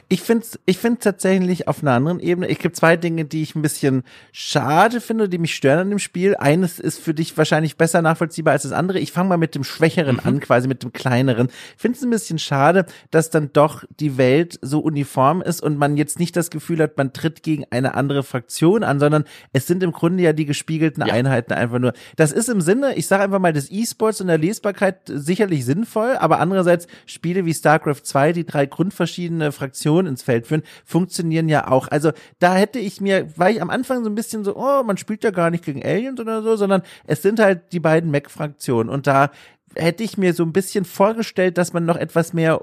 Ich 0.08 0.22
finde 0.22 0.46
ich 0.66 0.78
find 0.78 1.00
tatsächlich 1.00 1.68
auf 1.68 1.82
einer 1.82 1.92
anderen 1.92 2.20
Ebene, 2.20 2.48
ich 2.48 2.58
gibt 2.58 2.76
zwei 2.76 2.96
Dinge, 2.96 3.24
die 3.24 3.42
ich 3.42 3.54
ein 3.54 3.62
bisschen 3.62 4.02
schade 4.32 5.00
finde, 5.00 5.28
die 5.28 5.38
mich 5.38 5.54
stören 5.54 5.80
an 5.80 5.90
dem 5.90 5.98
Spiel. 5.98 6.36
Eines 6.36 6.78
ist 6.78 7.00
für 7.00 7.14
dich 7.14 7.36
wahrscheinlich 7.36 7.76
besser 7.76 8.02
nachvollziehbar 8.02 8.52
als 8.52 8.62
das 8.62 8.72
andere. 8.72 8.98
Ich 8.98 9.12
fange 9.12 9.28
mal 9.30 9.38
mit 9.38 9.54
dem 9.54 9.64
Schwächeren 9.64 10.16
mhm. 10.16 10.22
an, 10.24 10.40
quasi 10.40 10.68
mit 10.68 10.82
dem 10.82 10.92
Kleineren. 10.92 11.48
Ich 11.76 11.80
finde 11.80 11.98
es 11.98 12.04
ein 12.04 12.10
bisschen 12.10 12.38
schade, 12.38 12.86
dass 13.10 13.30
dann 13.30 13.52
doch 13.52 13.84
die 14.00 14.18
Welt 14.18 14.58
so 14.62 14.80
uniform 14.80 15.42
ist 15.42 15.62
und 15.62 15.78
man 15.78 15.96
jetzt 15.96 16.18
nicht 16.18 16.36
das 16.36 16.50
Gefühl 16.50 16.82
hat, 16.82 16.96
man 16.96 17.12
tritt 17.12 17.42
gegen 17.42 17.64
eine 17.70 17.94
andere 17.94 18.22
Fraktion 18.22 18.84
an, 18.84 19.00
sondern 19.00 19.24
es 19.52 19.66
sind 19.66 19.82
im 19.82 19.92
Grunde 19.92 20.22
ja 20.22 20.32
die 20.32 20.46
gespiegelten 20.46 21.06
ja. 21.06 21.12
Einheiten 21.12 21.52
einfach 21.52 21.78
nur. 21.78 21.92
Das 22.16 22.32
ist 22.32 22.48
im 22.48 22.60
Sinne, 22.60 22.94
ich 22.94 23.06
sage 23.06 23.24
einfach 23.24 23.38
mal, 23.38 23.52
des 23.52 23.70
E-Sports 23.70 24.20
und 24.20 24.28
der 24.28 24.38
Lesbarkeit 24.38 25.00
sicherlich 25.06 25.64
sinnvoll, 25.64 26.16
aber 26.18 26.40
andererseits 26.40 26.86
Spiele 27.06 27.44
wie 27.44 27.54
StarCraft 27.54 28.02
2, 28.04 28.32
die 28.32 28.46
drei 28.46 28.66
grundverschiedene 28.98 29.52
Fraktionen 29.52 30.08
ins 30.08 30.22
Feld 30.22 30.46
führen, 30.46 30.62
funktionieren 30.84 31.48
ja 31.48 31.68
auch. 31.68 31.88
Also 31.88 32.12
da 32.38 32.54
hätte 32.54 32.78
ich 32.78 33.00
mir, 33.00 33.28
war 33.36 33.50
ich 33.50 33.62
am 33.62 33.70
Anfang 33.70 34.02
so 34.02 34.10
ein 34.10 34.14
bisschen 34.14 34.44
so, 34.44 34.56
oh, 34.56 34.82
man 34.82 34.96
spielt 34.96 35.24
ja 35.24 35.30
gar 35.30 35.50
nicht 35.50 35.64
gegen 35.64 35.84
Aliens 35.84 36.20
oder 36.20 36.42
so, 36.42 36.56
sondern 36.56 36.82
es 37.06 37.22
sind 37.22 37.38
halt 37.40 37.72
die 37.72 37.80
beiden 37.80 38.10
Mac-Fraktionen 38.10 38.92
und 38.92 39.06
da 39.06 39.30
hätte 39.76 40.02
ich 40.02 40.16
mir 40.16 40.32
so 40.32 40.42
ein 40.42 40.52
bisschen 40.52 40.84
vorgestellt, 40.86 41.58
dass 41.58 41.74
man 41.74 41.84
noch 41.84 41.96
etwas 41.96 42.32
mehr 42.32 42.60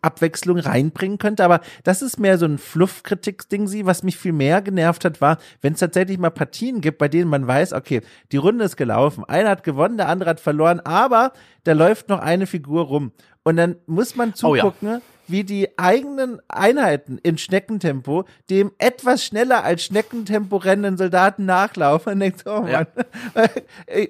Abwechslung 0.00 0.58
reinbringen 0.58 1.18
könnte, 1.18 1.44
aber 1.44 1.60
das 1.82 2.02
ist 2.02 2.18
mehr 2.20 2.38
so 2.38 2.46
ein 2.46 2.56
Fluff-Kritik-Ding, 2.56 3.68
was 3.84 4.04
mich 4.04 4.16
viel 4.16 4.32
mehr 4.32 4.62
genervt 4.62 5.04
hat, 5.04 5.20
war, 5.20 5.38
wenn 5.60 5.74
es 5.74 5.80
tatsächlich 5.80 6.18
mal 6.18 6.30
Partien 6.30 6.80
gibt, 6.80 6.98
bei 6.98 7.08
denen 7.08 7.28
man 7.28 7.46
weiß, 7.46 7.72
okay, 7.72 8.00
die 8.32 8.36
Runde 8.36 8.64
ist 8.64 8.76
gelaufen, 8.76 9.24
einer 9.24 9.50
hat 9.50 9.64
gewonnen, 9.64 9.96
der 9.96 10.08
andere 10.08 10.30
hat 10.30 10.40
verloren, 10.40 10.80
aber 10.80 11.32
da 11.64 11.72
läuft 11.72 12.08
noch 12.08 12.20
eine 12.20 12.46
Figur 12.46 12.84
rum. 12.84 13.12
Und 13.42 13.56
dann 13.56 13.76
muss 13.86 14.16
man 14.16 14.34
zugucken, 14.34 14.88
oh 14.88 14.92
ja 14.92 15.00
wie 15.28 15.44
die 15.44 15.78
eigenen 15.78 16.40
Einheiten 16.48 17.18
in 17.22 17.38
Schneckentempo 17.38 18.24
dem 18.50 18.72
etwas 18.78 19.24
schneller 19.24 19.64
als 19.64 19.84
Schneckentempo 19.84 20.56
rennenden 20.56 20.96
Soldaten 20.96 21.44
nachlaufen 21.44 22.14
und 22.14 22.20
denkt, 22.20 22.44
oh 22.46 22.62
Mann, 22.62 22.70
ja. 22.70 22.86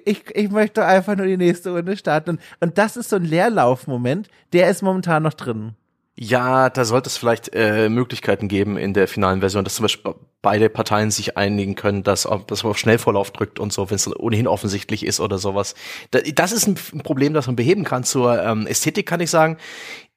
ich, 0.05 0.23
ich 0.33 0.49
möchte 0.49 0.85
einfach 0.85 1.15
nur 1.15 1.27
die 1.27 1.37
nächste 1.37 1.71
Runde 1.71 1.97
starten. 1.97 2.39
Und 2.59 2.77
das 2.77 2.97
ist 2.97 3.09
so 3.09 3.17
ein 3.17 3.25
Leerlaufmoment, 3.25 4.27
der 4.53 4.69
ist 4.69 4.81
momentan 4.81 5.23
noch 5.23 5.33
drin. 5.33 5.75
Ja, 6.19 6.71
da 6.71 6.83
sollte 6.83 7.09
es 7.09 7.17
vielleicht 7.17 7.53
äh, 7.53 7.89
Möglichkeiten 7.89 8.47
geben 8.47 8.75
in 8.75 8.95
der 8.95 9.07
finalen 9.07 9.41
Version, 9.41 9.63
dass 9.63 9.75
zum 9.75 9.83
Beispiel 9.83 10.15
beide 10.41 10.67
Parteien 10.67 11.11
sich 11.11 11.37
einigen 11.37 11.75
können, 11.75 12.01
dass, 12.01 12.27
dass 12.47 12.63
man 12.63 12.71
auf 12.71 12.79
Schnellvorlauf 12.79 13.29
drückt 13.29 13.59
und 13.59 13.71
so, 13.71 13.91
wenn 13.91 13.97
es 13.97 14.19
ohnehin 14.19 14.47
offensichtlich 14.47 15.05
ist 15.05 15.19
oder 15.19 15.37
sowas. 15.37 15.75
Das 16.09 16.51
ist 16.51 16.67
ein 16.67 16.73
Problem, 17.03 17.35
das 17.35 17.45
man 17.45 17.55
beheben 17.55 17.83
kann. 17.83 18.03
Zur 18.03 18.41
ähm, 18.41 18.65
Ästhetik 18.65 19.05
kann 19.05 19.19
ich 19.19 19.29
sagen, 19.29 19.57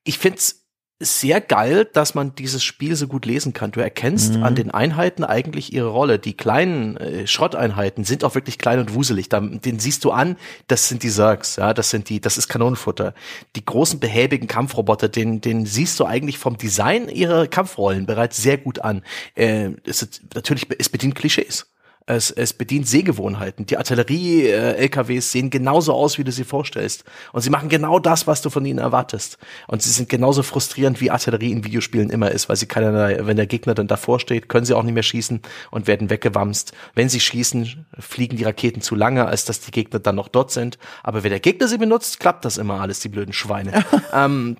ich 0.04 0.18
find's 0.18 0.59
sehr 1.02 1.40
geil, 1.40 1.88
dass 1.90 2.14
man 2.14 2.34
dieses 2.34 2.62
Spiel 2.62 2.94
so 2.94 3.08
gut 3.08 3.24
lesen 3.24 3.54
kann. 3.54 3.72
Du 3.72 3.80
erkennst 3.80 4.34
mhm. 4.34 4.42
an 4.42 4.54
den 4.54 4.70
Einheiten 4.70 5.24
eigentlich 5.24 5.72
ihre 5.72 5.88
Rolle. 5.88 6.18
Die 6.18 6.36
kleinen 6.36 6.98
äh, 6.98 7.26
Schrotteinheiten 7.26 8.04
sind 8.04 8.22
auch 8.22 8.34
wirklich 8.34 8.58
klein 8.58 8.78
und 8.78 8.92
wuselig. 8.92 9.30
Da, 9.30 9.40
den 9.40 9.78
siehst 9.78 10.04
du 10.04 10.10
an, 10.10 10.36
das 10.68 10.88
sind 10.88 11.02
die 11.02 11.08
Zergs, 11.08 11.56
ja, 11.56 11.72
das 11.72 11.88
sind 11.88 12.10
die, 12.10 12.20
das 12.20 12.36
ist 12.36 12.48
Kanonenfutter. 12.48 13.14
Die 13.56 13.64
großen 13.64 13.98
behäbigen 13.98 14.46
Kampfroboter, 14.46 15.08
den, 15.08 15.40
den 15.40 15.64
siehst 15.64 15.98
du 15.98 16.04
eigentlich 16.04 16.36
vom 16.36 16.58
Design 16.58 17.08
ihrer 17.08 17.46
Kampfrollen 17.46 18.04
bereits 18.04 18.36
sehr 18.36 18.58
gut 18.58 18.80
an. 18.80 19.02
Äh, 19.34 19.70
ist, 19.84 20.22
natürlich, 20.34 20.66
es 20.78 20.90
bedient 20.90 21.14
Klischees. 21.14 21.66
Es, 22.10 22.32
es 22.32 22.52
bedient 22.52 22.88
Sehgewohnheiten. 22.88 23.66
Die 23.66 23.76
Artillerie-LKWs 23.76 25.30
sehen 25.30 25.48
genauso 25.48 25.92
aus, 25.92 26.18
wie 26.18 26.24
du 26.24 26.32
sie 26.32 26.42
vorstellst. 26.42 27.04
Und 27.32 27.42
sie 27.42 27.50
machen 27.50 27.68
genau 27.68 28.00
das, 28.00 28.26
was 28.26 28.42
du 28.42 28.50
von 28.50 28.64
ihnen 28.64 28.80
erwartest. 28.80 29.38
Und 29.68 29.82
sie 29.82 29.90
sind 29.90 30.08
genauso 30.08 30.42
frustrierend, 30.42 31.00
wie 31.00 31.12
Artillerie 31.12 31.52
in 31.52 31.64
Videospielen 31.64 32.10
immer 32.10 32.32
ist, 32.32 32.48
weil 32.48 32.56
sie 32.56 32.66
keinerlei, 32.66 33.18
wenn 33.20 33.36
der 33.36 33.46
Gegner 33.46 33.74
dann 33.74 33.86
davor 33.86 34.18
steht, 34.18 34.48
können 34.48 34.66
sie 34.66 34.74
auch 34.74 34.82
nicht 34.82 34.94
mehr 34.94 35.04
schießen 35.04 35.40
und 35.70 35.86
werden 35.86 36.10
weggewamst. 36.10 36.72
Wenn 36.96 37.08
sie 37.08 37.20
schießen, 37.20 37.86
fliegen 37.98 38.36
die 38.36 38.44
Raketen 38.44 38.80
zu 38.80 38.96
lange, 38.96 39.26
als 39.26 39.44
dass 39.44 39.60
die 39.60 39.70
Gegner 39.70 40.00
dann 40.00 40.16
noch 40.16 40.28
dort 40.28 40.50
sind. 40.50 40.78
Aber 41.04 41.22
wenn 41.22 41.30
der 41.30 41.38
Gegner 41.38 41.68
sie 41.68 41.78
benutzt, 41.78 42.18
klappt 42.18 42.44
das 42.44 42.58
immer 42.58 42.80
alles, 42.80 42.98
die 42.98 43.08
blöden 43.08 43.32
Schweine. 43.32 43.84
ähm, 44.12 44.56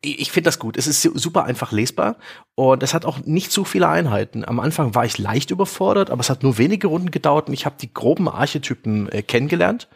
ich 0.00 0.30
finde 0.30 0.48
das 0.48 0.58
gut. 0.58 0.76
Es 0.76 0.86
ist 0.86 1.02
super 1.02 1.44
einfach 1.44 1.72
lesbar 1.72 2.16
und 2.54 2.82
es 2.82 2.94
hat 2.94 3.04
auch 3.04 3.18
nicht 3.24 3.50
zu 3.50 3.64
viele 3.64 3.88
Einheiten. 3.88 4.44
Am 4.44 4.60
Anfang 4.60 4.94
war 4.94 5.04
ich 5.04 5.18
leicht 5.18 5.50
überfordert, 5.50 6.10
aber 6.10 6.20
es 6.20 6.30
hat 6.30 6.44
nur 6.44 6.56
wenige 6.56 6.86
Runden 6.86 7.10
gedauert 7.10 7.48
und 7.48 7.54
ich 7.54 7.66
habe 7.66 7.76
die 7.80 7.92
groben 7.92 8.28
Archetypen 8.28 9.08
äh, 9.10 9.22
kennengelernt 9.22 9.88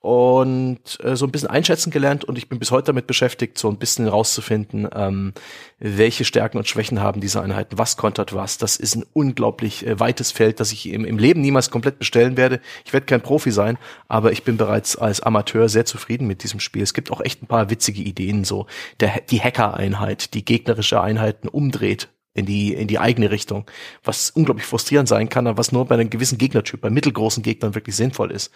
und 0.00 0.98
äh, 1.04 1.14
so 1.14 1.26
ein 1.26 1.30
bisschen 1.30 1.50
einschätzen 1.50 1.90
gelernt 1.90 2.24
und 2.24 2.38
ich 2.38 2.48
bin 2.48 2.58
bis 2.58 2.70
heute 2.70 2.86
damit 2.86 3.06
beschäftigt, 3.06 3.58
so 3.58 3.68
ein 3.68 3.76
bisschen 3.76 4.08
rauszufinden, 4.08 4.88
ähm, 4.94 5.34
welche 5.78 6.24
Stärken 6.24 6.56
und 6.56 6.66
Schwächen 6.66 7.00
haben 7.00 7.20
diese 7.20 7.42
Einheiten, 7.42 7.76
was 7.76 7.98
kontert 7.98 8.34
was. 8.34 8.56
Das 8.56 8.76
ist 8.76 8.96
ein 8.96 9.04
unglaublich 9.12 9.86
äh, 9.86 10.00
weites 10.00 10.32
Feld, 10.32 10.58
das 10.58 10.72
ich 10.72 10.88
im, 10.88 11.04
im 11.04 11.18
Leben 11.18 11.42
niemals 11.42 11.70
komplett 11.70 11.98
bestellen 11.98 12.38
werde. 12.38 12.60
Ich 12.86 12.94
werde 12.94 13.04
kein 13.04 13.20
Profi 13.20 13.50
sein, 13.50 13.76
aber 14.08 14.32
ich 14.32 14.42
bin 14.42 14.56
bereits 14.56 14.96
als 14.96 15.20
Amateur 15.20 15.68
sehr 15.68 15.84
zufrieden 15.84 16.26
mit 16.26 16.44
diesem 16.44 16.60
Spiel. 16.60 16.82
Es 16.82 16.94
gibt 16.94 17.10
auch 17.10 17.20
echt 17.20 17.42
ein 17.42 17.46
paar 17.46 17.68
witzige 17.68 18.00
Ideen, 18.00 18.44
so 18.44 18.66
der, 19.00 19.20
die 19.28 19.40
Hacker-Einheit, 19.42 20.32
die 20.32 20.46
gegnerische 20.46 21.02
Einheiten 21.02 21.46
umdreht 21.46 22.08
in 22.32 22.46
die, 22.46 22.72
in 22.72 22.86
die 22.86 23.00
eigene 23.00 23.30
Richtung, 23.30 23.66
was 24.04 24.30
unglaublich 24.30 24.64
frustrierend 24.64 25.08
sein 25.08 25.28
kann, 25.28 25.48
aber 25.48 25.58
was 25.58 25.72
nur 25.72 25.84
bei 25.86 25.96
einem 25.96 26.10
gewissen 26.10 26.38
Gegnertyp, 26.38 26.80
bei 26.80 26.88
mittelgroßen 26.88 27.42
Gegnern 27.42 27.74
wirklich 27.74 27.96
sinnvoll 27.96 28.30
ist. 28.30 28.52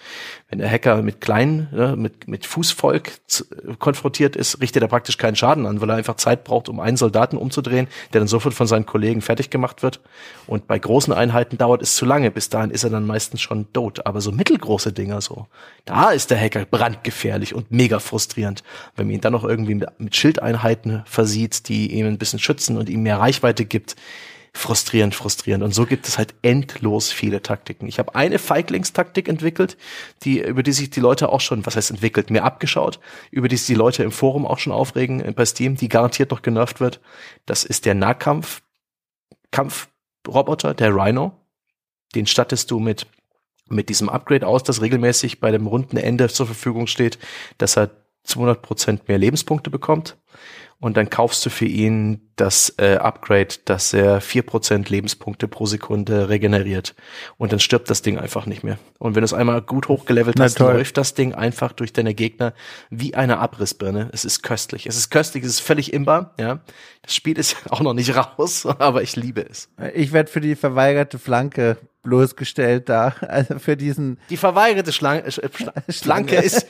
Wenn 0.48 0.60
der 0.60 0.70
Hacker 0.70 1.02
mit 1.02 1.20
kleinen, 1.20 1.68
ne, 1.72 1.96
mit, 1.96 2.28
mit 2.28 2.46
Fußvolk 2.46 3.10
konfrontiert 3.80 4.36
ist, 4.36 4.60
richtet 4.60 4.82
er 4.82 4.88
praktisch 4.88 5.18
keinen 5.18 5.34
Schaden 5.34 5.66
an, 5.66 5.80
weil 5.80 5.90
er 5.90 5.96
einfach 5.96 6.14
Zeit 6.14 6.44
braucht, 6.44 6.68
um 6.68 6.78
einen 6.78 6.96
Soldaten 6.96 7.36
umzudrehen, 7.36 7.88
der 8.12 8.20
dann 8.20 8.28
sofort 8.28 8.54
von 8.54 8.68
seinen 8.68 8.86
Kollegen 8.86 9.20
fertig 9.20 9.50
gemacht 9.50 9.82
wird. 9.82 10.00
Und 10.46 10.68
bei 10.68 10.78
großen 10.78 11.12
Einheiten 11.12 11.58
dauert 11.58 11.82
es 11.82 11.96
zu 11.96 12.04
lange, 12.04 12.30
bis 12.30 12.50
dahin 12.50 12.70
ist 12.70 12.84
er 12.84 12.90
dann 12.90 13.06
meistens 13.06 13.40
schon 13.40 13.72
tot. 13.72 14.06
Aber 14.06 14.20
so 14.20 14.30
mittelgroße 14.30 14.92
Dinger 14.92 15.20
so, 15.20 15.48
da 15.84 16.10
ist 16.10 16.30
der 16.30 16.40
Hacker 16.40 16.64
brandgefährlich 16.64 17.56
und 17.56 17.72
mega 17.72 17.98
frustrierend. 17.98 18.62
Wenn 18.94 19.08
man 19.08 19.16
ihn 19.16 19.20
dann 19.20 19.32
noch 19.32 19.44
irgendwie 19.44 19.74
mit, 19.74 19.88
mit 19.98 20.14
Schildeinheiten 20.14 21.02
versieht, 21.06 21.68
die 21.68 21.92
ihm 21.92 22.06
ein 22.06 22.18
bisschen 22.18 22.38
schützen 22.38 22.76
und 22.78 22.88
ihm 22.88 23.02
mehr 23.02 23.18
Reichweite 23.18 23.63
gibt. 23.64 23.96
Frustrierend, 24.56 25.16
frustrierend. 25.16 25.64
Und 25.64 25.74
so 25.74 25.84
gibt 25.84 26.06
es 26.06 26.16
halt 26.16 26.32
endlos 26.42 27.10
viele 27.10 27.42
Taktiken. 27.42 27.88
Ich 27.88 27.98
habe 27.98 28.14
eine 28.14 28.38
Feiglingstaktik 28.38 29.28
entwickelt, 29.28 29.76
die, 30.22 30.40
über 30.40 30.62
die 30.62 30.70
sich 30.70 30.90
die 30.90 31.00
Leute 31.00 31.30
auch 31.30 31.40
schon, 31.40 31.66
was 31.66 31.74
heißt 31.74 31.90
entwickelt, 31.90 32.30
mir 32.30 32.44
abgeschaut, 32.44 33.00
über 33.32 33.48
die 33.48 33.56
sich 33.56 33.66
die 33.66 33.74
Leute 33.74 34.04
im 34.04 34.12
Forum 34.12 34.46
auch 34.46 34.60
schon 34.60 34.72
aufregen 34.72 35.20
äh, 35.20 35.32
bei 35.32 35.44
Steam, 35.44 35.74
die 35.74 35.88
garantiert 35.88 36.30
noch 36.30 36.42
genervt 36.42 36.78
wird. 36.78 37.00
Das 37.46 37.64
ist 37.64 37.84
der 37.84 37.94
Nahkampf, 37.94 38.62
Kampfroboter, 39.50 40.72
der 40.74 40.94
Rhino. 40.94 41.32
Den 42.14 42.28
stattest 42.28 42.70
du 42.70 42.78
mit, 42.78 43.08
mit 43.68 43.88
diesem 43.88 44.08
Upgrade 44.08 44.46
aus, 44.46 44.62
das 44.62 44.80
regelmäßig 44.80 45.40
bei 45.40 45.50
dem 45.50 45.66
runden 45.66 45.96
Ende 45.96 46.28
zur 46.28 46.46
Verfügung 46.46 46.86
steht, 46.86 47.18
dass 47.58 47.76
er 47.76 47.90
200 48.22 48.62
Prozent 48.62 49.08
mehr 49.08 49.18
Lebenspunkte 49.18 49.68
bekommt 49.68 50.16
und 50.84 50.98
dann 50.98 51.08
kaufst 51.08 51.46
du 51.46 51.48
für 51.48 51.64
ihn 51.64 52.20
das 52.36 52.74
äh, 52.76 52.96
Upgrade, 52.96 53.54
dass 53.64 53.94
er 53.94 54.20
vier 54.20 54.42
Prozent 54.42 54.90
Lebenspunkte 54.90 55.48
pro 55.48 55.64
Sekunde 55.64 56.28
regeneriert. 56.28 56.94
Und 57.38 57.52
dann 57.52 57.58
stirbt 57.58 57.88
das 57.88 58.02
Ding 58.02 58.18
einfach 58.18 58.44
nicht 58.44 58.64
mehr. 58.64 58.78
Und 58.98 59.14
wenn 59.14 59.22
du 59.22 59.24
es 59.24 59.32
einmal 59.32 59.62
gut 59.62 59.88
hochgelevelt 59.88 60.38
hast, 60.38 60.60
dann 60.60 60.76
läuft 60.76 60.98
das 60.98 61.14
Ding 61.14 61.32
einfach 61.32 61.72
durch 61.72 61.94
deine 61.94 62.12
Gegner 62.12 62.52
wie 62.90 63.14
eine 63.14 63.38
Abrissbirne. 63.38 64.10
Es 64.12 64.26
ist 64.26 64.42
köstlich. 64.42 64.84
Es 64.84 64.98
ist 64.98 65.08
köstlich, 65.08 65.42
es 65.44 65.52
ist 65.52 65.60
völlig 65.60 65.90
imbar, 65.90 66.34
ja. 66.38 66.60
Das 67.00 67.14
Spiel 67.14 67.38
ist 67.38 67.56
auch 67.70 67.80
noch 67.80 67.94
nicht 67.94 68.14
raus, 68.14 68.66
aber 68.66 69.00
ich 69.00 69.16
liebe 69.16 69.40
es. 69.40 69.70
Ich 69.94 70.12
werde 70.12 70.30
für 70.30 70.42
die 70.42 70.54
verweigerte 70.54 71.18
Flanke 71.18 71.78
bloßgestellt 72.04 72.88
da. 72.88 73.16
Also 73.34 73.58
für 73.58 73.76
diesen. 73.76 74.18
Die 74.30 74.36
verweigerte 74.36 74.92
Schlange, 74.92 75.24
Schlanke 75.88 76.36
ist, 76.36 76.66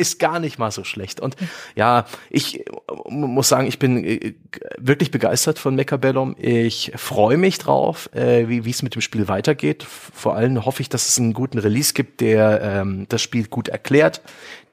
ist 0.00 0.18
gar 0.18 0.40
nicht 0.40 0.58
mal 0.58 0.70
so 0.70 0.82
schlecht. 0.82 1.20
Und 1.20 1.36
ja, 1.76 2.06
ich 2.30 2.64
muss 3.08 3.48
sagen, 3.48 3.66
ich 3.66 3.78
bin 3.78 4.04
äh, 4.04 4.34
wirklich 4.78 5.10
begeistert 5.10 5.58
von 5.58 5.74
Mechabellum. 5.74 6.34
Ich 6.38 6.92
freue 6.96 7.36
mich 7.36 7.58
drauf, 7.58 8.08
äh, 8.14 8.48
wie 8.48 8.68
es 8.68 8.82
mit 8.82 8.94
dem 8.94 9.02
Spiel 9.02 9.28
weitergeht. 9.28 9.82
Vor 9.84 10.34
allem 10.34 10.64
hoffe 10.64 10.82
ich, 10.82 10.88
dass 10.88 11.08
es 11.08 11.18
einen 11.18 11.34
guten 11.34 11.58
Release 11.58 11.92
gibt, 11.92 12.20
der 12.20 12.60
ähm, 12.62 13.06
das 13.08 13.22
Spiel 13.22 13.46
gut 13.46 13.68
erklärt, 13.68 14.22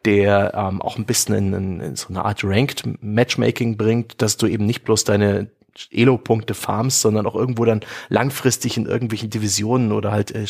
der 0.05 0.53
ähm, 0.55 0.81
auch 0.81 0.97
ein 0.97 1.05
bisschen 1.05 1.35
in, 1.35 1.53
in, 1.53 1.79
in 1.81 1.95
so 1.95 2.07
eine 2.09 2.23
Art 2.23 2.43
Ranked 2.43 2.83
Matchmaking 3.01 3.77
bringt, 3.77 4.21
dass 4.21 4.37
du 4.37 4.47
eben 4.47 4.65
nicht 4.65 4.83
bloß 4.83 5.03
deine 5.03 5.49
Elo-Punkte 5.91 6.53
farmst, 6.53 7.01
sondern 7.01 7.25
auch 7.25 7.35
irgendwo 7.35 7.65
dann 7.65 7.81
langfristig 8.09 8.77
in 8.77 8.85
irgendwelchen 8.85 9.29
Divisionen 9.29 9.91
oder 9.91 10.11
halt 10.11 10.31
äh, 10.31 10.45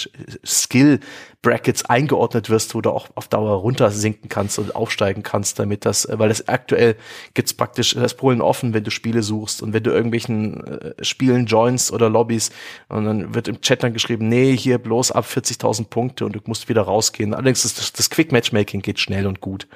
Skill-Brackets 0.45 1.85
eingeordnet 1.85 2.49
wirst, 2.49 2.75
wo 2.75 2.81
du 2.81 2.91
auch 2.91 3.07
auf 3.15 3.27
Dauer 3.27 3.55
runtersinken 3.57 4.29
kannst 4.29 4.59
und 4.59 4.75
aufsteigen 4.75 5.23
kannst, 5.23 5.59
damit 5.59 5.85
das, 5.85 6.05
äh, 6.05 6.19
weil 6.19 6.29
das 6.29 6.47
aktuell 6.47 6.95
gibt's 7.33 7.53
praktisch 7.53 7.93
das 7.93 8.15
Polen 8.15 8.41
offen, 8.41 8.73
wenn 8.73 8.83
du 8.83 8.91
Spiele 8.91 9.23
suchst 9.23 9.61
und 9.61 9.73
wenn 9.73 9.83
du 9.83 9.91
irgendwelchen 9.91 10.63
äh, 10.65 11.03
Spielen 11.03 11.45
joinst 11.45 11.91
oder 11.91 12.09
Lobbys 12.09 12.51
und 12.89 13.05
dann 13.05 13.35
wird 13.35 13.47
im 13.47 13.61
Chat 13.61 13.83
dann 13.83 13.93
geschrieben, 13.93 14.29
nee, 14.29 14.55
hier 14.55 14.77
bloß 14.77 15.11
ab 15.11 15.25
40.000 15.25 15.85
Punkte 15.85 16.25
und 16.25 16.35
du 16.35 16.39
musst 16.45 16.69
wieder 16.69 16.83
rausgehen. 16.83 17.33
Allerdings 17.33 17.65
ist 17.65 17.77
das, 17.77 17.93
das 17.93 18.09
Quick-Matchmaking 18.09 18.81
geht 18.81 18.99
schnell 18.99 19.27
und 19.27 19.41
gut. 19.41 19.67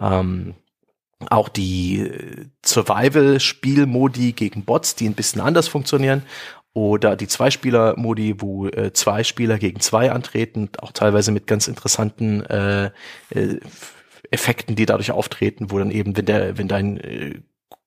Ähm, 0.00 0.54
auch 1.30 1.48
die 1.48 2.00
äh, 2.00 2.46
Survival-Spielmodi 2.64 4.32
gegen 4.32 4.64
Bots, 4.64 4.94
die 4.94 5.08
ein 5.08 5.14
bisschen 5.14 5.40
anders 5.40 5.68
funktionieren. 5.68 6.22
Oder 6.72 7.14
die 7.14 7.28
Zwei-Spieler-Modi, 7.28 8.40
wo 8.40 8.66
äh, 8.66 8.92
zwei 8.92 9.22
Spieler 9.22 9.58
gegen 9.58 9.78
zwei 9.78 10.10
antreten, 10.10 10.70
auch 10.78 10.90
teilweise 10.90 11.30
mit 11.30 11.46
ganz 11.46 11.68
interessanten 11.68 12.44
äh, 12.46 12.90
äh, 13.30 13.60
Effekten, 14.32 14.74
die 14.74 14.84
dadurch 14.84 15.12
auftreten, 15.12 15.70
wo 15.70 15.78
dann 15.78 15.92
eben, 15.92 16.16
wenn 16.16 16.26
der, 16.26 16.58
wenn 16.58 16.66
dein 16.66 16.98
äh, 16.98 17.40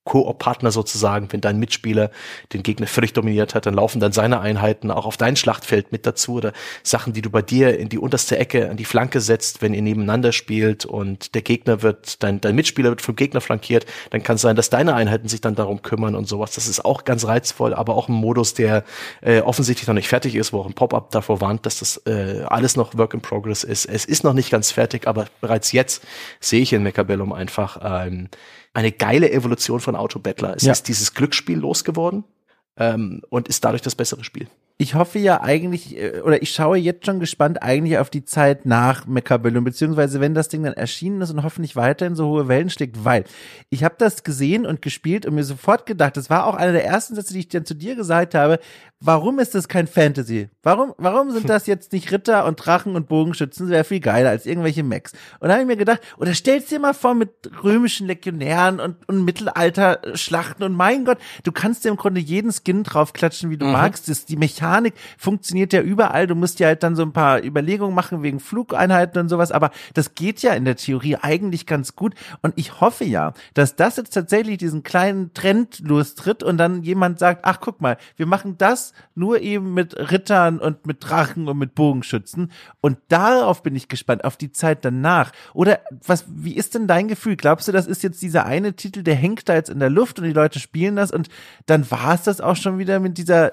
Koop-Partner 0.07 0.71
sozusagen, 0.71 1.31
wenn 1.31 1.41
dein 1.41 1.59
Mitspieler 1.59 2.09
den 2.53 2.63
Gegner 2.63 2.87
völlig 2.87 3.13
dominiert 3.13 3.53
hat, 3.53 3.65
dann 3.65 3.73
laufen 3.73 3.99
dann 3.99 4.13
seine 4.13 4.39
Einheiten 4.39 4.89
auch 4.89 5.05
auf 5.05 5.17
dein 5.17 5.35
Schlachtfeld 5.35 5.91
mit 5.91 6.07
dazu 6.07 6.35
oder 6.35 6.53
Sachen, 6.81 7.13
die 7.13 7.21
du 7.21 7.29
bei 7.29 7.41
dir 7.41 7.77
in 7.77 7.89
die 7.89 7.99
unterste 7.99 8.37
Ecke 8.37 8.69
an 8.69 8.77
die 8.77 8.85
Flanke 8.85 9.19
setzt, 9.19 9.61
wenn 9.61 9.73
ihr 9.73 9.81
nebeneinander 9.81 10.31
spielt 10.31 10.85
und 10.85 11.35
der 11.35 11.41
Gegner 11.41 11.81
wird, 11.81 12.23
dein, 12.23 12.39
dein 12.39 12.55
Mitspieler 12.55 12.89
wird 12.89 13.01
vom 13.01 13.15
Gegner 13.15 13.41
flankiert, 13.41 13.85
dann 14.09 14.23
kann 14.23 14.37
es 14.37 14.41
sein, 14.41 14.55
dass 14.55 14.69
deine 14.69 14.95
Einheiten 14.95 15.27
sich 15.27 15.41
dann 15.41 15.55
darum 15.55 15.81
kümmern 15.81 16.15
und 16.15 16.27
sowas. 16.27 16.51
Das 16.55 16.67
ist 16.67 16.85
auch 16.85 17.03
ganz 17.03 17.27
reizvoll, 17.27 17.73
aber 17.73 17.95
auch 17.95 18.07
ein 18.07 18.13
Modus, 18.13 18.53
der 18.53 18.85
äh, 19.21 19.41
offensichtlich 19.41 19.87
noch 19.87 19.95
nicht 19.95 20.07
fertig 20.07 20.35
ist, 20.35 20.53
wo 20.53 20.61
auch 20.61 20.67
ein 20.67 20.73
Pop-up 20.73 21.11
davor 21.11 21.41
warnt, 21.41 21.65
dass 21.65 21.79
das 21.79 21.97
äh, 22.05 22.43
alles 22.47 22.77
noch 22.77 22.97
Work 22.97 23.13
in 23.13 23.21
Progress 23.21 23.65
ist. 23.65 23.85
Es 23.85 24.05
ist 24.05 24.23
noch 24.23 24.33
nicht 24.33 24.49
ganz 24.51 24.71
fertig, 24.71 25.05
aber 25.05 25.25
bereits 25.41 25.73
jetzt 25.73 26.03
sehe 26.39 26.61
ich 26.61 26.71
in 26.71 26.83
Mechabellum 26.83 27.33
einfach 27.33 27.79
ähm, 27.83 28.29
eine 28.77 28.91
geile 28.91 29.31
Evolution 29.31 29.79
von 29.79 29.95
Auto 29.95 30.19
Battler. 30.19 30.55
Es 30.55 30.61
ja. 30.61 30.71
ist 30.71 30.87
dieses 30.87 31.15
Glücksspiel 31.15 31.57
losgeworden 31.57 32.25
ähm, 32.77 33.23
und 33.29 33.47
ist 33.47 33.65
dadurch 33.65 33.81
das 33.81 33.95
bessere 33.95 34.23
Spiel. 34.23 34.47
Ich 34.79 34.93
hoffe 34.93 35.17
ja 35.17 35.41
eigentlich, 35.41 35.97
äh, 35.97 36.21
oder 36.21 36.39
ich 36.43 36.51
schaue 36.51 36.77
jetzt 36.77 37.07
schon 37.07 37.19
gespannt 37.19 37.63
eigentlich 37.63 37.97
auf 37.97 38.11
die 38.11 38.25
Zeit 38.25 38.67
nach 38.67 39.07
Mechabellum, 39.07 39.63
beziehungsweise 39.63 40.21
wenn 40.21 40.35
das 40.35 40.49
Ding 40.49 40.61
dann 40.61 40.73
erschienen 40.73 41.19
ist 41.21 41.31
und 41.31 41.41
hoffentlich 41.41 41.75
weiterhin 41.75 42.15
so 42.15 42.27
hohe 42.27 42.47
Wellen 42.47 42.69
schlägt, 42.69 43.03
weil 43.03 43.23
ich 43.71 43.83
habe 43.83 43.95
das 43.97 44.23
gesehen 44.23 44.67
und 44.67 44.83
gespielt 44.83 45.25
und 45.25 45.33
mir 45.33 45.43
sofort 45.43 45.87
gedacht, 45.87 46.15
das 46.15 46.29
war 46.29 46.45
auch 46.45 46.53
einer 46.53 46.73
der 46.73 46.85
ersten 46.85 47.15
Sätze, 47.15 47.33
die 47.33 47.39
ich 47.39 47.47
dann 47.47 47.65
zu 47.65 47.73
dir 47.73 47.95
gesagt 47.95 48.35
habe, 48.35 48.59
warum 48.99 49.39
ist 49.39 49.55
das 49.55 49.67
kein 49.67 49.87
Fantasy? 49.87 50.49
Warum, 50.61 50.93
warum 50.99 51.31
sind 51.31 51.49
das 51.49 51.65
jetzt 51.65 51.91
nicht 51.91 52.11
Ritter 52.11 52.45
und 52.45 52.57
Drachen 52.57 52.95
und 52.95 53.07
Bogenschützen? 53.07 53.65
Das 53.65 53.71
wäre 53.71 53.83
viel 53.83 53.99
geiler 53.99 54.29
als 54.29 54.45
irgendwelche 54.45 54.83
Mechs. 54.83 55.13
Und 55.39 55.47
da 55.47 55.53
habe 55.53 55.61
ich 55.63 55.67
mir 55.67 55.77
gedacht, 55.77 56.01
oder 56.17 56.35
stellst 56.35 56.69
dir 56.69 56.79
mal 56.79 56.93
vor 56.93 57.15
mit 57.15 57.31
römischen 57.63 58.05
Legionären 58.05 58.79
und, 58.79 59.09
und 59.09 59.25
Mittelalter-Schlachten 59.25 60.63
und 60.63 60.73
mein 60.73 61.05
Gott, 61.05 61.17
du 61.43 61.51
kannst 61.51 61.83
dir 61.83 61.89
im 61.89 61.97
Grunde 61.97 62.21
jeden 62.21 62.51
Skin 62.51 62.83
draufklatschen, 62.83 63.49
wie 63.49 63.57
du 63.57 63.65
mhm. 63.65 63.71
magst. 63.71 64.07
Das, 64.07 64.25
die 64.25 64.35
Mechanik 64.35 64.66
funktioniert 65.17 65.73
ja 65.73 65.81
überall. 65.81 66.27
Du 66.27 66.35
musst 66.35 66.59
ja 66.59 66.67
halt 66.67 66.83
dann 66.83 66.95
so 66.95 67.03
ein 67.03 67.13
paar 67.13 67.43
Überlegungen 67.43 67.95
machen 67.95 68.23
wegen 68.23 68.39
Flugeinheiten 68.39 69.21
und 69.21 69.29
sowas, 69.29 69.51
aber 69.51 69.71
das 69.93 70.15
geht 70.15 70.41
ja 70.41 70.53
in 70.53 70.65
der 70.65 70.75
Theorie 70.75 71.17
eigentlich 71.21 71.65
ganz 71.65 71.95
gut. 71.95 72.13
Und 72.41 72.53
ich 72.55 72.81
hoffe 72.81 73.05
ja, 73.05 73.33
dass 73.53 73.75
das 73.75 73.97
jetzt 73.97 74.13
tatsächlich 74.13 74.57
diesen 74.57 74.83
kleinen 74.83 75.33
Trend 75.33 75.79
lostritt 75.79 76.43
und 76.43 76.57
dann 76.57 76.83
jemand 76.83 77.19
sagt, 77.19 77.41
ach 77.43 77.59
guck 77.59 77.81
mal, 77.81 77.97
wir 78.15 78.25
machen 78.25 78.57
das 78.57 78.93
nur 79.15 79.41
eben 79.41 79.73
mit 79.73 79.95
Rittern 79.95 80.59
und 80.59 80.85
mit 80.85 80.97
Drachen 81.07 81.47
und 81.47 81.57
mit 81.57 81.75
Bogenschützen. 81.75 82.51
Und 82.81 82.97
darauf 83.09 83.63
bin 83.63 83.75
ich 83.75 83.87
gespannt, 83.87 84.23
auf 84.23 84.37
die 84.37 84.51
Zeit 84.51 84.85
danach. 84.85 85.31
Oder 85.53 85.79
was, 86.05 86.25
wie 86.27 86.55
ist 86.55 86.75
denn 86.75 86.87
dein 86.87 87.07
Gefühl? 87.07 87.35
Glaubst 87.35 87.67
du, 87.67 87.71
das 87.71 87.87
ist 87.87 88.03
jetzt 88.03 88.21
dieser 88.21 88.45
eine 88.45 88.73
Titel, 88.73 89.03
der 89.03 89.15
hängt 89.15 89.47
da 89.49 89.55
jetzt 89.55 89.69
in 89.69 89.79
der 89.79 89.89
Luft 89.89 90.19
und 90.19 90.25
die 90.25 90.33
Leute 90.33 90.59
spielen 90.59 90.95
das 90.95 91.11
und 91.11 91.29
dann 91.65 91.89
war 91.91 92.13
es 92.13 92.23
das 92.23 92.41
auch 92.41 92.55
schon 92.55 92.77
wieder 92.77 92.99
mit 92.99 93.17
dieser 93.17 93.51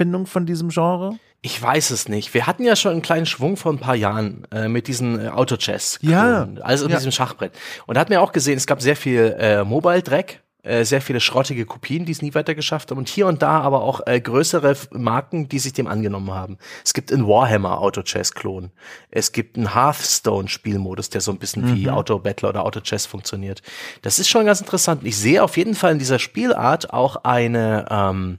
Selbstneuerfindung 0.00 0.26
von 0.26 0.46
diesem 0.46 0.70
Genre? 0.70 1.18
Ich 1.42 1.60
weiß 1.60 1.90
es 1.90 2.08
nicht. 2.08 2.34
Wir 2.34 2.46
hatten 2.46 2.64
ja 2.64 2.76
schon 2.76 2.92
einen 2.92 3.02
kleinen 3.02 3.26
Schwung 3.26 3.56
vor 3.56 3.72
ein 3.72 3.78
paar 3.78 3.94
Jahren 3.94 4.46
äh, 4.52 4.68
mit 4.68 4.88
diesen 4.88 5.18
äh, 5.18 5.28
Auto-Chess. 5.28 5.98
Ja. 6.02 6.48
Also 6.60 6.84
mit 6.84 6.92
ja. 6.92 6.98
diesem 6.98 7.12
Schachbrett. 7.12 7.52
Und 7.86 7.94
da 7.94 8.00
hat 8.00 8.10
man 8.10 8.18
auch 8.18 8.32
gesehen, 8.32 8.56
es 8.56 8.66
gab 8.66 8.82
sehr 8.82 8.96
viel 8.96 9.36
äh, 9.38 9.64
Mobile-Dreck 9.64 10.42
äh, 10.62 10.84
sehr 10.84 11.00
viele 11.00 11.20
schrottige 11.20 11.64
Kopien, 11.64 12.04
die 12.04 12.12
es 12.12 12.20
nie 12.20 12.34
weiter 12.34 12.54
geschafft 12.54 12.90
haben 12.90 12.98
und 12.98 13.08
hier 13.08 13.26
und 13.26 13.40
da 13.40 13.60
aber 13.60 13.80
auch 13.82 14.06
äh, 14.06 14.20
größere 14.20 14.76
Marken, 14.90 15.48
die 15.48 15.58
sich 15.58 15.72
dem 15.72 15.86
angenommen 15.86 16.32
haben. 16.32 16.58
Es 16.84 16.92
gibt 16.92 17.10
in 17.10 17.26
Warhammer 17.26 17.80
Auto 17.80 18.02
Chess 18.02 18.34
Klon. 18.34 18.70
Es 19.10 19.32
gibt 19.32 19.56
einen 19.56 19.74
Hearthstone 19.74 20.48
Spielmodus, 20.48 21.08
der 21.08 21.22
so 21.22 21.30
ein 21.32 21.38
bisschen 21.38 21.64
mhm. 21.64 21.76
wie 21.76 21.88
Auto 21.88 22.18
Battler 22.18 22.50
oder 22.50 22.64
Auto 22.66 22.80
Chess 22.80 23.06
funktioniert. 23.06 23.62
Das 24.02 24.18
ist 24.18 24.28
schon 24.28 24.44
ganz 24.44 24.60
interessant. 24.60 25.00
Ich 25.04 25.16
sehe 25.16 25.42
auf 25.42 25.56
jeden 25.56 25.74
Fall 25.74 25.92
in 25.92 25.98
dieser 25.98 26.18
Spielart 26.18 26.92
auch 26.92 27.24
eine 27.24 27.86
ähm, 27.88 28.38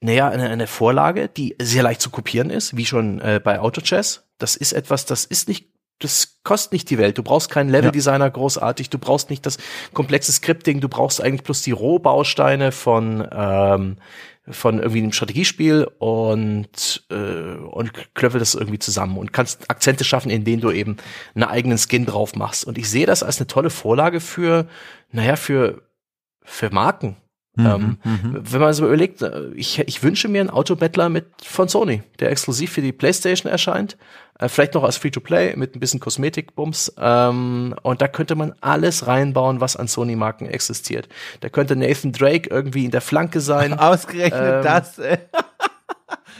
naja, 0.00 0.28
eine, 0.28 0.48
eine 0.48 0.66
Vorlage, 0.66 1.28
die 1.28 1.56
sehr 1.60 1.82
leicht 1.82 2.00
zu 2.00 2.10
kopieren 2.10 2.50
ist, 2.50 2.76
wie 2.76 2.86
schon 2.86 3.20
äh, 3.20 3.40
bei 3.42 3.60
Auto 3.60 3.80
Chess. 3.80 4.28
Das 4.38 4.54
ist 4.56 4.72
etwas, 4.72 5.06
das 5.06 5.24
ist 5.24 5.48
nicht 5.48 5.68
das 6.00 6.38
kostet 6.44 6.72
nicht 6.72 6.90
die 6.90 6.98
Welt. 6.98 7.18
Du 7.18 7.22
brauchst 7.22 7.50
keinen 7.50 7.70
Leveldesigner 7.70 8.30
großartig, 8.30 8.88
du 8.88 8.98
brauchst 8.98 9.30
nicht 9.30 9.44
das 9.44 9.58
komplexe 9.94 10.32
Scripting, 10.32 10.80
du 10.80 10.88
brauchst 10.88 11.20
eigentlich 11.20 11.42
bloß 11.42 11.62
die 11.62 11.72
Rohbausteine 11.72 12.72
von 12.72 13.26
ähm, 13.30 13.96
von 14.50 14.78
irgendwie 14.78 15.02
einem 15.02 15.12
Strategiespiel 15.12 15.88
und 15.98 17.04
äh, 17.10 17.56
und 17.56 18.14
klöppel 18.14 18.38
das 18.38 18.54
irgendwie 18.54 18.78
zusammen 18.78 19.18
und 19.18 19.32
kannst 19.32 19.70
Akzente 19.70 20.04
schaffen, 20.04 20.30
in 20.30 20.44
denen 20.44 20.62
du 20.62 20.70
eben 20.70 20.96
einen 21.34 21.44
eigenen 21.44 21.78
Skin 21.78 22.06
drauf 22.06 22.34
machst. 22.34 22.64
Und 22.64 22.78
ich 22.78 22.88
sehe 22.88 23.06
das 23.06 23.22
als 23.22 23.38
eine 23.38 23.46
tolle 23.46 23.70
Vorlage 23.70 24.20
für, 24.20 24.68
naja, 25.10 25.36
für 25.36 25.82
für 26.44 26.70
Marken. 26.70 27.16
Mhm, 27.58 27.66
ähm, 27.66 27.98
mhm. 28.04 28.40
Wenn 28.40 28.60
man 28.60 28.72
so 28.72 28.86
überlegt, 28.86 29.20
äh, 29.20 29.48
ich, 29.54 29.80
ich 29.80 30.02
wünsche 30.02 30.28
mir 30.28 30.40
einen 30.40 30.50
Autobattler 30.50 31.08
mit 31.08 31.26
von 31.42 31.66
Sony, 31.66 32.02
der 32.20 32.30
exklusiv 32.30 32.70
für 32.70 32.82
die 32.82 32.92
PlayStation 32.92 33.50
erscheint, 33.50 33.96
äh, 34.38 34.48
vielleicht 34.48 34.74
noch 34.74 34.84
als 34.84 34.96
Free-to-Play 34.96 35.56
mit 35.56 35.74
ein 35.74 35.80
bisschen 35.80 35.98
Kosmetikbums. 35.98 36.94
Ähm, 36.98 37.74
und 37.82 38.00
da 38.00 38.06
könnte 38.06 38.36
man 38.36 38.54
alles 38.60 39.08
reinbauen, 39.08 39.60
was 39.60 39.74
an 39.74 39.88
Sony-Marken 39.88 40.46
existiert. 40.46 41.08
Da 41.40 41.48
könnte 41.48 41.74
Nathan 41.74 42.12
Drake 42.12 42.48
irgendwie 42.48 42.84
in 42.84 42.92
der 42.92 43.00
Flanke 43.00 43.40
sein. 43.40 43.72
Ausgerechnet 43.78 44.40
ähm, 44.40 44.62
das. 44.62 44.98
Ey. 44.98 45.18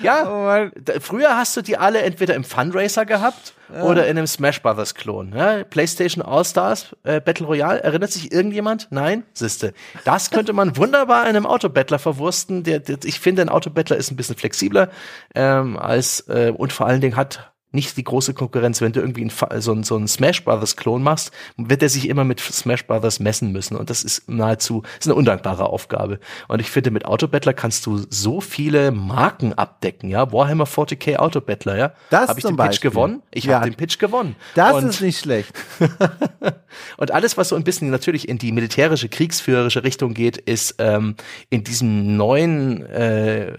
Ja, 0.03 0.71
oh 0.71 1.01
früher 1.01 1.37
hast 1.37 1.57
du 1.57 1.63
die 1.63 1.77
alle 1.77 2.03
entweder 2.03 2.35
im 2.35 2.45
Fundraiser 2.45 3.07
gehabt 3.07 3.55
ja. 3.73 3.83
oder 3.83 4.07
in 4.07 4.17
einem 4.17 4.27
Smash 4.27 4.63
Brothers 4.63 4.95
Klon. 4.95 5.33
Ja, 5.35 5.65
PlayStation 5.65 6.25
All 6.25 6.45
Stars 6.45 6.97
äh, 7.05 7.21
Battle 7.21 7.47
Royale, 7.47 7.83
erinnert 7.83 8.13
sich 8.13 8.33
irgendjemand? 8.33 8.89
Nein, 8.91 9.25
siehste. 9.33 9.75
Das 10.05 10.31
könnte 10.31 10.53
man 10.53 10.77
wunderbar 10.77 11.23
in 11.23 11.37
einem 11.37 11.47
Autobattler 11.47 11.99
verwursten. 11.99 12.65
Der, 12.65 12.79
der, 12.81 12.99
ich 13.05 13.21
finde, 13.21 13.43
ein 13.43 13.49
Autobattler 13.49 13.97
ist 13.97 14.11
ein 14.11 14.17
bisschen 14.17 14.37
flexibler 14.37 14.91
ähm, 15.35 15.79
als 15.79 16.21
äh, 16.29 16.53
und 16.57 16.73
vor 16.73 16.87
allen 16.87 17.01
Dingen 17.01 17.17
hat 17.17 17.53
nicht 17.71 17.97
die 17.97 18.05
große 18.05 18.33
Konkurrenz. 18.35 18.81
Wenn 18.81 18.93
du 18.93 19.01
irgendwie 19.01 19.25
ein, 19.25 19.61
so, 19.61 19.73
ein, 19.73 19.83
so 19.83 19.97
einen 19.97 20.09
Smash 20.09 20.45
Brothers 20.45 20.77
Klon 20.77 21.03
machst, 21.03 21.33
wird 21.57 21.83
er 21.83 21.89
sich 21.89 22.09
immer 22.09 22.25
mit 22.25 22.41
Smash 22.41 22.87
Brothers 22.87 23.21
messen 23.21 23.53
müssen. 23.53 23.77
Und 23.77 23.91
das 23.91 24.05
ist 24.05 24.29
nahezu, 24.29 24.83
ist 24.99 25.07
eine 25.07 25.15
undankbare 25.15 25.69
Aufgabe. 25.69 26.19
Und 26.49 26.61
ich 26.61 26.71
finde, 26.71 26.91
mit 26.91 27.05
Autobattler 27.05 27.53
kannst 27.53 27.85
du 27.87 28.05
so 28.09 28.41
viele 28.41 28.91
Marken 28.91 29.53
abdecken, 29.53 30.09
ja. 30.09 30.33
Warhammer 30.33 30.65
40k 30.65 31.17
Autobattler, 31.17 31.77
ja. 31.77 31.93
Das 32.11 32.31
Habe 32.31 32.41
ich 32.41 32.47
den 32.47 32.57
Beispiel. 32.57 32.91
Pitch 32.91 32.95
gewonnen? 32.95 33.23
Ich 33.31 33.45
ja. 33.45 33.57
habe 33.57 33.71
den 33.71 33.77
Pitch 33.77 33.99
gewonnen. 33.99 34.37
Das 34.55 34.75
und, 34.75 34.89
ist 34.89 35.01
nicht 35.03 35.19
schlecht. 35.19 35.53
und 36.97 37.11
alles, 37.11 37.37
was 37.37 37.51
so 37.51 37.57
ein 37.57 37.65
bisschen 37.65 37.91
natürlich 37.91 38.29
in 38.29 38.39
die 38.39 38.53
militärische, 38.53 39.09
kriegsführerische 39.09 39.85
Richtung 39.85 40.15
geht, 40.15 40.39
ist 40.39 40.77
ähm, 40.79 41.17
in 41.51 41.65
diesem 41.65 42.17
neuen, 42.17 42.87
äh, 42.87 43.59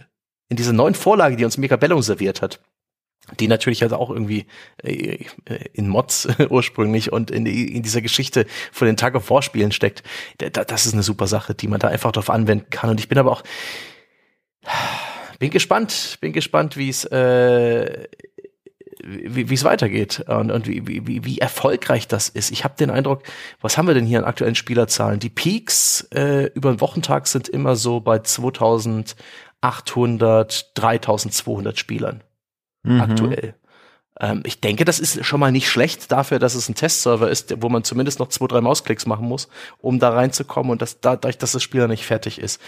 in 0.50 0.58
dieser 0.58 0.74
neuen 0.74 0.96
Vorlage, 0.96 1.36
die 1.36 1.46
uns 1.46 1.58
Megabellum 1.58 2.02
serviert 2.02 2.42
hat 2.42 2.60
die 3.40 3.48
natürlich 3.48 3.82
halt 3.82 3.94
auch 3.94 4.10
irgendwie 4.10 4.46
äh, 4.84 5.24
in 5.74 5.88
Mods 5.88 6.28
ursprünglich 6.50 7.12
und 7.12 7.32
in, 7.32 7.46
in 7.46 7.84
dieser 7.84 8.02
Geschichte 8.02 8.46
von 8.72 8.88
den 8.88 8.98
Tag 8.98 9.16
of 9.16 9.30
War 9.30 9.42
Spielen 9.42 9.72
steckt. 9.72 10.04
Das 10.38 10.86
ist 10.86 10.94
eine 10.94 11.04
super 11.04 11.28
Sache, 11.28 11.54
die 11.54 11.68
man 11.68 11.80
da 11.80 11.88
einfach 11.88 12.12
drauf 12.12 12.30
anwenden 12.30 12.70
kann. 12.70 12.90
Und 12.90 13.00
ich 13.00 13.08
bin 13.08 13.18
aber 13.18 13.32
auch 13.32 13.44
bin 15.40 15.52
gespannt, 15.52 16.18
bin 16.22 16.34
gespannt, 16.34 16.78
wie 16.78 16.90
es 16.90 17.06
äh, 17.06 18.08
wie 19.02 19.54
es 19.54 19.64
weitergeht 19.64 20.26
und, 20.28 20.52
und 20.52 20.68
wie, 20.68 20.86
wie, 20.86 21.24
wie 21.24 21.40
erfolgreich 21.40 22.06
das 22.08 22.28
ist. 22.28 22.52
Ich 22.52 22.66
habe 22.66 22.76
den 22.78 22.90
Eindruck, 22.90 23.24
was 23.62 23.78
haben 23.78 23.88
wir 23.88 23.94
denn 23.94 24.06
hier 24.06 24.20
an 24.20 24.26
aktuellen 24.26 24.56
Spielerzahlen? 24.56 25.22
Die 25.22 25.30
Peaks 25.30 26.02
äh, 26.14 26.52
über 26.54 26.74
den 26.74 26.82
Wochentag 26.82 27.28
sind 27.28 27.48
immer 27.48 27.78
so 27.78 28.02
bei 28.02 28.20
2800, 28.20 30.78
3200 30.78 31.80
Spielern 31.80 32.22
mhm. 32.90 33.02
aktuell. 33.02 33.56
Ähm, 34.20 34.44
ich 34.46 34.60
denke, 34.60 34.86
das 34.86 35.00
ist 35.00 35.26
schon 35.26 35.40
mal 35.40 35.52
nicht 35.52 35.70
schlecht 35.70 36.12
dafür, 36.12 36.40
dass 36.40 36.56
es 36.56 36.68
ein 36.70 36.76
Testserver 36.76 37.30
ist, 37.30 37.62
wo 37.62 37.70
man 37.70 37.84
zumindest 37.84 38.20
noch 38.20 38.28
zwei, 38.28 38.48
drei 38.48 38.62
Mausklicks 38.62 39.06
machen 39.06 39.28
muss, 39.28 39.48
um 39.80 40.00
da 40.00 40.10
reinzukommen 40.10 40.72
und 40.72 40.82
das, 40.82 41.00
dadurch, 41.00 41.38
dass 41.38 41.54
das 41.54 41.64
Spiel 41.64 41.82
noch 41.82 41.88
nicht 41.88 42.06
fertig 42.06 42.40
ist. 42.40 42.62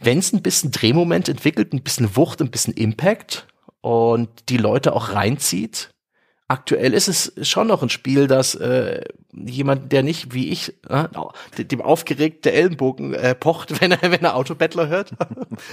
Wenn 0.00 0.18
es 0.18 0.32
ein 0.32 0.42
bisschen 0.42 0.70
Drehmoment 0.70 1.28
entwickelt, 1.28 1.72
ein 1.72 1.82
bisschen 1.82 2.16
Wucht, 2.16 2.40
ein 2.40 2.50
bisschen 2.50 2.74
Impact 2.74 3.46
und 3.80 4.28
die 4.48 4.58
Leute 4.58 4.92
auch 4.94 5.12
reinzieht, 5.12 5.90
aktuell 6.48 6.92
ist 6.92 7.08
es 7.08 7.32
schon 7.48 7.68
noch 7.68 7.82
ein 7.82 7.90
Spiel, 7.90 8.26
das 8.26 8.54
äh, 8.54 9.02
jemand, 9.32 9.92
der 9.92 10.02
nicht 10.02 10.34
wie 10.34 10.48
ich 10.48 10.74
äh, 10.88 11.64
dem 11.64 11.80
aufgeregt 11.80 12.44
der 12.44 12.54
Ellenbogen 12.54 13.14
äh, 13.14 13.34
pocht, 13.34 13.80
wenn 13.80 13.92
er 13.92 14.10
wenn 14.10 14.22
er 14.22 14.36
Autobattler 14.36 14.88
hört. 14.88 15.12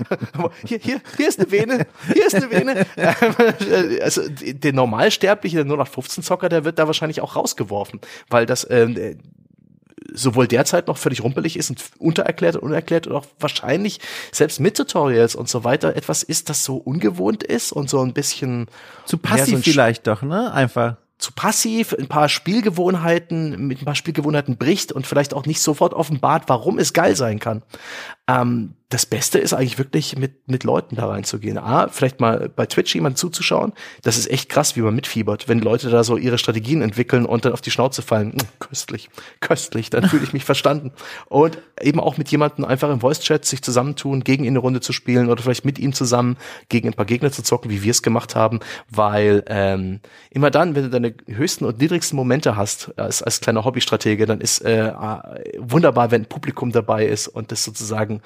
hier, 0.66 0.80
hier, 0.80 1.02
hier 1.18 1.28
ist 1.28 1.40
eine 1.40 1.52
Vene, 1.52 1.88
hier 2.14 2.28
ist 2.28 2.36
eine 2.36 2.52
Vene. 2.52 2.86
also 4.02 4.22
der 4.30 4.74
Normalsterbliche, 4.74 5.58
der 5.58 5.66
nur 5.66 5.78
nach 5.78 5.88
15 5.88 6.24
Zocker, 6.24 6.50
der 6.50 6.66
wird 6.66 6.80
da 6.80 6.88
wahrscheinlich 6.88 7.22
auch 7.22 7.36
rausgeworfen, 7.36 8.00
weil 8.30 8.46
das 8.46 8.68
ähm, 8.70 9.18
sowohl 10.14 10.48
derzeit 10.48 10.88
noch 10.88 10.98
völlig 10.98 11.24
rumpelig 11.24 11.58
ist 11.58 11.70
und 11.70 11.84
untererklärt 12.00 12.56
und 12.56 12.64
unerklärt 12.64 13.08
und 13.08 13.16
auch 13.16 13.26
wahrscheinlich 13.40 14.00
selbst 14.32 14.60
mit 14.60 14.78
Tutorials 14.78 15.36
und 15.36 15.50
so 15.50 15.64
weiter 15.64 15.96
etwas 15.96 16.24
ist, 16.24 16.50
das 16.50 16.64
so 16.64 16.78
ungewohnt 16.78 17.44
ist 17.44 17.72
und 17.72 17.90
so 17.90 18.02
ein 18.02 18.14
bisschen 18.14 18.68
zu 19.06 19.18
passiv 19.18 19.58
so 19.58 19.72
vielleicht 19.72 20.08
doch, 20.08 20.22
ne? 20.22 20.54
Einfach 20.54 20.98
zu 21.18 21.32
passiv, 21.32 21.94
ein 21.94 22.08
paar 22.08 22.30
Spielgewohnheiten, 22.30 23.68
mit 23.68 23.82
ein 23.82 23.86
paar 23.86 23.96
Spielgewohnheiten 23.96 24.58
bricht 24.58 24.92
und 24.92 25.08
vielleicht 25.08 25.34
auch 25.34 25.46
nicht 25.46 25.62
sofort 25.62 25.94
offenbart, 25.94 26.44
warum 26.48 26.78
es 26.78 26.94
geil 26.94 27.16
sein 27.16 27.40
kann. 27.40 27.64
Ähm, 28.28 28.76
das 28.90 29.06
Beste 29.06 29.38
ist 29.38 29.54
eigentlich 29.54 29.78
wirklich 29.78 30.18
mit, 30.18 30.48
mit 30.48 30.64
Leuten 30.64 30.96
da 30.96 31.08
reinzugehen. 31.08 31.58
A, 31.58 31.90
vielleicht 31.90 32.22
mal 32.22 32.48
bei 32.48 32.66
Twitch 32.66 32.96
jemand 32.96 33.18
zuzuschauen. 33.18 33.74
Das 34.02 34.18
ist 34.18 34.32
echt 34.32 34.48
krass, 34.48 34.78
wie 34.78 34.82
man 34.82 34.96
mitfiebert, 34.96 35.50
wenn 35.50 35.60
Leute 35.60 35.90
da 35.90 36.06
so 36.06 36.16
ihre 36.16 36.38
Strategien 36.38 36.82
entwickeln 36.82 37.26
und 37.26 37.44
dann 37.44 37.52
auf 37.52 37.60
die 37.60 37.72
Schnauze 37.72 38.02
fallen. 38.02 38.32
Hm, 38.32 38.48
köstlich, 38.60 39.10
köstlich, 39.42 39.90
dann 39.90 40.08
fühle 40.08 40.24
ich 40.24 40.32
mich 40.32 40.46
verstanden. 40.46 40.94
Und 41.28 41.58
eben 41.82 42.00
auch 42.00 42.18
mit 42.18 42.30
jemandem 42.30 42.64
einfach 42.64 42.90
im 42.90 43.02
Voice-Chat 43.02 43.44
sich 43.44 43.62
zusammentun, 43.62 44.24
gegen 44.24 44.46
ihn 44.46 44.52
eine 44.52 44.60
Runde 44.60 44.80
zu 44.80 44.94
spielen 44.94 45.30
oder 45.30 45.44
vielleicht 45.44 45.66
mit 45.66 45.80
ihm 45.80 45.92
zusammen 45.92 46.38
gegen 46.70 46.88
ein 46.88 46.94
paar 46.94 47.06
Gegner 47.06 47.32
zu 47.32 47.44
zocken, 47.44 47.70
wie 47.70 47.84
wir 47.84 47.92
es 47.92 48.02
gemacht 48.02 48.36
haben. 48.38 48.62
Weil 48.90 49.44
ähm, 49.48 50.00
immer 50.30 50.50
dann, 50.50 50.76
wenn 50.76 50.84
du 50.84 50.90
deine 50.90 51.14
höchsten 51.26 51.66
und 51.66 51.80
niedrigsten 51.80 52.16
Momente 52.16 52.56
hast, 52.56 52.98
als, 52.98 53.22
als 53.22 53.42
kleiner 53.42 53.66
Hobbystratege, 53.66 54.26
dann 54.26 54.40
ist 54.40 54.62
äh, 54.62 54.94
wunderbar, 55.58 56.10
wenn 56.12 56.22
ein 56.22 56.30
Publikum 56.30 56.72
dabei 56.72 57.06
ist 57.06 57.28
und 57.28 57.52
das 57.52 57.66
sozusagen 57.66 58.22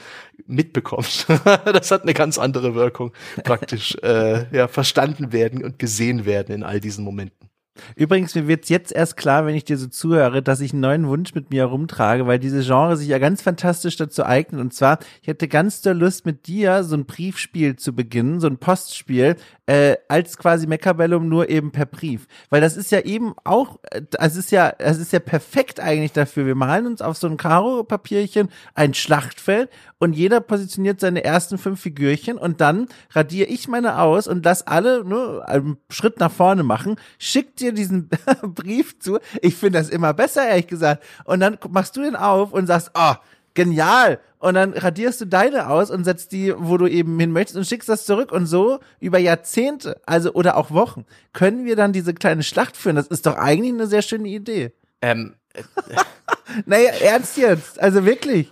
mitbekommt. 0.51 1.25
das 1.65 1.91
hat 1.91 2.03
eine 2.03 2.13
ganz 2.13 2.37
andere 2.37 2.75
Wirkung, 2.75 3.13
praktisch 3.43 3.95
äh, 4.03 4.45
ja, 4.55 4.67
verstanden 4.67 5.31
werden 5.31 5.63
und 5.63 5.79
gesehen 5.79 6.25
werden 6.25 6.53
in 6.53 6.63
all 6.63 6.79
diesen 6.79 7.03
Momenten. 7.03 7.50
Übrigens, 7.95 8.35
mir 8.35 8.47
wird's 8.47 8.67
jetzt 8.67 8.91
erst 8.91 9.15
klar, 9.15 9.45
wenn 9.45 9.55
ich 9.55 9.63
dir 9.63 9.77
so 9.77 9.87
zuhöre, 9.87 10.41
dass 10.41 10.59
ich 10.59 10.73
einen 10.73 10.81
neuen 10.81 11.07
Wunsch 11.07 11.33
mit 11.33 11.51
mir 11.51 11.61
herumtrage, 11.61 12.27
weil 12.27 12.37
diese 12.37 12.63
Genre 12.63 12.97
sich 12.97 13.07
ja 13.07 13.17
ganz 13.17 13.41
fantastisch 13.41 13.95
dazu 13.95 14.25
eignet. 14.25 14.59
Und 14.59 14.73
zwar, 14.73 14.99
ich 15.21 15.29
hätte 15.29 15.47
ganz 15.47 15.81
doll 15.81 15.97
Lust, 15.97 16.25
mit 16.25 16.47
dir 16.47 16.83
so 16.83 16.95
ein 16.95 17.05
Briefspiel 17.05 17.77
zu 17.77 17.95
beginnen, 17.95 18.41
so 18.41 18.47
ein 18.47 18.57
Postspiel, 18.57 19.37
äh, 19.67 19.95
als 20.09 20.37
quasi 20.37 20.67
Mechabellum 20.67 21.29
nur 21.29 21.49
eben 21.49 21.71
per 21.71 21.85
Brief. 21.85 22.27
Weil 22.49 22.59
das 22.59 22.75
ist 22.75 22.91
ja 22.91 22.99
eben 22.99 23.33
auch, 23.45 23.79
äh, 23.89 24.01
es 24.19 24.35
ist 24.35 24.51
ja, 24.51 24.73
es 24.77 24.97
ist 24.97 25.13
ja 25.13 25.19
perfekt 25.19 25.79
eigentlich 25.79 26.11
dafür. 26.11 26.45
Wir 26.45 26.55
malen 26.55 26.87
uns 26.87 27.01
auf 27.01 27.15
so 27.15 27.27
ein 27.27 27.37
Karo-Papierchen 27.37 28.49
ein 28.73 28.93
Schlachtfeld 28.93 29.69
und 29.97 30.13
jeder 30.13 30.41
positioniert 30.41 30.99
seine 30.99 31.23
ersten 31.23 31.57
fünf 31.57 31.79
Figürchen 31.79 32.37
und 32.37 32.59
dann 32.59 32.87
radiere 33.11 33.47
ich 33.47 33.69
meine 33.69 33.99
aus 33.99 34.27
und 34.27 34.43
lass 34.43 34.67
alle 34.67 35.05
nur 35.05 35.47
einen 35.47 35.77
Schritt 35.89 36.19
nach 36.19 36.31
vorne 36.31 36.63
machen, 36.63 36.97
schick 37.17 37.55
dir 37.61 37.73
diesen 37.73 38.09
Brief 38.43 38.99
zu. 38.99 39.19
Ich 39.41 39.55
finde 39.55 39.79
das 39.79 39.89
immer 39.89 40.13
besser, 40.13 40.47
ehrlich 40.47 40.67
gesagt. 40.67 41.03
Und 41.25 41.39
dann 41.39 41.57
machst 41.69 41.95
du 41.95 42.01
den 42.01 42.15
auf 42.15 42.53
und 42.53 42.67
sagst, 42.67 42.91
oh, 42.93 43.13
genial. 43.53 44.19
Und 44.39 44.55
dann 44.55 44.73
radierst 44.73 45.21
du 45.21 45.25
deine 45.25 45.69
aus 45.69 45.91
und 45.91 46.03
setzt 46.03 46.31
die, 46.31 46.53
wo 46.57 46.77
du 46.77 46.87
eben 46.87 47.19
hin 47.19 47.31
möchtest 47.31 47.57
und 47.57 47.67
schickst 47.67 47.87
das 47.87 48.05
zurück. 48.05 48.31
Und 48.31 48.47
so 48.47 48.79
über 48.99 49.19
Jahrzehnte, 49.19 50.01
also 50.05 50.33
oder 50.33 50.57
auch 50.57 50.71
Wochen, 50.71 51.05
können 51.33 51.65
wir 51.65 51.75
dann 51.75 51.93
diese 51.93 52.13
kleine 52.13 52.43
Schlacht 52.43 52.75
führen. 52.75 52.95
Das 52.95 53.07
ist 53.07 53.25
doch 53.25 53.37
eigentlich 53.37 53.73
eine 53.73 53.87
sehr 53.87 54.01
schöne 54.01 54.27
Idee. 54.27 54.71
Ähm. 55.01 55.35
Äh, 55.53 55.63
naja, 56.65 56.91
ernst 57.01 57.37
jetzt. 57.37 57.79
Also 57.79 58.05
wirklich. 58.05 58.51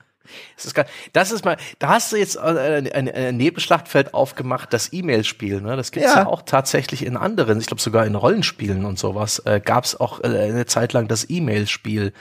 Das 0.57 0.65
ist, 0.65 0.85
das 1.13 1.33
ist 1.33 1.45
mal, 1.45 1.57
da 1.79 1.89
hast 1.89 2.13
du 2.13 2.17
jetzt 2.17 2.39
ein, 2.39 2.91
ein, 2.93 3.09
ein 3.09 3.37
Nebenschlachtfeld 3.37 4.15
aufgemacht, 4.15 4.73
das 4.73 4.93
E-Mail-Spiel. 4.93 5.61
Ne? 5.61 5.77
Das 5.77 5.93
gibt's 5.93 6.15
ja. 6.15 6.21
ja. 6.21 6.27
auch 6.27 6.43
tatsächlich 6.43 7.05
in 7.05 7.17
anderen, 7.17 7.61
ich 7.61 7.67
glaube 7.67 7.83
sogar 7.83 8.07
in 8.07 8.15
Rollenspielen 8.15 8.85
und 8.85 8.99
sowas, 8.99 9.41
äh, 9.41 9.61
gab 9.61 9.85
es 9.85 9.99
auch 9.99 10.21
äh, 10.21 10.27
eine 10.27 10.67
Zeit 10.67 10.93
lang 10.93 11.09
das 11.09 11.29
E-Mail-Spiel, 11.29 12.13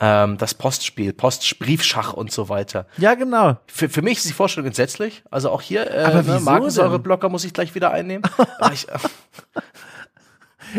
ähm, 0.00 0.38
das 0.38 0.54
Postspiel, 0.54 1.12
Postbriefschach 1.12 2.12
und 2.12 2.30
so 2.30 2.48
weiter. 2.48 2.86
Ja, 2.98 3.14
genau. 3.14 3.56
Für, 3.66 3.88
für 3.88 4.02
mich 4.02 4.18
ist 4.18 4.28
die 4.28 4.32
Vorstellung 4.32 4.68
entsetzlich. 4.68 5.22
Also 5.30 5.50
auch 5.50 5.62
hier, 5.62 5.90
äh, 5.90 6.22
ne, 6.22 6.40
Magensäureblocker 6.40 7.28
muss 7.28 7.44
ich 7.44 7.52
gleich 7.52 7.74
wieder 7.74 7.90
einnehmen. 7.90 8.22
ich, 8.72 8.86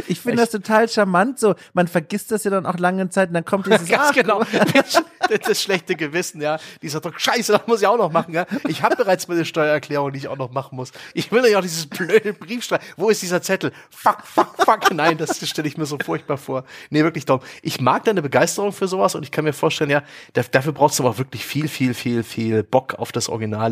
Ich 0.08 0.22
finde 0.22 0.38
das 0.38 0.52
total 0.52 0.88
charmant. 0.88 1.40
So, 1.40 1.56
man 1.74 1.88
vergisst 1.88 2.32
das 2.32 2.44
ja 2.44 2.52
dann 2.52 2.66
auch 2.66 2.78
lange 2.78 3.10
Zeit 3.10 3.30
und 3.30 3.36
dann 3.36 3.46
kommt 3.46 3.66
dieses 3.66 3.88
Ganz 3.90 4.14
genau. 4.14 4.44
das 5.48 5.62
schlechte 5.62 5.96
Gewissen, 5.96 6.42
ja. 6.42 6.60
Dieser 6.82 7.02
Druck, 7.02 7.20
scheiße, 7.20 7.52
das 7.52 7.68
muss 7.68 7.82
ich 7.82 7.88
auch 7.88 7.98
noch 7.98 8.12
machen, 8.12 8.34
ja. 8.34 8.46
Ich 8.68 8.84
habe 8.84 8.96
bereits 8.96 9.28
meine 9.28 9.46
Steuererklärung, 9.46 10.12
die 10.12 10.20
ich 10.20 10.28
auch 10.28 10.38
noch 10.38 10.52
machen 10.52 10.76
muss. 10.76 10.92
Ich 11.14 11.32
will 11.32 11.46
ja 11.46 11.60
auch 11.60 11.64
dieses 11.64 11.88
blöde 11.88 12.34
Briefschreiben. 12.34 12.86
Wo 12.98 13.10
ist 13.10 13.22
dieser 13.22 13.42
Zettel? 13.42 13.72
Fuck, 13.90 14.24
fuck, 14.24 14.56
fuck. 14.58 14.94
Nein, 14.94 15.18
das 15.18 15.48
stelle 15.48 15.68
ich 15.68 15.78
mir 15.78 15.86
so 15.86 15.98
furchtbar 16.04 16.38
vor. 16.38 16.64
Nee, 16.90 17.04
wirklich 17.04 17.26
darum. 17.26 17.42
Ich 17.62 17.82
mag 17.82 18.04
deine 18.06 18.22
Begeisterung 18.22 18.72
für 18.72 18.88
sowas 18.88 19.16
und 19.16 19.24
ich 19.24 19.32
kann 19.32 19.46
mir 19.46 19.54
vorstellen, 19.54 19.90
ja, 19.90 20.04
dafür 20.34 20.74
brauchst 20.74 21.00
du 21.00 21.04
aber 21.04 21.18
wirklich 21.18 21.46
viel, 21.46 21.68
viel, 21.68 21.94
viel, 21.94 22.24
viel 22.24 22.64
Bock 22.64 22.95
auf 22.95 23.11
das 23.11 23.30
Original. 23.30 23.70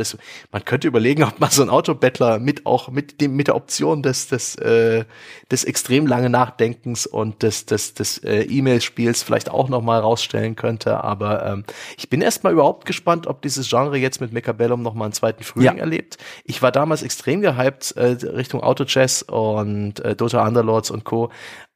Man 0.52 0.65
könnte 0.65 0.88
überlegen, 0.88 1.23
ob 1.23 1.39
man 1.39 1.49
so 1.49 1.61
ein 1.61 1.69
Autobettler 1.69 2.39
mit 2.39 2.65
auch 2.65 2.89
mit 2.89 3.22
dem, 3.22 3.35
mit 3.35 3.48
der 3.48 3.56
Option 3.56 4.03
des, 4.03 4.27
des, 4.27 4.56
äh, 4.56 5.06
des 5.52 5.64
extrem 5.64 6.06
langen 6.07 6.31
Nachdenkens 6.31 7.05
und 7.05 7.43
des, 7.43 7.65
des, 7.65 7.93
des 7.93 8.17
äh, 8.19 8.41
E-Mail-Spiels 8.41 9.23
vielleicht 9.23 9.49
auch 9.49 9.69
noch 9.69 9.81
mal 9.81 9.99
rausstellen 9.99 10.55
könnte. 10.55 11.03
Aber 11.03 11.45
ähm, 11.45 11.63
ich 11.97 12.09
bin 12.09 12.21
erstmal 12.21 12.53
überhaupt 12.53 12.85
gespannt, 12.85 13.27
ob 13.27 13.41
dieses 13.41 13.69
Genre 13.69 13.97
jetzt 13.97 14.21
mit 14.21 14.34
Mechabellum 14.34 14.81
noch 14.81 14.93
mal 14.93 15.05
einen 15.05 15.13
zweiten 15.13 15.43
Frühling 15.43 15.77
ja. 15.77 15.81
erlebt. 15.84 16.17
Ich 16.43 16.61
war 16.61 16.71
damals 16.71 17.03
extrem 17.03 17.41
gehypt 17.41 17.91
äh, 17.97 18.17
Richtung 18.27 18.61
Auto 18.61 18.85
Chess 18.85 19.21
und 19.21 19.99
äh, 19.99 20.15
Dota 20.15 20.47
Underlords 20.47 20.91
und 20.91 21.03
Co 21.03 21.29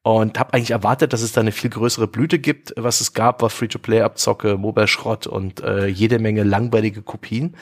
und 0.03 0.39
habe 0.39 0.53
eigentlich 0.53 0.71
erwartet, 0.71 1.13
dass 1.13 1.21
es 1.21 1.31
da 1.31 1.41
eine 1.41 1.51
viel 1.51 1.69
größere 1.69 2.07
Blüte 2.07 2.39
gibt. 2.39 2.73
Was 2.75 3.01
es 3.01 3.13
gab, 3.13 3.41
war 3.41 3.49
Free-to-Play-Abzocke, 3.49 4.57
Mobile-Schrott 4.57 5.27
und 5.27 5.61
äh, 5.61 5.85
jede 5.87 6.19
Menge 6.19 6.43
langweilige 6.43 7.01
Kopien. 7.01 7.55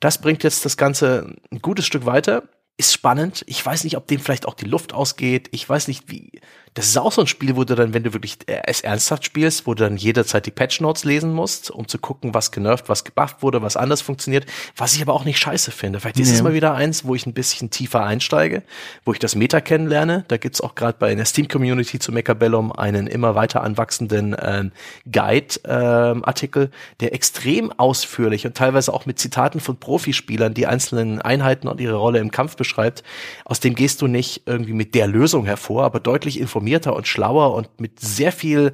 Das 0.00 0.18
bringt 0.18 0.44
jetzt 0.44 0.64
das 0.64 0.76
Ganze 0.76 1.34
ein 1.50 1.60
gutes 1.60 1.86
Stück 1.86 2.06
weiter. 2.06 2.44
Ist 2.76 2.92
spannend. 2.92 3.44
Ich 3.46 3.64
weiß 3.64 3.84
nicht, 3.84 3.96
ob 3.96 4.08
dem 4.08 4.18
vielleicht 4.20 4.46
auch 4.46 4.54
die 4.54 4.64
Luft 4.64 4.92
ausgeht. 4.92 5.48
Ich 5.52 5.68
weiß 5.68 5.86
nicht, 5.86 6.10
wie, 6.10 6.40
das 6.74 6.88
ist 6.88 6.98
auch 6.98 7.12
so 7.12 7.20
ein 7.20 7.28
Spiel, 7.28 7.54
wo 7.54 7.62
du 7.62 7.76
dann, 7.76 7.94
wenn 7.94 8.02
du 8.02 8.12
wirklich 8.12 8.36
es 8.46 8.80
ernsthaft 8.80 9.24
spielst, 9.24 9.64
wo 9.64 9.74
du 9.74 9.84
dann 9.84 9.96
jederzeit 9.96 10.44
die 10.44 10.50
Patch 10.50 10.80
Notes 10.80 11.04
lesen 11.04 11.32
musst, 11.32 11.70
um 11.70 11.86
zu 11.86 11.98
gucken, 11.98 12.34
was 12.34 12.50
genervt, 12.50 12.88
was 12.88 13.04
gebufft 13.04 13.42
wurde, 13.42 13.62
was 13.62 13.76
anders 13.76 14.02
funktioniert, 14.02 14.46
was 14.76 14.94
ich 14.94 15.02
aber 15.02 15.12
auch 15.12 15.24
nicht 15.24 15.38
scheiße 15.38 15.70
finde. 15.70 16.00
Vielleicht 16.00 16.18
ist 16.18 16.32
es 16.32 16.42
mal 16.42 16.52
wieder 16.52 16.74
eins, 16.74 17.04
wo 17.04 17.14
ich 17.14 17.26
ein 17.26 17.32
bisschen 17.32 17.70
tiefer 17.70 18.04
einsteige, 18.04 18.64
wo 19.04 19.12
ich 19.12 19.20
das 19.20 19.36
Meta 19.36 19.60
kennenlerne. 19.60 20.24
Da 20.26 20.36
gibt's 20.36 20.60
auch 20.60 20.74
gerade 20.74 20.96
bei 20.98 21.14
der 21.14 21.24
Steam-Community 21.24 22.00
zu 22.00 22.10
Mechabellum 22.10 22.72
einen 22.72 23.06
immer 23.06 23.36
weiter 23.36 23.62
anwachsenden 23.62 24.34
ähm, 24.40 24.72
Guide-Artikel, 25.10 26.64
ähm, 26.64 26.70
der 27.00 27.14
extrem 27.14 27.70
ausführlich 27.70 28.46
und 28.46 28.56
teilweise 28.56 28.92
auch 28.92 29.06
mit 29.06 29.20
Zitaten 29.20 29.60
von 29.60 29.76
Profispielern 29.76 30.54
die 30.54 30.66
einzelnen 30.66 31.22
Einheiten 31.22 31.68
und 31.68 31.80
ihre 31.80 31.94
Rolle 31.94 32.18
im 32.18 32.32
Kampf 32.32 32.56
beschreibt. 32.56 33.04
Aus 33.44 33.60
dem 33.60 33.76
gehst 33.76 34.02
du 34.02 34.08
nicht 34.08 34.42
irgendwie 34.46 34.72
mit 34.72 34.96
der 34.96 35.06
Lösung 35.06 35.44
hervor, 35.44 35.84
aber 35.84 36.00
deutlich 36.00 36.40
informiert 36.40 36.63
informierter 36.64 36.96
und 36.96 37.06
schlauer 37.06 37.54
und 37.54 37.80
mit 37.80 38.00
sehr 38.00 38.32
viel 38.32 38.72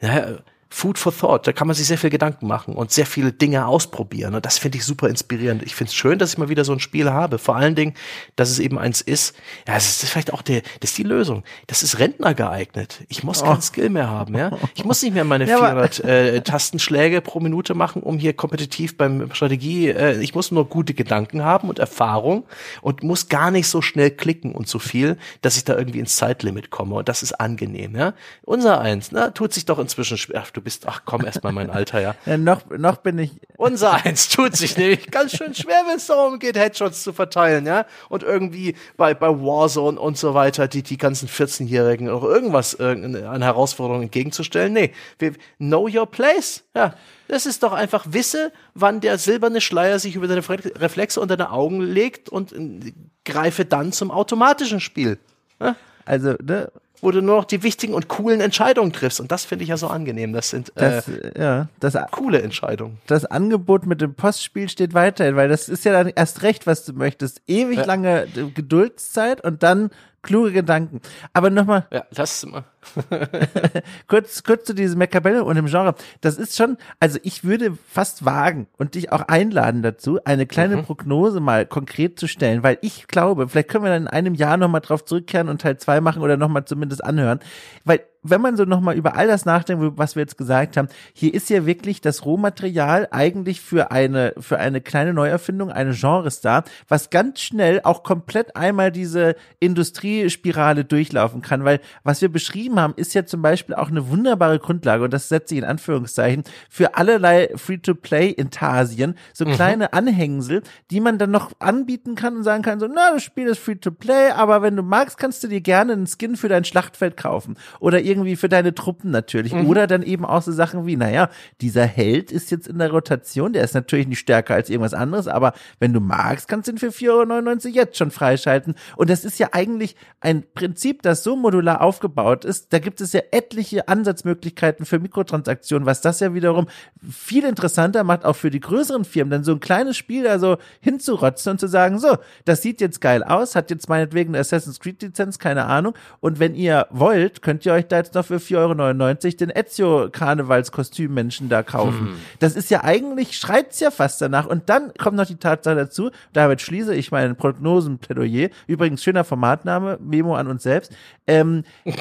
ja, 0.00 0.38
Food 0.70 0.98
for 0.98 1.16
Thought. 1.16 1.46
Da 1.46 1.52
kann 1.52 1.66
man 1.66 1.74
sich 1.74 1.86
sehr 1.86 1.98
viel 1.98 2.10
Gedanken 2.10 2.46
machen 2.46 2.74
und 2.74 2.90
sehr 2.90 3.06
viele 3.06 3.32
Dinge 3.32 3.66
ausprobieren. 3.66 4.34
Und 4.34 4.44
das 4.44 4.58
finde 4.58 4.78
ich 4.78 4.84
super 4.84 5.08
inspirierend. 5.08 5.62
Ich 5.62 5.74
finde 5.74 5.88
es 5.88 5.94
schön, 5.94 6.18
dass 6.18 6.32
ich 6.32 6.38
mal 6.38 6.50
wieder 6.50 6.64
so 6.64 6.72
ein 6.72 6.80
Spiel 6.80 7.10
habe. 7.10 7.38
Vor 7.38 7.56
allen 7.56 7.74
Dingen, 7.74 7.94
dass 8.36 8.50
es 8.50 8.58
eben 8.58 8.78
eins 8.78 9.00
ist. 9.00 9.34
Ja, 9.66 9.76
es 9.76 10.02
ist 10.02 10.10
vielleicht 10.10 10.32
auch 10.32 10.42
der, 10.42 10.62
das 10.80 10.90
ist 10.90 10.98
die 10.98 11.04
Lösung. 11.04 11.42
Das 11.66 11.82
ist 11.82 11.98
Rentner 11.98 12.34
geeignet. 12.34 13.00
Ich 13.08 13.24
muss 13.24 13.42
oh. 13.42 13.46
keinen 13.46 13.62
Skill 13.62 13.88
mehr 13.88 14.08
haben, 14.08 14.36
ja. 14.36 14.50
Ich 14.74 14.84
muss 14.84 15.02
nicht 15.02 15.14
mehr 15.14 15.24
meine 15.24 15.44
ja, 15.48 15.58
400 15.58 16.04
äh, 16.04 16.40
Tastenschläge 16.42 17.22
pro 17.22 17.40
Minute 17.40 17.74
machen, 17.74 18.02
um 18.02 18.18
hier 18.18 18.34
kompetitiv 18.34 18.96
beim 18.96 19.32
Strategie. 19.32 19.88
Äh, 19.88 20.20
ich 20.20 20.34
muss 20.34 20.50
nur 20.50 20.68
gute 20.68 20.92
Gedanken 20.92 21.44
haben 21.44 21.68
und 21.68 21.78
Erfahrung 21.78 22.44
und 22.82 23.02
muss 23.02 23.28
gar 23.28 23.50
nicht 23.50 23.68
so 23.68 23.80
schnell 23.80 24.10
klicken 24.10 24.52
und 24.52 24.68
so 24.68 24.78
viel, 24.78 25.16
dass 25.40 25.56
ich 25.56 25.64
da 25.64 25.76
irgendwie 25.78 26.00
ins 26.00 26.16
Zeitlimit 26.16 26.70
komme. 26.70 26.96
Und 26.96 27.08
das 27.08 27.22
ist 27.22 27.32
angenehm, 27.40 27.96
ja. 27.96 28.12
Unser 28.42 28.80
eins, 28.80 29.12
ne, 29.12 29.32
tut 29.32 29.54
sich 29.54 29.64
doch 29.64 29.78
inzwischen 29.78 30.18
schwer 30.18 30.44
du 30.58 30.62
bist, 30.64 30.84
ach 30.86 31.02
komm, 31.04 31.24
erst 31.24 31.42
mal 31.42 31.52
mein 31.52 31.70
Alter, 31.70 32.00
ja. 32.00 32.14
ja. 32.26 32.36
noch, 32.36 32.68
noch 32.70 32.96
bin 32.98 33.18
ich. 33.18 33.30
Unser 33.56 34.04
eins 34.04 34.28
tut 34.28 34.56
sich 34.56 34.76
nämlich 34.76 35.10
ganz 35.10 35.36
schön 35.36 35.54
schwer, 35.54 35.82
wenn 35.86 35.96
es 35.96 36.06
darum 36.06 36.38
geht, 36.38 36.56
Headshots 36.56 37.02
zu 37.02 37.12
verteilen, 37.12 37.66
ja. 37.66 37.86
Und 38.08 38.22
irgendwie 38.22 38.74
bei, 38.96 39.14
bei 39.14 39.28
Warzone 39.28 39.98
und 39.98 40.18
so 40.18 40.34
weiter, 40.34 40.68
die, 40.68 40.82
die 40.82 40.98
ganzen 40.98 41.28
14-Jährigen 41.28 42.08
auch 42.10 42.24
irgendwas 42.24 42.78
an 42.78 43.42
Herausforderungen 43.42 44.04
entgegenzustellen. 44.04 44.72
Nee, 44.72 44.92
wir, 45.18 45.32
know 45.58 45.88
your 45.88 46.06
place, 46.06 46.64
ja. 46.74 46.94
Das 47.28 47.44
ist 47.44 47.62
doch 47.62 47.74
einfach 47.74 48.06
wisse, 48.08 48.52
wann 48.74 49.00
der 49.00 49.18
silberne 49.18 49.60
Schleier 49.60 49.98
sich 49.98 50.16
über 50.16 50.26
deine 50.26 50.42
Reflexe 50.48 51.20
und 51.20 51.30
deine 51.30 51.52
Augen 51.52 51.82
legt 51.82 52.30
und 52.30 52.52
äh, 52.52 52.92
greife 53.24 53.66
dann 53.66 53.92
zum 53.92 54.10
automatischen 54.10 54.80
Spiel. 54.80 55.18
Ja? 55.60 55.76
Also, 56.06 56.36
ne, 56.42 56.72
wo 57.00 57.10
du 57.10 57.22
nur 57.22 57.36
noch 57.36 57.44
die 57.44 57.62
wichtigen 57.62 57.94
und 57.94 58.08
coolen 58.08 58.40
Entscheidungen 58.40 58.92
triffst. 58.92 59.20
Und 59.20 59.30
das 59.30 59.44
finde 59.44 59.62
ich 59.64 59.70
ja 59.70 59.76
so 59.76 59.88
angenehm. 59.88 60.32
Das 60.32 60.50
sind 60.50 60.70
äh, 60.76 61.02
das, 61.02 61.10
ja, 61.36 61.68
das, 61.80 61.96
coole 62.10 62.42
Entscheidungen. 62.42 62.98
Das 63.06 63.24
Angebot 63.24 63.86
mit 63.86 64.00
dem 64.00 64.14
Postspiel 64.14 64.68
steht 64.68 64.94
weiterhin, 64.94 65.36
weil 65.36 65.48
das 65.48 65.68
ist 65.68 65.84
ja 65.84 65.92
dann 65.92 66.12
erst 66.14 66.42
recht, 66.42 66.66
was 66.66 66.84
du 66.84 66.92
möchtest. 66.92 67.42
Ewig 67.46 67.78
ja. 67.78 67.84
lange 67.84 68.26
Geduldszeit 68.54 69.44
und 69.44 69.62
dann 69.62 69.90
kluge 70.22 70.52
Gedanken. 70.52 71.00
Aber 71.32 71.50
nochmal. 71.50 71.86
Ja, 71.92 72.04
lass 72.10 72.42
es 72.42 72.50
mal. 72.50 72.64
kurz, 74.06 74.42
kurz 74.42 74.64
zu 74.64 74.74
diesem 74.74 74.98
Machiavelli 74.98 75.40
und 75.40 75.56
dem 75.56 75.66
Genre. 75.66 75.94
Das 76.20 76.38
ist 76.38 76.56
schon, 76.56 76.76
also 77.00 77.18
ich 77.22 77.44
würde 77.44 77.76
fast 77.88 78.24
wagen 78.24 78.66
und 78.76 78.94
dich 78.94 79.12
auch 79.12 79.22
einladen 79.22 79.82
dazu, 79.82 80.18
eine 80.24 80.46
kleine 80.46 80.76
mhm. 80.76 80.84
Prognose 80.84 81.40
mal 81.40 81.66
konkret 81.66 82.18
zu 82.18 82.26
stellen, 82.26 82.62
weil 82.62 82.78
ich 82.82 83.06
glaube, 83.08 83.48
vielleicht 83.48 83.68
können 83.68 83.84
wir 83.84 83.90
dann 83.90 84.02
in 84.02 84.08
einem 84.08 84.34
Jahr 84.34 84.56
nochmal 84.56 84.80
drauf 84.80 85.04
zurückkehren 85.04 85.48
und 85.48 85.60
Teil 85.60 85.76
zwei 85.78 86.00
machen 86.00 86.22
oder 86.22 86.36
nochmal 86.36 86.64
zumindest 86.64 87.04
anhören, 87.04 87.40
weil 87.84 88.00
wenn 88.22 88.40
man 88.40 88.56
so 88.56 88.64
nochmal 88.64 88.96
über 88.96 89.16
all 89.16 89.26
das 89.26 89.44
nachdenkt, 89.44 89.96
was 89.96 90.16
wir 90.16 90.22
jetzt 90.22 90.36
gesagt 90.36 90.76
haben, 90.76 90.88
hier 91.12 91.32
ist 91.34 91.50
ja 91.50 91.66
wirklich 91.66 92.00
das 92.00 92.24
Rohmaterial 92.24 93.08
eigentlich 93.10 93.60
für 93.60 93.90
eine, 93.90 94.34
für 94.38 94.58
eine 94.58 94.80
kleine 94.80 95.14
Neuerfindung, 95.14 95.70
eine 95.70 95.92
Genres 95.92 96.40
da, 96.40 96.64
was 96.88 97.10
ganz 97.10 97.40
schnell 97.40 97.80
auch 97.84 98.02
komplett 98.02 98.56
einmal 98.56 98.90
diese 98.90 99.36
Industriespirale 99.60 100.84
durchlaufen 100.84 101.42
kann, 101.42 101.64
weil 101.64 101.80
was 102.02 102.20
wir 102.20 102.28
beschrieben 102.28 102.80
haben, 102.80 102.94
ist 102.96 103.14
ja 103.14 103.24
zum 103.24 103.42
Beispiel 103.42 103.74
auch 103.74 103.88
eine 103.88 104.08
wunderbare 104.08 104.58
Grundlage 104.58 105.04
und 105.04 105.12
das 105.12 105.28
setze 105.28 105.54
ich 105.54 105.58
in 105.58 105.66
Anführungszeichen 105.66 106.44
für 106.68 106.96
allerlei 106.96 107.50
Free-to-Play-Intarsien, 107.54 109.14
so 109.32 109.44
mhm. 109.44 109.52
kleine 109.52 109.92
Anhängsel, 109.92 110.62
die 110.90 111.00
man 111.00 111.18
dann 111.18 111.30
noch 111.30 111.52
anbieten 111.60 112.14
kann 112.14 112.36
und 112.36 112.42
sagen 112.42 112.62
kann, 112.62 112.80
so, 112.80 112.88
na, 112.88 113.12
das 113.12 113.22
Spiel 113.22 113.46
ist 113.46 113.58
Free-to-Play, 113.58 114.30
aber 114.30 114.62
wenn 114.62 114.76
du 114.76 114.82
magst, 114.82 115.18
kannst 115.18 115.44
du 115.44 115.48
dir 115.48 115.60
gerne 115.60 115.92
einen 115.92 116.06
Skin 116.06 116.36
für 116.36 116.48
dein 116.48 116.64
Schlachtfeld 116.64 117.16
kaufen 117.16 117.56
oder 117.80 118.00
irgendwie 118.08 118.36
für 118.36 118.48
deine 118.48 118.74
Truppen 118.74 119.10
natürlich. 119.10 119.52
Mhm. 119.52 119.66
Oder 119.66 119.86
dann 119.86 120.02
eben 120.02 120.24
auch 120.24 120.42
so 120.42 120.52
Sachen 120.52 120.86
wie, 120.86 120.96
naja, 120.96 121.30
dieser 121.60 121.84
Held 121.84 122.32
ist 122.32 122.50
jetzt 122.50 122.66
in 122.66 122.78
der 122.78 122.90
Rotation, 122.90 123.52
der 123.52 123.64
ist 123.64 123.74
natürlich 123.74 124.08
nicht 124.08 124.18
stärker 124.18 124.54
als 124.54 124.70
irgendwas 124.70 124.94
anderes, 124.94 125.28
aber 125.28 125.52
wenn 125.78 125.92
du 125.92 126.00
magst, 126.00 126.48
kannst 126.48 126.68
du 126.68 126.72
ihn 126.72 126.78
für 126.78 126.88
4,99 126.88 127.66
Euro 127.66 127.74
jetzt 127.74 127.96
schon 127.96 128.10
freischalten. 128.10 128.74
Und 128.96 129.10
das 129.10 129.24
ist 129.24 129.38
ja 129.38 129.48
eigentlich 129.52 129.96
ein 130.20 130.44
Prinzip, 130.54 131.02
das 131.02 131.22
so 131.22 131.36
modular 131.36 131.80
aufgebaut 131.80 132.44
ist. 132.44 132.72
Da 132.72 132.78
gibt 132.78 133.00
es 133.00 133.12
ja 133.12 133.20
etliche 133.30 133.88
Ansatzmöglichkeiten 133.88 134.86
für 134.86 134.98
Mikrotransaktionen, 134.98 135.86
was 135.86 136.00
das 136.00 136.20
ja 136.20 136.34
wiederum 136.34 136.66
viel 137.08 137.44
interessanter 137.44 138.04
macht, 138.04 138.24
auch 138.24 138.36
für 138.36 138.50
die 138.50 138.60
größeren 138.60 139.04
Firmen, 139.04 139.30
denn 139.30 139.44
so 139.44 139.52
ein 139.52 139.60
kleines 139.60 139.96
Spiel 139.96 140.24
da 140.24 140.38
so 140.38 140.56
hinzurotzen 140.80 141.52
und 141.52 141.60
zu 141.60 141.68
sagen, 141.68 141.98
so, 141.98 142.16
das 142.44 142.62
sieht 142.62 142.80
jetzt 142.80 143.00
geil 143.00 143.22
aus, 143.22 143.54
hat 143.54 143.70
jetzt 143.70 143.88
meinetwegen 143.88 144.30
eine 144.30 144.40
Assassin's 144.40 144.80
Creed 144.80 145.02
Lizenz, 145.02 145.38
keine 145.38 145.66
Ahnung. 145.66 145.94
Und 146.20 146.38
wenn 146.38 146.54
ihr 146.54 146.86
wollt, 146.90 147.42
könnt 147.42 147.66
ihr 147.66 147.72
euch 147.72 147.86
da 147.86 147.97
jetzt 147.98 148.14
noch 148.14 148.24
für 148.24 148.36
4,99 148.36 148.56
Euro 148.56 149.36
den 149.36 149.50
Ezio 149.50 150.08
Karnevalskostümmenschen 150.10 151.48
da 151.48 151.62
kaufen. 151.62 152.08
Hm. 152.08 152.14
Das 152.38 152.56
ist 152.56 152.70
ja 152.70 152.84
eigentlich, 152.84 153.36
schreit's 153.36 153.80
ja 153.80 153.90
fast 153.90 154.20
danach. 154.20 154.46
Und 154.46 154.68
dann 154.68 154.92
kommt 154.98 155.16
noch 155.16 155.26
die 155.26 155.36
Tatsache 155.36 155.76
dazu, 155.76 156.10
damit 156.32 156.60
schließe 156.60 156.94
ich 156.94 157.10
meinen 157.10 157.36
Prognosenplädoyer. 157.36 158.48
Übrigens, 158.66 159.02
schöner 159.02 159.24
Formatname, 159.24 159.98
Memo 160.00 160.34
an 160.34 160.46
uns 160.48 160.62
selbst. 160.62 160.92
Ähm, 161.26 161.64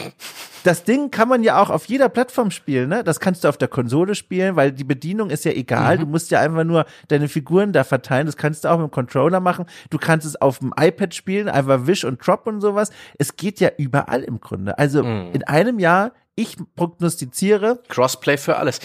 das 0.63 0.83
Ding 0.83 1.11
kann 1.11 1.29
man 1.29 1.43
ja 1.43 1.61
auch 1.61 1.69
auf 1.69 1.85
jeder 1.85 2.09
Plattform 2.09 2.51
spielen, 2.51 2.89
ne? 2.89 3.03
Das 3.03 3.19
kannst 3.19 3.43
du 3.43 3.47
auf 3.47 3.57
der 3.57 3.67
Konsole 3.67 4.15
spielen, 4.15 4.55
weil 4.55 4.71
die 4.71 4.83
Bedienung 4.83 5.29
ist 5.29 5.45
ja 5.45 5.51
egal. 5.51 5.95
Mhm. 5.95 6.01
Du 6.01 6.05
musst 6.07 6.29
ja 6.31 6.41
einfach 6.41 6.63
nur 6.63 6.85
deine 7.07 7.29
Figuren 7.29 7.71
da 7.71 7.83
verteilen. 7.83 8.25
Das 8.25 8.35
kannst 8.35 8.65
du 8.65 8.69
auch 8.69 8.77
mit 8.77 8.87
dem 8.87 8.91
Controller 8.91 9.39
machen. 9.39 9.65
Du 9.89 9.97
kannst 9.97 10.25
es 10.25 10.35
auf 10.41 10.59
dem 10.59 10.73
iPad 10.77 11.13
spielen, 11.13 11.47
einfach 11.47 11.87
Wish 11.87 12.03
und 12.03 12.25
Drop 12.25 12.47
und 12.47 12.61
sowas. 12.61 12.91
Es 13.17 13.35
geht 13.35 13.59
ja 13.59 13.69
überall 13.77 14.23
im 14.23 14.41
Grunde. 14.41 14.77
Also 14.77 15.03
mhm. 15.03 15.29
in 15.33 15.43
einem 15.43 15.79
Jahr 15.79 15.86
ich 16.37 16.55
prognostiziere. 16.75 17.81
Crossplay 17.89 18.37
für 18.37 18.57
alles. 18.57 18.79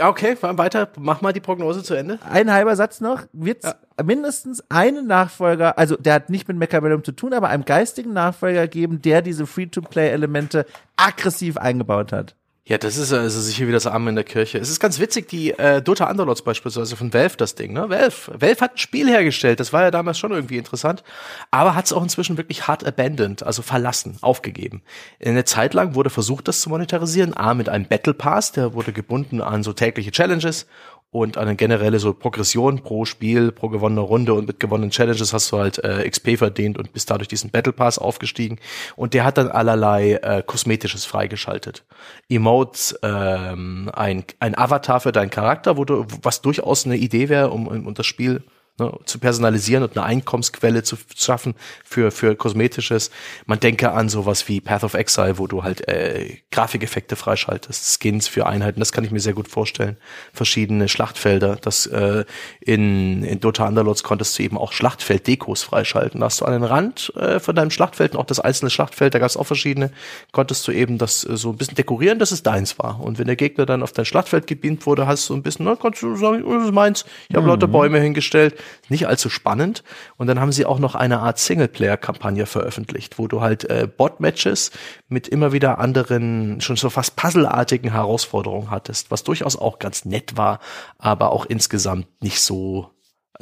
Okay, 0.00 0.36
weiter. 0.40 0.88
Mach 0.98 1.20
mal 1.20 1.32
die 1.34 1.40
Prognose 1.40 1.82
zu 1.82 1.94
Ende. 1.94 2.18
Ein 2.28 2.50
halber 2.50 2.74
Satz 2.74 3.02
noch. 3.02 3.24
Wird 3.34 3.64
ja. 3.64 3.74
mindestens 4.02 4.64
einen 4.70 5.06
Nachfolger, 5.06 5.76
also 5.76 5.94
der 5.96 6.14
hat 6.14 6.30
nicht 6.30 6.48
mit 6.48 6.56
Mechabellum 6.56 7.04
zu 7.04 7.12
tun, 7.12 7.34
aber 7.34 7.50
einem 7.50 7.66
geistigen 7.66 8.14
Nachfolger 8.14 8.66
geben, 8.66 9.02
der 9.02 9.20
diese 9.20 9.46
Free-to-Play-Elemente 9.46 10.64
aggressiv 10.96 11.58
eingebaut 11.58 12.12
hat. 12.12 12.34
Ja, 12.64 12.78
das 12.78 12.96
ist 12.96 13.12
also 13.12 13.40
sicher 13.40 13.66
wie 13.66 13.72
das 13.72 13.88
Arm 13.88 14.06
in 14.06 14.14
der 14.14 14.22
Kirche. 14.22 14.56
Es 14.58 14.70
ist 14.70 14.78
ganz 14.78 15.00
witzig, 15.00 15.26
die 15.26 15.50
äh, 15.50 15.82
Dota 15.82 16.08
Underlords 16.08 16.42
beispielsweise 16.42 16.94
von 16.94 17.12
Valve 17.12 17.36
das 17.36 17.56
Ding, 17.56 17.72
ne? 17.72 17.90
Valve. 17.90 18.40
Valve 18.40 18.60
hat 18.60 18.74
ein 18.74 18.78
Spiel 18.78 19.08
hergestellt, 19.08 19.58
das 19.58 19.72
war 19.72 19.82
ja 19.82 19.90
damals 19.90 20.16
schon 20.16 20.30
irgendwie 20.30 20.58
interessant, 20.58 21.02
aber 21.50 21.74
hat 21.74 21.86
es 21.86 21.92
auch 21.92 22.04
inzwischen 22.04 22.36
wirklich 22.36 22.68
hart 22.68 22.86
abandoned, 22.86 23.42
also 23.42 23.62
verlassen, 23.62 24.16
aufgegeben. 24.20 24.82
In 25.18 25.34
der 25.34 25.44
Zeit 25.44 25.74
lang 25.74 25.96
wurde 25.96 26.08
versucht, 26.08 26.46
das 26.46 26.60
zu 26.60 26.68
monetarisieren, 26.68 27.36
A 27.36 27.54
mit 27.54 27.68
einem 27.68 27.86
Battle 27.86 28.14
Pass, 28.14 28.52
der 28.52 28.74
wurde 28.74 28.92
gebunden 28.92 29.40
an 29.40 29.64
so 29.64 29.72
tägliche 29.72 30.12
Challenges 30.12 30.66
und 31.12 31.36
eine 31.36 31.54
generelle 31.56 31.98
so 31.98 32.14
Progression 32.14 32.82
pro 32.82 33.04
Spiel, 33.04 33.52
pro 33.52 33.68
gewonnene 33.68 34.00
Runde 34.00 34.32
und 34.32 34.46
mit 34.48 34.58
gewonnenen 34.58 34.90
Challenges 34.90 35.34
hast 35.34 35.52
du 35.52 35.58
halt 35.58 35.78
äh, 35.84 36.08
XP 36.08 36.38
verdient 36.38 36.78
und 36.78 36.94
bist 36.94 37.10
dadurch 37.10 37.28
diesen 37.28 37.50
Battle 37.50 37.74
Pass 37.74 37.98
aufgestiegen 37.98 38.58
und 38.96 39.12
der 39.12 39.24
hat 39.24 39.36
dann 39.36 39.50
allerlei 39.50 40.14
äh, 40.14 40.42
Kosmetisches 40.44 41.04
freigeschaltet. 41.04 41.84
Emotes, 42.30 42.98
ähm, 43.02 43.90
ein, 43.92 44.24
ein 44.40 44.56
Avatar 44.56 45.00
für 45.00 45.12
deinen 45.12 45.28
Charakter, 45.28 45.76
wo 45.76 45.84
du, 45.84 46.06
was 46.22 46.40
durchaus 46.40 46.86
eine 46.86 46.96
Idee 46.96 47.28
wäre, 47.28 47.50
um, 47.50 47.68
um 47.68 47.92
das 47.92 48.06
Spiel 48.06 48.42
ne, 48.78 48.92
zu 49.04 49.18
personalisieren 49.18 49.82
und 49.82 49.96
eine 49.96 50.04
Einkommensquelle 50.06 50.82
zu 50.82 50.96
schaffen 51.14 51.54
für, 51.84 52.10
für 52.10 52.34
Kosmetisches. 52.36 53.10
Man 53.46 53.60
denke 53.60 53.92
an 53.92 54.08
sowas 54.08 54.48
wie 54.48 54.60
Path 54.60 54.84
of 54.84 54.94
Exile, 54.94 55.38
wo 55.38 55.46
du 55.46 55.62
halt 55.62 55.86
äh, 55.88 56.38
Grafikeffekte 56.50 57.16
freischaltest, 57.16 58.00
Skins 58.00 58.28
für 58.28 58.46
Einheiten, 58.46 58.80
das 58.80 58.92
kann 58.92 59.04
ich 59.04 59.10
mir 59.10 59.20
sehr 59.20 59.34
gut 59.34 59.48
vorstellen. 59.48 59.96
Verschiedene 60.32 60.88
Schlachtfelder, 60.88 61.56
das 61.56 61.86
äh, 61.86 62.24
in, 62.60 63.22
in 63.24 63.40
Dota 63.40 63.66
Underlords 63.66 64.02
konntest 64.02 64.38
du 64.38 64.42
eben 64.42 64.58
auch 64.58 64.72
Schlachtfeld-Dekos 64.72 65.62
freischalten. 65.62 66.20
Da 66.20 66.26
hast 66.26 66.40
du 66.40 66.44
an 66.44 66.52
den 66.52 66.64
Rand 66.64 67.12
äh, 67.16 67.40
von 67.40 67.54
deinem 67.54 67.70
Schlachtfeld 67.70 68.14
und 68.14 68.20
auch 68.20 68.26
das 68.26 68.40
einzelne 68.40 68.70
Schlachtfeld, 68.70 69.14
da 69.14 69.18
gab 69.18 69.28
es 69.28 69.36
auch 69.36 69.46
verschiedene, 69.46 69.90
konntest 70.32 70.66
du 70.66 70.72
eben 70.72 70.98
das 70.98 71.24
äh, 71.24 71.36
so 71.36 71.50
ein 71.50 71.56
bisschen 71.56 71.74
dekorieren, 71.74 72.18
dass 72.18 72.32
es 72.32 72.42
deins 72.42 72.78
war. 72.78 73.00
Und 73.00 73.18
wenn 73.18 73.26
der 73.26 73.36
Gegner 73.36 73.66
dann 73.66 73.82
auf 73.82 73.92
dein 73.92 74.04
Schlachtfeld 74.04 74.46
gebeamt 74.46 74.86
wurde, 74.86 75.06
hast 75.06 75.28
du 75.28 75.34
ein 75.34 75.42
bisschen, 75.42 75.66
na, 75.66 75.76
kannst 75.76 76.02
du 76.02 76.16
sagen, 76.16 76.44
das 76.48 76.64
ist 76.64 76.72
meins, 76.72 77.04
ich 77.28 77.36
habe 77.36 77.42
mhm. 77.42 77.50
lauter 77.50 77.68
Bäume 77.68 78.00
hingestellt, 78.00 78.56
nicht 78.88 79.06
allzu 79.06 79.30
spannend. 79.30 79.82
Und 80.16 80.26
dann 80.26 80.40
haben 80.40 80.52
sie 80.52 80.66
auch 80.66 80.78
noch 80.78 80.94
eine 80.94 81.20
Art 81.20 81.38
Singleplayer-Kampagne 81.38 82.46
veröffentlicht, 82.46 83.18
wo 83.18 83.28
du 83.28 83.40
halt 83.40 83.68
äh, 83.70 83.88
Bot-Matches 83.88 84.70
mit 85.08 85.28
immer 85.28 85.52
wieder 85.52 85.78
anderen, 85.78 86.60
schon 86.60 86.76
so 86.76 86.90
fast 86.90 87.16
puzzleartigen 87.16 87.92
Herausforderungen 87.92 88.70
hattest, 88.70 89.10
was 89.10 89.24
durchaus 89.24 89.56
auch 89.56 89.78
ganz 89.78 90.04
nett 90.04 90.36
war, 90.36 90.60
aber 90.98 91.32
auch 91.32 91.46
insgesamt 91.46 92.06
nicht 92.22 92.40
so 92.40 92.90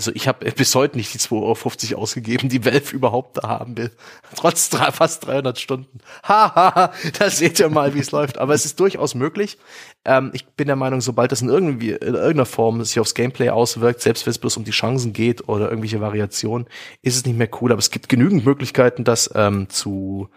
also 0.01 0.12
ich 0.14 0.28
habe 0.28 0.51
bis 0.52 0.74
heute 0.74 0.97
nicht 0.97 1.12
die 1.12 1.18
2,50 1.18 1.90
Euro 1.92 2.02
ausgegeben, 2.02 2.48
die 2.48 2.64
Valve 2.64 2.94
überhaupt 2.94 3.36
da 3.36 3.48
haben 3.48 3.76
will. 3.76 3.90
Trotz 4.34 4.70
drei, 4.70 4.92
fast 4.92 5.26
300 5.26 5.59
Stunden. 5.59 5.98
Haha, 6.22 6.92
da 7.18 7.30
seht 7.30 7.60
ihr 7.60 7.68
mal, 7.68 7.94
wie 7.94 7.98
es 7.98 8.10
läuft. 8.10 8.38
Aber 8.38 8.55
es 8.55 8.64
ist 8.64 8.80
durchaus 8.80 9.14
möglich. 9.14 9.59
Ähm, 10.05 10.31
ich 10.32 10.47
bin 10.47 10.66
der 10.66 10.77
Meinung, 10.77 11.01
sobald 11.01 11.32
das 11.32 11.43
in, 11.43 11.48
irgendwie, 11.48 11.90
in 11.90 12.14
irgendeiner 12.14 12.47
Form 12.47 12.82
sich 12.85 12.98
aufs 13.01 13.14
Gameplay 13.14 13.51
auswirkt, 13.51 14.01
selbst 14.01 14.27
wenn 14.27 14.31
es 14.31 14.39
bloß 14.39 14.56
um 14.56 14.64
die 14.64 14.70
Chancen 14.70 15.12
geht 15.12 15.48
oder 15.48 15.68
irgendwelche 15.68 16.01
Variationen, 16.01 16.66
ist 17.02 17.16
es 17.16 17.27
nicht 17.27 17.36
mehr 17.36 17.51
cool. 17.60 17.72
Aber 17.72 17.78
es 17.78 17.90
gibt 17.90 18.09
genügend 18.09 18.44
Möglichkeiten, 18.44 19.05
das 19.05 19.31
ähm, 19.35 19.68
zu, 19.68 20.28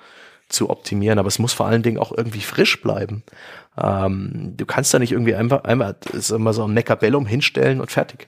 zu 0.49 0.69
optimieren. 0.69 1.19
Aber 1.19 1.27
es 1.27 1.39
muss 1.39 1.53
vor 1.53 1.67
allen 1.67 1.83
Dingen 1.83 1.97
auch 1.97 2.11
irgendwie 2.15 2.41
frisch 2.41 2.81
bleiben. 2.81 3.23
Ähm, 3.77 4.53
du 4.57 4.65
kannst 4.65 4.93
da 4.93 4.99
nicht 4.99 5.13
irgendwie 5.13 5.35
einfach 5.35 5.63
einmal 5.63 5.95
mal 6.37 6.53
so 6.53 6.63
ein 6.65 6.73
Mechabellum 6.73 7.25
hinstellen 7.25 7.79
und 7.79 7.91
fertig 7.91 8.27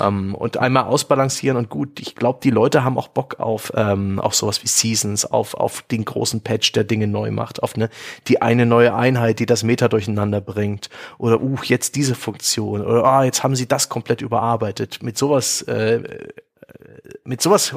ähm, 0.00 0.34
und 0.34 0.56
einmal 0.58 0.84
ausbalancieren 0.84 1.56
und 1.56 1.68
gut, 1.68 2.00
ich 2.00 2.14
glaube, 2.14 2.40
die 2.42 2.50
Leute 2.50 2.84
haben 2.84 2.98
auch 2.98 3.08
Bock 3.08 3.40
auf, 3.40 3.72
ähm, 3.74 4.18
auf 4.18 4.34
sowas 4.34 4.62
wie 4.62 4.68
Seasons, 4.68 5.24
auf, 5.24 5.54
auf 5.54 5.82
den 5.82 6.04
großen 6.04 6.40
Patch, 6.40 6.72
der 6.72 6.84
Dinge 6.84 7.06
neu 7.06 7.30
macht, 7.30 7.62
auf 7.62 7.76
eine, 7.76 7.88
die 8.28 8.42
eine 8.42 8.66
neue 8.66 8.94
Einheit, 8.94 9.38
die 9.38 9.46
das 9.46 9.62
Meta 9.62 9.88
durcheinander 9.88 10.40
bringt. 10.40 10.90
Oder 11.18 11.40
uh, 11.40 11.58
jetzt 11.64 11.96
diese 11.96 12.14
Funktion. 12.14 12.84
Oder 12.84 13.04
ah, 13.04 13.24
jetzt 13.24 13.42
haben 13.42 13.56
sie 13.56 13.66
das 13.66 13.88
komplett 13.88 14.20
überarbeitet. 14.20 15.02
Mit 15.02 15.16
sowas 15.18 15.62
äh, 15.62 16.02
mit 17.24 17.40
sowas 17.40 17.76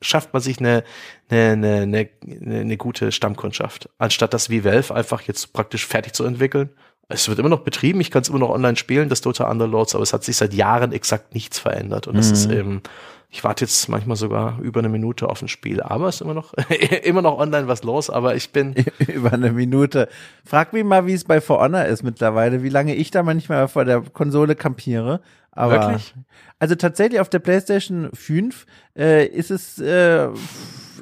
schafft 0.00 0.32
man 0.32 0.42
sich 0.42 0.58
eine, 0.58 0.84
eine, 1.28 1.82
eine, 1.82 2.08
eine, 2.22 2.60
eine 2.60 2.76
gute 2.76 3.12
Stammkundschaft, 3.12 3.88
anstatt 3.98 4.34
das 4.34 4.50
wie 4.50 4.64
Valve 4.64 4.94
einfach 4.94 5.22
jetzt 5.22 5.52
praktisch 5.52 5.86
fertig 5.86 6.12
zu 6.12 6.24
entwickeln 6.24 6.70
es 7.08 7.28
wird 7.28 7.38
immer 7.38 7.48
noch 7.48 7.60
betrieben, 7.60 8.00
ich 8.00 8.10
kann 8.10 8.22
es 8.22 8.28
immer 8.28 8.40
noch 8.40 8.50
online 8.50 8.76
spielen, 8.76 9.08
das 9.08 9.20
Dota 9.20 9.48
Underlords, 9.48 9.94
aber 9.94 10.02
es 10.02 10.12
hat 10.12 10.24
sich 10.24 10.36
seit 10.36 10.54
Jahren 10.54 10.92
exakt 10.92 11.34
nichts 11.34 11.58
verändert. 11.58 12.08
Und 12.08 12.16
es 12.16 12.28
mhm. 12.28 12.34
ist 12.34 12.50
eben, 12.50 12.82
ich 13.30 13.44
warte 13.44 13.64
jetzt 13.64 13.88
manchmal 13.88 14.16
sogar 14.16 14.58
über 14.60 14.80
eine 14.80 14.88
Minute 14.88 15.28
auf 15.28 15.40
ein 15.40 15.48
Spiel, 15.48 15.80
aber 15.80 16.08
es 16.08 16.16
ist 16.16 16.20
immer 16.22 16.34
noch, 16.34 16.52
immer 17.04 17.22
noch 17.22 17.38
online 17.38 17.68
was 17.68 17.84
los, 17.84 18.10
aber 18.10 18.34
ich 18.34 18.50
bin. 18.50 18.74
über 19.06 19.32
eine 19.32 19.52
Minute. 19.52 20.08
Frag 20.44 20.72
mich 20.72 20.84
mal, 20.84 21.06
wie 21.06 21.14
es 21.14 21.24
bei 21.24 21.40
For 21.40 21.60
Honor 21.60 21.84
ist 21.84 22.02
mittlerweile, 22.02 22.64
wie 22.64 22.70
lange 22.70 22.94
ich 22.94 23.12
da 23.12 23.22
manchmal 23.22 23.68
vor 23.68 23.84
der 23.84 24.00
Konsole 24.00 24.56
kampiere. 24.56 25.20
Aber, 25.52 25.80
Wirklich? 25.80 26.14
Also 26.58 26.74
tatsächlich 26.74 27.20
auf 27.20 27.28
der 27.28 27.38
PlayStation 27.38 28.10
5 28.12 28.66
äh, 28.96 29.26
ist 29.26 29.50
es, 29.50 29.78
äh, 29.78 30.28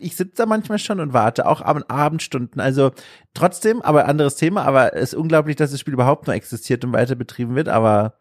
ich 0.00 0.16
sitze 0.16 0.34
da 0.36 0.46
manchmal 0.46 0.78
schon 0.78 1.00
und 1.00 1.12
warte, 1.12 1.46
auch 1.46 1.60
am 1.60 1.82
Abendstunden. 1.88 2.60
Also 2.60 2.92
trotzdem, 3.34 3.82
aber 3.82 4.06
anderes 4.06 4.36
Thema, 4.36 4.64
aber 4.64 4.94
es 4.94 5.12
ist 5.12 5.14
unglaublich, 5.14 5.56
dass 5.56 5.70
das 5.70 5.80
Spiel 5.80 5.94
überhaupt 5.94 6.26
noch 6.26 6.34
existiert 6.34 6.84
und 6.84 6.92
weiter 6.92 7.14
betrieben 7.14 7.54
wird, 7.54 7.68
aber 7.68 8.14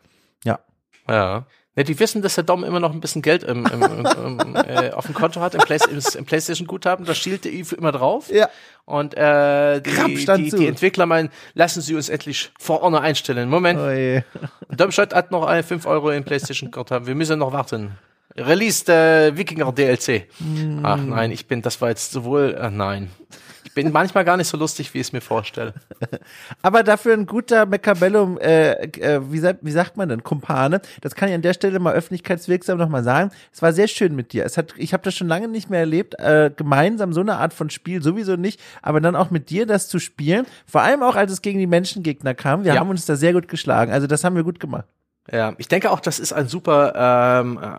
ja. 0.43 0.59
Ja. 1.07 1.45
Ja, 1.75 1.81
die 1.81 1.99
wissen, 1.99 2.21
dass 2.21 2.35
der 2.35 2.43
Dom 2.43 2.63
immer 2.63 2.79
noch 2.79 2.93
ein 2.93 2.99
bisschen 2.99 3.23
Geld 3.23 3.41
im, 3.41 3.65
im, 3.65 3.81
im, 3.81 4.55
äh, 4.55 4.91
auf 4.91 5.07
dem 5.07 5.15
Konto 5.15 5.41
hat, 5.41 5.55
im, 5.55 5.61
Play 5.61 5.79
im 6.15 6.25
PlayStation-Guthaben. 6.25 7.03
Da 7.03 7.15
schielt 7.15 7.45
der 7.45 7.51
Eve 7.51 7.75
immer 7.75 7.91
drauf. 7.91 8.29
Ja. 8.29 8.47
Und 8.85 9.17
äh, 9.17 9.81
die, 9.81 10.25
die, 10.25 10.49
die, 10.51 10.67
Entwickler 10.67 11.07
meinen, 11.07 11.31
lassen 11.55 11.81
Sie 11.81 11.95
uns 11.95 12.09
endlich 12.09 12.51
vor 12.59 12.81
Honor 12.81 13.01
einstellen. 13.01 13.49
Moment. 13.49 13.79
Oh 13.79 13.89
je. 13.89 14.21
Dom 14.69 14.91
hat 14.91 15.31
noch 15.31 15.63
5 15.63 15.87
Euro 15.87 16.11
im 16.11 16.23
PlayStation-Guthaben. 16.23 17.07
Wir 17.07 17.15
müssen 17.15 17.39
noch 17.39 17.53
warten. 17.53 17.97
Release 18.38 18.85
der 18.85 19.38
Wikinger 19.38 19.72
DLC. 19.72 20.27
Mm. 20.39 20.80
Ach 20.84 20.97
nein, 20.97 21.31
ich 21.31 21.47
bin, 21.47 21.61
das 21.61 21.81
war 21.81 21.89
jetzt 21.89 22.11
sowohl, 22.11 22.55
äh, 22.60 22.69
nein. 22.69 23.10
Ich 23.65 23.73
bin 23.73 23.91
manchmal 23.91 24.26
gar 24.26 24.38
nicht 24.38 24.47
so 24.47 24.57
lustig, 24.57 24.93
wie 24.93 24.99
ich 24.99 25.07
es 25.07 25.14
mir 25.14 25.22
vorstelle. 25.22 25.73
Aber 26.61 26.84
dafür 26.84 27.14
ein 27.14 27.26
guter 27.26 27.65
Mechabellum, 27.65 28.38
äh, 28.38 28.73
äh, 28.73 29.22
wie, 29.31 29.41
wie 29.41 29.72
sagt 29.72 29.97
man 29.97 30.10
denn, 30.10 30.23
Kumpane. 30.23 30.81
Das 31.01 31.15
kann 31.15 31.30
ich 31.30 31.35
an 31.35 31.41
der 31.41 31.53
Stelle 31.53 31.80
mal 31.80 31.93
öffentlichkeitswirksam 31.93 32.77
nochmal 32.77 33.03
sagen. 33.03 33.31
Es 33.51 33.61
war 33.61 33.73
sehr 33.73 33.88
schön 33.88 34.15
mit 34.15 34.34
dir. 34.34 34.45
Es 34.45 34.57
hat, 34.57 34.73
ich 34.77 34.93
habe 34.93 35.03
das 35.03 35.15
schon 35.15 35.27
lange 35.27 35.47
nicht 35.47 35.69
mehr 35.69 35.80
erlebt, 35.80 36.19
äh, 36.19 36.51
gemeinsam 36.55 37.14
so 37.14 37.22
eine 37.22 37.38
Art 37.38 37.53
von 37.53 37.69
Spiel 37.69 38.03
sowieso 38.03 38.35
nicht, 38.35 38.60
aber 38.81 39.01
dann 39.01 39.15
auch 39.15 39.31
mit 39.31 39.49
dir 39.49 39.65
das 39.65 39.88
zu 39.88 39.97
spielen. 39.97 40.45
Vor 40.68 40.81
allem 40.81 41.01
auch, 41.01 41.15
als 41.15 41.31
es 41.31 41.41
gegen 41.41 41.60
die 41.60 41.68
Menschengegner 41.68 42.35
kam. 42.35 42.65
Wir 42.65 42.76
ja. 42.76 42.80
haben 42.80 42.89
uns 42.89 43.05
da 43.05 43.15
sehr 43.15 43.34
gut 43.34 43.47
geschlagen. 43.47 43.91
Also 43.91 44.07
das 44.07 44.23
haben 44.23 44.35
wir 44.35 44.43
gut 44.43 44.60
gemacht. 44.60 44.85
Ja, 45.31 45.53
ich 45.57 45.69
denke 45.69 45.89
auch, 45.89 46.01
das 46.01 46.19
ist 46.19 46.33
ein 46.33 46.49
super, 46.49 46.93
ähm, 47.41 47.57
äh, 47.61 47.77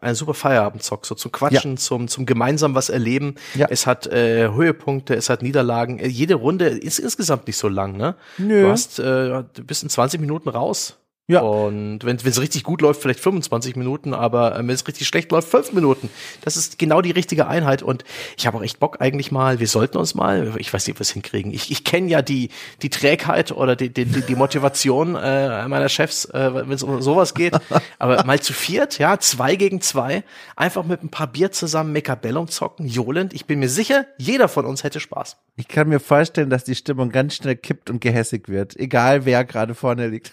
ein 0.00 0.14
super 0.14 0.32
Feierabendzock, 0.32 1.04
so 1.04 1.14
zum 1.14 1.30
Quatschen, 1.30 1.72
ja. 1.72 1.76
zum, 1.76 2.08
zum 2.08 2.24
gemeinsam 2.24 2.74
was 2.74 2.88
erleben. 2.88 3.34
Ja. 3.54 3.66
Es 3.68 3.86
hat 3.86 4.06
äh, 4.06 4.48
Höhepunkte, 4.50 5.14
es 5.14 5.28
hat 5.28 5.42
Niederlagen. 5.42 5.98
Äh, 5.98 6.06
jede 6.06 6.36
Runde 6.36 6.68
ist 6.68 6.98
insgesamt 6.98 7.46
nicht 7.48 7.58
so 7.58 7.68
lang, 7.68 7.98
ne? 7.98 8.16
Nö. 8.38 8.62
Du 8.62 8.70
hast, 8.70 8.98
äh, 8.98 9.02
du 9.02 9.64
bist 9.64 9.82
in 9.82 9.90
20 9.90 10.20
Minuten 10.20 10.48
raus. 10.48 10.96
Ja. 11.28 11.40
Und 11.40 12.04
wenn 12.04 12.16
es 12.16 12.40
richtig 12.40 12.62
gut 12.62 12.80
läuft, 12.82 13.02
vielleicht 13.02 13.18
25 13.18 13.74
Minuten, 13.74 14.14
aber 14.14 14.54
äh, 14.54 14.58
wenn 14.58 14.70
es 14.70 14.86
richtig 14.86 15.08
schlecht 15.08 15.32
läuft, 15.32 15.48
5 15.48 15.72
Minuten. 15.72 16.08
Das 16.42 16.56
ist 16.56 16.78
genau 16.78 17.02
die 17.02 17.10
richtige 17.10 17.48
Einheit. 17.48 17.82
Und 17.82 18.04
ich 18.36 18.46
habe 18.46 18.58
auch 18.58 18.62
echt 18.62 18.78
Bock 18.78 19.00
eigentlich 19.00 19.32
mal, 19.32 19.58
wir 19.58 19.66
sollten 19.66 19.98
uns 19.98 20.14
mal, 20.14 20.54
ich 20.58 20.72
weiß 20.72 20.86
nicht, 20.86 20.94
ob 20.94 21.00
wir 21.00 21.02
es 21.02 21.10
hinkriegen. 21.10 21.52
Ich, 21.52 21.72
ich 21.72 21.82
kenne 21.82 22.08
ja 22.08 22.22
die, 22.22 22.50
die 22.82 22.90
Trägheit 22.90 23.50
oder 23.50 23.74
die, 23.74 23.92
die, 23.92 24.04
die 24.04 24.36
Motivation 24.36 25.16
äh, 25.16 25.66
meiner 25.66 25.88
Chefs, 25.88 26.26
äh, 26.26 26.54
wenn 26.54 26.70
es 26.70 26.84
um 26.84 27.02
sowas 27.02 27.34
geht. 27.34 27.58
Aber 27.98 28.22
mal 28.24 28.38
zu 28.38 28.52
viert, 28.52 28.98
ja, 28.98 29.18
zwei 29.18 29.56
gegen 29.56 29.80
zwei, 29.80 30.22
einfach 30.54 30.84
mit 30.84 31.02
ein 31.02 31.08
paar 31.08 31.26
Bier 31.26 31.50
zusammen 31.50 31.90
Mechabellum 31.92 32.46
zocken, 32.46 32.86
johlend. 32.86 33.34
Ich 33.34 33.46
bin 33.46 33.58
mir 33.58 33.68
sicher, 33.68 34.06
jeder 34.16 34.46
von 34.46 34.64
uns 34.64 34.84
hätte 34.84 35.00
Spaß. 35.00 35.38
Ich 35.56 35.66
kann 35.66 35.88
mir 35.88 36.00
vorstellen, 36.00 36.50
dass 36.50 36.62
die 36.62 36.74
Stimmung 36.76 37.10
ganz 37.10 37.34
schnell 37.34 37.56
kippt 37.56 37.90
und 37.90 38.00
gehässig 38.00 38.48
wird, 38.48 38.76
egal 38.76 39.24
wer 39.24 39.44
gerade 39.44 39.74
vorne 39.74 40.06
liegt. 40.06 40.32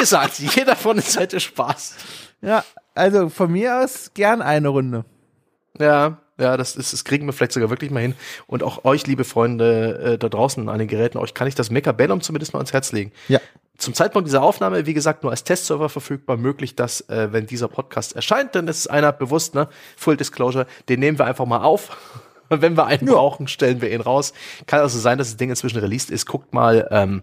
Wie 0.00 0.04
gesagt, 0.04 0.38
jeder 0.56 0.76
von 0.76 0.96
uns 0.96 1.18
hätte 1.18 1.38
Spaß. 1.40 1.94
Ja, 2.40 2.64
also 2.94 3.28
von 3.28 3.52
mir 3.52 3.82
aus 3.82 4.12
gern 4.14 4.40
eine 4.40 4.68
Runde. 4.68 5.04
Ja, 5.78 6.22
ja, 6.38 6.56
das 6.56 6.74
ist, 6.74 6.94
das 6.94 7.04
kriegen 7.04 7.26
wir 7.26 7.34
vielleicht 7.34 7.52
sogar 7.52 7.68
wirklich 7.68 7.90
mal 7.90 8.00
hin. 8.00 8.14
Und 8.46 8.62
auch 8.62 8.86
euch, 8.86 9.06
liebe 9.06 9.24
Freunde 9.24 10.14
äh, 10.14 10.18
da 10.18 10.30
draußen 10.30 10.70
an 10.70 10.78
den 10.78 10.88
Geräten, 10.88 11.18
euch 11.18 11.34
kann 11.34 11.46
ich 11.46 11.54
das 11.54 11.70
Mechabellum 11.70 12.22
zumindest 12.22 12.54
mal 12.54 12.60
ans 12.60 12.72
Herz 12.72 12.92
legen. 12.92 13.12
Ja. 13.28 13.40
Zum 13.76 13.92
Zeitpunkt 13.92 14.26
dieser 14.26 14.42
Aufnahme, 14.42 14.86
wie 14.86 14.94
gesagt, 14.94 15.22
nur 15.22 15.32
als 15.32 15.44
Testserver 15.44 15.90
verfügbar, 15.90 16.38
möglich, 16.38 16.76
dass, 16.76 17.02
äh, 17.10 17.28
wenn 17.32 17.46
dieser 17.46 17.68
Podcast 17.68 18.16
erscheint, 18.16 18.54
dann 18.54 18.68
ist 18.68 18.88
einer 18.88 19.12
bewusst, 19.12 19.54
ne, 19.54 19.68
Full 19.98 20.16
Disclosure, 20.16 20.66
den 20.88 21.00
nehmen 21.00 21.18
wir 21.18 21.26
einfach 21.26 21.44
mal 21.44 21.62
auf. 21.62 21.94
Und 22.48 22.62
wenn 22.62 22.74
wir 22.74 22.86
einen 22.86 23.06
ja. 23.06 23.12
brauchen, 23.12 23.46
stellen 23.46 23.82
wir 23.82 23.92
ihn 23.92 24.00
raus. 24.00 24.32
Kann 24.66 24.80
also 24.80 24.98
sein, 24.98 25.18
dass 25.18 25.28
das 25.28 25.36
Ding 25.36 25.50
inzwischen 25.50 25.78
released 25.78 26.10
ist. 26.10 26.24
Guckt 26.24 26.54
mal, 26.54 26.88
ähm, 26.90 27.22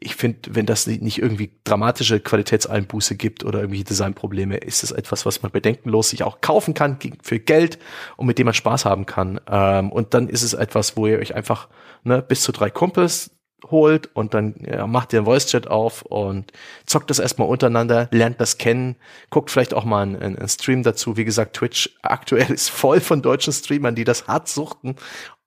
ich 0.00 0.14
finde, 0.14 0.54
wenn 0.54 0.66
das 0.66 0.86
nicht 0.86 1.18
irgendwie 1.18 1.50
dramatische 1.64 2.20
Qualitätseinbuße 2.20 3.16
gibt 3.16 3.44
oder 3.44 3.60
irgendwie 3.60 3.82
Designprobleme, 3.82 4.56
ist 4.56 4.84
es 4.84 4.92
etwas, 4.92 5.26
was 5.26 5.42
man 5.42 5.50
bedenkenlos 5.50 6.10
sich 6.10 6.22
auch 6.22 6.40
kaufen 6.40 6.72
kann 6.72 6.98
für 7.22 7.40
Geld 7.40 7.78
und 8.16 8.26
mit 8.26 8.38
dem 8.38 8.44
man 8.44 8.54
Spaß 8.54 8.84
haben 8.84 9.06
kann. 9.06 9.40
Ähm, 9.50 9.90
und 9.90 10.14
dann 10.14 10.28
ist 10.28 10.42
es 10.42 10.54
etwas, 10.54 10.96
wo 10.96 11.06
ihr 11.08 11.18
euch 11.18 11.34
einfach 11.34 11.68
ne, 12.04 12.22
bis 12.22 12.42
zu 12.42 12.52
drei 12.52 12.70
Kumpels 12.70 13.32
holt 13.66 14.14
und 14.14 14.34
dann 14.34 14.54
ja, 14.64 14.86
macht 14.86 15.12
ihr 15.12 15.18
einen 15.18 15.26
Voice-Chat 15.26 15.66
auf 15.66 16.02
und 16.02 16.52
zockt 16.86 17.10
das 17.10 17.18
erstmal 17.18 17.48
untereinander, 17.48 18.08
lernt 18.12 18.40
das 18.40 18.56
kennen, 18.56 18.94
guckt 19.30 19.50
vielleicht 19.50 19.74
auch 19.74 19.84
mal 19.84 20.02
einen, 20.02 20.16
einen, 20.16 20.48
Stream 20.48 20.84
dazu. 20.84 21.16
Wie 21.16 21.24
gesagt, 21.24 21.56
Twitch 21.56 21.90
aktuell 22.02 22.52
ist 22.52 22.70
voll 22.70 23.00
von 23.00 23.20
deutschen 23.20 23.52
Streamern, 23.52 23.96
die 23.96 24.04
das 24.04 24.28
hart 24.28 24.48
suchten 24.48 24.94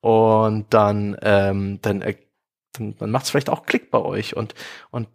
und 0.00 0.66
dann, 0.74 1.16
ähm, 1.22 1.78
dann, 1.80 2.02
dann, 2.72 2.96
dann 2.98 3.10
macht 3.10 3.24
es 3.24 3.30
vielleicht 3.30 3.50
auch 3.50 3.66
Klick 3.66 3.90
bei 3.90 3.98
euch 3.98 4.36
und, 4.36 4.54
und 4.90 5.08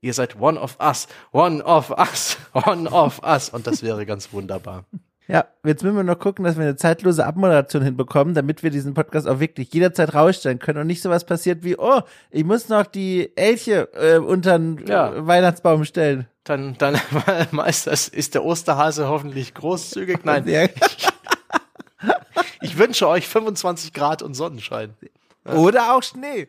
ihr 0.00 0.14
seid 0.14 0.40
one 0.40 0.60
of 0.60 0.78
us, 0.80 1.08
one 1.32 1.62
of 1.64 1.90
us, 1.90 2.36
one 2.52 2.88
of 2.90 3.20
us 3.24 3.48
und 3.50 3.66
das 3.66 3.82
wäre 3.82 4.06
ganz 4.06 4.32
wunderbar. 4.32 4.84
Ja, 5.26 5.46
jetzt 5.64 5.82
müssen 5.82 5.96
wir 5.96 6.04
noch 6.04 6.18
gucken, 6.18 6.44
dass 6.44 6.56
wir 6.56 6.64
eine 6.64 6.76
zeitlose 6.76 7.24
Abmoderation 7.24 7.82
hinbekommen, 7.82 8.34
damit 8.34 8.62
wir 8.62 8.68
diesen 8.68 8.92
Podcast 8.92 9.26
auch 9.26 9.40
wirklich 9.40 9.72
jederzeit 9.72 10.12
rausstellen 10.12 10.58
können 10.58 10.80
und 10.80 10.86
nicht 10.86 11.00
sowas 11.00 11.24
passiert 11.24 11.64
wie, 11.64 11.78
oh, 11.78 12.02
ich 12.30 12.44
muss 12.44 12.68
noch 12.68 12.84
die 12.84 13.34
Elche 13.34 13.88
äh, 13.94 14.18
unter 14.18 14.58
den 14.58 14.84
ja. 14.86 15.26
Weihnachtsbaum 15.26 15.86
stellen. 15.86 16.26
Dann, 16.44 16.76
dann, 16.76 17.00
Meister, 17.52 17.92
ist 17.92 18.34
der 18.34 18.44
Osterhase 18.44 19.08
hoffentlich 19.08 19.54
großzügig? 19.54 20.24
Nein. 20.24 20.44
ich 22.60 22.76
wünsche 22.76 23.08
euch 23.08 23.26
25 23.26 23.94
Grad 23.94 24.20
und 24.20 24.34
Sonnenschein. 24.34 24.92
Oder 25.46 25.94
auch 25.94 26.02
Schnee. 26.02 26.48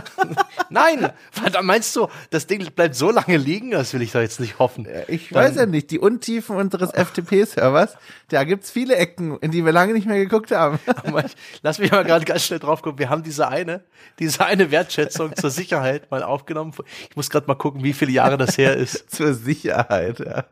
Nein, 0.70 1.10
da 1.52 1.62
meinst 1.62 1.94
du, 1.96 2.08
das 2.30 2.46
Ding 2.46 2.64
bleibt 2.74 2.94
so 2.94 3.10
lange 3.10 3.36
liegen? 3.36 3.72
Das 3.72 3.92
will 3.94 4.02
ich 4.02 4.12
doch 4.12 4.20
jetzt 4.20 4.40
nicht 4.40 4.58
hoffen. 4.58 4.86
Ich 5.08 5.28
Dann, 5.30 5.44
weiß 5.44 5.56
ja 5.56 5.66
nicht, 5.66 5.90
die 5.90 5.98
Untiefen 5.98 6.56
unseres 6.56 6.90
FTP-Servers, 6.90 7.96
da 8.28 8.44
gibt's 8.44 8.70
viele 8.70 8.96
Ecken, 8.96 9.38
in 9.40 9.50
die 9.50 9.64
wir 9.64 9.72
lange 9.72 9.92
nicht 9.92 10.06
mehr 10.06 10.18
geguckt 10.18 10.50
haben. 10.50 10.78
Ich, 11.24 11.36
lass 11.62 11.78
mich 11.78 11.92
mal 11.92 12.04
gerade 12.04 12.24
ganz 12.24 12.44
schnell 12.44 12.58
drauf 12.58 12.82
gucken. 12.82 12.98
Wir 12.98 13.10
haben 13.10 13.22
diese 13.22 13.48
eine, 13.48 13.84
diese 14.18 14.44
eine 14.44 14.70
Wertschätzung 14.70 15.36
zur 15.36 15.50
Sicherheit 15.50 16.10
mal 16.10 16.22
aufgenommen. 16.22 16.72
Ich 17.10 17.16
muss 17.16 17.28
gerade 17.28 17.46
mal 17.46 17.54
gucken, 17.54 17.84
wie 17.84 17.92
viele 17.92 18.12
Jahre 18.12 18.38
das 18.38 18.56
her 18.56 18.76
ist. 18.76 19.10
zur 19.14 19.34
Sicherheit, 19.34 20.20
ja. 20.20 20.44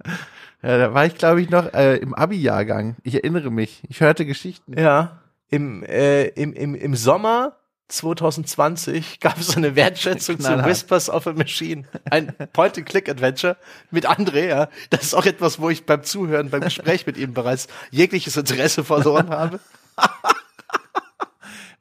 Ja, 0.63 0.79
da 0.79 0.95
war 0.95 1.07
ich, 1.07 1.17
glaube 1.17 1.41
ich, 1.41 1.51
noch 1.51 1.73
äh, 1.73 1.97
im 1.97 2.15
Abi-Jahrgang. 2.15 2.97
Ich 3.03 3.15
erinnere 3.15 3.51
mich. 3.51 3.83
Ich 3.89 4.01
hörte 4.01 4.27
Geschichten. 4.27 4.79
Ja. 4.79 5.21
Im, 5.49 5.83
äh, 5.83 6.27
im, 6.27 6.53
im, 6.53 6.75
im 6.75 6.95
Sommer 6.95 7.57
2020 7.91 9.21
gab 9.21 9.39
es 9.39 9.57
eine 9.57 9.77
Wertschätzung 9.77 10.41
zu 10.41 10.65
Whispers 10.65 11.11
of 11.11 11.27
a 11.27 11.33
Machine. 11.33 11.85
Ein 12.11 12.33
Point-and-Click-Adventure 12.53 13.57
mit 13.91 14.07
Andrea. 14.07 14.69
Das 14.91 15.03
ist 15.03 15.15
auch 15.15 15.27
etwas, 15.27 15.61
wo 15.61 15.71
ich 15.71 15.87
beim 15.87 16.03
Zuhören, 16.05 16.51
beim 16.51 16.63
Gespräch 16.63 17.07
mit 17.07 17.17
ihm 17.17 17.35
bereits 17.35 17.69
jegliches 17.91 18.37
Interesse 18.37 18.85
verloren 18.85 19.31
habe. 19.31 19.61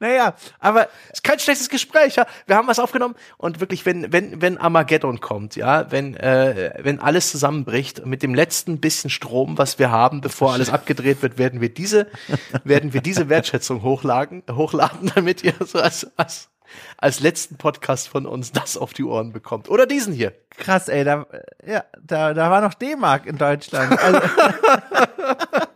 Naja, 0.00 0.34
aber 0.58 0.88
ist 1.12 1.22
kein 1.22 1.38
schlechtes 1.38 1.68
Gespräch, 1.68 2.16
ja. 2.16 2.26
Wir 2.46 2.56
haben 2.56 2.66
was 2.66 2.78
aufgenommen 2.78 3.14
und 3.36 3.60
wirklich, 3.60 3.84
wenn, 3.84 4.10
wenn, 4.10 4.40
wenn 4.40 4.56
Armageddon 4.56 5.20
kommt, 5.20 5.56
ja, 5.56 5.92
wenn, 5.92 6.16
äh, 6.16 6.72
wenn 6.78 7.00
alles 7.00 7.30
zusammenbricht, 7.30 8.06
mit 8.06 8.22
dem 8.22 8.34
letzten 8.34 8.80
bisschen 8.80 9.10
Strom, 9.10 9.58
was 9.58 9.78
wir 9.78 9.90
haben, 9.90 10.22
bevor 10.22 10.54
alles 10.54 10.70
abgedreht 10.70 11.20
wird, 11.20 11.36
werden 11.36 11.60
wir 11.60 11.68
diese, 11.68 12.06
werden 12.64 12.94
wir 12.94 13.02
diese 13.02 13.28
Wertschätzung 13.28 13.82
hochladen, 13.82 14.42
hochladen, 14.50 15.12
damit 15.14 15.44
ihr 15.44 15.54
so 15.60 15.78
als, 15.78 16.06
als 16.16 16.48
als 16.98 17.18
letzten 17.18 17.56
Podcast 17.56 18.08
von 18.08 18.26
uns 18.26 18.52
das 18.52 18.76
auf 18.76 18.92
die 18.92 19.02
Ohren 19.02 19.32
bekommt. 19.32 19.68
Oder 19.68 19.86
diesen 19.86 20.14
hier. 20.14 20.32
Krass, 20.56 20.88
ey, 20.88 21.02
da, 21.02 21.26
ja, 21.66 21.84
da, 22.00 22.32
da 22.32 22.50
war 22.50 22.60
noch 22.60 22.74
D-Mark 22.74 23.26
in 23.26 23.38
Deutschland. 23.38 23.98
Also, 23.98 24.20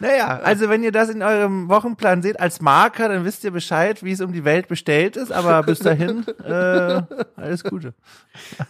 naja, 0.00 0.40
also 0.42 0.68
wenn 0.68 0.82
ihr 0.82 0.92
das 0.92 1.08
in 1.08 1.22
eurem 1.22 1.68
Wochenplan 1.68 2.22
seht 2.22 2.38
als 2.40 2.60
Marker, 2.60 3.08
dann 3.08 3.24
wisst 3.24 3.44
ihr 3.44 3.50
Bescheid, 3.50 4.02
wie 4.02 4.12
es 4.12 4.20
um 4.20 4.32
die 4.32 4.44
Welt 4.44 4.68
bestellt 4.68 5.16
ist. 5.16 5.32
Aber 5.32 5.62
bis 5.66 5.78
dahin, 5.78 6.26
äh, 6.44 7.02
alles 7.36 7.64
Gute. 7.64 7.94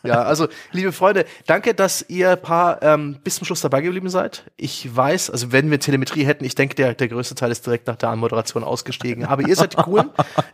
Ja, 0.02 0.22
also 0.22 0.48
liebe 0.72 0.92
Freunde, 0.92 1.24
danke, 1.46 1.74
dass 1.74 2.04
ihr 2.08 2.30
ein 2.30 2.42
paar 2.42 2.82
ähm, 2.82 3.18
bis 3.24 3.36
zum 3.36 3.44
Schluss 3.46 3.60
dabei 3.60 3.80
geblieben 3.80 4.08
seid. 4.08 4.44
Ich 4.56 4.94
weiß, 4.94 5.30
also 5.30 5.52
wenn 5.52 5.70
wir 5.70 5.80
Telemetrie 5.80 6.24
hätten, 6.24 6.44
ich 6.44 6.54
denke, 6.54 6.74
der, 6.74 6.94
der 6.94 7.08
größte 7.08 7.34
Teil 7.34 7.50
ist 7.50 7.66
direkt 7.66 7.86
nach 7.86 7.96
der 7.96 8.10
Anmoderation 8.10 8.62
ausgestiegen. 8.62 9.24
Aber 9.24 9.46
ihr 9.46 9.56
seid 9.56 9.76
cool. 9.86 10.10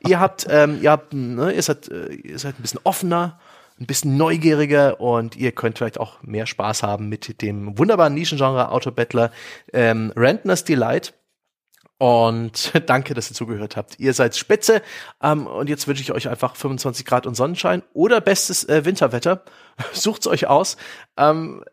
ihr 0.06 0.20
habt, 0.20 0.46
ähm, 0.48 0.78
ihr 0.80 0.90
habt, 0.90 1.12
ne, 1.12 1.52
ihr 1.52 1.62
seid, 1.62 1.88
äh, 1.88 2.12
ihr 2.14 2.38
seid 2.38 2.58
ein 2.58 2.62
bisschen 2.62 2.80
offener 2.84 3.38
ein 3.82 3.86
bisschen 3.86 4.16
neugieriger 4.16 5.00
und 5.00 5.36
ihr 5.36 5.52
könnt 5.52 5.78
vielleicht 5.78 5.98
auch 5.98 6.22
mehr 6.22 6.46
Spaß 6.46 6.82
haben 6.82 7.08
mit 7.08 7.42
dem 7.42 7.78
wunderbaren 7.78 8.14
Nischengenre 8.14 8.70
Autobattler 8.70 9.32
ähm, 9.72 10.12
Rentner's 10.16 10.64
Delight. 10.64 11.14
Und 11.98 12.72
danke, 12.86 13.14
dass 13.14 13.30
ihr 13.30 13.34
zugehört 13.34 13.76
habt. 13.76 13.98
Ihr 14.00 14.14
seid 14.14 14.36
spitze. 14.36 14.82
Ähm, 15.22 15.46
und 15.46 15.68
jetzt 15.68 15.86
wünsche 15.86 16.02
ich 16.02 16.12
euch 16.12 16.28
einfach 16.28 16.56
25 16.56 17.04
Grad 17.04 17.26
und 17.26 17.36
Sonnenschein 17.36 17.82
oder 17.92 18.20
bestes 18.20 18.64
äh, 18.68 18.84
Winterwetter. 18.84 19.44
Sucht's 19.92 20.26
euch 20.26 20.46
aus. 20.46 20.76
Ähm, 21.16 21.64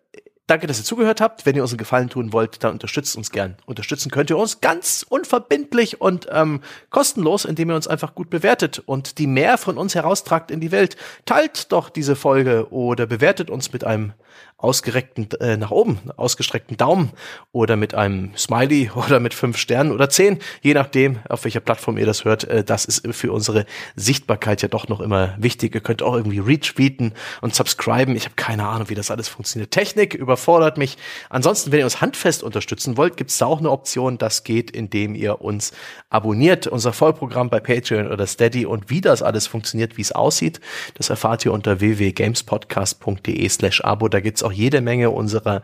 Danke, 0.49 0.65
dass 0.65 0.79
ihr 0.79 0.83
zugehört 0.83 1.21
habt. 1.21 1.45
Wenn 1.45 1.55
ihr 1.55 1.61
uns 1.61 1.73
einen 1.73 1.77
Gefallen 1.77 2.09
tun 2.09 2.33
wollt, 2.33 2.63
dann 2.63 2.71
unterstützt 2.71 3.15
uns 3.15 3.29
gern. 3.29 3.55
Unterstützen 3.67 4.09
könnt 4.09 4.31
ihr 4.31 4.37
uns 4.37 4.61
ganz 4.61 5.05
unverbindlich 5.07 6.01
und 6.01 6.27
ähm, 6.31 6.61
kostenlos, 6.89 7.45
indem 7.45 7.69
ihr 7.69 7.75
uns 7.75 7.87
einfach 7.87 8.15
gut 8.15 8.31
bewertet 8.31 8.81
und 8.83 9.19
die 9.19 9.27
mehr 9.27 9.59
von 9.59 9.77
uns 9.77 9.93
heraustragt 9.93 10.49
in 10.49 10.59
die 10.59 10.71
Welt. 10.71 10.97
Teilt 11.25 11.71
doch 11.71 11.91
diese 11.91 12.15
Folge 12.15 12.71
oder 12.71 13.05
bewertet 13.05 13.51
uns 13.51 13.71
mit 13.73 13.83
einem 13.83 14.13
ausgereckten 14.59 15.29
äh, 15.39 15.55
nach 15.55 15.71
oben, 15.71 15.99
ausgestreckten 16.17 16.75
Daumen 16.75 17.11
oder 17.53 17.77
mit 17.77 17.95
einem 17.95 18.35
Smiley 18.37 18.91
oder 18.95 19.19
mit 19.19 19.33
fünf 19.33 19.57
Sternen 19.57 19.91
oder 19.91 20.09
zehn, 20.09 20.39
je 20.61 20.73
nachdem, 20.73 21.19
auf 21.29 21.45
welcher 21.45 21.61
Plattform 21.61 21.97
ihr 21.97 22.05
das 22.05 22.25
hört. 22.25 22.43
Äh, 22.43 22.63
das 22.65 22.85
ist 22.85 23.07
für 23.15 23.31
unsere 23.31 23.65
Sichtbarkeit 23.95 24.61
ja 24.61 24.67
doch 24.67 24.89
noch 24.89 24.99
immer 24.99 25.35
wichtig. 25.37 25.73
Ihr 25.73 25.81
könnt 25.81 26.03
auch 26.03 26.13
irgendwie 26.13 26.39
retweeten 26.39 27.13
und 27.41 27.55
subscriben. 27.55 28.15
Ich 28.17 28.25
habe 28.25 28.35
keine 28.35 28.67
Ahnung, 28.67 28.89
wie 28.89 28.95
das 28.95 29.11
alles 29.11 29.29
funktioniert. 29.29 29.71
Technik 29.71 30.13
überfordert 30.13 30.77
mich. 30.77 30.97
Ansonsten, 31.29 31.71
wenn 31.71 31.79
ihr 31.79 31.85
uns 31.85 32.01
handfest 32.01 32.43
unterstützen 32.43 32.97
wollt, 32.97 33.15
gibt 33.15 33.29
es 33.29 33.37
da 33.37 33.45
auch 33.45 33.59
eine 33.59 33.71
Option. 33.71 34.17
Das 34.17 34.43
geht, 34.43 34.71
indem 34.71 35.15
ihr 35.15 35.41
uns 35.41 35.71
abonniert. 36.09 36.67
Unser 36.67 36.91
Vollprogramm 36.91 37.49
bei 37.49 37.61
Patreon 37.61 38.11
oder 38.11 38.27
Steady 38.27 38.65
und 38.65 38.89
wie 38.89 38.99
das 38.99 39.21
alles 39.21 39.47
funktioniert, 39.47 39.95
wie 39.95 40.01
es 40.01 40.11
aussieht, 40.11 40.59
das 40.95 41.09
erfahrt 41.09 41.45
ihr 41.45 41.53
unter 41.53 41.79
www.gamespodcast.de 41.79 43.47
slash 43.47 43.81
abo. 43.85 44.09
Da 44.09 44.19
gibt's 44.19 44.43
auch 44.43 44.48
jede 44.51 44.81
Menge 44.81 45.09
unserer 45.09 45.61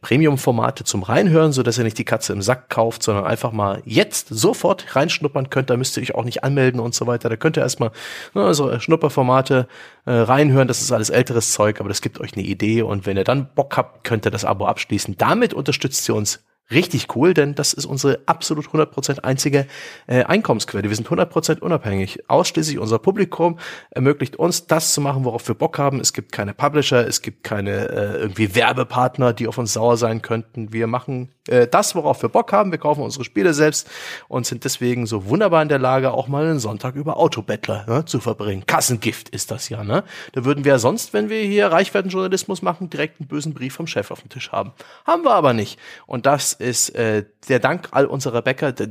Premium-Formate 0.00 0.84
zum 0.84 1.02
Reinhören, 1.02 1.52
so 1.52 1.62
ihr 1.62 1.84
nicht 1.84 1.98
die 1.98 2.04
Katze 2.04 2.32
im 2.32 2.42
Sack 2.42 2.68
kauft, 2.68 3.02
sondern 3.02 3.24
einfach 3.24 3.52
mal 3.52 3.82
jetzt 3.84 4.28
sofort 4.28 4.96
reinschnuppern 4.96 5.50
könnt. 5.50 5.70
Da 5.70 5.76
müsst 5.76 5.96
ihr 5.96 6.02
euch 6.02 6.14
auch 6.14 6.24
nicht 6.24 6.44
anmelden 6.44 6.80
und 6.80 6.94
so 6.94 7.06
weiter. 7.06 7.28
Da 7.28 7.36
könnt 7.36 7.56
ihr 7.56 7.62
erstmal 7.62 7.90
ne, 8.34 8.54
so 8.54 8.78
Schnupperformate 8.78 9.68
äh, 10.06 10.12
reinhören. 10.12 10.68
Das 10.68 10.80
ist 10.80 10.92
alles 10.92 11.10
älteres 11.10 11.52
Zeug, 11.52 11.80
aber 11.80 11.88
das 11.88 12.00
gibt 12.00 12.20
euch 12.20 12.34
eine 12.34 12.44
Idee. 12.44 12.82
Und 12.82 13.06
wenn 13.06 13.16
ihr 13.16 13.24
dann 13.24 13.48
Bock 13.54 13.76
habt, 13.76 14.04
könnt 14.04 14.26
ihr 14.26 14.30
das 14.30 14.44
Abo 14.44 14.66
abschließen. 14.66 15.16
Damit 15.16 15.54
unterstützt 15.54 16.08
ihr 16.08 16.14
uns 16.14 16.44
richtig 16.70 17.14
cool, 17.14 17.34
denn 17.34 17.54
das 17.54 17.72
ist 17.72 17.84
unsere 17.84 18.20
absolut 18.26 18.66
100% 18.66 19.20
einzige 19.20 19.66
äh, 20.06 20.24
Einkommensquelle. 20.24 20.88
Wir 20.88 20.96
sind 20.96 21.08
100% 21.08 21.60
unabhängig. 21.60 22.28
Ausschließlich 22.28 22.78
unser 22.78 22.98
Publikum 22.98 23.58
ermöglicht 23.90 24.36
uns, 24.36 24.66
das 24.66 24.94
zu 24.94 25.00
machen, 25.00 25.24
worauf 25.24 25.46
wir 25.48 25.54
Bock 25.54 25.78
haben. 25.78 26.00
Es 26.00 26.12
gibt 26.12 26.32
keine 26.32 26.54
Publisher, 26.54 27.06
es 27.06 27.22
gibt 27.22 27.44
keine 27.44 27.88
äh, 27.88 28.16
irgendwie 28.18 28.54
Werbepartner, 28.54 29.32
die 29.32 29.48
auf 29.48 29.58
uns 29.58 29.74
sauer 29.74 29.96
sein 29.96 30.22
könnten. 30.22 30.72
Wir 30.72 30.86
machen 30.86 31.33
äh, 31.48 31.66
das, 31.66 31.94
worauf 31.94 32.22
wir 32.22 32.28
Bock 32.28 32.52
haben. 32.52 32.70
Wir 32.70 32.78
kaufen 32.78 33.02
unsere 33.02 33.24
Spiele 33.24 33.54
selbst 33.54 33.88
und 34.28 34.46
sind 34.46 34.64
deswegen 34.64 35.06
so 35.06 35.26
wunderbar 35.26 35.62
in 35.62 35.68
der 35.68 35.78
Lage, 35.78 36.12
auch 36.12 36.28
mal 36.28 36.44
einen 36.44 36.58
Sonntag 36.58 36.94
über 36.94 37.16
Autobettler 37.16 37.84
ne, 37.86 38.04
zu 38.04 38.20
verbringen. 38.20 38.66
Kassengift 38.66 39.28
ist 39.28 39.50
das 39.50 39.68
ja, 39.68 39.84
ne? 39.84 40.04
Da 40.32 40.44
würden 40.44 40.64
wir 40.64 40.72
ja 40.72 40.78
sonst, 40.78 41.12
wenn 41.12 41.28
wir 41.28 41.42
hier 41.42 41.68
Reichweitenjournalismus 41.68 42.62
machen, 42.62 42.90
direkt 42.90 43.20
einen 43.20 43.28
bösen 43.28 43.54
Brief 43.54 43.74
vom 43.74 43.86
Chef 43.86 44.10
auf 44.10 44.20
dem 44.20 44.30
Tisch 44.30 44.52
haben. 44.52 44.72
Haben 45.06 45.24
wir 45.24 45.32
aber 45.32 45.52
nicht. 45.52 45.78
Und 46.06 46.26
das 46.26 46.52
ist 46.52 46.90
äh, 46.90 47.24
der 47.48 47.58
Dank 47.58 47.88
all 47.92 48.06
unserer 48.06 48.42
Bäcker, 48.42 48.72
der, 48.72 48.88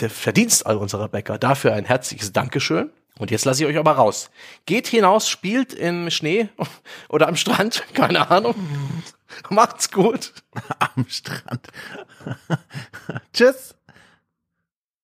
der 0.00 0.10
Verdienst 0.10 0.66
all 0.66 0.76
unserer 0.76 1.08
Bäcker. 1.08 1.38
Dafür 1.38 1.74
ein 1.74 1.84
herzliches 1.84 2.32
Dankeschön. 2.32 2.90
Und 3.18 3.30
jetzt 3.30 3.44
lasse 3.46 3.62
ich 3.64 3.68
euch 3.68 3.78
aber 3.78 3.92
raus. 3.92 4.30
Geht 4.66 4.86
hinaus, 4.86 5.28
spielt 5.28 5.72
im 5.72 6.10
Schnee 6.10 6.48
oder 7.08 7.28
am 7.28 7.36
Strand, 7.36 7.82
keine 7.94 8.30
Ahnung. 8.30 8.54
Macht's 9.50 9.90
gut. 9.90 10.32
Am 10.78 11.06
Strand. 11.08 11.68
Tschüss. 13.32 13.75